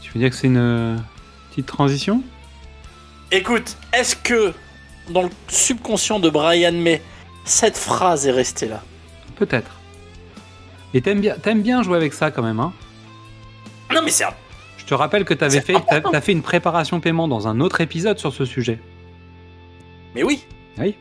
Tu 0.01 0.11
veux 0.13 0.19
dire 0.19 0.29
que 0.29 0.35
c'est 0.35 0.47
une 0.47 1.01
petite 1.51 1.67
transition? 1.67 2.21
Écoute, 3.31 3.77
est-ce 3.93 4.17
que 4.17 4.53
dans 5.09 5.23
le 5.23 5.29
subconscient 5.47 6.19
de 6.19 6.29
Brian 6.29 6.71
May, 6.73 7.01
cette 7.43 7.77
phrase 7.77 8.25
est 8.27 8.31
restée 8.31 8.67
là 8.67 8.81
Peut-être. 9.35 9.71
Et 10.93 11.01
t'aimes 11.01 11.19
bien, 11.21 11.35
t'aimes 11.37 11.61
bien 11.61 11.83
jouer 11.83 11.97
avec 11.97 12.13
ça 12.13 12.31
quand 12.31 12.41
même, 12.41 12.59
hein? 12.59 12.73
Non, 13.93 14.01
mais 14.03 14.11
c'est 14.11 14.23
un- 14.23 14.33
Je 14.77 14.85
te 14.85 14.93
rappelle 14.93 15.25
que 15.25 15.33
t'avais 15.33 15.61
fait, 15.61 15.75
t'as, 15.89 16.21
fait 16.21 16.31
une 16.31 16.41
préparation 16.41 16.99
paiement 16.99 17.27
dans 17.27 17.47
un 17.47 17.59
autre 17.59 17.81
épisode 17.81 18.17
sur 18.19 18.33
ce 18.33 18.45
sujet. 18.45 18.79
Mais 20.15 20.23
oui, 20.23 20.45
Oui. 20.77 20.95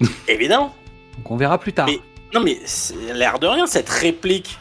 évidemment. 0.28 0.74
Donc 1.16 1.30
on 1.30 1.36
verra 1.36 1.58
plus 1.58 1.72
tard. 1.72 1.86
Mais- 1.86 2.00
Non, 2.34 2.40
mais 2.40 2.58
c'est 2.66 3.14
l'air 3.14 3.38
de 3.38 3.46
rien, 3.46 3.66
cette 3.66 3.88
réplique. 3.88 4.58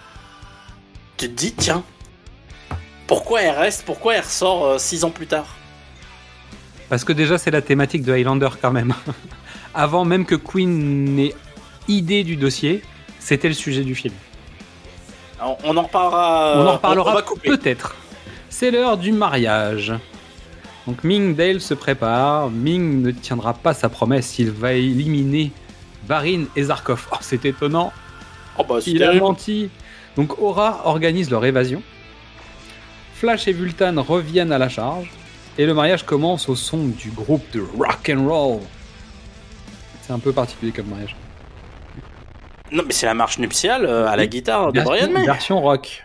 Tu 1.17 1.27
te 1.27 1.33
dis, 1.33 1.53
tiens, 1.53 1.83
pourquoi 3.07 3.41
elle 3.41 3.57
reste, 3.57 3.83
pourquoi 3.85 4.15
elle 4.15 4.21
ressort 4.23 4.65
euh, 4.65 4.77
six 4.77 5.03
ans 5.03 5.09
plus 5.09 5.27
tard? 5.27 5.56
Parce 6.89 7.03
que 7.03 7.13
déjà, 7.13 7.37
c'est 7.37 7.51
la 7.51 7.61
thématique 7.61 8.03
de 8.03 8.13
Highlander 8.13 8.49
quand 8.61 8.71
même. 8.71 8.93
Avant 9.73 10.05
même 10.05 10.25
que 10.25 10.35
Queen 10.35 11.15
n'ait 11.15 11.35
idée 11.87 12.23
du 12.23 12.35
dossier, 12.37 12.81
c'était 13.19 13.47
le 13.49 13.53
sujet 13.53 13.83
du 13.83 13.93
film. 13.95 14.13
on, 15.43 15.55
on 15.63 15.77
en 15.77 15.83
reparlera. 15.83 16.53
on 16.57 16.67
en 16.67 16.73
reparlera 16.73 17.21
peut-être. 17.43 17.95
C'est 18.49 18.71
l'heure 18.71 18.97
du 18.97 19.11
mariage. 19.11 19.93
Donc 20.87 21.03
Ming 21.03 21.35
Dale 21.35 21.59
se 21.59 21.73
prépare. 21.73 22.49
Ming 22.49 23.01
ne 23.01 23.11
tiendra 23.11 23.53
pas 23.53 23.73
sa 23.73 23.89
promesse. 23.89 24.39
Il 24.39 24.51
va 24.51 24.73
éliminer 24.73 25.51
Barin 26.07 26.45
et 26.55 26.63
Zarkov. 26.63 27.07
Oh, 27.11 27.17
c'est 27.19 27.43
étonnant. 27.45 27.91
Oh, 28.57 28.63
bah, 28.67 28.75
c'est 28.81 28.91
Il 28.91 29.03
a 29.03 29.07
terrible. 29.07 29.23
menti. 29.25 29.69
Donc 30.15 30.39
Aura 30.41 30.81
organise 30.85 31.29
leur 31.29 31.43
évasion. 31.45 31.83
Flash 33.15 33.47
et 33.47 33.53
Vultan 33.53 34.01
reviennent 34.01 34.51
à 34.53 34.57
la 34.57 34.69
charge. 34.69 35.09
Et 35.57 35.65
le 35.65 35.73
mariage 35.73 36.03
commence 36.05 36.49
au 36.49 36.55
son 36.55 36.87
du 36.87 37.09
groupe 37.09 37.43
de 37.51 37.61
rock 37.61 38.11
and 38.15 38.27
roll. 38.27 38.59
C'est 40.01 40.13
un 40.13 40.19
peu 40.19 40.31
particulier 40.31 40.71
comme 40.71 40.87
mariage. 40.87 41.15
Non, 42.71 42.83
mais 42.85 42.93
c'est 42.93 43.05
la 43.05 43.13
marche 43.13 43.39
nuptiale 43.39 43.85
euh, 43.85 44.07
à 44.07 44.15
la 44.15 44.27
guitare 44.27 44.71
de 44.71 44.81
Brian 44.81 45.09
May. 45.11 45.25
version 45.25 45.61
rock. 45.61 46.03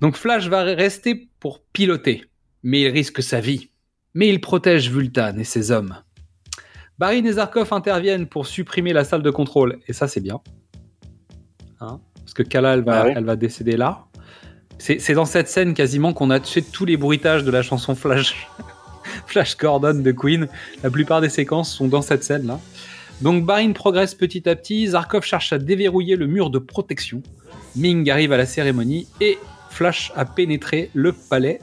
Donc 0.00 0.16
Flash 0.16 0.48
va 0.48 0.62
rester 0.62 1.28
pour 1.40 1.60
piloter, 1.72 2.24
mais 2.62 2.82
il 2.82 2.88
risque 2.88 3.22
sa 3.22 3.40
vie. 3.40 3.70
Mais 4.14 4.28
il 4.28 4.40
protège 4.40 4.90
Vultan 4.90 5.36
et 5.38 5.44
ses 5.44 5.70
hommes. 5.70 5.96
Barin 6.98 7.24
et 7.24 7.32
Zarkov 7.32 7.72
interviennent 7.72 8.26
pour 8.26 8.46
supprimer 8.46 8.92
la 8.92 9.04
salle 9.04 9.22
de 9.22 9.30
contrôle, 9.30 9.78
et 9.86 9.92
ça 9.92 10.08
c'est 10.08 10.20
bien. 10.20 10.40
Hein 11.80 12.00
Parce 12.20 12.34
que 12.34 12.42
Kala, 12.42 12.74
elle 12.74 12.82
va, 12.82 13.02
Ah 13.02 13.06
oui. 13.06 13.12
elle 13.14 13.24
va 13.24 13.36
décéder 13.36 13.76
là. 13.76 14.06
C'est 14.78 15.12
dans 15.12 15.24
cette 15.24 15.48
scène 15.48 15.74
quasiment 15.74 16.12
qu'on 16.12 16.30
a 16.30 16.40
fait 16.40 16.62
tous 16.62 16.84
les 16.84 16.96
bruitages 16.96 17.44
de 17.44 17.50
la 17.50 17.62
chanson 17.62 17.94
Flash, 17.94 18.48
Flash 19.26 19.56
Gordon 19.56 19.94
de 19.94 20.12
Queen. 20.12 20.48
La 20.82 20.90
plupart 20.90 21.20
des 21.20 21.28
séquences 21.28 21.72
sont 21.74 21.88
dans 21.88 22.02
cette 22.02 22.24
scène-là. 22.24 22.60
Donc 23.20 23.44
Barin 23.44 23.72
progresse 23.72 24.14
petit 24.14 24.48
à 24.48 24.54
petit, 24.54 24.86
Zarkov 24.88 25.24
cherche 25.24 25.52
à 25.52 25.58
déverrouiller 25.58 26.14
le 26.16 26.26
mur 26.28 26.50
de 26.50 26.58
protection. 26.60 27.22
Ming 27.74 28.08
arrive 28.08 28.32
à 28.32 28.36
la 28.36 28.46
cérémonie 28.46 29.08
et 29.20 29.38
Flash 29.70 30.12
a 30.14 30.24
pénétré 30.24 30.90
le 30.94 31.12
palais. 31.12 31.60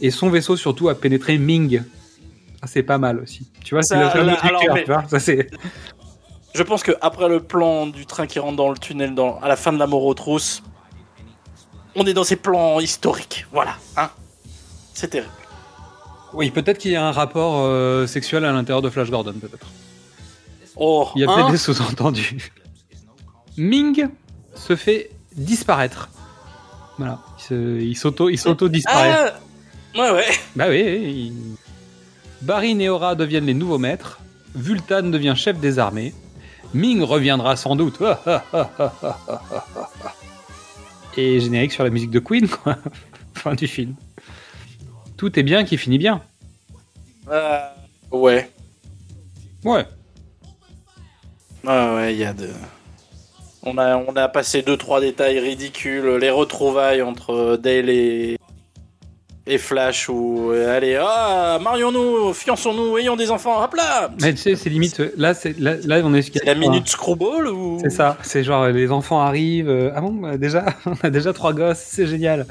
Et 0.00 0.10
son 0.10 0.30
vaisseau 0.30 0.56
surtout 0.56 0.88
a 0.88 0.94
pénétré 0.94 1.36
Ming. 1.36 1.82
Ça 2.60 2.66
c'est 2.66 2.82
pas 2.84 2.98
mal 2.98 3.18
aussi. 3.18 3.50
Tu 3.64 3.74
vois, 3.74 3.82
c'est 3.82 3.98
le 3.98 4.08
fameux 4.08 4.32
mais- 4.74 4.84
tu 4.84 4.92
vois, 4.92 5.04
ça. 5.18 5.32
Je 6.54 6.62
pense 6.62 6.82
que 6.82 6.92
après 7.00 7.28
le 7.28 7.40
plan 7.40 7.86
du 7.86 8.06
train 8.06 8.26
qui 8.26 8.38
rentre 8.38 8.56
dans 8.56 8.70
le 8.70 8.78
tunnel 8.78 9.14
dans, 9.14 9.38
à 9.40 9.48
la 9.48 9.56
fin 9.56 9.72
de 9.72 9.78
la 9.78 9.86
mort 9.86 10.04
aux 10.04 10.14
trousses, 10.14 10.62
on 11.96 12.04
est 12.06 12.14
dans 12.14 12.24
ces 12.24 12.36
plans 12.36 12.80
historiques. 12.80 13.46
Voilà, 13.52 13.76
hein. 13.96 14.10
C'est 14.94 15.08
terrible. 15.08 15.32
Oui, 16.32 16.50
peut-être 16.50 16.78
qu'il 16.78 16.92
y 16.92 16.96
a 16.96 17.04
un 17.06 17.12
rapport 17.12 17.62
euh, 17.64 18.06
sexuel 18.06 18.44
à 18.44 18.52
l'intérieur 18.52 18.82
de 18.82 18.90
Flash 18.90 19.10
Gordon, 19.10 19.34
peut-être. 19.40 19.66
Oh, 20.76 21.08
Il 21.16 21.22
y 21.22 21.24
a 21.24 21.30
hein 21.30 21.34
peut-être 21.34 21.50
des 21.50 21.56
sous-entendus. 21.58 22.52
Ming 23.56 24.08
se 24.54 24.76
fait 24.76 25.10
disparaître. 25.34 26.08
Voilà, 26.98 27.18
il 27.50 27.96
s'auto-disparaît. 27.96 29.32
Ah, 29.96 29.98
ouais, 29.98 30.10
ouais. 30.12 30.26
Bah 30.54 30.66
oui, 30.68 31.32
il- 31.32 31.56
Barin 32.42 32.78
et 32.78 32.88
Aura 32.88 33.14
deviennent 33.14 33.46
les 33.46 33.54
nouveaux 33.54 33.78
maîtres. 33.78 34.20
Vultan 34.54 35.02
devient 35.04 35.34
chef 35.36 35.58
des 35.58 35.78
armées. 35.78 36.14
Ming 36.74 37.02
reviendra 37.02 37.56
sans 37.56 37.74
doute. 37.76 37.98
Et 41.16 41.40
générique 41.40 41.72
sur 41.72 41.84
la 41.84 41.90
musique 41.90 42.10
de 42.10 42.20
Queen, 42.20 42.48
quoi. 42.48 42.76
fin 43.34 43.54
du 43.54 43.66
film. 43.66 43.94
Tout 45.16 45.38
est 45.38 45.42
bien 45.42 45.64
qui 45.64 45.76
finit 45.76 45.98
bien. 45.98 46.22
Euh, 47.28 47.60
ouais. 48.10 48.50
Ouais. 49.64 49.86
Ouais, 51.64 51.94
ouais, 51.94 52.14
il 52.14 52.18
y 52.18 52.24
a 52.24 52.32
de. 52.32 52.48
On 53.62 53.76
a, 53.76 53.96
on 53.96 54.16
a 54.16 54.28
passé 54.28 54.62
deux 54.62 54.78
trois 54.78 55.00
détails 55.00 55.38
ridicules, 55.38 56.16
les 56.16 56.30
retrouvailles 56.30 57.02
entre 57.02 57.58
Dale 57.60 57.90
et, 57.90 58.38
et 59.50 59.58
Flash 59.58 60.08
où 60.08 60.52
euh, 60.52 60.76
allez, 60.76 60.96
ah, 61.00 61.58
marions-nous, 61.60 62.32
fiançons-nous, 62.32 62.96
ayons 62.98 63.16
des 63.16 63.30
enfants, 63.30 63.62
hop 63.62 63.74
là 63.74 64.10
Mais 64.22 64.32
tu 64.32 64.38
sais, 64.38 64.54
c'est 64.56 64.70
limite. 64.70 65.02
Là, 65.16 65.34
c'est, 65.34 65.58
là, 65.58 65.74
là, 65.84 66.00
on 66.04 66.14
est. 66.14 66.22
C'est 66.22 66.44
la 66.44 66.54
minute 66.54 66.88
screwball 66.88 67.48
ou 67.48 67.78
C'est 67.82 67.90
ça. 67.90 68.16
C'est 68.22 68.44
genre 68.44 68.68
les 68.68 68.90
enfants 68.92 69.20
arrivent. 69.20 69.68
euh, 69.68 69.90
ah 69.94 70.00
bon, 70.00 70.12
bah, 70.12 70.36
déjà, 70.36 70.64
on 70.86 70.94
a 71.02 71.10
déjà 71.10 71.32
trois 71.32 71.52
gosses. 71.52 71.82
C'est 71.84 72.06
génial. 72.06 72.46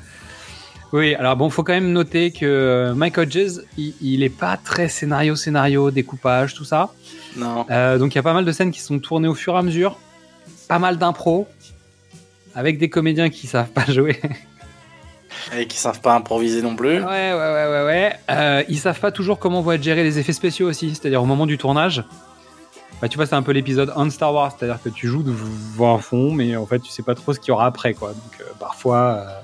Oui, 0.92 1.16
alors 1.16 1.36
bon, 1.38 1.50
faut 1.50 1.64
quand 1.64 1.74
même 1.74 1.92
noter 1.92 2.32
que 2.32 2.46
euh, 2.46 2.94
Mike 2.96 3.18
Hodges, 3.20 3.62
il, 3.78 3.94
il 4.02 4.24
est 4.24 4.36
pas 4.36 4.58
très 4.58 4.90
scénario, 4.90 5.36
scénario, 5.36 5.92
découpage, 5.92 6.54
tout 6.56 6.66
ça. 6.66 6.90
Non. 7.38 7.66
Euh, 7.70 7.98
donc 7.98 8.14
il 8.14 8.18
y 8.18 8.20
a 8.20 8.24
pas 8.24 8.34
mal 8.34 8.44
de 8.44 8.52
scènes 8.52 8.72
qui 8.72 8.82
sont 8.82 9.00
tournées 9.00 9.28
au 9.28 9.36
fur 9.36 9.54
et 9.54 9.58
à 9.58 9.62
mesure, 9.62 10.00
pas 10.68 10.80
mal 10.80 10.98
d'impro, 10.98 11.48
avec 12.56 12.80
des 12.80 12.90
comédiens 12.90 13.30
qui 13.30 13.46
savent 13.48 13.70
pas 13.70 13.86
jouer. 13.88 14.20
Et 15.56 15.68
qui 15.68 15.78
savent 15.78 16.02
pas 16.02 16.16
improviser 16.16 16.62
non 16.62 16.76
plus. 16.76 17.00
ouais, 17.00 17.04
ouais, 17.04 17.34
ouais, 17.34 17.68
ouais, 17.68 17.86
ouais. 17.86 18.14
Euh, 18.30 18.64
ils 18.70 18.78
savent 18.78 19.00
pas 19.00 19.12
toujours 19.12 19.40
comment 19.40 19.62
vont 19.62 19.72
être 19.74 19.84
gérés 19.84 20.04
les 20.04 20.20
effets 20.20 20.34
spéciaux 20.34 20.68
aussi, 20.68 20.90
c'est-à-dire 20.96 21.22
au 21.22 21.26
moment 21.26 21.46
du 21.46 21.58
tournage. 21.58 22.04
Bah, 23.02 23.08
tu 23.08 23.16
vois, 23.16 23.26
c'est 23.26 23.36
un 23.36 23.42
peu 23.42 23.54
l'épisode 23.54 23.94
on 23.96 24.10
Star 24.10 24.34
Wars, 24.34 24.54
c'est-à-dire 24.58 24.82
que 24.82 24.90
tu 24.90 25.08
joues 25.08 25.24
devant 25.24 25.96
un 25.96 26.00
fond, 26.00 26.34
mais 26.34 26.58
en 26.58 26.66
fait, 26.66 26.80
tu 26.80 26.92
sais 26.92 27.04
pas 27.04 27.16
trop 27.16 27.34
ce 27.34 27.40
qu'il 27.40 27.50
y 27.50 27.52
aura 27.52 27.66
après, 27.66 27.94
quoi. 27.94 28.10
Donc, 28.10 28.42
euh, 28.42 28.44
parfois, 28.60 28.98
euh, 28.98 29.40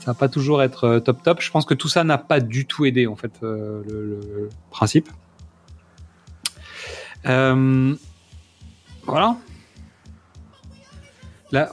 ça 0.00 0.06
va 0.08 0.14
pas 0.14 0.28
toujours 0.28 0.62
être 0.62 0.84
euh, 0.84 1.00
top 1.00 1.22
top. 1.22 1.40
Je 1.40 1.50
pense 1.50 1.64
que 1.64 1.72
tout 1.72 1.88
ça 1.88 2.04
n'a 2.04 2.18
pas 2.18 2.40
du 2.40 2.66
tout 2.66 2.84
aidé, 2.84 3.06
en 3.06 3.16
fait, 3.16 3.32
le, 3.40 4.50
principe. 4.70 5.08
Voilà. 9.06 9.36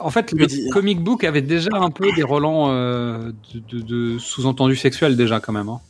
En 0.00 0.10
fait, 0.10 0.32
le 0.32 0.70
comic 0.70 1.00
book 1.00 1.24
avait 1.24 1.42
déjà 1.42 1.70
un 1.74 1.90
peu 1.90 2.12
des 2.12 2.22
relents 2.22 2.70
euh, 2.72 3.32
de, 3.54 3.58
de- 3.78 3.80
de 4.14 4.18
sous-entendus 4.18 4.76
sexuels 4.76 5.16
déjà 5.16 5.40
quand 5.40 5.52
même. 5.52 5.68
hein. 5.68 5.80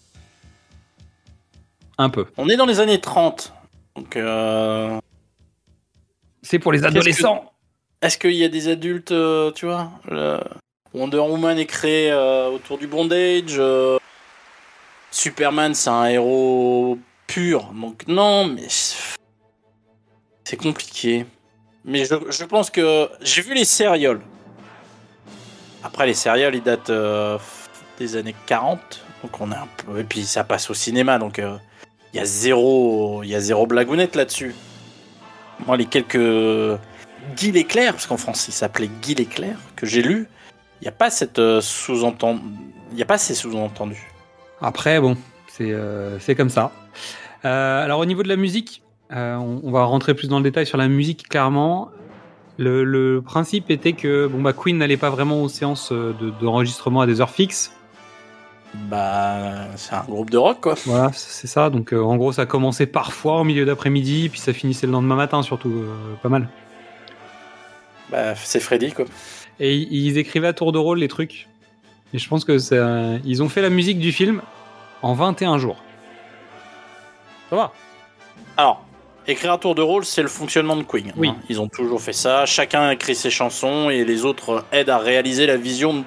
Un 1.99 2.09
peu. 2.11 2.26
On 2.36 2.49
est 2.49 2.57
dans 2.57 2.66
les 2.66 2.80
années 2.80 3.01
30. 3.01 3.53
Donc, 3.97 4.16
euh, 4.16 4.99
C'est 6.43 6.59
pour 6.59 6.72
les 6.72 6.84
adolescents. 6.84 7.53
est-ce 8.01 8.16
qu'il 8.18 8.32
y 8.34 8.45
a 8.45 8.49
des 8.49 8.68
adultes, 8.68 9.12
euh, 9.12 9.53
tu 9.53 9.66
vois 9.66 9.90
le- 10.09 10.40
Wonder 10.95 11.18
Woman 11.18 11.59
est 11.59 11.66
créé 11.66 12.12
autour 12.53 12.76
du 12.78 12.86
bondage. 12.86 13.61
Superman, 15.11 15.74
c'est 15.74 15.90
un 15.90 16.05
héros 16.07 16.99
pur. 17.26 17.72
Donc, 17.72 18.07
non, 18.09 18.47
mais 18.47 18.66
c'est 18.68 20.57
compliqué. 20.57 21.24
Mais 21.85 22.05
je, 22.05 22.14
je 22.30 22.45
pense 22.45 22.70
que 22.70 23.09
j'ai 23.20 23.43
vu 23.43 23.55
les 23.55 23.64
sérioles. 23.64 24.20
Après, 25.85 26.07
les 26.07 26.14
sérioles, 26.14 26.55
ils 26.55 26.62
datent 26.62 26.91
euh, 26.91 27.39
des 27.99 28.16
années 28.16 28.35
40. 28.47 28.78
Donc, 29.22 29.41
on 29.41 29.51
est 29.51 29.57
un 29.57 29.68
peu. 29.78 29.99
Et 29.99 30.05
puis, 30.05 30.24
ça 30.24 30.45
passe 30.45 30.70
au 30.70 30.74
cinéma. 30.74 31.18
Donc, 31.18 31.39
euh, 31.39 31.57
il 32.12 32.18
y 32.18 32.20
a 32.20 32.24
zéro, 32.24 33.22
y 33.24 33.35
a 33.35 33.41
zéro 33.41 33.66
blagounette 33.66 34.14
là-dessus. 34.14 34.55
Moi, 35.66 35.76
les 35.76 35.87
quelques 35.87 36.78
Guy 37.37 37.53
l'éclair, 37.53 37.93
parce 37.93 38.07
qu'en 38.07 38.16
France, 38.16 38.47
il 38.49 38.53
s'appelait 38.53 38.91
Guy 39.01 39.14
l'éclair, 39.14 39.57
que 39.76 39.87
j'ai 39.87 40.03
lu, 40.03 40.28
il 40.80 40.85
n'y 40.85 40.89
a 40.89 40.93
pas 40.93 41.09
euh, 41.39 41.61
sous-entendu. 41.61 42.43
Il 42.95 43.03
a 43.03 43.07
pas 43.07 43.18
ces 43.18 43.35
sous-entendus. 43.35 44.11
Après, 44.61 45.01
bon, 45.01 45.16
c'est 45.49 46.35
comme 46.37 46.51
ça. 46.51 46.72
Alors, 47.43 47.99
au 47.99 48.05
niveau 48.05 48.22
de 48.22 48.28
la 48.28 48.37
musique, 48.37 48.83
euh, 49.13 49.37
on, 49.37 49.61
on 49.65 49.71
va 49.71 49.85
rentrer 49.85 50.15
plus 50.15 50.29
dans 50.29 50.39
le 50.39 50.43
détail 50.45 50.67
sur 50.67 50.79
la 50.79 50.89
musique, 50.89 51.29
clairement. 51.29 51.91
Le, 52.59 52.85
le 52.85 53.23
principe 53.23 53.71
était 53.71 53.93
que 53.95 54.27
bon, 54.27 54.41
bah, 54.43 54.53
Queen 54.53 54.77
n'allait 54.79 54.97
pas 54.97 55.11
vraiment 55.11 55.43
aux 55.43 55.49
séances 55.49 55.91
euh, 55.93 56.15
de- 56.21 56.31
d'enregistrement 56.31 57.01
à 57.01 57.07
des 57.07 57.21
heures 57.21 57.31
fixes. 57.31 57.73
Bah, 58.75 59.67
c'est 59.77 59.95
un 59.95 60.03
groupe 60.05 60.31
de 60.31 60.39
rock, 60.39 60.61
quoi. 60.61 60.75
Voilà, 60.87 61.11
c'est 61.13 61.47
ça. 61.47 61.69
Donc, 61.71 61.93
euh, 61.93 62.01
en 62.03 62.17
gros, 62.17 62.33
ça 62.33 62.47
commençait 62.47 62.87
parfois 62.87 63.41
au 63.41 63.45
milieu 63.45 63.65
d'après-midi, 63.67 64.29
puis 64.31 64.41
ça 64.41 64.53
finissait 64.55 64.87
le 64.87 64.93
lendemain 64.93 65.17
matin, 65.17 65.43
surtout. 65.43 65.71
euh, 65.71 66.15
pas 66.23 66.29
mal. 66.31 66.49
Bah, 68.11 68.35
c'est 68.35 68.61
Freddy, 68.61 68.93
quoi. 68.93 69.05
Et 69.61 69.75
ils, 69.77 70.17
écrivaient 70.19 70.49
à 70.49 70.53
tour 70.53 70.73
de 70.73 70.79
rôle 70.79 70.99
les 70.99 71.09
trucs. 71.09 71.49
Et 72.15 72.19
je 72.19 72.29
pense 72.29 72.45
que 72.45 72.59
un- 72.75 73.21
Ils 73.25 73.43
ont 73.43 73.49
fait 73.49 73.63
la 73.63 73.71
musique 73.71 73.99
du 73.99 74.13
film 74.13 74.43
en 75.03 75.15
21 75.15 75.59
jours. 75.59 75.83
Ça 77.51 77.57
va 77.57 77.73
Alors, 78.57 78.85
écrire 79.27 79.53
à 79.53 79.59
tour 79.59 79.75
de 79.75 79.83
rôle, 79.83 80.05
c'est 80.05 80.23
le 80.23 80.29
fonctionnement 80.29 80.77
de 80.77 80.83
Queen. 80.83 81.12
Oui. 81.16 81.29
hein. 81.29 81.37
Ils 81.49 81.61
ont 81.61 81.68
toujours 81.68 82.01
fait 82.01 82.12
ça. 82.12 82.47
Chacun 82.47 82.91
écrit 82.91 83.14
ses 83.14 83.31
chansons 83.31 83.91
et 83.91 84.05
les 84.05 84.25
autres 84.25 84.64
aident 84.73 84.91
à 84.91 84.99
réaliser 84.99 85.47
la 85.47 85.57
vision 85.57 86.05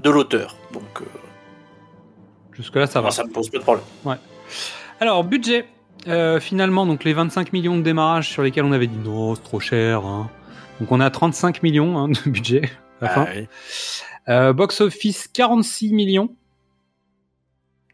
de 0.00 0.10
l'auteur. 0.10 0.56
Donc, 0.72 1.02
euh, 1.02 1.04
Jusque-là, 2.52 2.86
ça 2.86 3.00
va. 3.00 3.10
ça 3.10 3.24
me 3.24 3.30
pose 3.30 3.50
pas 3.50 3.58
de 3.58 3.62
problème. 3.62 3.84
Alors, 5.00 5.24
budget. 5.24 5.66
Euh, 6.06 6.38
finalement, 6.40 6.86
donc 6.86 7.04
les 7.04 7.12
25 7.12 7.52
millions 7.52 7.76
de 7.76 7.82
démarrage 7.82 8.30
sur 8.30 8.42
lesquels 8.42 8.64
on 8.64 8.72
avait 8.72 8.86
dit 8.86 8.98
non, 8.98 9.34
c'est 9.34 9.42
trop 9.42 9.60
cher. 9.60 10.04
hein. 10.06 10.30
Donc 10.80 10.92
on 10.92 11.00
a 11.00 11.10
35 11.10 11.62
millions 11.62 11.98
hein, 11.98 12.08
de 12.08 12.30
budget 12.30 12.70
à 13.00 13.04
la 13.04 13.08
fin. 13.10 13.26
Oui. 13.34 13.48
Euh, 14.28 14.52
box 14.52 14.80
office 14.80 15.26
46 15.28 15.92
millions. 15.92 16.30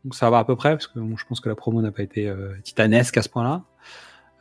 Donc 0.05 0.14
ça 0.14 0.28
va 0.28 0.38
à 0.38 0.45
peu 0.45 0.55
près, 0.55 0.72
parce 0.72 0.86
que 0.86 0.99
bon, 0.99 1.16
je 1.16 1.24
pense 1.26 1.40
que 1.40 1.49
la 1.49 1.55
promo 1.55 1.80
n'a 1.80 1.90
pas 1.92 2.03
été 2.03 2.28
euh, 2.28 2.53
titanesque 2.62 3.16
à 3.16 3.22
ce 3.22 3.28
point-là. 3.30 3.62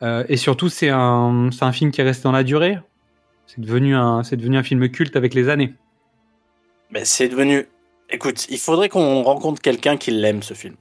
Euh, 0.02 0.24
et 0.28 0.36
surtout, 0.36 0.68
c'est 0.68 0.90
un, 0.90 1.48
c'est 1.52 1.64
un 1.64 1.72
film 1.72 1.90
qui 1.90 2.00
est 2.00 2.04
resté 2.04 2.24
dans 2.24 2.32
la 2.32 2.42
durée. 2.44 2.78
C'est 3.46 3.60
devenu 3.60 3.94
un, 3.94 4.22
c'est 4.22 4.36
devenu 4.36 4.56
un 4.56 4.62
film 4.62 4.88
culte 4.88 5.16
avec 5.16 5.34
les 5.34 5.48
années. 5.48 5.74
Mais 6.90 7.04
c'est 7.04 7.28
devenu. 7.28 7.66
Écoute, 8.10 8.46
il 8.50 8.58
faudrait 8.58 8.88
qu'on 8.88 9.22
rencontre 9.22 9.62
quelqu'un 9.62 9.96
qui 9.96 10.10
l'aime 10.10 10.42
ce 10.42 10.54
film. 10.54 10.76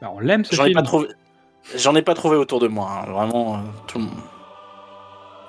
Bah, 0.00 0.12
on 0.14 0.20
l'aime 0.20 0.44
ce 0.44 0.54
J'en 0.54 0.64
ai 0.64 0.68
film. 0.68 0.78
pas 0.78 0.82
trouvé. 0.82 1.08
J'en 1.76 1.94
ai 1.94 2.02
pas 2.02 2.14
trouvé 2.14 2.36
autour 2.36 2.60
de 2.60 2.68
moi. 2.68 2.90
hein. 2.90 3.10
Vraiment, 3.10 3.56
euh, 3.56 3.58
tout 3.86 3.98
le 3.98 4.04
monde. 4.04 4.14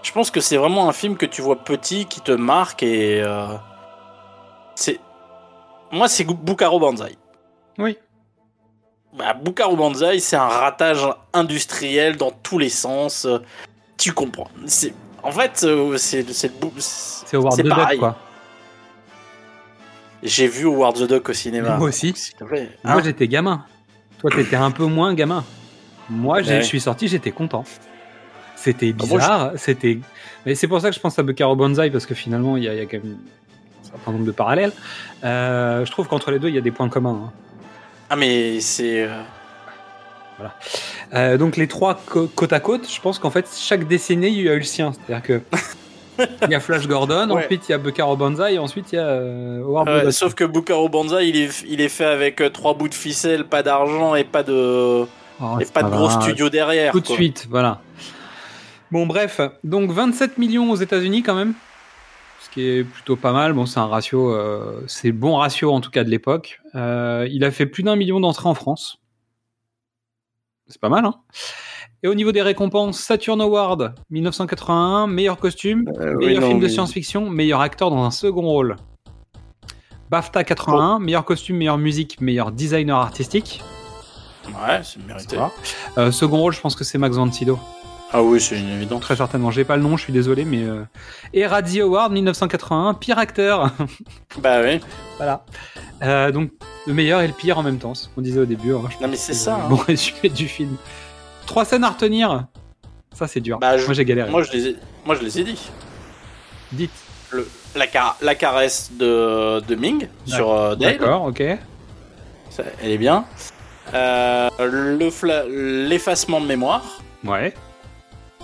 Je 0.03 0.11
pense 0.11 0.31
que 0.31 0.41
c'est 0.41 0.57
vraiment 0.57 0.89
un 0.89 0.93
film 0.93 1.15
que 1.17 1.25
tu 1.25 1.41
vois 1.41 1.63
petit, 1.63 2.05
qui 2.05 2.21
te 2.21 2.31
marque 2.31 2.83
et 2.83 3.21
euh, 3.23 3.55
c'est. 4.75 4.99
Moi, 5.91 6.07
c'est 6.07 6.23
Bukaro 6.25 6.79
Banzai. 6.79 7.15
Oui. 7.77 7.97
Bah, 9.17 9.33
Bukaro 9.33 9.75
Banzai, 9.75 10.19
c'est 10.19 10.35
un 10.35 10.47
ratage 10.47 11.07
industriel 11.33 12.17
dans 12.17 12.31
tous 12.31 12.57
les 12.57 12.69
sens. 12.69 13.25
euh, 13.25 13.39
Tu 13.97 14.11
comprends. 14.11 14.47
C'est. 14.65 14.93
En 15.21 15.31
fait, 15.31 15.61
euh, 15.63 15.95
c'est 15.97 16.23
c'est 16.33 16.51
C'est 16.79 17.37
Howard 17.37 17.53
c'est 17.55 17.61
the 17.63 17.65
Duck, 17.65 17.75
pareil. 17.75 17.99
quoi. 17.99 18.17
J'ai 20.23 20.47
vu 20.47 20.65
Howard 20.65 20.95
the 20.97 21.07
Duck 21.07 21.29
au 21.29 21.33
cinéma. 21.33 21.77
Moi 21.77 21.89
aussi. 21.89 22.13
Moi, 22.41 22.49
Hein 22.85 23.01
j'étais 23.03 23.27
gamin. 23.27 23.65
Toi, 24.19 24.31
t'étais 24.33 24.55
un 24.55 24.71
peu 24.71 24.85
moins 24.85 25.13
gamin. 25.13 25.43
Moi, 26.09 26.37
Ouais. 26.37 26.43
je 26.43 26.61
suis 26.61 26.79
sorti, 26.79 27.07
j'étais 27.07 27.31
content. 27.31 27.65
C'était 28.55 28.93
Ah, 28.97 29.03
bizarre, 29.03 29.51
c'était. 29.57 29.99
Mais 30.45 30.55
c'est 30.55 30.67
pour 30.67 30.79
ça 30.81 30.89
que 30.89 30.95
je 30.95 30.99
pense 31.01 31.19
à 31.19 31.23
Bucaro 31.23 31.55
Banzai, 31.55 31.89
parce 31.91 32.05
que 32.05 32.15
finalement, 32.15 32.55
il 32.57 32.63
y, 32.63 32.69
a 32.69 32.73
il 32.73 32.79
y 32.79 32.81
a 32.81 32.85
quand 32.85 33.03
même 33.03 33.17
un 33.83 33.85
certain 33.89 34.11
nombre 34.13 34.25
de 34.25 34.31
parallèles. 34.31 34.71
Euh, 35.23 35.85
je 35.85 35.91
trouve 35.91 36.07
qu'entre 36.07 36.31
les 36.31 36.39
deux, 36.39 36.47
il 36.49 36.55
y 36.55 36.57
a 36.57 36.61
des 36.61 36.71
points 36.71 36.87
communs. 36.89 37.21
hein. 37.25 37.31
Ah, 38.13 38.15
mais 38.15 38.59
c'est. 38.59 39.03
euh, 39.03 39.17
Euh, 41.13 41.37
donc, 41.37 41.57
les 41.57 41.67
trois 41.67 41.99
côte 42.35 42.53
à 42.53 42.59
côte, 42.59 42.87
je 42.91 42.99
pense 43.01 43.17
qu'en 43.19 43.29
fait, 43.29 43.47
chaque 43.55 43.87
décennie, 43.87 44.27
il 44.27 44.41
y 44.43 44.49
a 44.49 44.53
eu 44.53 44.57
le 44.59 44.63
sien. 44.63 44.91
C'est-à-dire 44.93 45.23
que. 45.23 45.41
Il 46.43 46.51
y 46.51 46.55
a 46.55 46.59
Flash 46.59 46.87
Gordon, 46.87 47.27
Ouais. 47.31 47.43
ensuite 47.45 47.67
il 47.67 47.71
y 47.71 47.75
a 47.75 47.79
Bucaro 47.79 48.15
Banzai, 48.15 48.53
et 48.53 48.59
ensuite 48.59 48.91
il 48.91 48.97
y 48.97 48.99
a 48.99 49.05
euh, 49.07 49.63
Howard 49.63 50.03
Duck. 50.03 50.11
sauf 50.13 50.35
que 50.35 50.43
Bukaro 50.43 50.87
Banzai, 50.87 51.27
il 51.27 51.35
est, 51.35 51.63
il 51.67 51.81
est 51.81 51.89
fait 51.89 52.05
avec 52.05 52.39
euh, 52.39 52.51
trois 52.51 52.75
bouts 52.75 52.87
de 52.87 52.93
ficelle, 52.93 53.45
pas 53.45 53.63
d'argent 53.63 54.13
et 54.13 54.23
pas 54.23 54.43
de, 54.43 55.05
Oh, 55.41 55.57
et 55.59 55.65
pas 55.65 55.81
de 55.81 55.89
gros 55.89 56.11
studio 56.11 56.51
derrière. 56.51 56.91
Tout 56.91 56.99
de 56.99 57.07
suite, 57.07 57.47
voilà. 57.49 57.81
Bon, 58.91 59.07
bref, 59.07 59.41
donc 59.63 59.89
27 59.89 60.37
millions 60.37 60.69
aux 60.69 60.75
États-Unis 60.75 61.23
quand 61.23 61.33
même, 61.33 61.53
qui 62.53 62.61
est 62.67 62.83
plutôt 62.83 63.15
pas 63.15 63.31
mal. 63.33 63.53
Bon, 63.53 63.65
c'est 63.65 63.79
un 63.79 63.87
ratio, 63.87 64.33
euh, 64.33 64.83
c'est 64.87 65.11
bon 65.11 65.37
ratio 65.37 65.71
en 65.73 65.81
tout 65.81 65.89
cas 65.91 66.03
de 66.03 66.09
l'époque. 66.09 66.61
Euh, 66.75 67.27
il 67.31 67.43
a 67.43 67.51
fait 67.51 67.65
plus 67.65 67.83
d'un 67.83 67.95
million 67.95 68.19
d'entrées 68.19 68.49
en 68.49 68.53
France. 68.53 68.99
C'est 70.67 70.79
pas 70.79 70.89
mal, 70.89 71.05
hein 71.05 71.15
Et 72.03 72.07
au 72.07 72.15
niveau 72.15 72.31
des 72.31 72.41
récompenses, 72.41 72.99
Saturn 72.99 73.41
Award 73.41 73.95
1981, 74.09 75.07
meilleur 75.07 75.37
costume, 75.37 75.85
Euh, 75.99 76.15
oui, 76.17 76.27
meilleur 76.27 76.41
non, 76.41 76.47
film 76.49 76.59
de 76.59 76.65
mais- 76.67 76.71
science-fiction, 76.71 77.29
meilleur 77.29 77.61
acteur 77.61 77.89
dans 77.89 78.03
un 78.03 78.11
second 78.11 78.43
rôle. 78.43 78.75
BAFTA 80.09 80.43
81, 80.43 80.99
meilleure 80.99 81.25
costume, 81.25 81.57
meilleure 81.57 81.77
musique, 81.77 82.21
meilleur 82.21 82.51
designer 82.51 82.97
artistique. 82.97 83.61
Ouais, 84.47 84.81
c'est 84.83 85.03
mérité. 85.05 85.37
Euh, 85.97 86.11
second 86.11 86.37
rôle, 86.39 86.53
je 86.53 86.61
pense 86.61 86.75
que 86.75 86.83
c'est 86.83 86.97
Max 86.97 87.15
von 87.15 87.31
Sydow. 87.31 87.57
Ah 88.15 88.21
oui, 88.21 88.39
c'est 88.39 88.59
une 88.59 88.69
évidence. 88.69 89.01
Très 89.01 89.15
certainement. 89.15 89.49
J'ai 89.49 89.63
pas 89.63 89.75
le 89.75 89.81
nom, 89.83 89.97
je 89.97 90.03
suis 90.03 90.13
désolé, 90.13 90.45
mais. 90.45 90.63
euh, 90.63 90.83
Et 91.33 91.47
Radzi 91.47 91.81
Award 91.81 92.11
1981, 92.11 92.93
pire 92.93 93.17
acteur. 93.17 93.71
Bah 94.37 94.61
oui. 94.63 94.79
voilà. 95.17 95.43
Euh, 96.03 96.31
donc, 96.31 96.51
le 96.85 96.93
meilleur 96.93 97.21
et 97.21 97.27
le 97.27 97.33
pire 97.33 97.57
en 97.57 97.63
même 97.63 97.79
temps, 97.79 97.93
ce 97.95 98.07
qu'on 98.09 98.21
disait 98.21 98.39
au 98.39 98.45
début. 98.45 98.73
hein. 98.73 98.81
Non, 99.01 99.07
mais 99.07 99.15
c'est 99.15 99.33
ça. 99.33 99.55
hein. 99.55 99.69
Bon 99.69 99.75
résumé 99.77 100.29
du 100.29 100.47
film. 100.47 100.75
Trois 101.47 101.65
scènes 101.65 101.83
à 101.83 101.89
retenir. 101.89 102.45
Ça, 103.13 103.27
c'est 103.27 103.39
dur. 103.41 103.57
Bah, 103.59 103.77
je- 103.77 103.85
Moi, 103.85 103.93
j'ai 103.93 104.05
galéré. 104.05 104.29
Moi, 104.29 104.43
je 104.43 104.51
les 104.51 104.67
ai, 104.69 104.75
moi, 105.05 105.15
je 105.15 105.23
les 105.23 105.39
ai 105.39 105.43
dit. 105.43 105.59
Dites. 106.71 106.91
Le, 107.31 107.47
la, 107.75 107.87
car- 107.87 108.17
la 108.21 108.35
caresse 108.35 108.91
de, 108.93 109.59
de 109.61 109.75
Ming 109.75 110.07
sur 110.25 110.51
euh, 110.51 110.75
Dale, 110.75 110.97
D'accord, 110.99 111.23
ok. 111.25 111.41
ça, 112.51 112.63
elle 112.83 112.91
est 112.91 112.97
bien. 112.99 113.25
Euh, 113.95 114.49
le 114.59 115.09
fla- 115.09 115.45
l'effacement 115.47 116.39
de 116.41 116.45
mémoire, 116.45 116.83
Ouais. 117.25 117.53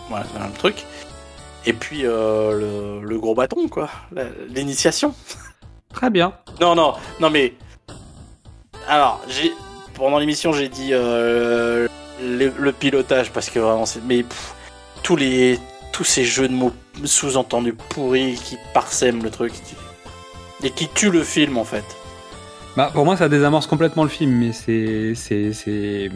Voilà, 0.10 0.26
c'est 0.34 0.42
un 0.42 0.50
truc. 0.50 0.84
Et 1.66 1.74
puis 1.74 2.02
euh, 2.04 3.00
le, 3.02 3.08
le 3.08 3.20
gros 3.20 3.36
bâton, 3.36 3.68
quoi. 3.68 3.90
L'initiation. 4.50 5.14
Très 5.94 6.10
bien. 6.10 6.34
Non, 6.60 6.76
non, 6.76 6.94
non, 7.20 7.30
mais. 7.30 7.54
Alors, 8.88 9.22
j'ai. 9.28 9.52
Pendant 9.94 10.18
l'émission, 10.18 10.54
j'ai 10.54 10.70
dit 10.70 10.90
euh, 10.94 11.88
le, 12.22 12.54
le 12.58 12.72
pilotage 12.72 13.32
parce 13.32 13.50
que 13.50 13.60
vraiment, 13.60 13.86
c'est. 13.86 14.04
Mais 14.04 14.24
pff, 14.24 14.54
tous 15.04 15.16
les. 15.16 15.60
Tous 15.92 16.04
ces 16.06 16.24
jeux 16.24 16.48
de 16.48 16.54
mots 16.54 16.72
sous-entendus 17.04 17.74
pourris 17.74 18.36
qui 18.36 18.58
parsèment 18.74 19.22
le 19.22 19.30
truc. 19.30 19.52
Et 20.64 20.72
qui 20.72 20.88
tuent 20.88 21.12
le 21.12 21.24
film, 21.24 21.58
en 21.58 21.66
fait. 21.66 21.84
Bah, 22.78 22.90
pour 22.94 23.04
moi, 23.04 23.18
ça 23.18 23.28
désamorce 23.28 23.68
complètement 23.68 24.04
le 24.04 24.10
film, 24.10 24.32
mais 24.32 24.54
c'est, 24.54 25.14
c'est, 25.16 25.52
c'est, 25.52 26.10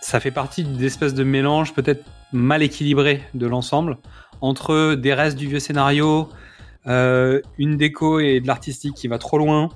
ça 0.00 0.20
fait 0.20 0.30
partie 0.30 0.62
d'espèce 0.62 1.14
de 1.14 1.24
mélange 1.24 1.72
peut-être 1.72 2.04
mal 2.34 2.62
équilibré 2.62 3.22
de 3.32 3.46
l'ensemble 3.46 3.96
entre 4.40 4.94
des 4.94 5.14
restes 5.14 5.38
du 5.38 5.46
vieux 5.48 5.60
scénario, 5.60 6.28
euh, 6.86 7.40
une 7.56 7.78
déco 7.78 8.20
et 8.20 8.40
de 8.40 8.46
l'artistique 8.46 8.94
qui 8.94 9.08
va 9.08 9.18
trop 9.18 9.38
loin, 9.38 9.70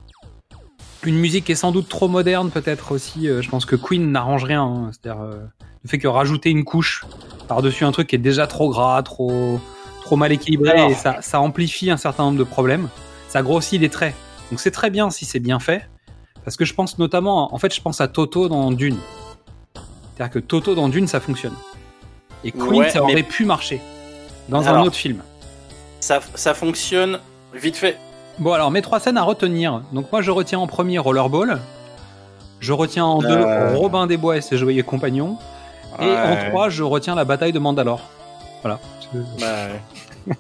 une 1.05 1.17
musique 1.17 1.47
qui 1.47 1.53
est 1.53 1.55
sans 1.55 1.73
doute 1.73 1.89
trop 1.89 2.09
moderne 2.09 2.51
peut-être 2.51 2.93
aussi. 2.93 3.29
euh, 3.29 3.41
je 3.41 3.49
pense 3.49 3.65
que 3.65 3.77
Queen 3.77 4.11
n'arrange 4.13 4.45
rien, 4.45 4.63
hein. 4.63 4.91
c'est-à-dire 4.93 5.23
euh, 5.23 5.39
le 5.85 5.89
fait 5.89 5.99
que 5.99 6.09
rajouter 6.09 6.51
une 6.51 6.65
couche 6.65 7.05
par-dessus 7.47 7.85
un 7.85 7.93
truc 7.93 8.09
qui 8.09 8.17
est 8.17 8.19
déjà 8.19 8.47
trop 8.47 8.69
gras, 8.69 9.03
trop, 9.03 9.59
trop 10.03 10.17
mal 10.17 10.33
équilibré, 10.33 10.71
Alors. 10.71 10.91
et 10.91 10.95
ça, 10.95 11.23
ça 11.23 11.41
amplifie 11.41 11.91
un 11.91 11.97
certain 11.97 12.25
nombre 12.25 12.39
de 12.39 12.45
problèmes. 12.45 12.89
Ça 13.29 13.43
grossit 13.43 13.81
les 13.81 13.89
traits. 13.89 14.15
Donc 14.51 14.61
c'est 14.61 14.71
très 14.71 14.91
bien 14.91 15.09
si 15.11 15.25
c'est 15.25 15.41
bien 15.41 15.61
fait, 15.61 15.89
parce 16.45 16.57
que 16.57 16.65
je 16.65 16.75
pense 16.75 16.99
notamment, 16.99 17.55
en 17.55 17.59
fait, 17.59 17.75
je 17.75 17.81
pense 17.81 18.01
à 18.01 18.09
Toto 18.09 18.49
dans 18.49 18.73
Dune. 18.73 18.99
C'est-à-dire 20.17 20.33
que 20.33 20.39
Toto 20.41 20.75
dans 20.75 20.89
Dune, 20.89 21.07
ça 21.07 21.21
fonctionne. 21.21 21.55
Et 22.45 22.53
Queen, 22.53 22.81
Ouais, 22.83 22.91
ça 22.91 23.03
aurait 23.03 23.15
mais- 23.15 23.23
pu 23.23 23.45
marcher 23.45 23.81
dans 24.49 24.67
un 24.69 24.81
autre 24.83 24.97
film. 24.97 25.23
Ça, 26.01 26.21
ça 26.35 26.55
fonctionne 26.55 27.19
vite 27.55 27.77
fait. 27.77 27.97
Bon, 28.39 28.53
alors 28.53 28.71
mes 28.71 28.83
trois 28.83 29.01
scènes 29.01 29.19
à 29.19 29.23
retenir. 29.25 29.83
Donc 29.93 30.13
moi, 30.13 30.23
je 30.23 30.31
retiens 30.31 30.61
en 30.61 30.67
premier 30.69 30.99
Rollerball. 30.99 31.59
Je 32.61 32.73
retiens 32.73 33.05
en 33.05 33.19
deux 33.19 33.29
Euh. 33.29 33.75
Robin 33.77 34.07
des 34.07 34.17
Bois 34.17 34.37
et 34.37 34.41
ses 34.41 34.57
joyeux 34.57 34.83
compagnons. 34.85 35.37
Et 36.01 36.05
en 36.11 36.51
trois, 36.51 36.69
je 36.69 36.83
retiens 36.85 37.15
la 37.17 37.25
bataille 37.25 37.53
de 37.53 37.59
Mandalore. 37.59 38.03
Voilà. 38.63 38.79
Bah, 39.41 39.47
ouais. 40.27 40.35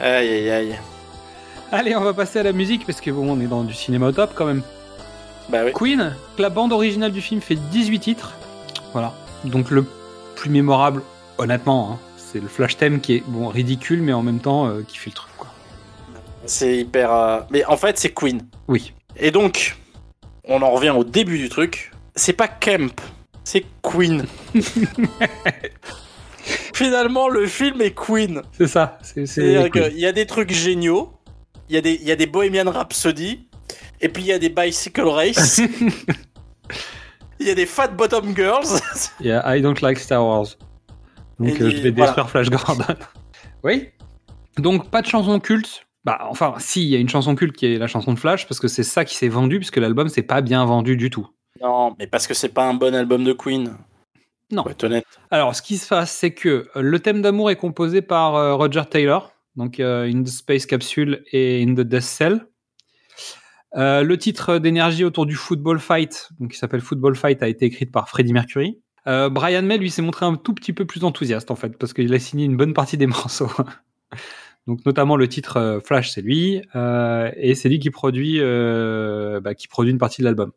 aïe, 0.00 0.28
aïe, 0.28 0.50
aïe. 0.50 0.78
Allez, 1.70 1.94
on 1.96 2.00
va 2.02 2.12
passer 2.12 2.38
à 2.40 2.42
la 2.42 2.52
musique 2.52 2.84
parce 2.86 3.00
que 3.00 3.10
bon, 3.10 3.30
on 3.30 3.40
est 3.40 3.46
dans 3.46 3.62
du 3.62 3.74
cinéma 3.74 4.08
au 4.08 4.12
top 4.12 4.32
quand 4.34 4.44
même. 4.46 4.62
Bah 5.48 5.58
oui. 5.64 5.72
Queen, 5.72 6.14
la 6.38 6.48
bande 6.50 6.72
originale 6.72 7.12
du 7.12 7.20
film 7.20 7.40
fait 7.40 7.54
18 7.56 8.00
titres. 8.00 8.32
Voilà. 8.92 9.12
Donc 9.44 9.70
le 9.70 9.84
plus 10.42 10.50
mémorable, 10.50 11.02
honnêtement, 11.38 11.92
hein, 11.92 11.98
c'est 12.16 12.40
le 12.40 12.48
flash 12.48 12.76
theme 12.76 13.00
qui 13.00 13.14
est 13.14 13.22
bon 13.28 13.46
ridicule 13.46 14.02
mais 14.02 14.12
en 14.12 14.22
même 14.22 14.40
temps 14.40 14.66
euh, 14.66 14.82
qui 14.82 14.98
fait 14.98 15.10
le 15.10 15.14
truc 15.14 15.30
quoi. 15.38 15.46
C'est 16.46 16.78
hyper. 16.78 17.12
euh, 17.12 17.40
Mais 17.50 17.64
en 17.66 17.76
fait, 17.76 17.96
c'est 17.96 18.12
Queen. 18.12 18.42
Oui. 18.66 18.92
Et 19.16 19.30
donc, 19.30 19.76
on 20.42 20.60
en 20.62 20.70
revient 20.72 20.90
au 20.90 21.04
début 21.04 21.38
du 21.38 21.48
truc. 21.48 21.92
C'est 22.16 22.32
pas 22.32 22.48
Kemp, 22.48 23.00
c'est 23.44 23.64
Queen. 23.82 24.24
Finalement, 26.74 27.28
le 27.28 27.46
film 27.46 27.80
est 27.80 27.94
Queen. 27.94 28.42
C'est 28.58 28.66
ça. 28.66 28.98
C'est 29.02 29.24
qu'il 29.70 29.96
y 29.98 30.06
a 30.06 30.10
des 30.12 30.26
trucs 30.26 30.52
géniaux, 30.52 31.12
il 31.68 31.76
y, 31.76 31.78
a 31.78 31.80
des- 31.80 32.00
il 32.02 32.08
y 32.08 32.10
a 32.10 32.16
des 32.16 32.26
Bohemian 32.26 32.68
Rhapsody, 32.68 33.46
et 34.00 34.08
puis 34.08 34.24
il 34.24 34.26
y 34.26 34.32
a 34.32 34.40
des 34.40 34.48
Bicycle 34.48 35.06
Race, 35.06 35.60
il 37.42 37.48
y 37.48 37.50
a 37.50 37.54
des 37.54 37.66
Fat 37.66 37.88
Bottom 37.88 38.34
Girls. 38.34 38.80
Il 39.20 39.26
y 39.26 39.32
a 39.32 39.56
I 39.56 39.60
don't 39.60 39.80
like 39.82 39.98
Star 39.98 40.24
Wars. 40.24 40.46
Donc 41.38 41.60
euh, 41.60 41.70
je 41.70 41.82
vais 41.82 41.90
voilà. 41.90 42.12
détruire 42.12 42.30
Flash 42.30 42.50
Gordon. 42.50 42.94
oui. 43.64 43.88
Donc 44.58 44.90
pas 44.90 45.02
de 45.02 45.06
chanson 45.06 45.38
culte. 45.40 45.86
Bah 46.04 46.26
enfin, 46.30 46.54
si 46.58 46.82
il 46.82 46.88
y 46.88 46.96
a 46.96 46.98
une 46.98 47.08
chanson 47.08 47.34
culte 47.34 47.56
qui 47.56 47.66
est 47.66 47.78
la 47.78 47.86
chanson 47.86 48.12
de 48.12 48.18
Flash 48.18 48.48
parce 48.48 48.60
que 48.60 48.68
c'est 48.68 48.82
ça 48.82 49.04
qui 49.04 49.16
s'est 49.16 49.28
vendu 49.28 49.58
puisque 49.58 49.76
l'album 49.76 50.08
s'est 50.08 50.22
pas 50.22 50.40
bien 50.40 50.64
vendu 50.64 50.96
du 50.96 51.10
tout. 51.10 51.28
Non, 51.60 51.94
mais 51.98 52.06
parce 52.06 52.26
que 52.26 52.34
c'est 52.34 52.48
pas 52.48 52.64
un 52.64 52.74
bon 52.74 52.94
album 52.94 53.24
de 53.24 53.32
Queen. 53.32 53.76
Non. 54.50 54.66
Être 54.66 54.84
honnête. 54.84 55.04
Alors, 55.30 55.54
ce 55.54 55.62
qui 55.62 55.78
se 55.78 55.88
passe, 55.88 56.12
c'est 56.12 56.32
que 56.32 56.68
euh, 56.76 56.82
le 56.82 57.00
thème 57.00 57.22
d'amour 57.22 57.50
est 57.50 57.56
composé 57.56 58.02
par 58.02 58.34
euh, 58.36 58.54
Roger 58.54 58.82
Taylor, 58.88 59.32
donc 59.56 59.80
euh, 59.80 60.04
In 60.04 60.22
the 60.22 60.28
Space 60.28 60.66
Capsule 60.66 61.24
et 61.32 61.62
In 61.62 61.74
the 61.74 61.80
Death 61.80 62.02
Cell. 62.02 62.46
Euh, 63.74 64.02
le 64.02 64.18
titre 64.18 64.58
d'énergie 64.58 65.04
autour 65.04 65.26
du 65.26 65.34
Football 65.34 65.78
Fight, 65.78 66.28
donc 66.38 66.52
qui 66.52 66.58
s'appelle 66.58 66.80
Football 66.80 67.16
Fight, 67.16 67.42
a 67.42 67.48
été 67.48 67.66
écrite 67.66 67.90
par 67.90 68.08
Freddie 68.08 68.32
Mercury. 68.32 68.78
Euh, 69.06 69.30
Brian 69.30 69.62
May, 69.62 69.78
lui, 69.78 69.90
s'est 69.90 70.02
montré 70.02 70.26
un 70.26 70.34
tout 70.36 70.54
petit 70.54 70.72
peu 70.72 70.84
plus 70.84 71.04
enthousiaste, 71.04 71.50
en 71.50 71.56
fait, 71.56 71.76
parce 71.78 71.92
qu'il 71.92 72.12
a 72.14 72.18
signé 72.18 72.44
une 72.44 72.56
bonne 72.56 72.74
partie 72.74 72.96
des 72.96 73.06
morceaux. 73.08 73.50
donc, 74.66 74.84
notamment 74.84 75.16
le 75.16 75.28
titre 75.28 75.56
euh, 75.56 75.80
Flash, 75.80 76.10
c'est 76.10 76.22
lui, 76.22 76.62
et 77.36 77.54
c'est 77.54 77.68
lui 77.68 77.78
qui 77.78 77.90
produit, 77.90 78.40
bah, 78.40 79.54
qui 79.54 79.68
produit 79.68 79.92
une 79.92 79.98
partie 79.98 80.20
de 80.20 80.26
l'album. 80.26 80.52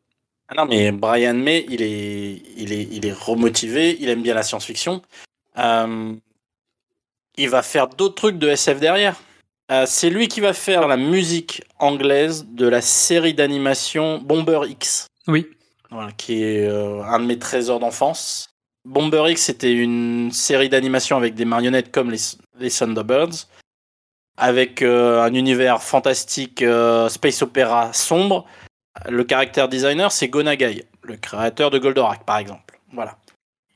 Ah 0.48 0.54
non, 0.56 0.66
mais 0.66 0.92
Brian 0.92 1.34
May, 1.34 1.66
il 1.70 1.82
est, 1.82 2.42
il 2.58 2.72
est, 2.72 2.88
il 2.92 3.06
est 3.06 3.14
remotivé, 3.14 3.98
il 4.00 4.10
aime 4.10 4.22
bien 4.22 4.36
la 4.36 4.44
science-fiction. 4.44 5.02
Il 7.38 7.50
va 7.50 7.62
faire 7.64 7.88
d'autres 7.88 8.16
trucs 8.16 8.38
de 8.38 8.48
SF 8.48 8.80
derrière. 8.80 9.20
Euh, 9.72 9.86
c'est 9.88 10.10
lui 10.10 10.28
qui 10.28 10.42
va 10.42 10.54
faire 10.54 10.88
la 10.88 10.98
musique 10.98 11.64
anglaise 11.80 12.46
de 12.50 12.68
la 12.68 12.82
série 12.82 13.34
d'animation 13.34 14.20
Bomber 14.20 14.62
X, 14.70 15.08
Oui. 15.28 15.48
voilà, 15.90 16.12
qui 16.12 16.44
est 16.44 16.68
euh, 16.68 17.02
un 17.04 17.20
de 17.20 17.26
mes 17.26 17.40
trésors 17.40 17.80
d'enfance. 17.80 18.50
Bomber 18.86 19.32
X, 19.32 19.42
c'était 19.42 19.74
une 19.74 20.32
série 20.32 20.70
d'animation 20.70 21.18
avec 21.18 21.34
des 21.34 21.46
marionnettes 21.46 21.92
comme 21.92 22.12
les, 22.12 22.20
les 22.60 22.70
Thunderbirds, 22.70 23.48
avec 24.38 24.84
euh, 24.84 25.24
un 25.24 25.34
univers 25.34 25.82
fantastique, 25.82 26.64
space 27.10 27.42
opéra 27.42 27.92
sombre. 27.94 28.46
Le 29.10 29.24
caractère 29.24 29.68
designer, 29.68 30.12
c'est 30.12 30.28
Gonagai, 30.28 30.86
le 31.02 31.18
créateur 31.18 31.72
de 31.72 31.80
Goldorak, 31.80 32.24
par 32.24 32.38
exemple. 32.38 32.80
Voilà. 32.94 33.18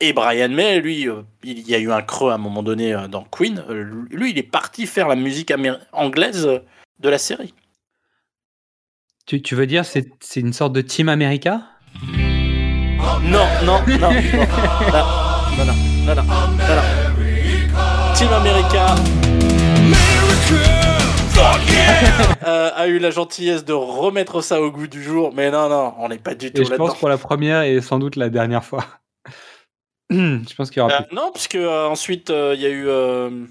Et 0.02 0.14
Brian 0.14 0.48
May, 0.48 0.80
lui, 0.80 1.06
euh, 1.08 1.22
il 1.44 1.68
y 1.68 1.74
a 1.74 1.78
eu 1.78 1.92
un 1.92 2.00
creux 2.00 2.30
à 2.30 2.36
un 2.36 2.38
moment 2.38 2.62
donné 2.62 2.94
euh, 2.94 3.06
dans 3.06 3.22
Queen. 3.24 3.62
Euh, 3.68 4.06
lui, 4.10 4.30
il 4.30 4.38
est 4.38 4.42
parti 4.42 4.86
faire 4.86 5.06
la 5.06 5.14
musique 5.14 5.52
anglaise 5.92 6.48
de 7.00 7.08
la 7.08 7.18
série. 7.18 7.52
Tu, 9.26 9.54
veux 9.54 9.66
dire 9.66 9.84
c'est, 9.84 10.08
une 10.36 10.54
sorte 10.54 10.72
de 10.72 10.80
Team 10.80 11.10
America? 11.10 11.62
Non, 13.22 13.46
non, 13.62 13.78
non. 13.86 14.00
non, 14.00 14.10
non, 15.58 15.66
non, 15.66 15.74
non, 16.06 16.14
non. 16.14 16.22
Team 18.14 18.32
America. 18.32 18.94
a 22.42 22.86
eu 22.88 22.98
la 22.98 23.10
gentillesse 23.10 23.64
de 23.64 23.72
remettre 23.72 24.40
ça 24.40 24.60
au 24.60 24.70
goût 24.70 24.86
du 24.86 25.02
jour, 25.02 25.32
mais 25.34 25.50
non, 25.50 25.68
non, 25.68 25.94
on 25.98 26.08
n'est 26.08 26.18
pas 26.18 26.34
du 26.34 26.50
tout 26.50 26.62
là-dedans. 26.62 26.74
Je 26.74 26.78
pense 26.78 26.98
pour 26.98 27.08
la 27.08 27.18
première 27.18 27.62
et 27.62 27.80
sans 27.82 27.98
doute 27.98 28.16
la 28.16 28.30
dernière 28.30 28.64
fois. 28.64 28.84
je 30.10 30.54
pense 30.54 30.70
qu'il 30.70 30.80
y 30.80 30.82
aura 30.84 30.92
Euh, 30.92 31.02
plus. 31.02 31.14
non, 31.16 31.30
puisque 31.32 31.54
euh, 31.54 31.86
ensuite 31.86 32.30
euh, 32.30 32.54
il 32.54 32.60
y 32.60 32.66
a 32.66 32.70
eu 32.70 32.86
euh, 32.88 33.46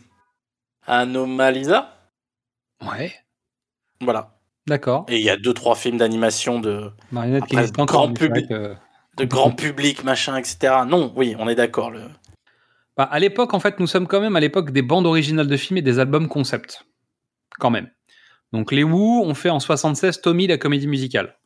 Anomalisa, 0.88 1.95
Ouais, 2.81 3.14
voilà. 4.02 4.38
d'accord. 4.68 5.06
Et 5.10 5.18
il 5.18 5.23
y 5.23 5.30
a 5.30 5.38
deux 5.38 5.53
trois 5.53 5.76
films 5.76 5.98
d'animation 5.98 6.60
de, 6.60 6.91
Marionnette 7.11 7.45
qui 7.45 7.57
Après, 7.57 7.86
grand 7.86 8.14
public. 8.14 8.48
que- 8.48 8.76
de 9.18 9.26
grand 9.26 9.52
public, 9.52 10.03
machin, 10.06 10.38
etc. 10.38 10.73
Non, 10.88 11.11
oui, 11.15 11.36
on 11.40 11.49
est 11.49 11.56
d'accord. 11.56 11.91
Le... 11.91 12.03
Bah, 12.95 13.03
à 13.11 13.19
l'époque, 13.19 13.53
en 13.53 13.60
fait, 13.60 13.80
nous 13.81 13.88
sommes 13.88 14.07
quand 14.07 14.22
même 14.22 14.38
à 14.38 14.40
l'époque 14.40 14.72
des 14.72 14.81
bandes 14.81 15.06
originales 15.06 15.48
de 15.48 15.57
films 15.57 15.77
et 15.77 15.81
des 15.81 15.99
albums 15.99 16.30
concept. 16.30 16.86
Quand 17.60 17.69
même. 17.69 17.90
Donc 18.53 18.72
les 18.72 18.84
Who 18.84 19.23
ont 19.26 19.34
fait 19.34 19.49
en 19.49 19.60
76 19.60 20.22
Tommy 20.22 20.48
la 20.48 20.57
comédie 20.57 20.88
musicale. 20.88 21.38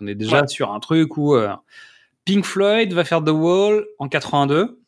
On 0.00 0.06
est 0.08 0.16
déjà 0.16 0.40
Ouais. 0.42 0.46
sur 0.48 0.72
un 0.72 0.80
truc 0.80 1.16
où 1.16 1.36
Pink 2.24 2.44
Floyd 2.44 2.92
va 2.92 3.04
faire 3.04 3.22
The 3.22 3.30
Wall 3.30 3.84
en 3.98 4.08
82. 4.08 4.78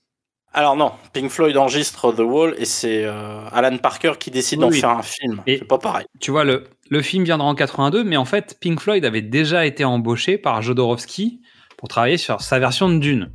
Alors 0.57 0.77
non, 0.77 0.93
Pink 1.13 1.31
Floyd 1.31 1.57
enregistre 1.57 2.13
The 2.13 2.21
Wall 2.21 2.55
et 2.59 2.65
c'est 2.65 3.05
euh, 3.05 3.41
Alan 3.51 3.77
Parker 3.79 4.13
qui 4.21 4.31
décide 4.31 4.61
Oui, 4.61 4.65
d'en 4.67 4.71
oui. 4.71 4.79
faire 4.81 4.91
un 4.91 5.03
film. 5.03 5.43
Et- 5.49 5.59
C'est 5.59 5.65
pas 5.65 5.79
pareil. 5.79 6.07
Tu 6.21 6.31
vois, 6.31 6.45
le, 6.45 6.65
le 6.91 7.03
film 7.03 7.25
viendra 7.25 7.47
en 7.49 7.57
82, 7.57 8.05
mais 8.05 8.17
en 8.17 8.25
fait, 8.25 8.57
Pink 8.61 8.79
Floyd 8.81 9.05
avait 9.05 9.23
déjà 9.23 9.67
été 9.67 9.85
embauché 9.85 10.39
par 10.39 10.63
Jodorowsky 10.63 11.41
pour 11.77 11.89
travailler 11.89 12.19
sur 12.19 12.41
sa 12.41 12.61
version 12.61 12.89
de 12.89 12.99
Dune 12.99 13.33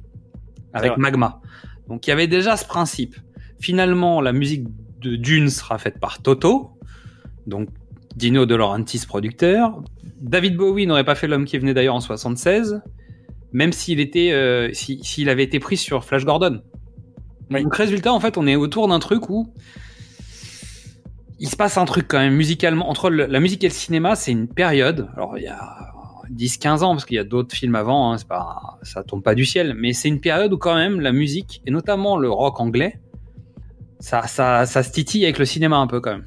avec. 0.74 0.96
Magma. 0.98 1.42
Donc 1.90 2.08
il 2.08 2.12
y 2.12 2.14
avait 2.14 2.28
déjà 2.28 2.56
ce 2.56 2.64
principe. 2.66 3.16
Finalement, 3.60 4.22
la 4.22 4.32
musique 4.32 4.64
de 5.02 5.18
Dune 5.18 5.50
sera 5.50 5.78
faite 5.78 6.00
par 6.00 6.22
Toto, 6.22 6.72
donc 7.48 7.68
Dino 8.16 8.46
De 8.46 8.56
Laurentiis 8.56 9.06
producteur. 9.06 9.82
David 10.22 10.56
Bowie 10.56 10.88
n'aurait 10.88 11.04
pas 11.04 11.16
fait 11.16 11.28
L'homme 11.28 11.44
qui 11.46 11.58
venait 11.58 11.74
d'ailleurs 11.74 11.96
en 11.96 12.00
76, 12.02 12.82
même 13.52 13.74
s'il 13.74 14.00
était, 14.00 14.32
euh, 14.32 14.70
si- 14.74 15.04
s'il 15.04 15.30
avait 15.30 15.44
été 15.44 15.60
pris 15.60 15.78
sur 15.78 16.04
Flash 16.04 16.26
Gordon. 16.26 16.62
Oui. 17.52 17.64
Donc 17.64 17.76
résultat, 17.76 18.14
en 18.14 18.20
fait, 18.20 18.38
on 18.38 18.46
est 18.48 18.56
autour 18.56 18.88
d'un 18.88 19.00
truc 19.00 19.30
où 19.30 19.52
il 21.40 21.48
se 21.50 21.56
passe 21.56 21.78
un 21.78 21.86
truc 21.86 22.06
quand 22.08 22.20
même 22.20 22.36
musicalement 22.36 22.90
entre 22.90 23.10
le- 23.10 23.26
la 23.26 23.40
musique 23.40 23.64
et 23.64 23.68
le 23.68 23.74
cinéma, 23.74 24.16
c'est 24.16 24.32
une 24.32 24.48
période. 24.48 25.08
Alors 25.16 25.38
il 25.38 25.44
y 25.44 25.48
a 25.48 25.94
10-15 26.30 26.84
ans 26.84 26.92
parce 26.92 27.06
qu'il 27.06 27.16
y 27.16 27.20
a 27.20 27.24
d'autres 27.24 27.56
films 27.56 27.76
avant, 27.76 28.12
hein, 28.12 28.18
c'est 28.18 28.28
pas 28.28 28.78
ça 28.84 29.04
tombe 29.04 29.24
pas 29.24 29.36
du 29.36 29.46
ciel, 29.46 29.74
mais 29.76 29.94
c'est 29.94 30.10
une 30.10 30.20
période 30.22 30.52
où 30.54 30.58
quand 30.58 30.76
même 30.76 31.00
la 31.00 31.12
musique 31.12 31.62
et 31.66 31.72
notamment 31.72 32.18
le 32.18 32.30
rock 32.30 32.60
anglais, 32.60 33.00
ça 34.00 34.28
ça 34.28 34.66
ça 34.66 34.84
se 34.84 34.92
titille 34.92 35.24
avec 35.24 35.40
le 35.40 35.46
cinéma 35.46 35.78
un 35.78 35.88
peu 35.88 36.02
quand 36.02 36.12
même. 36.12 36.26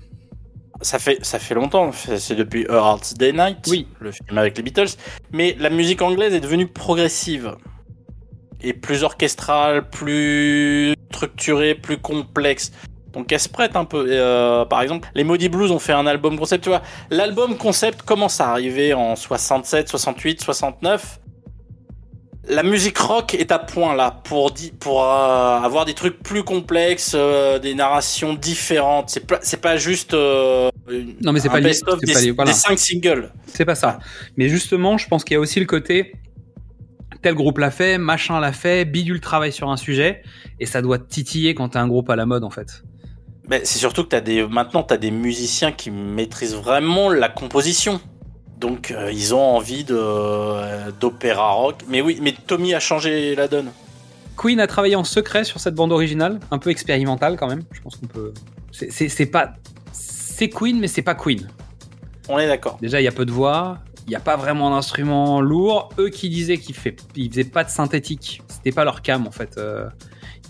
Ça 0.82 0.98
fait, 0.98 1.24
ça 1.24 1.38
fait 1.38 1.54
longtemps, 1.54 1.90
c'est 1.92 2.34
depuis 2.34 2.66
A 2.68 2.74
Hard 2.74 3.02
Day 3.16 3.32
Night, 3.32 3.58
Oui. 3.68 3.86
le 4.00 4.10
film 4.12 4.36
avec 4.36 4.56
les 4.56 4.62
Beatles. 4.62 4.96
Mais 5.32 5.56
la 5.58 5.70
musique 5.70 6.02
anglaise 6.02 6.34
est 6.34 6.40
devenue 6.40 6.66
progressive. 6.66 7.54
Et 8.60 8.72
plus 8.72 9.02
orchestrale, 9.02 9.88
plus 9.90 10.94
structurée, 11.12 11.74
plus 11.74 11.98
complexe. 11.98 12.72
Donc 13.12 13.30
elle 13.32 13.40
se 13.40 13.48
prête 13.48 13.76
un 13.76 13.84
peu. 13.84 14.06
Et, 14.10 14.16
euh, 14.18 14.64
par 14.64 14.82
exemple, 14.82 15.08
les 15.14 15.24
Maudits 15.24 15.48
Blues 15.48 15.70
ont 15.70 15.78
fait 15.78 15.92
un 15.92 16.06
album 16.06 16.38
concept. 16.38 16.64
Tu 16.64 16.70
vois, 16.70 16.82
l'album 17.10 17.56
concept 17.56 18.02
commence 18.02 18.40
à 18.40 18.50
arriver 18.50 18.94
en 18.94 19.16
67, 19.16 19.88
68, 19.88 20.40
69. 20.42 21.18
La 22.48 22.64
musique 22.64 22.98
rock 22.98 23.34
est 23.34 23.52
à 23.52 23.60
point 23.60 23.94
là 23.94 24.10
pour, 24.24 24.52
euh, 24.52 25.58
avoir 25.60 25.84
des 25.84 25.94
trucs 25.94 26.20
plus 26.22 26.42
complexes, 26.42 27.12
euh, 27.14 27.60
des 27.60 27.74
narrations 27.74 28.34
différentes. 28.34 29.10
C'est 29.10 29.26
pas, 29.26 29.38
c'est 29.42 29.60
pas 29.60 29.76
juste 29.76 30.12
euh, 30.12 30.68
une- 30.90 31.14
Non, 31.22 31.32
mais 31.32 31.38
c'est 31.38 31.48
pas 31.48 31.62
c'est 31.62 31.84
des, 32.04 32.12
pas 32.12 32.20
lié, 32.20 32.30
voilà. 32.32 32.50
des 32.50 32.56
cinq 32.56 32.78
singles. 32.80 33.32
C'est 33.46 33.64
pas 33.64 33.76
ça. 33.76 34.00
Mais 34.36 34.48
justement, 34.48 34.98
je 34.98 35.06
pense 35.06 35.22
qu'il 35.22 35.34
y 35.34 35.36
a 35.36 35.40
aussi 35.40 35.60
le 35.60 35.66
côté 35.66 36.12
tel 37.22 37.34
groupe 37.36 37.58
l'a 37.58 37.70
fait, 37.70 37.98
machin 37.98 38.40
l'a 38.40 38.52
fait, 38.52 38.84
bidule 38.84 39.20
travaille 39.20 39.52
sur 39.52 39.70
un 39.70 39.76
sujet 39.76 40.22
et 40.58 40.66
ça 40.66 40.82
doit 40.82 40.98
titiller 40.98 41.54
quand 41.54 41.68
t'es 41.70 41.78
un 41.78 41.86
groupe 41.86 42.10
à 42.10 42.16
la 42.16 42.26
mode 42.26 42.42
en 42.42 42.50
fait. 42.50 42.82
Mais 43.48 43.60
c'est 43.64 43.78
surtout 43.78 44.02
que 44.02 44.08
t'as 44.08 44.20
des, 44.20 44.44
maintenant, 44.46 44.82
tu 44.82 44.92
as 44.94 44.96
des 44.96 45.12
musiciens 45.12 45.70
qui 45.70 45.92
maîtrisent 45.92 46.56
vraiment 46.56 47.08
la 47.10 47.28
composition. 47.28 48.00
Donc, 48.62 48.92
euh, 48.92 49.10
ils 49.12 49.34
ont 49.34 49.40
envie 49.56 49.82
de, 49.82 49.98
euh, 49.98 50.92
d'opéra 51.00 51.50
rock. 51.50 51.80
Mais 51.88 52.00
oui, 52.00 52.18
mais 52.22 52.32
Tommy 52.46 52.74
a 52.74 52.80
changé 52.80 53.34
la 53.34 53.48
donne. 53.48 53.72
Queen 54.36 54.60
a 54.60 54.68
travaillé 54.68 54.94
en 54.94 55.02
secret 55.02 55.42
sur 55.42 55.58
cette 55.58 55.74
bande 55.74 55.90
originale, 55.90 56.38
un 56.52 56.58
peu 56.58 56.70
expérimentale 56.70 57.36
quand 57.36 57.48
même. 57.48 57.64
Je 57.72 57.80
pense 57.80 57.96
qu'on 57.96 58.06
peut. 58.06 58.32
C'est- 58.70 59.26
pas. 59.26 59.54
C'est 59.92 60.48
Queen, 60.48 60.78
mais 60.78 60.86
c'est 60.86 61.02
pas 61.02 61.16
Queen. 61.16 61.48
On 62.28 62.38
est 62.38 62.46
d'accord. 62.46 62.78
Déjà, 62.80 63.00
il 63.00 63.04
y 63.04 63.08
a 63.08 63.12
peu 63.12 63.26
de 63.26 63.32
voix, 63.32 63.78
il 64.06 64.10
n'y 64.10 64.16
a 64.16 64.20
pas 64.20 64.36
vraiment 64.36 64.70
d'instrument 64.70 65.40
lourd. 65.40 65.88
Eux 65.98 66.08
qui 66.08 66.28
disaient 66.28 66.58
qu'ils 66.58 66.76
ils 67.16 67.30
faisaient 67.30 67.44
pas 67.44 67.64
de 67.64 67.70
synthétique, 67.70 68.42
c'était 68.48 68.72
pas 68.72 68.84
leur 68.84 69.02
cam 69.02 69.26
en 69.26 69.32
fait. 69.32 69.58
Euh, 69.58 69.86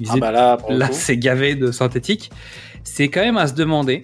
Ils 0.01 0.09
Ah 0.11 0.17
bah 0.19 0.33
là, 0.33 0.59
c'est 0.93 1.17
gavé 1.17 1.55
de 1.55 1.73
synthétique. 1.73 2.31
C'est 2.85 3.09
quand 3.09 3.21
même 3.23 3.37
à 3.39 3.47
se 3.47 3.55
demander 3.55 4.03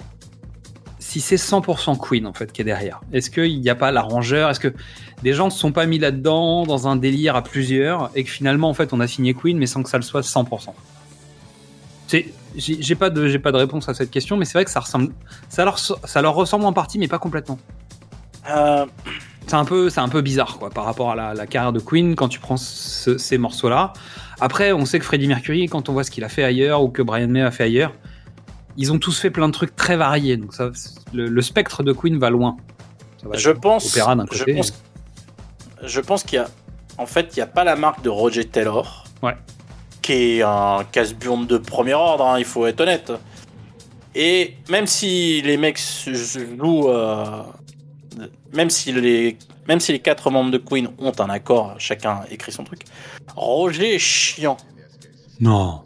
si 1.09 1.20
c'est 1.20 1.36
100% 1.36 1.97
Queen 1.98 2.26
en 2.26 2.32
fait 2.35 2.52
qui 2.52 2.60
est 2.60 2.64
derrière. 2.64 3.01
Est-ce 3.12 3.30
qu'il 3.30 3.60
n'y 3.60 3.70
a 3.70 3.74
pas 3.74 3.90
l'arrangeur 3.90 4.51
Est-ce 4.51 4.60
que 4.60 4.72
des 5.22 5.32
gens 5.32 5.47
ne 5.47 5.51
se 5.51 5.59
sont 5.59 5.72
pas 5.72 5.86
mis 5.86 5.98
là-dedans 5.98 6.64
dans 6.66 6.86
un 6.86 6.97
délire 6.97 7.35
à 7.35 7.43
plusieurs 7.43 8.10
et 8.14 8.24
que 8.24 8.30
finalement 8.30 8.68
en 8.68 8.74
fait 8.74 8.93
on 8.93 9.01
a 9.01 9.06
signé 9.06 9.32
Queen 9.35 9.56
mais 9.59 9.66
sans 9.66 9.82
que 9.82 9.89
ça 9.89 9.97
le 9.97 10.02
soit 10.02 10.20
100% 10.20 10.68
C'est 12.06 12.32
j'ai 12.56 12.80
j'ai 12.82 12.94
pas 12.94 13.10
de 13.10 13.26
j'ai 13.28 13.39
pas 13.39 13.52
de 13.52 13.56
réponse 13.56 13.89
à 13.89 13.94
cette 13.94 14.10
question 14.10 14.36
mais 14.36 14.44
c'est 14.44 14.55
vrai 14.59 14.64
que 14.64 14.70
ça 14.70 14.80
ressemble 14.80 15.12
ça 15.48 15.64
leur 15.64 15.78
ça 15.78 16.22
leur 16.22 16.35
ressemble 16.35 16.64
en 16.64 16.72
partie 16.72 16.98
mais 16.98 17.09
pas 17.09 17.18
complètement. 17.18 17.59
Euh, 18.51 18.86
C'est 19.47 19.55
un 19.55 19.64
peu 19.64 19.90
c'est 19.90 20.01
un 20.01 20.09
peu 20.09 20.20
bizarre 20.22 20.59
quoi 20.59 20.70
par 20.70 20.85
rapport 20.85 21.10
à 21.10 21.16
la, 21.16 21.35
la 21.35 21.47
carrière 21.47 21.72
de 21.72 21.80
Queen 21.80 22.14
quand 22.16 22.28
tu 22.28 22.39
prends 22.40 22.56
ce- 22.59 23.18
ces 23.18 23.39
morceaux 23.39 23.68
là. 23.68 23.93
Après 24.40 24.72
on 24.72 24.85
sait 24.85 24.98
que 24.98 25.05
Freddie 25.05 25.26
Mercury 25.28 25.66
quand 25.66 25.89
on 25.89 25.93
voit 25.93 26.05
ce 26.05 26.10
qu'il 26.10 26.24
a 26.24 26.28
fait 26.28 26.44
ailleurs 26.44 26.82
ou 26.82 26.89
que 26.89 27.02
Brian 27.02 27.28
May 27.28 27.43
a 27.43 27.51
fait 27.51 27.64
ailleurs, 27.64 27.93
ils 28.78 28.90
ont 28.92 28.98
tous 28.98 29.20
fait 29.20 29.30
plein 29.30 29.48
de 29.48 29.52
trucs 29.52 29.76
très 29.76 29.96
variés 29.96 30.38
donc 30.38 30.55
ça 30.55 30.70
le, 31.12 31.26
le 31.26 31.42
spectre 31.42 31.82
de 31.82 31.92
Queen 31.92 32.18
va 32.18 32.30
loin. 32.30 32.56
Ça 33.20 33.28
va 33.28 33.36
je 33.36 33.50
pense, 33.50 33.94
je 33.94 34.44
pense, 34.44 34.72
je 35.82 36.00
pense 36.00 36.22
qu'il 36.22 36.36
y 36.36 36.38
a, 36.38 36.48
en 36.98 37.06
fait, 37.06 37.36
il 37.36 37.40
y 37.40 37.42
a 37.42 37.46
pas 37.46 37.64
la 37.64 37.76
marque 37.76 38.02
de 38.02 38.09
Roger 38.09 38.44
Taylor. 38.44 39.05
Ouais. 39.22 39.36
Qui 40.02 40.12
est 40.12 40.42
un 40.42 40.84
casse-burne 40.90 41.46
de 41.46 41.59
premier 41.59 41.94
ordre, 41.94 42.24
hein, 42.24 42.38
il 42.38 42.44
faut 42.44 42.66
être 42.66 42.80
honnête. 42.80 43.12
Et 44.14 44.55
même 44.70 44.86
si 44.86 45.42
les 45.42 45.56
mecs 45.56 45.78
se 45.78 46.14
jouent, 46.14 46.88
euh, 46.88 47.42
même 48.52 48.70
si 48.70 48.92
les, 48.92 49.36
même 49.66 49.80
si 49.80 49.92
les 49.92 50.00
quatre 50.00 50.30
membres 50.30 50.50
de 50.50 50.59
Queen 50.59 50.88
ont 50.98 51.12
un 51.18 51.28
accord, 51.28 51.74
chacun 51.78 52.22
écrit 52.30 52.52
son 52.52 52.64
truc. 52.64 52.82
Roger 53.36 53.96
est 53.96 53.98
chiant. 53.98 54.56
Non. 55.40 55.82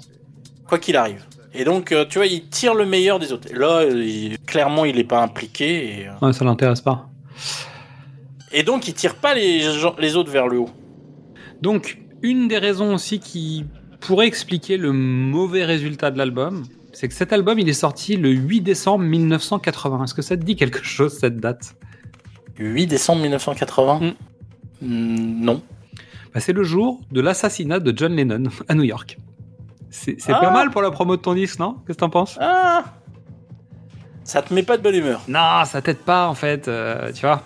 quoi 0.67 0.79
qu'il 0.79 0.97
arrive. 0.97 1.25
Et 1.55 1.65
donc, 1.65 1.93
euh, 1.93 2.05
tu 2.09 2.19
vois, 2.19 2.27
il 2.27 2.49
tire 2.49 2.75
le 2.75 2.87
meilleur 2.87 3.19
des 3.19 3.33
autres. 3.33 3.49
Et 3.51 3.55
là, 3.59 3.85
il- 3.85 4.39
clairement, 4.47 4.85
il 4.85 4.97
n'est 4.97 5.05
pas 5.05 5.23
impliqué. 5.23 6.01
Et, 6.01 6.09
euh, 6.09 6.13
Ouais, 6.27 6.33
ça 6.33 6.45
l'intéresse 6.45 6.81
pas. 6.81 7.09
et 8.53 8.63
donc, 8.63 8.89
il 8.89 8.95
tire 8.95 9.17
pas 9.17 9.35
les, 9.35 9.67
autres 10.17 10.31
vers 10.31 10.49
le 10.49 10.59
haut. 10.61 10.71
Donc, 11.61 11.99
une 12.23 12.49
des 12.49 12.59
raisons 12.59 12.95
aussi 12.95 13.19
qui 13.19 13.65
pourrait 14.01 14.27
expliquer 14.27 14.77
le 14.77 14.93
mauvais 14.93 15.65
résultat 15.65 16.11
de 16.11 16.19
l'album, 16.19 16.65
c'est 16.93 17.09
que 17.09 17.15
cet 17.15 17.33
album, 17.33 17.59
il 17.59 17.69
est 17.69 17.73
sorti 17.75 18.17
le 18.17 18.31
8 18.31 18.61
décembre 18.61 19.05
1980. 19.05 20.05
Est-ce 20.05 20.15
que 20.15 20.23
ça 20.23 20.37
te 20.37 20.43
dit 20.43 20.57
quelque 20.57 20.83
chose, 20.85 21.13
cette 21.19 21.39
date? 21.39 21.75
8 22.59 22.87
décembre 22.87 23.23
1980 23.23 24.01
Mm. 24.01 24.87
Mm, 24.87 25.45
Non. 25.45 25.63
Bah, 26.35 26.41
C'est 26.41 26.53
le 26.53 26.65
jour 26.65 27.01
de 27.11 27.21
l'assassinat 27.21 27.79
de 27.79 27.97
John 27.97 28.15
Lennon 28.17 28.45
à 28.69 28.75
New 28.75 28.83
York. 28.85 29.19
C'est 29.93 30.21
c'est 30.21 30.33
Ah. 30.33 30.41
pas 30.41 30.51
mal 30.51 30.71
pour 30.71 30.83
la 30.83 30.91
promo 30.91 31.17
de 31.17 31.23
ton 31.23 31.35
disque, 31.35 31.59
non? 31.61 31.75
Qu'est-ce 31.87 31.97
que 31.99 32.01
t'en 32.01 32.11
penses? 32.11 32.37
Ah 32.41 32.83
Ça 34.25 34.41
te 34.43 34.53
met 34.55 34.63
pas 34.63 34.77
de 34.79 34.83
bonne 34.83 34.95
humeur. 34.95 35.21
Non, 35.29 35.65
ça 35.67 35.81
t'aide 35.83 35.99
pas, 35.99 36.27
en 36.29 36.35
fait. 36.35 36.67
euh, 36.67 37.13
tu 37.13 37.21
vois 37.27 37.43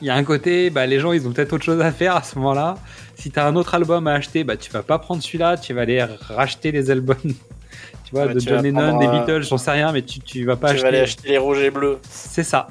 Il 0.00 0.06
y 0.06 0.10
a 0.10 0.14
un 0.14 0.22
côté, 0.24 0.70
bah, 0.70 0.86
les 0.86 1.00
gens, 1.00 1.12
ils 1.12 1.26
ont 1.26 1.32
peut-être 1.32 1.52
autre 1.54 1.64
chose 1.64 1.80
à 1.80 1.90
faire 1.90 2.14
à 2.14 2.22
ce 2.22 2.36
moment-là. 2.38 2.76
Si 3.16 3.30
t'as 3.30 3.46
un 3.48 3.56
autre 3.56 3.74
album 3.74 4.06
à 4.06 4.12
acheter, 4.12 4.44
bah, 4.44 4.56
tu 4.56 4.70
vas 4.70 4.82
pas 4.82 4.98
prendre 4.98 5.22
celui-là, 5.22 5.56
tu 5.56 5.72
vas 5.74 5.80
aller 5.82 6.04
racheter 6.28 6.70
les 6.72 6.90
albums. 6.90 7.16
Tu 8.04 8.14
vois, 8.14 8.24
Ouais, 8.24 8.32
de 8.32 8.40
tu 8.40 8.48
John 8.48 8.62
Lennon, 8.64 8.98
des 8.98 9.06
Beatles, 9.06 9.42
j'en 9.42 9.58
sais 9.58 9.70
rien, 9.70 9.92
mais 9.92 10.00
tu, 10.00 10.20
tu 10.20 10.46
vas 10.46 10.56
pas 10.56 10.68
tu 10.68 10.74
acheter. 10.76 10.82
vas 10.82 10.88
aller 10.88 11.00
acheter 11.00 11.28
les 11.28 11.36
rouges 11.36 11.70
bleus. 11.70 11.98
C'est 12.08 12.42
ça. 12.42 12.68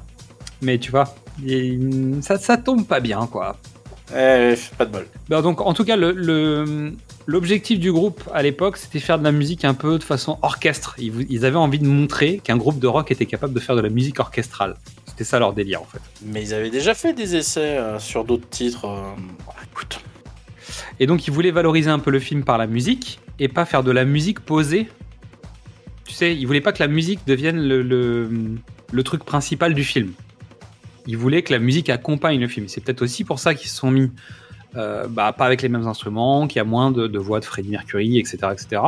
Mais 0.63 0.79
tu 0.79 0.89
vois, 0.89 1.13
ça, 2.21 2.39
ça 2.39 2.57
tombe 2.57 2.87
pas 2.87 2.99
bien, 2.99 3.27
quoi. 3.31 3.55
Eh, 4.15 4.55
pas 4.77 4.85
de 4.85 4.91
bol. 4.91 5.05
Ben, 5.29 5.41
donc, 5.41 5.59
en 5.61 5.73
tout 5.73 5.83
cas, 5.83 5.95
le- 5.97 6.93
l'objectif 7.25 7.77
du 7.79 7.91
groupe 7.91 8.23
à 8.33 8.41
l'époque, 8.41 8.77
c'était 8.77 8.99
faire 8.99 9.19
de 9.19 9.23
la 9.23 9.33
musique 9.33 9.65
un 9.65 9.73
peu 9.73 9.97
de 9.99 10.03
façon 10.03 10.39
orchestre. 10.41 10.95
Ils, 10.97 11.25
ils 11.29 11.45
avaient 11.45 11.57
envie 11.57 11.79
de 11.79 11.87
montrer 11.87 12.39
qu'un 12.43 12.55
groupe 12.57 12.79
de 12.79 12.87
rock 12.87 13.11
était 13.11 13.25
capable 13.25 13.53
de 13.53 13.59
faire 13.59 13.75
de 13.75 13.81
la 13.81 13.89
musique 13.89 14.19
orchestrale. 14.19 14.75
C'était 15.05 15.25
ça 15.25 15.39
leur 15.39 15.51
délire, 15.53 15.81
en 15.81 15.85
fait. 15.85 15.99
Mais 16.25 16.41
ils 16.41 16.53
avaient 16.53 16.69
déjà 16.69 16.93
fait 16.93 17.11
des 17.13 17.35
essais 17.35 17.77
euh, 17.77 17.99
sur 17.99 18.23
d'autres 18.23 18.47
titres. 18.49 18.85
euh, 18.85 19.11
bon, 19.45 19.51
écoute. 19.71 19.99
Et 20.99 21.05
donc, 21.05 21.27
ils 21.27 21.31
voulaient 21.33 21.51
valoriser 21.51 21.89
un 21.89 21.99
peu 21.99 22.11
le 22.11 22.19
film 22.19 22.43
par 22.45 22.57
la 22.57 22.67
musique 22.67 23.19
et 23.39 23.49
pas 23.49 23.65
faire 23.65 23.83
de 23.83 23.91
la 23.91 24.05
musique 24.05 24.39
posée. 24.39 24.87
Tu 26.05 26.13
sais, 26.13 26.33
ils 26.33 26.45
voulaient 26.45 26.61
pas 26.61 26.71
que 26.71 26.81
la 26.81 26.87
musique 26.87 27.19
devienne 27.27 27.59
le, 27.59 27.81
le, 27.81 28.29
le 28.91 29.03
truc 29.03 29.25
principal 29.25 29.73
du 29.73 29.83
film. 29.83 30.13
Ils 31.07 31.17
voulaient 31.17 31.41
que 31.41 31.53
la 31.53 31.59
musique 31.59 31.89
accompagne 31.89 32.39
le 32.39 32.47
film. 32.47 32.67
C'est 32.67 32.81
peut-être 32.81 33.01
aussi 33.01 33.23
pour 33.23 33.39
ça 33.39 33.55
qu'ils 33.55 33.69
se 33.69 33.75
sont 33.77 33.91
mis 33.91 34.11
euh, 34.75 35.07
bah, 35.07 35.33
pas 35.33 35.45
avec 35.45 35.61
les 35.61 35.69
mêmes 35.69 35.87
instruments, 35.87 36.47
qu'il 36.47 36.57
y 36.57 36.59
a 36.59 36.65
moins 36.65 36.91
de, 36.91 37.07
de 37.07 37.19
voix 37.19 37.39
de 37.39 37.45
Freddie 37.45 37.69
Mercury, 37.69 38.19
etc., 38.19 38.37
etc. 38.51 38.81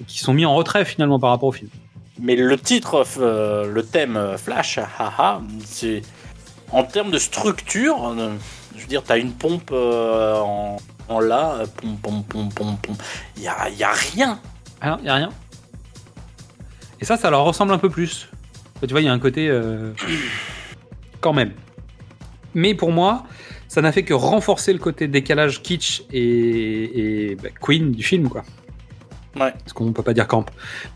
Et 0.00 0.04
qui 0.04 0.18
sont 0.18 0.32
mis 0.32 0.46
en 0.46 0.54
retrait 0.54 0.84
finalement 0.84 1.20
par 1.20 1.30
rapport 1.30 1.50
au 1.50 1.52
film. 1.52 1.70
Mais 2.18 2.36
le 2.36 2.58
titre, 2.58 3.04
euh, 3.18 3.72
le 3.72 3.82
thème 3.82 4.16
euh, 4.16 4.36
Flash, 4.36 4.78
haha, 4.78 5.40
c'est. 5.64 6.02
En 6.72 6.84
termes 6.84 7.10
de 7.10 7.18
structure, 7.18 8.14
je 8.76 8.80
veux 8.80 8.86
dire, 8.86 9.02
t'as 9.02 9.18
une 9.18 9.32
pompe 9.32 9.70
euh, 9.72 10.36
en, 10.36 10.76
en 11.08 11.20
euh, 11.20 11.66
pom 11.66 11.96
pom 11.96 12.22
pom 12.22 12.48
pom 12.52 12.76
pom. 12.80 12.96
Il 13.36 13.42
y 13.42 13.48
a, 13.48 13.68
y 13.70 13.82
a 13.82 13.90
rien. 13.90 14.38
Rien, 14.80 15.00
y 15.02 15.08
a 15.08 15.14
rien. 15.16 15.30
Et 17.00 17.04
ça, 17.04 17.16
ça 17.16 17.28
leur 17.30 17.44
ressemble 17.44 17.72
un 17.72 17.78
peu 17.78 17.90
plus. 17.90 18.28
Tu 18.80 18.86
vois, 18.86 19.00
il 19.00 19.06
y 19.06 19.08
a 19.08 19.12
un 19.12 19.18
côté 19.18 19.50
quand 21.20 21.32
même. 21.32 21.52
Mais 22.54 22.74
pour 22.74 22.90
moi, 22.92 23.24
ça 23.68 23.80
n'a 23.82 23.92
fait 23.92 24.02
que 24.02 24.14
renforcer 24.14 24.72
le 24.72 24.78
côté 24.78 25.06
décalage 25.08 25.62
kitsch 25.62 26.02
et, 26.12 27.30
et, 27.30 27.34
bah, 27.36 27.50
Queen 27.60 27.92
du 27.92 28.02
film, 28.02 28.28
quoi. 28.28 28.42
Ouais. 29.36 29.52
Parce 29.52 29.72
qu'on 29.72 29.92
peut 29.92 30.02
pas 30.02 30.12
dire 30.14 30.26
camp. 30.26 30.44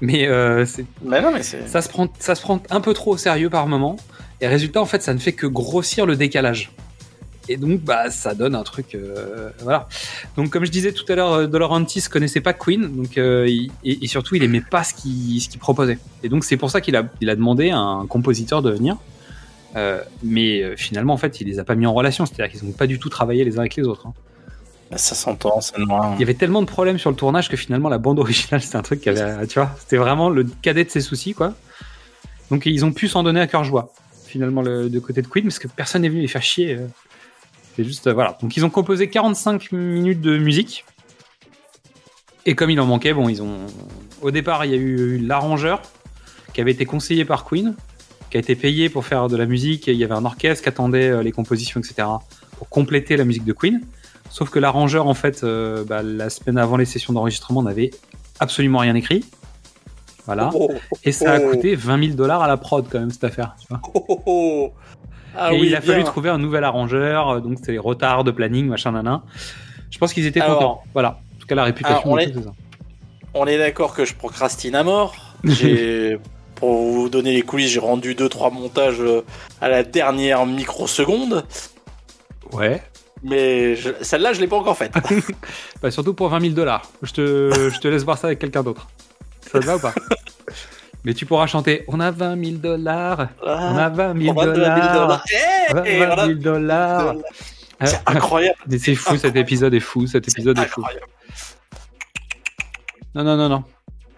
Mais 0.00 0.26
euh, 0.26 0.66
c'est- 0.66 0.84
Mais 1.04 1.20
non, 1.22 1.30
mais 1.32 1.44
c'est. 1.44 1.68
ça 1.68 1.80
se 1.82 1.88
prend, 1.88 2.08
ça 2.18 2.34
se 2.34 2.42
prend 2.42 2.60
un 2.70 2.80
peu 2.80 2.92
trop 2.92 3.12
au 3.12 3.16
sérieux 3.16 3.48
par 3.50 3.68
moment. 3.68 3.96
Et 4.40 4.48
résultat, 4.48 4.80
en 4.82 4.86
fait, 4.86 5.02
ça 5.02 5.14
ne 5.14 5.18
fait 5.20 5.32
que 5.32 5.46
grossir 5.46 6.04
le 6.06 6.16
décalage. 6.16 6.72
Et 7.48 7.56
donc, 7.58 7.80
bah, 7.82 8.10
ça 8.10 8.34
donne 8.34 8.54
un 8.56 8.62
truc, 8.64 8.94
euh, 8.94 9.50
voilà. 9.62 9.86
Donc, 10.36 10.48
comme 10.50 10.64
je 10.64 10.70
disais 10.70 10.92
tout 10.92 11.04
à 11.12 11.14
l'heure, 11.14 11.32
euh, 11.32 11.46
De 11.46 11.58
Laurentiis 11.58 12.02
connaissait 12.10 12.40
pas 12.40 12.54
Queen, 12.54 12.88
donc 12.96 13.18
euh, 13.18 13.46
il- 13.46 13.70
et, 13.84 14.02
et 14.04 14.06
surtout, 14.08 14.34
il 14.34 14.42
aimait 14.42 14.62
pas 14.68 14.82
ce 14.82 14.94
qu'il 14.94 15.40
ce 15.40 15.48
qu'il 15.48 15.60
proposait. 15.60 15.98
Et 16.24 16.28
donc, 16.30 16.42
c'est 16.42 16.56
pour 16.56 16.70
ça 16.70 16.80
qu'il 16.80 16.96
a, 16.96 17.04
il 17.20 17.28
a 17.30 17.36
demandé 17.36 17.70
à 17.70 17.78
un 17.78 18.06
compositeur 18.06 18.62
de 18.62 18.70
venir. 18.72 18.96
Euh, 19.76 20.00
mais 20.22 20.62
euh, 20.62 20.76
finalement, 20.76 21.14
en 21.14 21.16
fait, 21.16 21.40
il 21.40 21.48
les 21.48 21.58
a 21.58 21.64
pas 21.64 21.74
mis 21.74 21.86
en 21.86 21.92
relation, 21.94 22.26
c'est-à-dire 22.26 22.50
qu'ils 22.58 22.66
n'ont 22.68 22.74
pas 22.74 22.86
du 22.86 22.98
tout 22.98 23.08
travaillé 23.08 23.44
les 23.44 23.56
uns 23.56 23.60
avec 23.60 23.74
les 23.76 23.84
autres. 23.84 24.06
hein. 24.06 24.14
Ça 24.96 25.14
s'entend, 25.16 25.60
c'est 25.60 25.78
noir. 25.78 26.12
Il 26.16 26.20
y 26.20 26.22
avait 26.22 26.34
tellement 26.34 26.62
de 26.62 26.66
problèmes 26.66 26.98
sur 26.98 27.10
le 27.10 27.16
tournage 27.16 27.48
que 27.48 27.56
finalement, 27.56 27.88
la 27.88 27.98
bande 27.98 28.18
originale, 28.20 28.60
c'était 28.62 28.76
un 28.76 28.82
truc 28.82 29.00
qui 29.00 29.08
avait, 29.08 29.46
tu 29.48 29.58
vois, 29.58 29.74
c'était 29.80 29.96
vraiment 29.96 30.30
le 30.30 30.44
cadet 30.62 30.84
de 30.84 30.90
ses 30.90 31.00
soucis, 31.00 31.34
quoi. 31.34 31.54
Donc, 32.50 32.66
ils 32.66 32.84
ont 32.84 32.92
pu 32.92 33.08
s'en 33.08 33.22
donner 33.24 33.40
à 33.40 33.46
cœur 33.48 33.64
joie, 33.64 33.92
finalement, 34.26 34.62
le, 34.62 34.88
de 34.88 34.98
côté 35.00 35.22
de 35.22 35.26
Queen, 35.26 35.44
parce 35.44 35.58
que 35.58 35.66
personne 35.66 36.02
n'est 36.02 36.08
venu 36.08 36.20
les 36.20 36.28
faire 36.28 36.42
chier. 36.42 36.74
euh. 36.76 36.86
C'est 37.74 37.82
juste, 37.84 38.08
voilà. 38.08 38.38
Donc, 38.40 38.56
ils 38.56 38.64
ont 38.64 38.70
composé 38.70 39.08
45 39.08 39.72
minutes 39.72 40.20
de 40.20 40.38
musique. 40.38 40.84
Et 42.46 42.54
comme 42.54 42.70
il 42.70 42.78
en 42.78 42.86
manquait, 42.86 43.14
bon, 43.14 43.28
ils 43.28 43.42
ont. 43.42 43.66
Au 44.20 44.30
départ, 44.30 44.64
il 44.64 44.70
y 44.70 44.74
a 44.74 44.76
eu 44.76 45.18
l'arrangeur 45.18 45.82
qui 46.52 46.60
avait 46.60 46.70
été 46.72 46.84
conseillé 46.84 47.24
par 47.24 47.44
Queen, 47.44 47.74
qui 48.34 48.38
a 48.38 48.40
été 48.40 48.56
payé 48.56 48.88
pour 48.88 49.04
faire 49.04 49.28
de 49.28 49.36
la 49.36 49.46
musique. 49.46 49.86
Et 49.86 49.92
il 49.92 49.98
y 49.98 50.02
avait 50.02 50.14
un 50.14 50.24
orchestre 50.24 50.64
qui 50.64 50.68
attendait 50.68 51.08
euh, 51.08 51.22
les 51.22 51.30
compositions, 51.30 51.78
etc., 51.78 52.08
pour 52.58 52.68
compléter 52.68 53.16
la 53.16 53.24
musique 53.24 53.44
de 53.44 53.52
Queen. 53.52 53.80
Sauf 54.28 54.50
que 54.50 54.58
l'arrangeur, 54.58 55.06
en 55.06 55.14
fait, 55.14 55.44
euh, 55.44 55.84
bah, 55.84 56.02
la 56.02 56.30
semaine 56.30 56.58
avant 56.58 56.76
les 56.76 56.84
sessions 56.84 57.12
d'enregistrement, 57.12 57.62
n'avait 57.62 57.92
absolument 58.40 58.80
rien 58.80 58.96
écrit. 58.96 59.24
Voilà. 60.26 60.50
Oh, 60.52 60.68
Et 61.04 61.12
ça 61.12 61.34
a 61.34 61.38
oh. 61.38 61.50
coûté 61.52 61.76
20 61.76 62.06
000 62.06 62.16
dollars 62.16 62.42
à 62.42 62.48
la 62.48 62.56
prod, 62.56 62.84
quand 62.90 62.98
même, 62.98 63.12
cette 63.12 63.22
affaire. 63.22 63.54
Tu 63.60 63.68
vois. 63.68 63.80
oh, 63.94 64.04
oh, 64.08 64.22
oh. 64.26 64.72
Ah 65.36 65.52
et 65.52 65.60
oui, 65.60 65.68
il 65.68 65.76
a 65.76 65.80
bien. 65.80 65.92
fallu 65.92 66.02
trouver 66.02 66.30
un 66.30 66.38
nouvel 66.38 66.64
arrangeur, 66.64 67.28
euh, 67.28 67.40
donc 67.40 67.58
c'est 67.62 67.78
retard 67.78 68.24
de 68.24 68.32
planning, 68.32 68.66
machin, 68.66 68.90
nanan. 68.90 69.22
Je 69.90 69.98
pense 69.98 70.12
qu'ils 70.12 70.26
étaient 70.26 70.40
Alors- 70.40 70.58
contents. 70.58 70.82
Voilà. 70.92 71.20
En 71.36 71.38
tout 71.38 71.46
cas, 71.46 71.54
la 71.54 71.62
réputation, 71.62 71.98
Alors, 71.98 72.08
on 72.08 72.18
est-. 72.18 72.34
On 73.34 73.46
est 73.46 73.58
d'accord 73.58 73.94
que 73.94 74.04
je 74.04 74.14
procrastine 74.14 74.74
à 74.74 74.82
mort. 74.82 75.14
J'ai, 75.44 76.18
pour 76.56 76.82
vous 76.92 77.08
donner 77.08 77.32
les 77.34 77.42
coulisses, 77.42 77.70
j'ai 77.72 77.80
rendu 77.80 78.14
2-3 78.14 78.52
montages 78.52 79.00
euh, 79.00 79.22
à 79.60 79.68
la 79.68 79.82
dernière 79.82 80.46
microseconde. 80.46 81.44
Ouais. 82.52 82.82
Mais 83.22 83.74
je- 83.76 83.90
celle-là, 84.02 84.32
je 84.32 84.40
l'ai 84.40 84.46
pas 84.48 84.56
encore 84.56 84.76
faite. 84.76 84.92
Bah, 85.82 85.90
surtout 85.90 86.14
pour 86.14 86.28
20 86.28 86.40
000 86.40 86.52
dollars. 86.54 86.90
Je 87.02 87.12
te, 87.12 87.70
je 87.74 87.78
te 87.80 87.88
laisse 87.88 88.04
voir 88.04 88.16
ça 88.18 88.28
avec 88.28 88.38
quelqu'un 88.38 88.62
d'autre. 88.62 88.86
Ça 89.52 89.60
te 89.60 89.64
va 89.66 89.76
ou 89.76 89.80
pas? 89.80 89.94
Mais 91.04 91.12
tu 91.12 91.26
pourras 91.26 91.46
chanter 91.46 91.84
On 91.88 92.00
a 92.00 92.10
20 92.10 92.42
000 92.42 92.56
dollars. 92.58 93.28
On 93.42 93.76
a 93.76 93.88
20 93.90 94.22
000 94.22 94.34
On 94.34 94.40
a 94.40 94.46
20 94.46 94.54
000 94.54 94.94
dollars. 94.94 95.24
Eh, 95.68 95.72
20 95.74 95.84
eh, 95.84 95.98
000 95.98 96.06
voilà. 96.14 96.34
dollars. 96.34 97.14
C'est 97.82 97.94
Euh, 97.96 97.98
incroyable. 98.06 98.56
mais 98.68 98.78
C'est 98.78 98.94
fou, 98.94 99.16
cet 99.18 99.36
épisode 99.36 99.74
est 99.74 99.80
fou. 99.80 100.06
Cet 100.06 100.26
épisode 100.28 100.58
est 100.58 100.64
fou. 100.66 100.80
Incroyable. 100.80 101.06
Non, 103.14 103.24
non, 103.24 103.36
non, 103.36 103.48
non. 103.48 103.64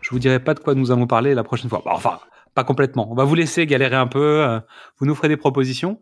Je 0.07 0.13
vous 0.13 0.21
dirai 0.21 0.39
pas 0.39 0.55
de 0.55 0.61
quoi 0.61 0.77
nous 0.77 0.93
allons 0.93 1.09
parler 1.09 1.35
la 1.35 1.43
prochaine 1.43 1.69
fois. 1.69 1.83
Bah, 1.85 1.91
enfin, 1.93 2.21
pas 2.55 2.63
complètement. 2.63 3.11
On 3.11 3.17
va 3.17 3.25
vous 3.25 3.35
laisser 3.35 3.67
galérer 3.67 3.97
un 3.97 4.07
peu. 4.07 4.45
euh, 4.45 4.61
vous 4.99 5.07
nous 5.07 5.17
ferez 5.17 5.27
des 5.27 5.37
propositions. 5.37 6.01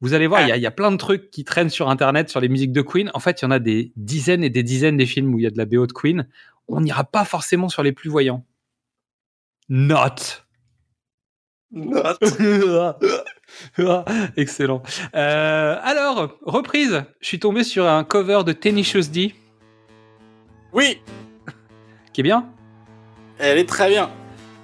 Vous 0.00 0.14
allez 0.14 0.26
voir, 0.26 0.40
il 0.40 0.48
y 0.48 0.52
a- 0.52 0.56
il 0.56 0.62
y, 0.62 0.66
a 0.66 0.70
plein 0.70 0.90
de 0.90 0.96
trucs 0.96 1.30
qui 1.30 1.44
traînent 1.44 1.68
sur 1.68 1.90
Internet 1.90 2.30
sur 2.30 2.40
les 2.40 2.48
musiques 2.48 2.72
de 2.72 2.80
Queen. 2.80 3.10
En 3.12 3.20
fait, 3.20 3.42
il 3.42 3.44
y 3.44 3.48
en 3.48 3.50
a 3.50 3.58
des 3.58 3.92
dizaines 3.96 4.42
et 4.44 4.48
des 4.48 4.62
dizaines 4.62 4.96
des 4.96 5.04
films 5.04 5.34
où 5.34 5.38
il 5.38 5.42
y 5.42 5.46
a 5.46 5.50
de 5.50 5.58
la 5.58 5.66
BO 5.66 5.86
de 5.86 5.92
Queen. 5.92 6.26
On 6.68 6.80
n'ira 6.80 7.04
pas 7.04 7.26
forcément 7.26 7.68
sur 7.68 7.82
les 7.82 7.92
plus 7.92 8.08
voyants. 8.08 8.46
Not. 9.68 10.40
Excellent. 14.36 14.82
Euh, 15.14 15.76
alors, 15.82 16.38
reprise. 16.42 17.04
Je 17.20 17.26
suis 17.28 17.38
tombé 17.38 17.62
sur 17.62 17.86
un 17.86 18.02
cover 18.04 18.40
de 18.44 18.52
Tenacious 18.52 19.08
D, 19.12 19.34
Oui, 20.72 21.00
qui 22.12 22.22
est 22.22 22.24
bien. 22.24 22.50
Elle 23.38 23.58
est 23.58 23.68
très 23.68 23.88
bien. 23.88 24.10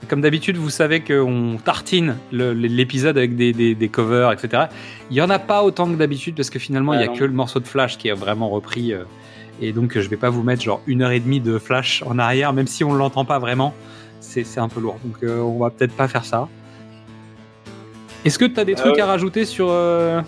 Comme 0.08 0.22
d'habitude, 0.22 0.56
vous 0.56 0.70
savez 0.70 1.00
qu'on 1.00 1.58
tartine 1.62 2.16
l'épisode 2.32 3.18
avec 3.18 3.36
des, 3.36 3.52
des- 3.52 3.74
des 3.74 3.88
covers, 3.88 4.32
etc. 4.32 4.64
Il 5.10 5.16
y 5.16 5.20
en 5.22 5.28
a 5.30 5.38
pas 5.38 5.62
autant 5.62 5.86
que 5.86 5.94
d'habitude 5.96 6.34
parce 6.36 6.48
que 6.50 6.58
finalement, 6.58 6.94
il 6.94 6.98
Ah 6.98 7.02
y 7.02 7.04
a 7.04 7.08
non. 7.08 7.16
que 7.16 7.24
le 7.24 7.32
morceau 7.32 7.60
de 7.60 7.66
Flash 7.68 7.98
qui 7.98 8.08
est 8.08 8.12
vraiment 8.14 8.48
repris. 8.48 8.92
euh, 8.94 9.04
et 9.60 9.72
donc, 9.72 9.98
je 9.98 10.08
vais 10.08 10.16
pas 10.16 10.30
vous 10.30 10.42
mettre 10.42 10.62
genre 10.62 10.80
une 10.86 11.02
heure 11.02 11.10
et 11.10 11.20
demie 11.20 11.40
de 11.40 11.58
Flash 11.58 12.02
en 12.06 12.18
arrière, 12.18 12.54
même 12.54 12.66
si 12.66 12.82
on 12.82 12.94
l'entend 12.94 13.26
pas 13.26 13.38
vraiment. 13.38 13.74
C'est 14.20 14.58
un 14.58 14.68
peu 14.68 14.80
lourd. 14.80 14.98
Donc, 15.04 15.16
euh, 15.22 15.40
on 15.40 15.58
va 15.58 15.68
peut-être 15.70 15.92
pas 15.94 16.08
faire 16.08 16.24
ça. 16.24 16.48
Est-ce 18.24 18.38
que 18.38 18.44
tu 18.46 18.58
as 18.58 18.64
des 18.64 18.74
Ah 18.78 18.80
trucs 18.80 18.98
à 18.98 19.06
rajouter 19.06 19.44
sur, 19.44 19.66
euh, 19.70 20.22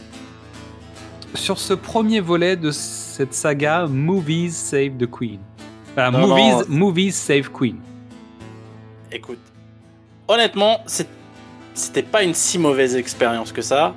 sur 1.34 1.58
ce 1.58 1.72
premier 1.74 2.20
volet 2.20 2.56
de 2.56 2.70
cette 2.70 3.32
saga 3.34 3.86
Movies 3.86 4.50
Save 4.52 4.96
the 4.98 5.10
Queen? 5.10 5.38
Enfin, 5.92 6.10
Non, 6.10 6.26
movies, 6.28 6.68
non. 6.68 6.76
movies 6.76 7.12
Save 7.14 7.50
Queen. 7.50 7.76
Écoute, 9.14 9.38
honnêtement, 10.26 10.82
c'était 11.74 12.02
pas 12.02 12.22
une 12.22 12.32
si 12.32 12.58
mauvaise 12.58 12.96
expérience 12.96 13.52
que 13.52 13.60
ça. 13.60 13.94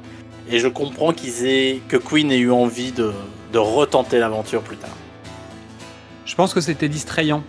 Et 0.49 0.59
je 0.59 0.67
comprends 0.67 1.13
qu'ils 1.13 1.45
aient 1.45 1.81
que 1.87 1.95
Queen 1.95 2.31
ait 2.31 2.37
eu 2.37 2.51
envie 2.51 2.91
de, 2.91 3.13
retenter 3.53 4.19
l'aventure 4.19 4.61
plus 4.61 4.75
tard. 4.75 4.89
Je 6.25 6.35
pense 6.35 6.53
que 6.53 6.59
c'était 6.59 6.89
distrayant. 6.89 7.41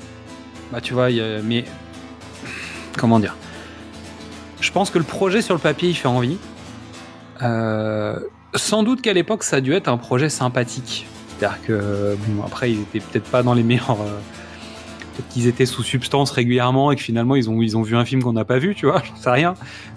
Bah, 0.71 0.81
tu 0.81 0.95
vois, 0.95 1.09
mais. 1.43 1.65
Comment 2.97 3.19
dire? 3.19 3.35
Je 4.61 4.71
pense 4.71 4.91
que 4.91 4.99
le 4.99 5.05
projet 5.05 5.43
sur 5.43 5.55
le 5.55 5.61
papier, 5.61 5.89
il 5.89 5.97
fait 5.97 6.07
envie. 6.07 6.39
Euh, 7.43 8.21
sans 8.55 8.85
doute 8.85 9.03
qu'à 9.03 9.13
l'époque, 9.13 9.43
ça 9.43 9.57
a 9.57 9.61
dû 9.61 9.75
être 9.75 9.89
un 9.89 9.97
projet 9.97 10.29
sympathique. 10.29 11.07
C'est-à-dire 11.39 11.59
que, 11.63 12.17
bon, 12.29 12.45
après, 12.45 12.71
ils 12.71 12.83
étaient 12.83 13.01
peut-être 13.01 13.29
pas 13.29 13.43
dans 13.43 13.55
les 13.55 13.65
meilleurs. 13.65 14.01
euh, 14.01 14.21
peut-être 15.17 15.29
qu'ils 15.29 15.47
étaient 15.47 15.67
sous 15.67 15.83
substance 15.83 16.31
régulièrement 16.31 16.91
et 16.91 16.97
que 16.97 17.03
finalement, 17.03 17.37
ils 17.37 17.49
ont, 17.49 17.83
vu 17.83 17.97
un 17.97 18.05
film 18.05 18.23
qu'on 18.23 18.33
n'a 18.33 18.45
pas 18.45 18.59
vu, 18.59 18.75
tu 18.75 18.87
vois, 18.87 19.03
j'en 19.05 19.17
sais 19.17 19.31
rien. 19.31 19.55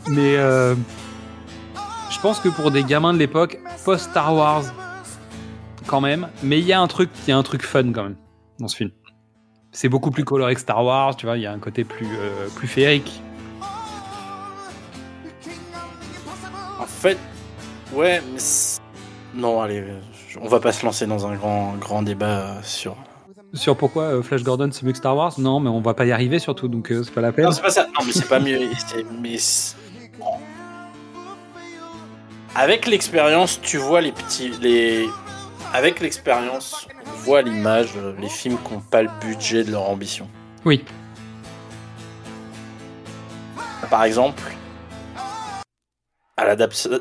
Mais 0.08 0.38
euh, 0.38 0.76
je 2.10 2.20
pense 2.20 2.40
que 2.40 2.50
pour 2.50 2.72
des 2.72 2.84
gamins 2.84 3.14
de 3.14 3.20
l'époque, 3.20 3.60
post-Star 3.86 4.36
Wars, 4.36 4.64
quand 5.88 6.02
même, 6.02 6.28
mais 6.44 6.60
il 6.60 6.66
y 6.66 6.74
a 6.74 6.80
un 6.80 6.88
truc, 6.88 7.10
y 7.28 7.32
a 7.32 7.38
un 7.38 7.44
truc 7.44 7.64
fun 7.64 7.92
quand 7.92 8.04
même 8.04 8.18
dans 8.60 8.68
ce 8.68 8.76
film. 8.76 8.92
C'est 9.72 9.90
beaucoup 9.90 10.12
plus 10.12 10.24
coloré 10.24 10.56
que 10.56 10.62
Star 10.62 10.84
Wars, 10.84 11.16
tu 11.16 11.26
vois, 11.26 11.38
il 11.38 11.42
y 11.42 11.46
a 11.46 11.52
un 11.52 11.60
côté 11.60 11.84
plus, 11.84 12.08
euh, 12.18 12.48
féerique. 12.50 13.22
En 16.80 16.86
fait, 16.86 17.18
ouais, 17.94 18.22
mais 18.34 18.40
non, 19.36 19.62
allez, 19.62 19.84
on 20.42 20.48
va 20.48 20.60
pas 20.60 20.72
se 20.72 20.86
lancer 20.86 21.06
dans 21.06 21.28
un 21.28 21.36
grand, 21.36 21.76
grand 21.76 22.02
débat 22.02 22.26
euh, 22.26 22.60
sur. 22.64 22.96
Sur 23.54 23.76
pourquoi 23.76 24.04
euh, 24.04 24.22
Flash 24.22 24.44
Gordon 24.44 24.70
c'est 24.72 24.84
mieux 24.84 24.92
que 24.92 24.98
Star 24.98 25.16
Wars? 25.16 25.34
Non, 25.40 25.60
mais 25.60 25.70
on 25.70 25.82
va 25.82 25.94
pas 25.94 26.06
y 26.06 26.12
arriver 26.12 26.40
surtout, 26.40 26.68
donc 26.68 26.92
euh, 26.92 27.04
c'est 27.04 27.14
pas 27.14 27.22
la 27.22 27.32
peine. 27.32 27.46
Non, 27.46 27.52
c'est 27.52 27.62
pas 27.62 27.72
ça. 27.72 27.86
Non, 27.86 28.06
mais 28.06 28.12
c'est 28.12 28.28
pas 28.28 28.40
mieux. 28.40 28.60
Mais 29.22 29.38
avec 32.56 32.88
l'expérience, 32.88 33.60
tu 33.62 33.78
vois 33.78 34.02
les 34.02 34.12
petits, 34.12 34.50
les. 34.62 35.08
Avec 35.74 36.00
l'expérience, 36.00 36.88
on 37.06 37.18
voit 37.18 37.40
à 37.40 37.42
l'image 37.42 37.94
euh, 37.98 38.16
les 38.20 38.30
films 38.30 38.58
qui 38.66 38.74
n'ont 38.74 38.82
pas 38.82 39.04
le 39.04 39.10
budget 39.22 39.64
de 39.64 39.72
leur 39.72 39.84
ambition. 39.84 40.28
Oui. 40.66 40.84
Par 43.90 44.04
exemple, 44.04 44.42
à 46.38 46.46
l'adaptation, 46.46 47.00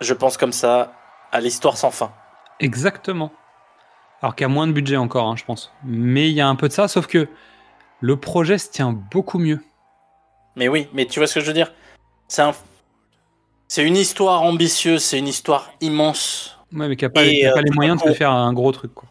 je 0.00 0.14
pense 0.14 0.36
comme 0.36 0.52
ça 0.52 0.92
à 1.32 1.40
l'histoire 1.40 1.76
sans 1.76 1.90
fin. 1.90 2.12
Exactement. 2.58 3.32
Alors 4.22 4.36
qu'il 4.36 4.44
y 4.44 4.46
a 4.46 4.48
moins 4.48 4.66
de 4.66 4.72
budget 4.72 4.96
encore, 4.96 5.28
hein, 5.28 5.36
je 5.36 5.44
pense. 5.44 5.72
Mais 5.84 6.28
il 6.28 6.34
y 6.34 6.40
a 6.40 6.48
un 6.48 6.56
peu 6.56 6.68
de 6.68 6.72
ça, 6.72 6.88
sauf 6.88 7.06
que 7.06 7.28
le 8.00 8.16
projet 8.16 8.58
se 8.58 8.70
tient 8.70 8.92
beaucoup 8.92 9.38
mieux. 9.38 9.60
Mais 10.56 10.68
oui, 10.68 10.88
mais 10.92 11.06
tu 11.06 11.20
vois 11.20 11.26
ce 11.26 11.34
que 11.34 11.40
je 11.40 11.46
veux 11.46 11.54
dire? 11.54 11.72
C'est 12.28 12.42
un... 12.42 12.52
c'est 13.68 13.84
une 13.84 13.96
histoire 13.96 14.42
ambitieuse, 14.42 15.02
c'est 15.02 15.18
une 15.18 15.28
histoire 15.28 15.70
immense. 15.80 16.58
Ouais, 16.72 16.88
mais 16.88 16.96
qui 16.96 17.04
a 17.04 17.08
pas, 17.08 17.22
pas 17.22 17.26
euh, 17.26 17.62
les 17.62 17.70
tout 17.70 17.74
moyens 17.74 18.02
de 18.02 18.12
faire 18.12 18.30
un 18.30 18.52
gros 18.52 18.72
truc. 18.72 18.94
Quoi. 18.94 19.08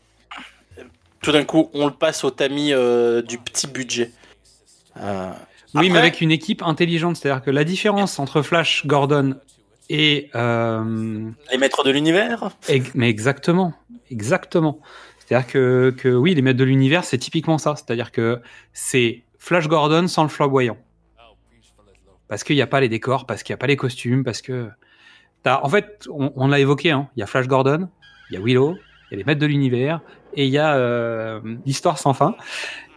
Tout 1.21 1.31
d'un 1.31 1.43
coup, 1.43 1.69
on 1.73 1.85
le 1.87 1.93
passe 1.93 2.23
au 2.23 2.29
tamis 2.29 2.71
euh, 2.71 3.21
du 3.21 3.37
petit 3.37 3.67
budget. 3.67 4.11
Euh, 4.97 5.31
Oui, 5.73 5.89
mais 5.89 5.99
avec 5.99 6.21
une 6.21 6.31
équipe 6.31 6.63
intelligente. 6.63 7.17
C'est-à-dire 7.17 7.43
que 7.43 7.51
la 7.51 7.63
différence 7.63 8.19
entre 8.19 8.41
Flash 8.41 8.85
Gordon 8.85 9.35
et. 9.89 10.29
euh, 10.35 11.29
Les 11.51 11.57
maîtres 11.57 11.83
de 11.83 11.91
l'univers 11.91 12.49
mais 12.95 13.09
exactement. 13.09 13.73
Exactement. 14.11 14.79
C'est-à-dire 15.19 15.47
que, 15.47 15.93
que 15.97 16.09
oui, 16.09 16.33
les 16.33 16.41
maîtres 16.41 16.57
de 16.59 16.63
l'univers, 16.63 17.03
c'est 17.03 17.17
typiquement 17.19 17.57
ça. 17.57 17.75
C'est-à-dire 17.75 18.11
que 18.11 18.41
c'est 18.73 19.23
Flash 19.37 19.67
Gordon 19.67 20.07
sans 20.07 20.23
le 20.23 20.29
flamboyant. 20.29 20.77
Parce 22.27 22.43
qu'il 22.43 22.55
n'y 22.55 22.61
a 22.61 22.67
pas 22.67 22.79
les 22.79 22.89
décors, 22.89 23.25
parce 23.25 23.43
qu'il 23.43 23.53
n'y 23.53 23.55
a 23.55 23.57
pas 23.57 23.67
les 23.67 23.77
costumes, 23.77 24.23
parce 24.23 24.41
que. 24.41 24.69
t'as- 25.43 25.61
En 25.63 25.69
fait, 25.69 26.07
on, 26.11 26.31
on 26.35 26.47
l'a 26.47 26.59
évoqué, 26.59 26.91
hein. 26.91 27.09
il 27.15 27.19
y 27.19 27.23
a 27.23 27.25
Flash 27.25 27.47
Gordon, 27.47 27.89
il 28.29 28.35
y 28.35 28.37
a 28.37 28.41
Willow, 28.41 28.75
il 28.75 29.13
y 29.13 29.15
a 29.15 29.17
les 29.17 29.23
maîtres 29.23 29.41
de 29.41 29.45
l'univers, 29.47 30.01
et 30.33 30.45
il 30.45 30.51
y 30.51 30.57
a 30.59 30.75
euh, 30.75 31.41
l'histoire 31.65 31.97
sans 31.97 32.13
fin. 32.13 32.35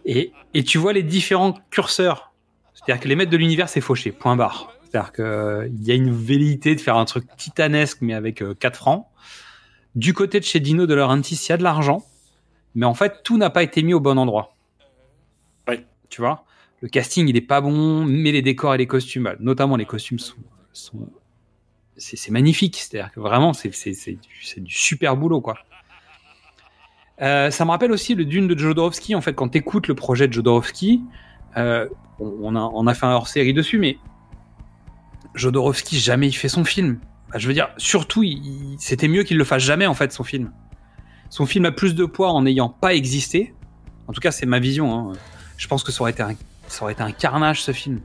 Et, 0.05 0.31
et 0.53 0.63
tu 0.63 0.77
vois 0.77 0.93
les 0.93 1.01
différents 1.03 1.53
curseurs. 1.71 2.31
C'est-à-dire 2.73 3.01
que 3.01 3.07
les 3.07 3.15
maîtres 3.15 3.31
de 3.31 3.37
l'univers, 3.37 3.69
c'est 3.69 3.81
fauché, 3.81 4.11
point 4.11 4.35
barre. 4.35 4.72
C'est-à-dire 4.93 5.11
qu'il 5.11 5.83
y 5.87 5.91
a 5.91 5.95
une 5.95 6.11
velléité 6.13 6.75
de 6.75 6.79
faire 6.79 6.97
un 6.97 7.05
truc 7.05 7.25
titanesque, 7.35 7.97
mais 8.01 8.13
avec 8.13 8.43
4 8.59 8.75
francs. 8.75 9.07
Du 9.95 10.13
côté 10.13 10.39
de 10.39 10.45
chez 10.45 10.59
Dino 10.59 10.85
de 10.85 10.93
Laurentiis, 10.93 11.35
il 11.47 11.49
y 11.49 11.51
a 11.51 11.57
de 11.57 11.63
l'argent, 11.63 12.03
mais 12.75 12.85
en 12.85 12.93
fait, 12.93 13.21
tout 13.23 13.37
n'a 13.39 13.49
pas 13.49 13.63
été 13.63 13.81
mis 13.81 13.95
au 13.95 13.99
bon 13.99 14.19
endroit. 14.19 14.55
Oui. 15.67 15.83
Tu 16.09 16.21
vois? 16.21 16.45
Le 16.81 16.89
casting, 16.89 17.27
il 17.27 17.35
est 17.37 17.41
pas 17.41 17.59
bon, 17.61 18.05
mais 18.05 18.31
les 18.31 18.43
décors 18.43 18.75
et 18.75 18.77
les 18.77 18.85
costumes, 18.87 19.23
bah, 19.23 19.35
notamment 19.39 19.77
les 19.77 19.85
costumes, 19.85 20.19
sont. 20.19 20.35
sont 20.73 21.09
c'est 21.97 22.15
c'est 22.17 22.31
magnifique. 22.31 22.77
C'est-à-dire 22.77 23.11
que 23.11 23.19
vraiment, 23.19 23.53
c'est 23.53 23.73
c'est- 23.73 23.93
c'est 23.93 24.13
du, 24.13 24.61
du 24.61 24.73
super 24.75 25.15
boulot, 25.17 25.41
quoi. 25.41 25.55
Euh, 27.21 27.49
ça 27.51 27.65
me 27.65 27.71
rappelle 27.71 27.91
aussi 27.91 28.13
le 28.15 28.25
Dune 28.25 28.47
de 28.47 28.57
Jodorowsky. 28.57 29.15
En 29.15 29.21
fait, 29.21 29.33
quand 29.33 29.49
tu 29.49 29.57
écoutes 29.59 29.87
le 29.87 29.95
projet 29.95 30.27
de 30.27 30.33
Jodorowsky, 30.33 31.01
euh, 31.57 31.87
on, 32.19 32.33
on 32.41 32.55
a, 32.55 32.59
on 32.59 32.85
a 32.87 32.93
fait 32.93 33.05
un 33.05 33.11
hors-série 33.13 33.53
dessus, 33.53 33.77
mais 33.79 33.97
Jodorowsky, 35.35 35.99
jamais 35.99 36.27
il 36.27 36.33
fait 36.33 36.49
son 36.49 36.63
film. 36.63 36.99
Bah, 37.31 37.39
je 37.39 37.47
veux 37.47 37.53
dire, 37.53 37.69
surtout, 37.77 38.23
c'était 38.79 39.07
mieux 39.07 39.23
qu'il 39.23 39.37
le 39.37 39.43
fasse 39.43 39.63
jamais, 39.63 39.87
en 39.87 39.93
fait, 39.93 40.11
son 40.11 40.23
film. 40.23 40.51
Son 41.29 41.45
film 41.45 41.65
a 41.65 41.71
plus 41.71 41.95
de 41.95 42.05
poids 42.05 42.31
en 42.31 42.43
n'ayant 42.43 42.69
pas 42.69 42.93
existé. 42.93 43.53
En 44.07 44.13
tout 44.13 44.21
cas, 44.21 44.31
c'est 44.31 44.45
ma 44.45 44.59
vision. 44.59 45.11
hein. 45.11 45.13
Je 45.57 45.67
pense 45.67 45.83
que 45.83 45.91
ça 45.91 46.01
aurait 46.01 46.11
été 46.11 46.21
un, 46.23 46.35
ça 46.67 46.83
aurait 46.83 46.93
été 46.93 47.01
un 47.03 47.11
carnage, 47.11 47.61
ce 47.63 47.71
film. 47.71 48.01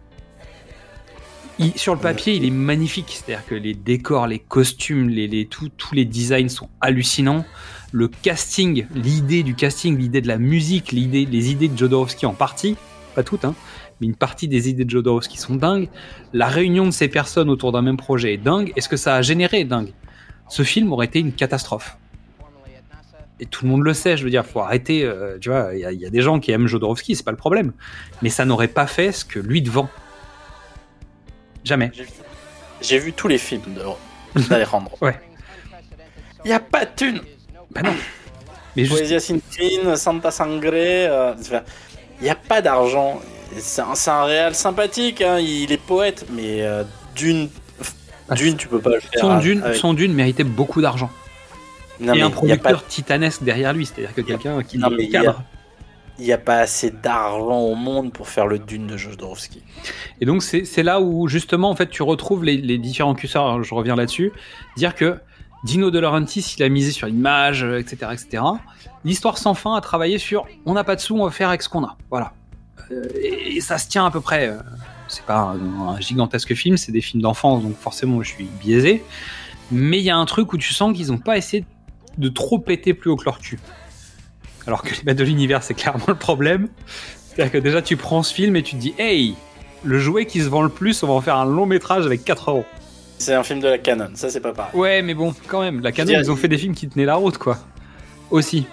Il- 1.59 1.76
sur 1.76 1.94
le 1.94 2.00
papier, 2.00 2.34
il 2.34 2.44
est 2.44 2.50
magnifique. 2.50 3.20
C'est-à-dire 3.24 3.44
que 3.46 3.55
les 3.55 3.74
décors, 3.74 4.26
les 4.28 4.38
costumes, 4.38 5.09
les, 5.09 5.26
les, 5.26 5.46
tous 5.46 5.70
les 5.94 6.05
designs 6.05 6.48
sont 6.48 6.70
hallucinants. 6.80 7.44
Le 7.90 8.06
casting, 8.09 8.86
l'idée 8.94 9.42
du 9.42 9.55
casting, 9.55 9.98
l'idée 9.98 10.20
de 10.20 10.28
la 10.28 10.38
musique, 10.38 10.92
l'idée, 10.92 11.24
les 11.26 11.50
idées 11.50 11.68
de 11.68 11.76
Jodorowsky 11.76 12.26
en 12.26 12.34
partie, 12.34 12.76
pas 13.14 13.22
toutes, 13.22 13.44
hein, 13.44 13.55
mais 14.00 14.06
une 14.06 14.14
partie 14.16 14.48
des 14.48 14.68
idées 14.68 14.84
de 14.84 14.90
Jodorowsky 14.90 15.38
sont 15.38 15.56
dingues. 15.56 15.88
La 16.32 16.46
réunion 16.46 16.86
de 16.86 16.90
ces 16.92 17.08
personnes 17.08 17.50
autour 17.50 17.72
d'un 17.72 17.82
même 17.82 17.96
projet 17.96 18.34
est 18.34 18.38
dingue. 18.38 18.72
Et 18.76 18.80
ce 18.80 18.88
que 18.88 18.96
ça 18.96 19.16
a 19.16 19.22
généré 19.22 19.60
est 19.60 19.64
dingue? 19.64 19.92
Ce 20.48 20.62
film 20.62 20.92
aurait 20.92 21.06
été 21.06 21.18
une 21.18 21.32
catastrophe. 21.32 21.96
Et 23.40 23.46
tout 23.46 23.64
le 23.64 23.70
monde 23.70 23.82
le 23.84 23.94
sait, 23.94 24.16
je 24.16 24.24
veux 24.24 24.30
dire, 24.30 24.44
faut 24.44 24.60
arrêter. 24.60 25.04
euh, 25.04 25.38
tu 25.40 25.48
vois, 25.50 25.70
il 25.72 25.78
y, 25.80 25.84
a- 25.84 25.92
y 25.92 26.10
des 26.10 26.22
gens 26.22 26.40
qui 26.40 26.50
aiment 26.50 26.66
Jodorowsky, 26.66 27.14
c'est 27.14 27.22
pas 27.24 27.30
le 27.30 27.36
problème. 27.36 27.72
Mais 28.22 28.30
ça 28.30 28.44
n'aurait 28.44 28.66
pas 28.68 28.86
fait 28.88 29.12
ce 29.12 29.24
que 29.24 29.38
lui 29.38 29.62
te 29.62 29.70
vend. 29.70 29.88
Jamais. 31.64 31.90
J'ai 32.80 32.98
vu- 32.98 33.12
tous 33.12 33.28
les 33.28 33.38
films 33.38 33.62
d'Alejandro. 34.48 34.96
Ouais. 35.02 35.18
Il 36.44 36.48
n'y 36.48 36.54
a 36.54 36.60
pas 36.60 36.84
de 36.84 36.90
thune. 36.96 37.20
Bah 37.72 37.82
non. 37.82 37.92
Mais 38.76 38.84
juste, 38.84 39.18
Santa 39.96 40.30
Sangre, 40.30 40.70
euh, 40.72 41.34
il 42.20 42.22
n'y 42.24 42.30
a 42.30 42.34
pas 42.36 42.62
d'argent. 42.62 43.20
C'est 43.56 43.80
un, 43.82 43.94
un 44.12 44.24
réal 44.24 44.54
sympathique, 44.54 45.22
hein, 45.22 45.38
il 45.38 45.72
est 45.72 45.76
poète, 45.82 46.26
mais 46.32 46.62
euh, 46.62 46.84
d'une, 47.16 47.48
Ah, 48.28 48.34
d'une, 48.34 48.56
tu 48.56 48.68
peux 48.68 48.80
pas 48.80 48.90
le 48.90 49.00
faire. 49.00 49.20
son 49.20 49.30
hein, 49.30 49.38
dune, 49.38 49.62
avec- 49.62 49.76
son 49.76 49.94
dune 49.94 50.12
méritait 50.12 50.44
beaucoup 50.44 50.80
d'argent. 50.80 51.10
Et 52.00 52.08
un 52.08 52.14
il 52.14 52.18
y 52.18 52.22
a 52.22 52.30
producteur 52.30 52.82
pas- 52.82 52.88
titanesque 52.88 53.42
derrière 53.42 53.72
lui, 53.72 53.86
c'est-à-dire 53.86 54.14
que 54.14 54.20
quelqu'un 54.20 54.62
qui 54.62 54.78
Non, 54.78 54.88
le 54.90 55.04
cadre. 55.10 55.42
Il 56.20 56.24
n'y 56.24 56.32
a 56.32 56.38
pas 56.38 56.58
assez 56.58 56.90
d'argent 56.90 57.58
au 57.60 57.74
monde 57.76 58.12
pour 58.12 58.28
faire 58.28 58.46
le 58.46 58.58
dune 58.58 58.86
de 58.88 58.96
Jodorowsky. 58.96 59.62
Et 60.20 60.26
donc 60.26 60.42
c'est 60.42 60.82
là 60.82 61.00
où 61.00 61.28
justement 61.28 61.70
en 61.70 61.76
fait 61.76 61.90
tu 61.90 62.02
retrouves 62.02 62.44
les, 62.44 62.56
les 62.56 62.76
différents 62.78 63.14
curseurs. 63.14 63.62
Je 63.62 63.72
reviens 63.74 63.94
là-dessus, 63.96 64.32
dire 64.76 64.94
que 64.96 65.18
Dino 65.64 65.90
De 65.92 65.98
Laurentiis 66.00 66.54
il 66.58 66.62
a 66.64 66.68
misé 66.68 66.90
sur 66.90 67.06
l'image, 67.06 67.62
euh, 67.64 67.78
etc., 67.78 68.10
etc. 68.12 68.42
L'histoire 69.04 69.38
sans 69.38 69.54
fin 69.54 69.76
a 69.76 69.80
travaillé 69.80 70.18
sur 70.18 70.44
on 70.66 70.74
n'a 70.74 70.82
pas 70.82 70.96
de 70.96 71.00
sous, 71.00 71.16
on 71.16 71.24
va 71.24 71.30
faire 71.30 71.48
avec 71.50 71.62
ce 71.62 71.68
qu'on 71.68 71.84
a. 71.84 71.96
Voilà. 72.10 72.32
Euh, 72.90 73.05
et, 73.20 73.56
et 73.56 73.60
ça 73.60 73.78
se 73.78 73.88
tient 73.88 74.06
à 74.06 74.10
peu 74.10 74.20
près. 74.20 74.48
euh, 74.48 74.59
C'est 75.09 75.24
pas 75.24 75.38
un, 75.38 75.88
un 75.88 76.00
gigantesque 76.00 76.55
film, 76.55 76.76
c'est 76.76 76.92
des 76.92 77.00
films 77.00 77.22
d'enfance, 77.22 77.62
donc 77.62 77.76
forcément 77.78 78.22
je 78.22 78.28
suis 78.28 78.48
biaisé. 78.60 79.02
Mais 79.70 79.98
il 79.98 80.05
y 80.05 80.10
a 80.10 80.16
un 80.16 80.24
truc 80.26 80.52
où 80.52 80.59
tu 80.59 80.72
sens 80.72 80.96
qu'ils 80.96 81.09
n'ont 81.09 81.18
pas 81.18 81.36
essayé 81.36 81.64
de 82.16 82.28
trop 82.28 82.59
péter 82.59 82.94
plus 82.94 83.10
haut 83.10 83.16
que 83.16 83.24
leur 83.24 83.38
cul. 83.38 83.59
Alors 84.66 84.82
que 84.82 84.90
les 84.94 85.02
maîtres 85.05 85.20
de 85.20 85.24
l'univers, 85.24 85.62
c'est 85.62 85.74
clairement 85.74 86.05
le 86.09 86.14
problème. 86.14 86.68
C'est-à-dire 87.28 87.52
que 87.52 87.59
déjà, 87.59 87.80
tu 87.82 87.96
prends 87.96 88.22
ce 88.22 88.34
film 88.34 88.56
et 88.56 88.62
tu 88.62 88.76
te 88.76 88.80
dis, 88.80 88.94
hey, 88.98 89.34
le 89.84 89.98
jouet 89.98 90.26
qui 90.26 90.40
se 90.40 90.48
vend 90.48 90.62
le 90.62 90.68
plus, 90.68 91.02
on 91.02 91.06
va 91.06 91.12
en 91.12 91.20
faire 91.20 91.36
un 91.36 91.44
long 91.46 91.66
métrage 91.66 92.05
avec 92.06 92.24
4 92.24 92.50
euros. 92.50 92.64
C'est 93.18 93.34
un 93.34 93.42
film 93.42 93.60
de 93.60 93.68
la 93.68 93.78
canon, 93.78 94.10
ça 94.14 94.30
c'est 94.30 94.40
pas 94.40 94.52
pareil. 94.52 94.74
Ouais, 94.78 95.02
mais 95.02 95.14
bon, 95.14 95.34
quand 95.48 95.60
même, 95.60 95.80
la 95.80 95.90
Canon, 95.92 96.12
ils 96.20 96.30
ont 96.30 96.36
fait 96.36 96.46
des 96.48 96.56
films 96.59 96.74
qui 96.74 96.88
tenaient 96.88 97.05
la 97.05 97.16
route, 97.16 97.36
quoi. 97.36 97.59
Aussi. 98.30 98.66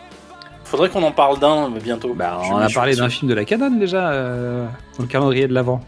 Faudrait 0.75 0.89
qu'on 0.89 1.03
en 1.03 1.11
parle 1.11 1.39
d'un 1.39 1.69
mais 1.69 1.79
bientôt. 1.79 2.13
Bah, 2.13 2.39
on 2.51 2.57
a 2.57 2.69
parlé 2.69 2.95
d'un 2.95 3.09
film 3.09 3.29
de 3.29 3.35
la 3.35 3.45
Canon 3.45 3.71
déjà, 3.71 4.09
euh, 4.11 4.65
dans 4.97 5.03
le 5.03 5.07
calendrier 5.09 5.47
de 5.47 5.53
l'avant. 5.53 5.81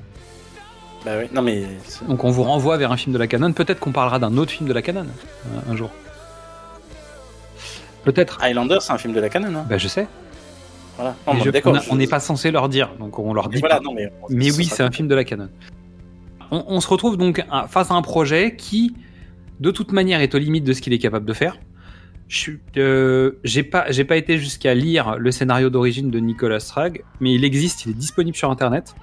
Bah 1.06 1.12
oui, 1.20 1.26
non 1.34 1.42
mais. 1.42 1.64
Donc 2.08 2.24
on 2.24 2.32
vous 2.32 2.44
renvoie 2.44 2.78
vers 2.78 2.92
un 2.92 2.98
film 2.98 3.14
de 3.14 3.20
la 3.20 3.28
Canon. 3.28 3.52
Peut-être 3.54 3.80
qu'on 3.80 3.92
parlera 3.92 4.20
d'un 4.20 4.36
autre 4.38 4.52
film 4.52 4.68
de 4.68 4.74
la 4.74 4.82
Canon 4.82 5.06
euh, 5.06 5.72
un 5.72 5.76
jour. 5.76 5.90
Peut-être. 8.04 8.38
Highlander, 8.42 8.78
c'est 8.80 8.94
un 8.94 8.98
film 8.98 9.14
de 9.14 9.20
la 9.20 9.28
canon. 9.28 9.50
Hein. 9.60 9.66
Bah, 9.70 9.78
je 9.78 9.88
sais. 9.90 10.08
Voilà. 10.96 11.14
Non, 11.28 11.34
je- 11.44 11.92
on 11.92 11.96
n'est 11.98 12.08
pas 12.08 12.20
censé 12.22 12.52
leur 12.52 12.70
dire, 12.70 12.92
donc 13.00 13.20
on 13.20 13.34
leur 13.34 13.50
Mais 13.50 13.56
dit 13.56 13.60
voilà, 13.60 13.76
pas. 13.78 13.84
non 13.84 13.94
mais. 13.94 14.12
Oui, 14.30 14.52
c'est 14.66 14.82
un 14.84 14.92
film 14.92 15.08
de 15.10 15.16
la 15.16 15.24
Canon. 15.26 15.50
On, 16.50 16.64
on 16.68 16.80
se 16.82 16.88
retrouve 16.88 17.18
donc 17.18 17.44
à- 17.52 17.68
face 17.68 17.92
à 17.92 17.94
un 17.96 18.02
projet 18.02 18.56
qui, 18.56 18.96
de 19.60 19.70
toute 19.72 19.92
manière, 19.92 20.22
est 20.22 20.34
aux 20.34 20.38
limites 20.40 20.64
de 20.64 20.72
ce 20.74 20.82
qu'il 20.82 20.94
est 20.94 20.98
capable 21.00 21.26
de 21.26 21.34
faire. 21.34 21.58
Euh, 22.78 23.32
j'ai 23.44 23.64
pas, 23.64 23.86
j'ai 23.92 24.04
pas 24.04 24.18
été 24.18 24.38
jusqu'à 24.38 24.74
lire 24.74 25.16
le 25.18 25.32
scénario 25.32 25.70
d'origine 25.70 26.12
de 26.12 26.20
Nicolas 26.20 26.60
Strag, 26.60 27.04
mais 27.20 27.34
il 27.34 27.46
existe, 27.46 27.86
il 27.86 27.92
est 27.92 27.96
disponible 27.96 28.36
sur 28.36 28.50
internet. 28.52 28.96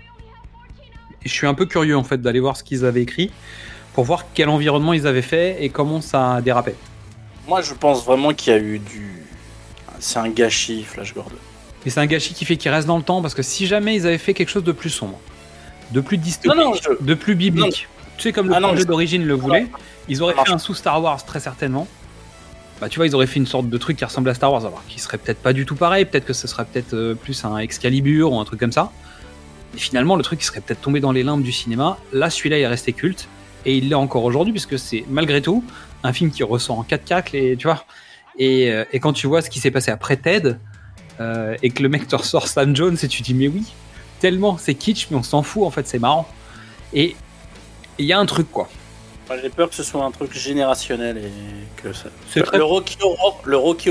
Et 1.24 1.28
je 1.28 1.32
suis 1.32 1.46
un 1.46 1.54
peu 1.54 1.64
curieux 1.66 1.96
en 1.96 2.04
fait 2.04 2.20
d'aller 2.20 2.40
voir 2.40 2.56
ce 2.56 2.62
qu'ils 2.62 2.84
avaient 2.84 3.00
écrit 3.02 3.30
pour 3.94 4.04
voir 4.04 4.26
quel 4.34 4.48
environnement 4.48 4.92
ils 4.92 5.06
avaient 5.06 5.22
fait 5.22 5.62
et 5.64 5.70
comment 5.70 6.00
ça 6.02 6.34
a 6.34 6.40
dérapé. 6.42 6.74
Moi, 7.48 7.62
je 7.62 7.72
pense 7.74 8.04
vraiment 8.04 8.32
qu'il 8.34 8.52
y 8.52 8.56
a 8.56 8.58
eu 8.58 8.78
du. 8.78 9.22
C'est 10.00 10.18
un 10.18 10.28
gâchis, 10.28 10.82
Flash 10.84 11.14
Gordon. 11.14 11.36
Mais 11.84 11.90
c'est 11.90 12.00
un 12.00 12.06
gâchis 12.06 12.34
qui 12.34 12.44
fait 12.44 12.56
qu'il 12.56 12.70
reste 12.70 12.86
dans 12.86 12.96
le 12.98 13.02
temps 13.02 13.22
parce 13.22 13.34
que 13.34 13.42
si 13.42 13.66
jamais 13.66 13.94
ils 13.94 14.06
avaient 14.06 14.18
fait 14.18 14.34
quelque 14.34 14.48
chose 14.48 14.64
de 14.64 14.72
plus 14.72 14.90
sombre, 14.90 15.18
de 15.92 16.00
plus 16.00 16.18
dystopique, 16.18 16.58
Non, 16.58 16.70
non, 16.70 16.74
je- 16.74 17.04
de 17.04 17.14
plus 17.14 17.34
biblique, 17.34 17.88
tu 18.16 18.22
sais 18.22 18.32
comme 18.32 18.48
le 18.48 18.54
Ah 18.54 18.60
projet 18.60 18.82
je- 18.82 18.86
d'origine 18.86 19.24
le 19.24 19.34
voulait, 19.34 19.66
ils 20.08 20.22
auraient 20.22 20.34
fait 20.34 20.50
un 20.52 20.58
sous 20.58 20.74
Star 20.74 21.02
Wars 21.02 21.24
très 21.24 21.40
certainement. 21.40 21.86
Bah 22.80 22.88
tu 22.88 22.98
vois, 22.98 23.06
ils 23.06 23.14
auraient 23.14 23.26
fait 23.26 23.38
une 23.38 23.46
sorte 23.46 23.68
de 23.68 23.78
truc 23.78 23.96
qui 23.96 24.04
ressemble 24.04 24.28
à 24.28 24.34
Star 24.34 24.52
Wars, 24.52 24.66
alors 24.66 24.82
qui 24.88 24.98
serait 24.98 25.18
peut-être 25.18 25.38
pas 25.40 25.52
du 25.52 25.64
tout 25.64 25.76
pareil, 25.76 26.04
peut-être 26.04 26.24
que 26.24 26.32
ce 26.32 26.48
serait 26.48 26.64
peut-être 26.64 26.94
euh, 26.94 27.14
plus 27.14 27.44
un 27.44 27.56
Excalibur 27.58 28.32
ou 28.32 28.40
un 28.40 28.44
truc 28.44 28.58
comme 28.58 28.72
ça. 28.72 28.90
Et 29.74 29.78
finalement, 29.78 30.16
le 30.16 30.22
truc 30.22 30.40
il 30.42 30.44
serait 30.44 30.60
peut-être 30.60 30.80
tombé 30.80 31.00
dans 31.00 31.12
les 31.12 31.22
limbes 31.22 31.42
du 31.42 31.52
cinéma. 31.52 31.98
Là, 32.12 32.30
celui-là 32.30 32.58
il 32.58 32.62
est 32.62 32.66
resté 32.66 32.92
culte 32.92 33.28
et 33.64 33.76
il 33.76 33.88
l'est 33.88 33.94
encore 33.94 34.24
aujourd'hui 34.24 34.52
puisque 34.52 34.78
c'est 34.78 35.04
malgré 35.08 35.40
tout 35.40 35.64
un 36.02 36.12
film 36.12 36.30
qui 36.30 36.42
ressort 36.42 36.78
en 36.78 36.82
4 36.82 37.34
et 37.34 37.56
tu 37.56 37.66
vois. 37.66 37.84
Et, 38.38 38.70
euh, 38.70 38.84
et 38.92 38.98
quand 38.98 39.12
tu 39.12 39.26
vois 39.26 39.40
ce 39.40 39.50
qui 39.50 39.60
s'est 39.60 39.70
passé 39.70 39.90
après 39.90 40.16
Ted 40.16 40.56
euh, 41.20 41.56
et 41.62 41.70
que 41.70 41.82
le 41.82 41.88
mec 41.88 42.08
te 42.08 42.16
ressort 42.16 42.48
Sam 42.48 42.74
Jones 42.74 42.96
et 43.00 43.08
tu 43.08 43.22
dis 43.22 43.34
mais 43.34 43.48
oui, 43.48 43.72
tellement 44.18 44.58
c'est 44.58 44.74
kitsch 44.74 45.06
mais 45.10 45.16
on 45.16 45.22
s'en 45.22 45.42
fout 45.42 45.64
en 45.64 45.70
fait, 45.70 45.86
c'est 45.86 46.00
marrant. 46.00 46.28
Et 46.92 47.14
il 47.98 48.06
y 48.06 48.12
a 48.12 48.18
un 48.18 48.26
truc 48.26 48.50
quoi. 48.50 48.68
J'ai 49.42 49.48
peur 49.48 49.68
que 49.68 49.74
ce 49.74 49.82
soit 49.82 50.04
un 50.04 50.10
truc 50.10 50.32
générationnel 50.32 51.18
et 51.18 51.82
que 51.82 51.92
ça. 51.92 52.08
C'est 52.30 52.42
très- 52.42 52.58
Le 52.58 52.64
Rocky 52.64 52.96
Horror, 53.02 53.40
le 53.44 53.56
Rocky 53.56 53.90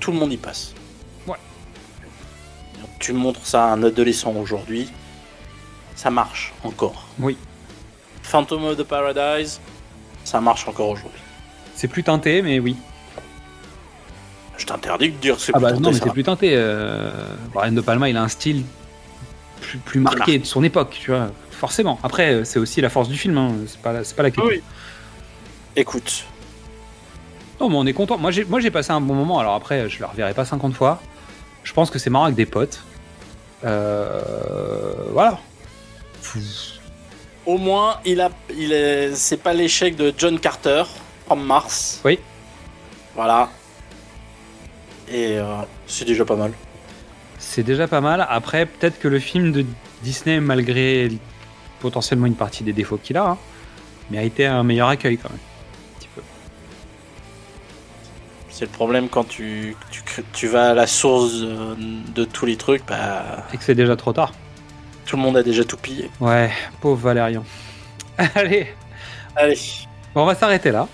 tout 0.00 0.12
le 0.12 0.18
monde 0.18 0.32
y 0.32 0.36
passe. 0.36 0.74
Ouais. 1.26 1.36
Tu 3.00 3.12
montres 3.12 3.44
ça 3.46 3.64
à 3.64 3.68
un 3.72 3.82
adolescent 3.82 4.32
aujourd'hui, 4.36 4.90
ça 5.94 6.10
marche 6.10 6.52
encore. 6.62 7.06
Oui. 7.18 7.36
Phantom 8.22 8.64
of 8.64 8.76
the 8.76 8.82
Paradise, 8.84 9.60
ça 10.24 10.40
marche 10.40 10.66
encore 10.68 10.90
aujourd'hui. 10.90 11.20
C'est 11.74 11.88
plus 11.88 12.02
teinté 12.04 12.42
mais 12.42 12.58
oui. 12.60 12.76
Je 14.56 14.66
t'interdis 14.66 15.10
de 15.10 15.16
dire 15.16 15.36
que 15.36 15.42
c'est 15.42 15.52
Ah 15.54 15.58
bah 15.58 15.72
plus 15.72 15.80
non 15.80 15.90
mais 15.90 15.98
ça. 15.98 16.04
c'est 16.04 16.10
plus 16.12 16.22
teinté. 16.22 16.50
Euh... 16.54 17.10
Brian 17.52 17.72
De 17.72 17.80
Palma 17.80 18.08
il 18.08 18.16
a 18.16 18.22
un 18.22 18.28
style 18.28 18.64
plus, 19.60 19.78
plus 19.78 20.00
marqué 20.00 20.38
de 20.38 20.44
son 20.44 20.62
époque, 20.62 20.96
tu 21.00 21.10
vois. 21.10 21.30
Forcément. 21.64 21.98
Après 22.02 22.30
euh, 22.34 22.44
c'est 22.44 22.58
aussi 22.58 22.82
la 22.82 22.90
force 22.90 23.08
du 23.08 23.16
film, 23.16 23.38
hein. 23.38 23.52
c'est 23.66 23.80
pas, 23.80 23.94
la- 23.94 24.04
c'est 24.04 24.14
pas 24.14 24.22
la 24.22 24.26
Ah 24.28 24.32
question. 24.32 24.50
oui. 24.50 24.62
Écoute, 25.76 26.26
Non 27.58 27.70
mais 27.70 27.76
on 27.76 27.86
est 27.86 27.94
content. 27.94 28.18
Moi 28.18 28.30
j'ai, 28.32 28.70
passé 28.70 28.90
un 28.92 29.00
bon 29.00 29.14
moment. 29.14 29.38
Alors 29.38 29.54
après 29.54 29.88
je 29.88 29.98
le 29.98 30.04
reverrai 30.04 30.34
pas 30.34 30.44
50 30.44 30.74
fois. 30.74 31.00
Je 31.62 31.72
pense 31.72 31.88
que 31.90 31.98
c'est 31.98 32.10
marrant 32.10 32.26
avec 32.26 32.36
des 32.36 32.44
potes. 32.44 32.82
Euh... 33.64 34.20
Voilà. 35.12 35.38
Au 37.46 37.56
moins, 37.56 37.96
il 38.04 38.20
a, 38.20 38.28
il 38.54 38.74
est, 38.74 39.14
c'est 39.14 39.38
pas 39.38 39.54
l'échec 39.54 39.96
de 39.96 40.12
John 40.18 40.38
Carter 40.38 40.82
en 41.30 41.36
Mars. 41.36 42.02
Oui. 42.04 42.18
Voilà. 43.14 43.48
Et 45.08 45.38
euh, 45.38 45.62
c'est 45.86 46.04
déjà 46.04 46.26
pas 46.26 46.36
mal. 46.36 46.52
C'est 47.38 47.62
déjà 47.62 47.88
pas 47.88 48.02
mal. 48.02 48.26
Après, 48.28 48.66
peut-être 48.66 48.98
que 49.00 49.08
le 49.08 49.18
film 49.18 49.50
de 49.52 49.64
Disney, 50.02 50.40
malgré 50.40 51.08
potentiellement 51.84 52.24
une 52.26 52.34
partie 52.34 52.64
des 52.64 52.72
défauts 52.72 52.96
qu'il 52.96 53.18
a, 53.18 53.26
hein, 53.32 53.38
méritait 54.10 54.46
un 54.46 54.62
meilleur 54.62 54.88
accueil 54.88 55.18
quand 55.18 55.28
même. 55.28 55.38
Un 55.38 55.98
petit 55.98 56.08
peu. 56.14 56.22
C'est 58.48 58.64
le 58.64 58.70
problème 58.70 59.08
quand 59.10 59.24
tu, 59.28 59.76
tu, 59.90 60.02
tu 60.32 60.46
vas 60.48 60.70
à 60.70 60.74
la 60.74 60.86
source 60.86 61.40
de, 61.42 61.76
de 62.14 62.24
tous 62.24 62.46
les 62.46 62.56
trucs, 62.56 62.86
bah, 62.86 63.46
Et 63.52 63.58
que 63.58 63.64
c'est 63.64 63.74
déjà 63.74 63.96
trop 63.96 64.14
tard. 64.14 64.32
tout 65.04 65.16
le 65.16 65.22
monde 65.22 65.36
a 65.36 65.42
déjà 65.42 65.62
tout 65.64 65.76
pillé. 65.76 66.10
Ouais, 66.20 66.50
pauvre 66.80 67.02
Valérian. 67.02 67.44
Allez, 68.34 68.68
Allez, 69.36 69.58
bon, 70.14 70.22
on 70.22 70.26
va 70.26 70.34
s'arrêter 70.34 70.70
là. 70.70 70.88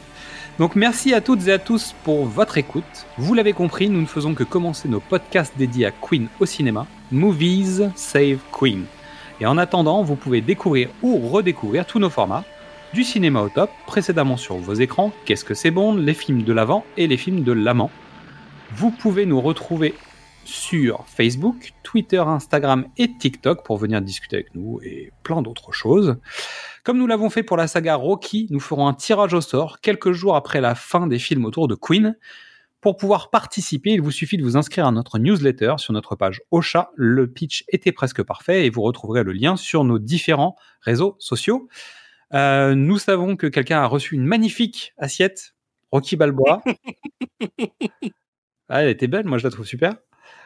Donc 0.59 0.75
merci 0.75 1.15
à 1.15 1.21
toutes 1.21 1.47
et 1.47 1.53
à 1.53 1.59
tous 1.59 1.95
pour 2.03 2.27
votre 2.27 2.59
écoute. 2.59 3.07
Vous 3.17 3.35
l'avez 3.35 3.53
compris, 3.53 3.89
nous 3.89 4.01
ne 4.01 4.07
faisons 4.07 4.35
que 4.35 4.45
commencer 4.45 4.89
nos 4.89 5.01
podcasts 5.01 5.57
dédiés 5.57 5.87
à 5.87 5.93
Queen 5.93 6.29
au 6.41 6.47
cinéma. 6.47 6.87
Movies 7.13 7.91
Save 7.95 8.41
Queen. 8.53 8.87
Et 9.41 9.47
en 9.47 9.57
attendant, 9.57 10.03
vous 10.03 10.17
pouvez 10.17 10.43
découvrir 10.43 10.91
ou 11.03 11.29
redécouvrir 11.29 11.87
tous 11.87 11.99
nos 11.99 12.11
formats. 12.11 12.45
Du 12.93 13.05
cinéma 13.05 13.41
au 13.41 13.49
top, 13.49 13.71
précédemment 13.87 14.37
sur 14.37 14.57
vos 14.57 14.75
écrans, 14.75 15.13
Qu'est-ce 15.25 15.45
que 15.45 15.55
c'est 15.55 15.71
bon, 15.71 15.95
les 15.95 16.13
films 16.13 16.43
de 16.43 16.53
l'avant 16.53 16.85
et 16.97 17.07
les 17.07 17.17
films 17.17 17.43
de 17.45 17.53
l'amant. 17.53 17.91
Vous 18.75 18.91
pouvez 18.91 19.27
nous 19.27 19.41
retrouver 19.41 19.95
sur 20.45 21.05
Facebook, 21.07 21.73
Twitter, 21.83 22.19
Instagram 22.19 22.87
et 22.99 23.17
TikTok 23.17 23.65
pour 23.65 23.77
venir 23.79 24.03
discuter 24.03 24.37
avec 24.37 24.55
nous 24.55 24.81
et 24.83 25.13
plein 25.23 25.41
d'autres 25.41 25.73
choses. 25.73 26.17
Comme 26.83 26.99
nous 26.99 27.07
l'avons 27.07 27.31
fait 27.31 27.43
pour 27.43 27.57
la 27.57 27.69
saga 27.69 27.95
Rocky, 27.95 28.47
nous 28.51 28.61
ferons 28.61 28.89
un 28.89 28.95
tirage 28.95 29.35
au 29.35 29.41
sort 29.41 29.81
quelques 29.81 30.13
jours 30.13 30.37
après 30.37 30.61
la 30.61 30.75
fin 30.75 31.07
des 31.07 31.19
films 31.19 31.45
autour 31.45 31.69
de 31.69 31.75
Queen. 31.75 32.17
Pour 32.81 32.97
pouvoir 32.97 33.29
participer, 33.31 33.91
il 33.91 34.01
vous 34.01 34.11
suffit 34.11 34.39
de 34.39 34.43
vous 34.43 34.57
inscrire 34.57 34.87
à 34.87 34.93
notre 34.93 35.19
newsletter 35.19 35.75
sur 35.77 35.93
notre 35.93 36.17
page 36.17 36.41
Ocha. 36.51 36.91
Le 36.95 37.31
pitch 37.31 37.65
était 37.69 37.93
presque 37.93 38.23
parfait 38.23 38.65
et 38.65 38.71
vous 38.71 38.81
retrouverez 38.81 39.23
le 39.23 39.33
lien 39.33 39.57
sur 39.57 39.85
nos 39.85 39.99
différents 39.99 40.57
réseaux 40.81 41.15
sociaux. 41.19 41.69
Euh, 42.33 42.75
nous 42.75 42.99
savons 42.99 43.37
que 43.37 43.47
quelqu'un 43.47 43.83
a 43.83 43.87
reçu 43.87 44.15
une 44.15 44.25
magnifique 44.25 44.95
assiette 44.99 45.55
Rocky 45.93 46.17
Balboa. 46.17 46.63
Ah, 48.73 48.85
elle 48.85 48.91
était 48.91 49.09
belle, 49.09 49.27
moi 49.27 49.37
je 49.37 49.43
la 49.43 49.51
trouve 49.51 49.67
super. 49.67 49.95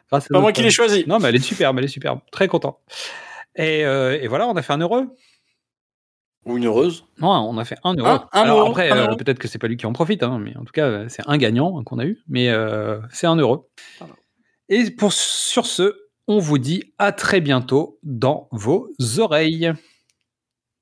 Grâce 0.08 0.24
à 0.24 0.28
pas 0.32 0.40
moi 0.40 0.50
qui 0.50 0.62
l'ai 0.62 0.70
choisi. 0.70 1.04
Non, 1.06 1.18
mais 1.18 1.28
elle 1.28 1.34
est 1.34 1.40
superbe, 1.40 1.76
elle 1.78 1.84
est 1.84 1.88
superbe. 1.88 2.20
Très 2.32 2.48
content. 2.48 2.80
Et, 3.54 3.84
euh, 3.84 4.18
et 4.18 4.28
voilà, 4.28 4.48
on 4.48 4.54
a 4.54 4.62
fait 4.62 4.72
un 4.72 4.80
heureux. 4.80 5.14
Ou 6.46 6.56
une 6.58 6.66
heureuse. 6.66 7.04
Non, 7.20 7.30
on 7.30 7.56
a 7.58 7.64
fait 7.64 7.76
un 7.84 7.94
euro. 7.94 8.06
Un- 8.08 8.28
un 8.32 8.42
Alors 8.42 8.58
euro, 8.58 8.68
après, 8.70 8.92
euh, 8.92 9.14
peut-être 9.16 9.38
que 9.38 9.48
c'est 9.48 9.58
pas 9.58 9.66
lui 9.68 9.76
qui 9.78 9.86
en 9.86 9.92
profite, 9.92 10.22
hein, 10.22 10.38
mais 10.38 10.54
en 10.56 10.64
tout 10.64 10.72
cas, 10.72 10.86
euh, 10.86 11.06
c'est 11.08 11.22
un 11.26 11.38
gagnant 11.38 11.78
hein, 11.78 11.84
qu'on 11.84 11.98
a 11.98 12.04
eu, 12.04 12.18
mais 12.28 12.50
euh, 12.50 13.00
c'est 13.10 13.26
un 13.26 13.36
euro. 13.36 13.70
Et 14.68 14.90
pour 14.90 15.12
sur 15.12 15.64
ce, 15.66 15.94
on 16.26 16.38
vous 16.38 16.58
dit 16.58 16.92
à 16.98 17.12
très 17.12 17.40
bientôt 17.40 17.98
dans 18.02 18.48
vos 18.52 18.90
oreilles. 19.18 19.72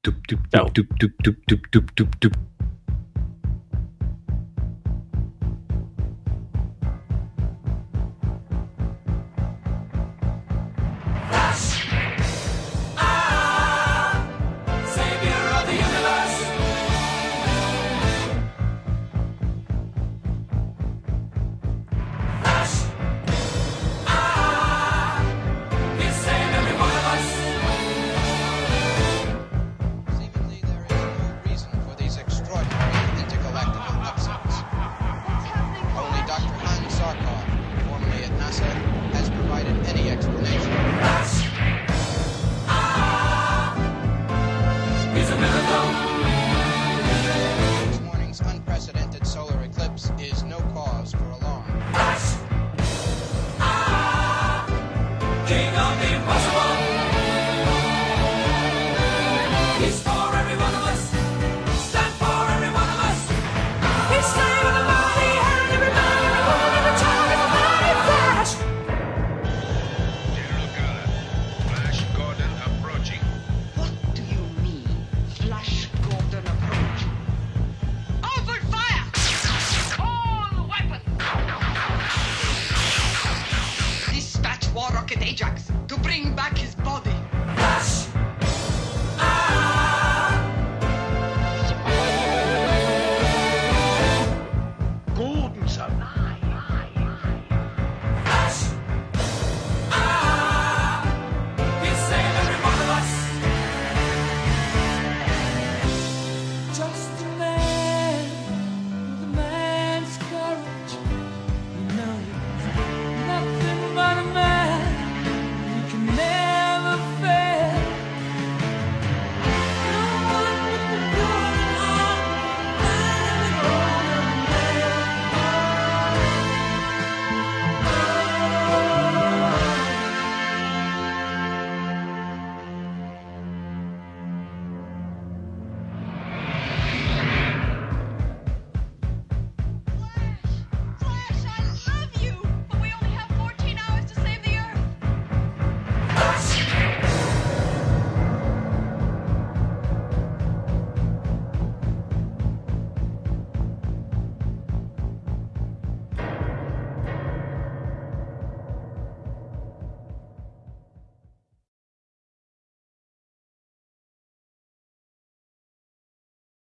Toup, 0.03 0.17
toup, 0.27 0.41
Ciao. 0.53 0.69
toup, 0.69 2.33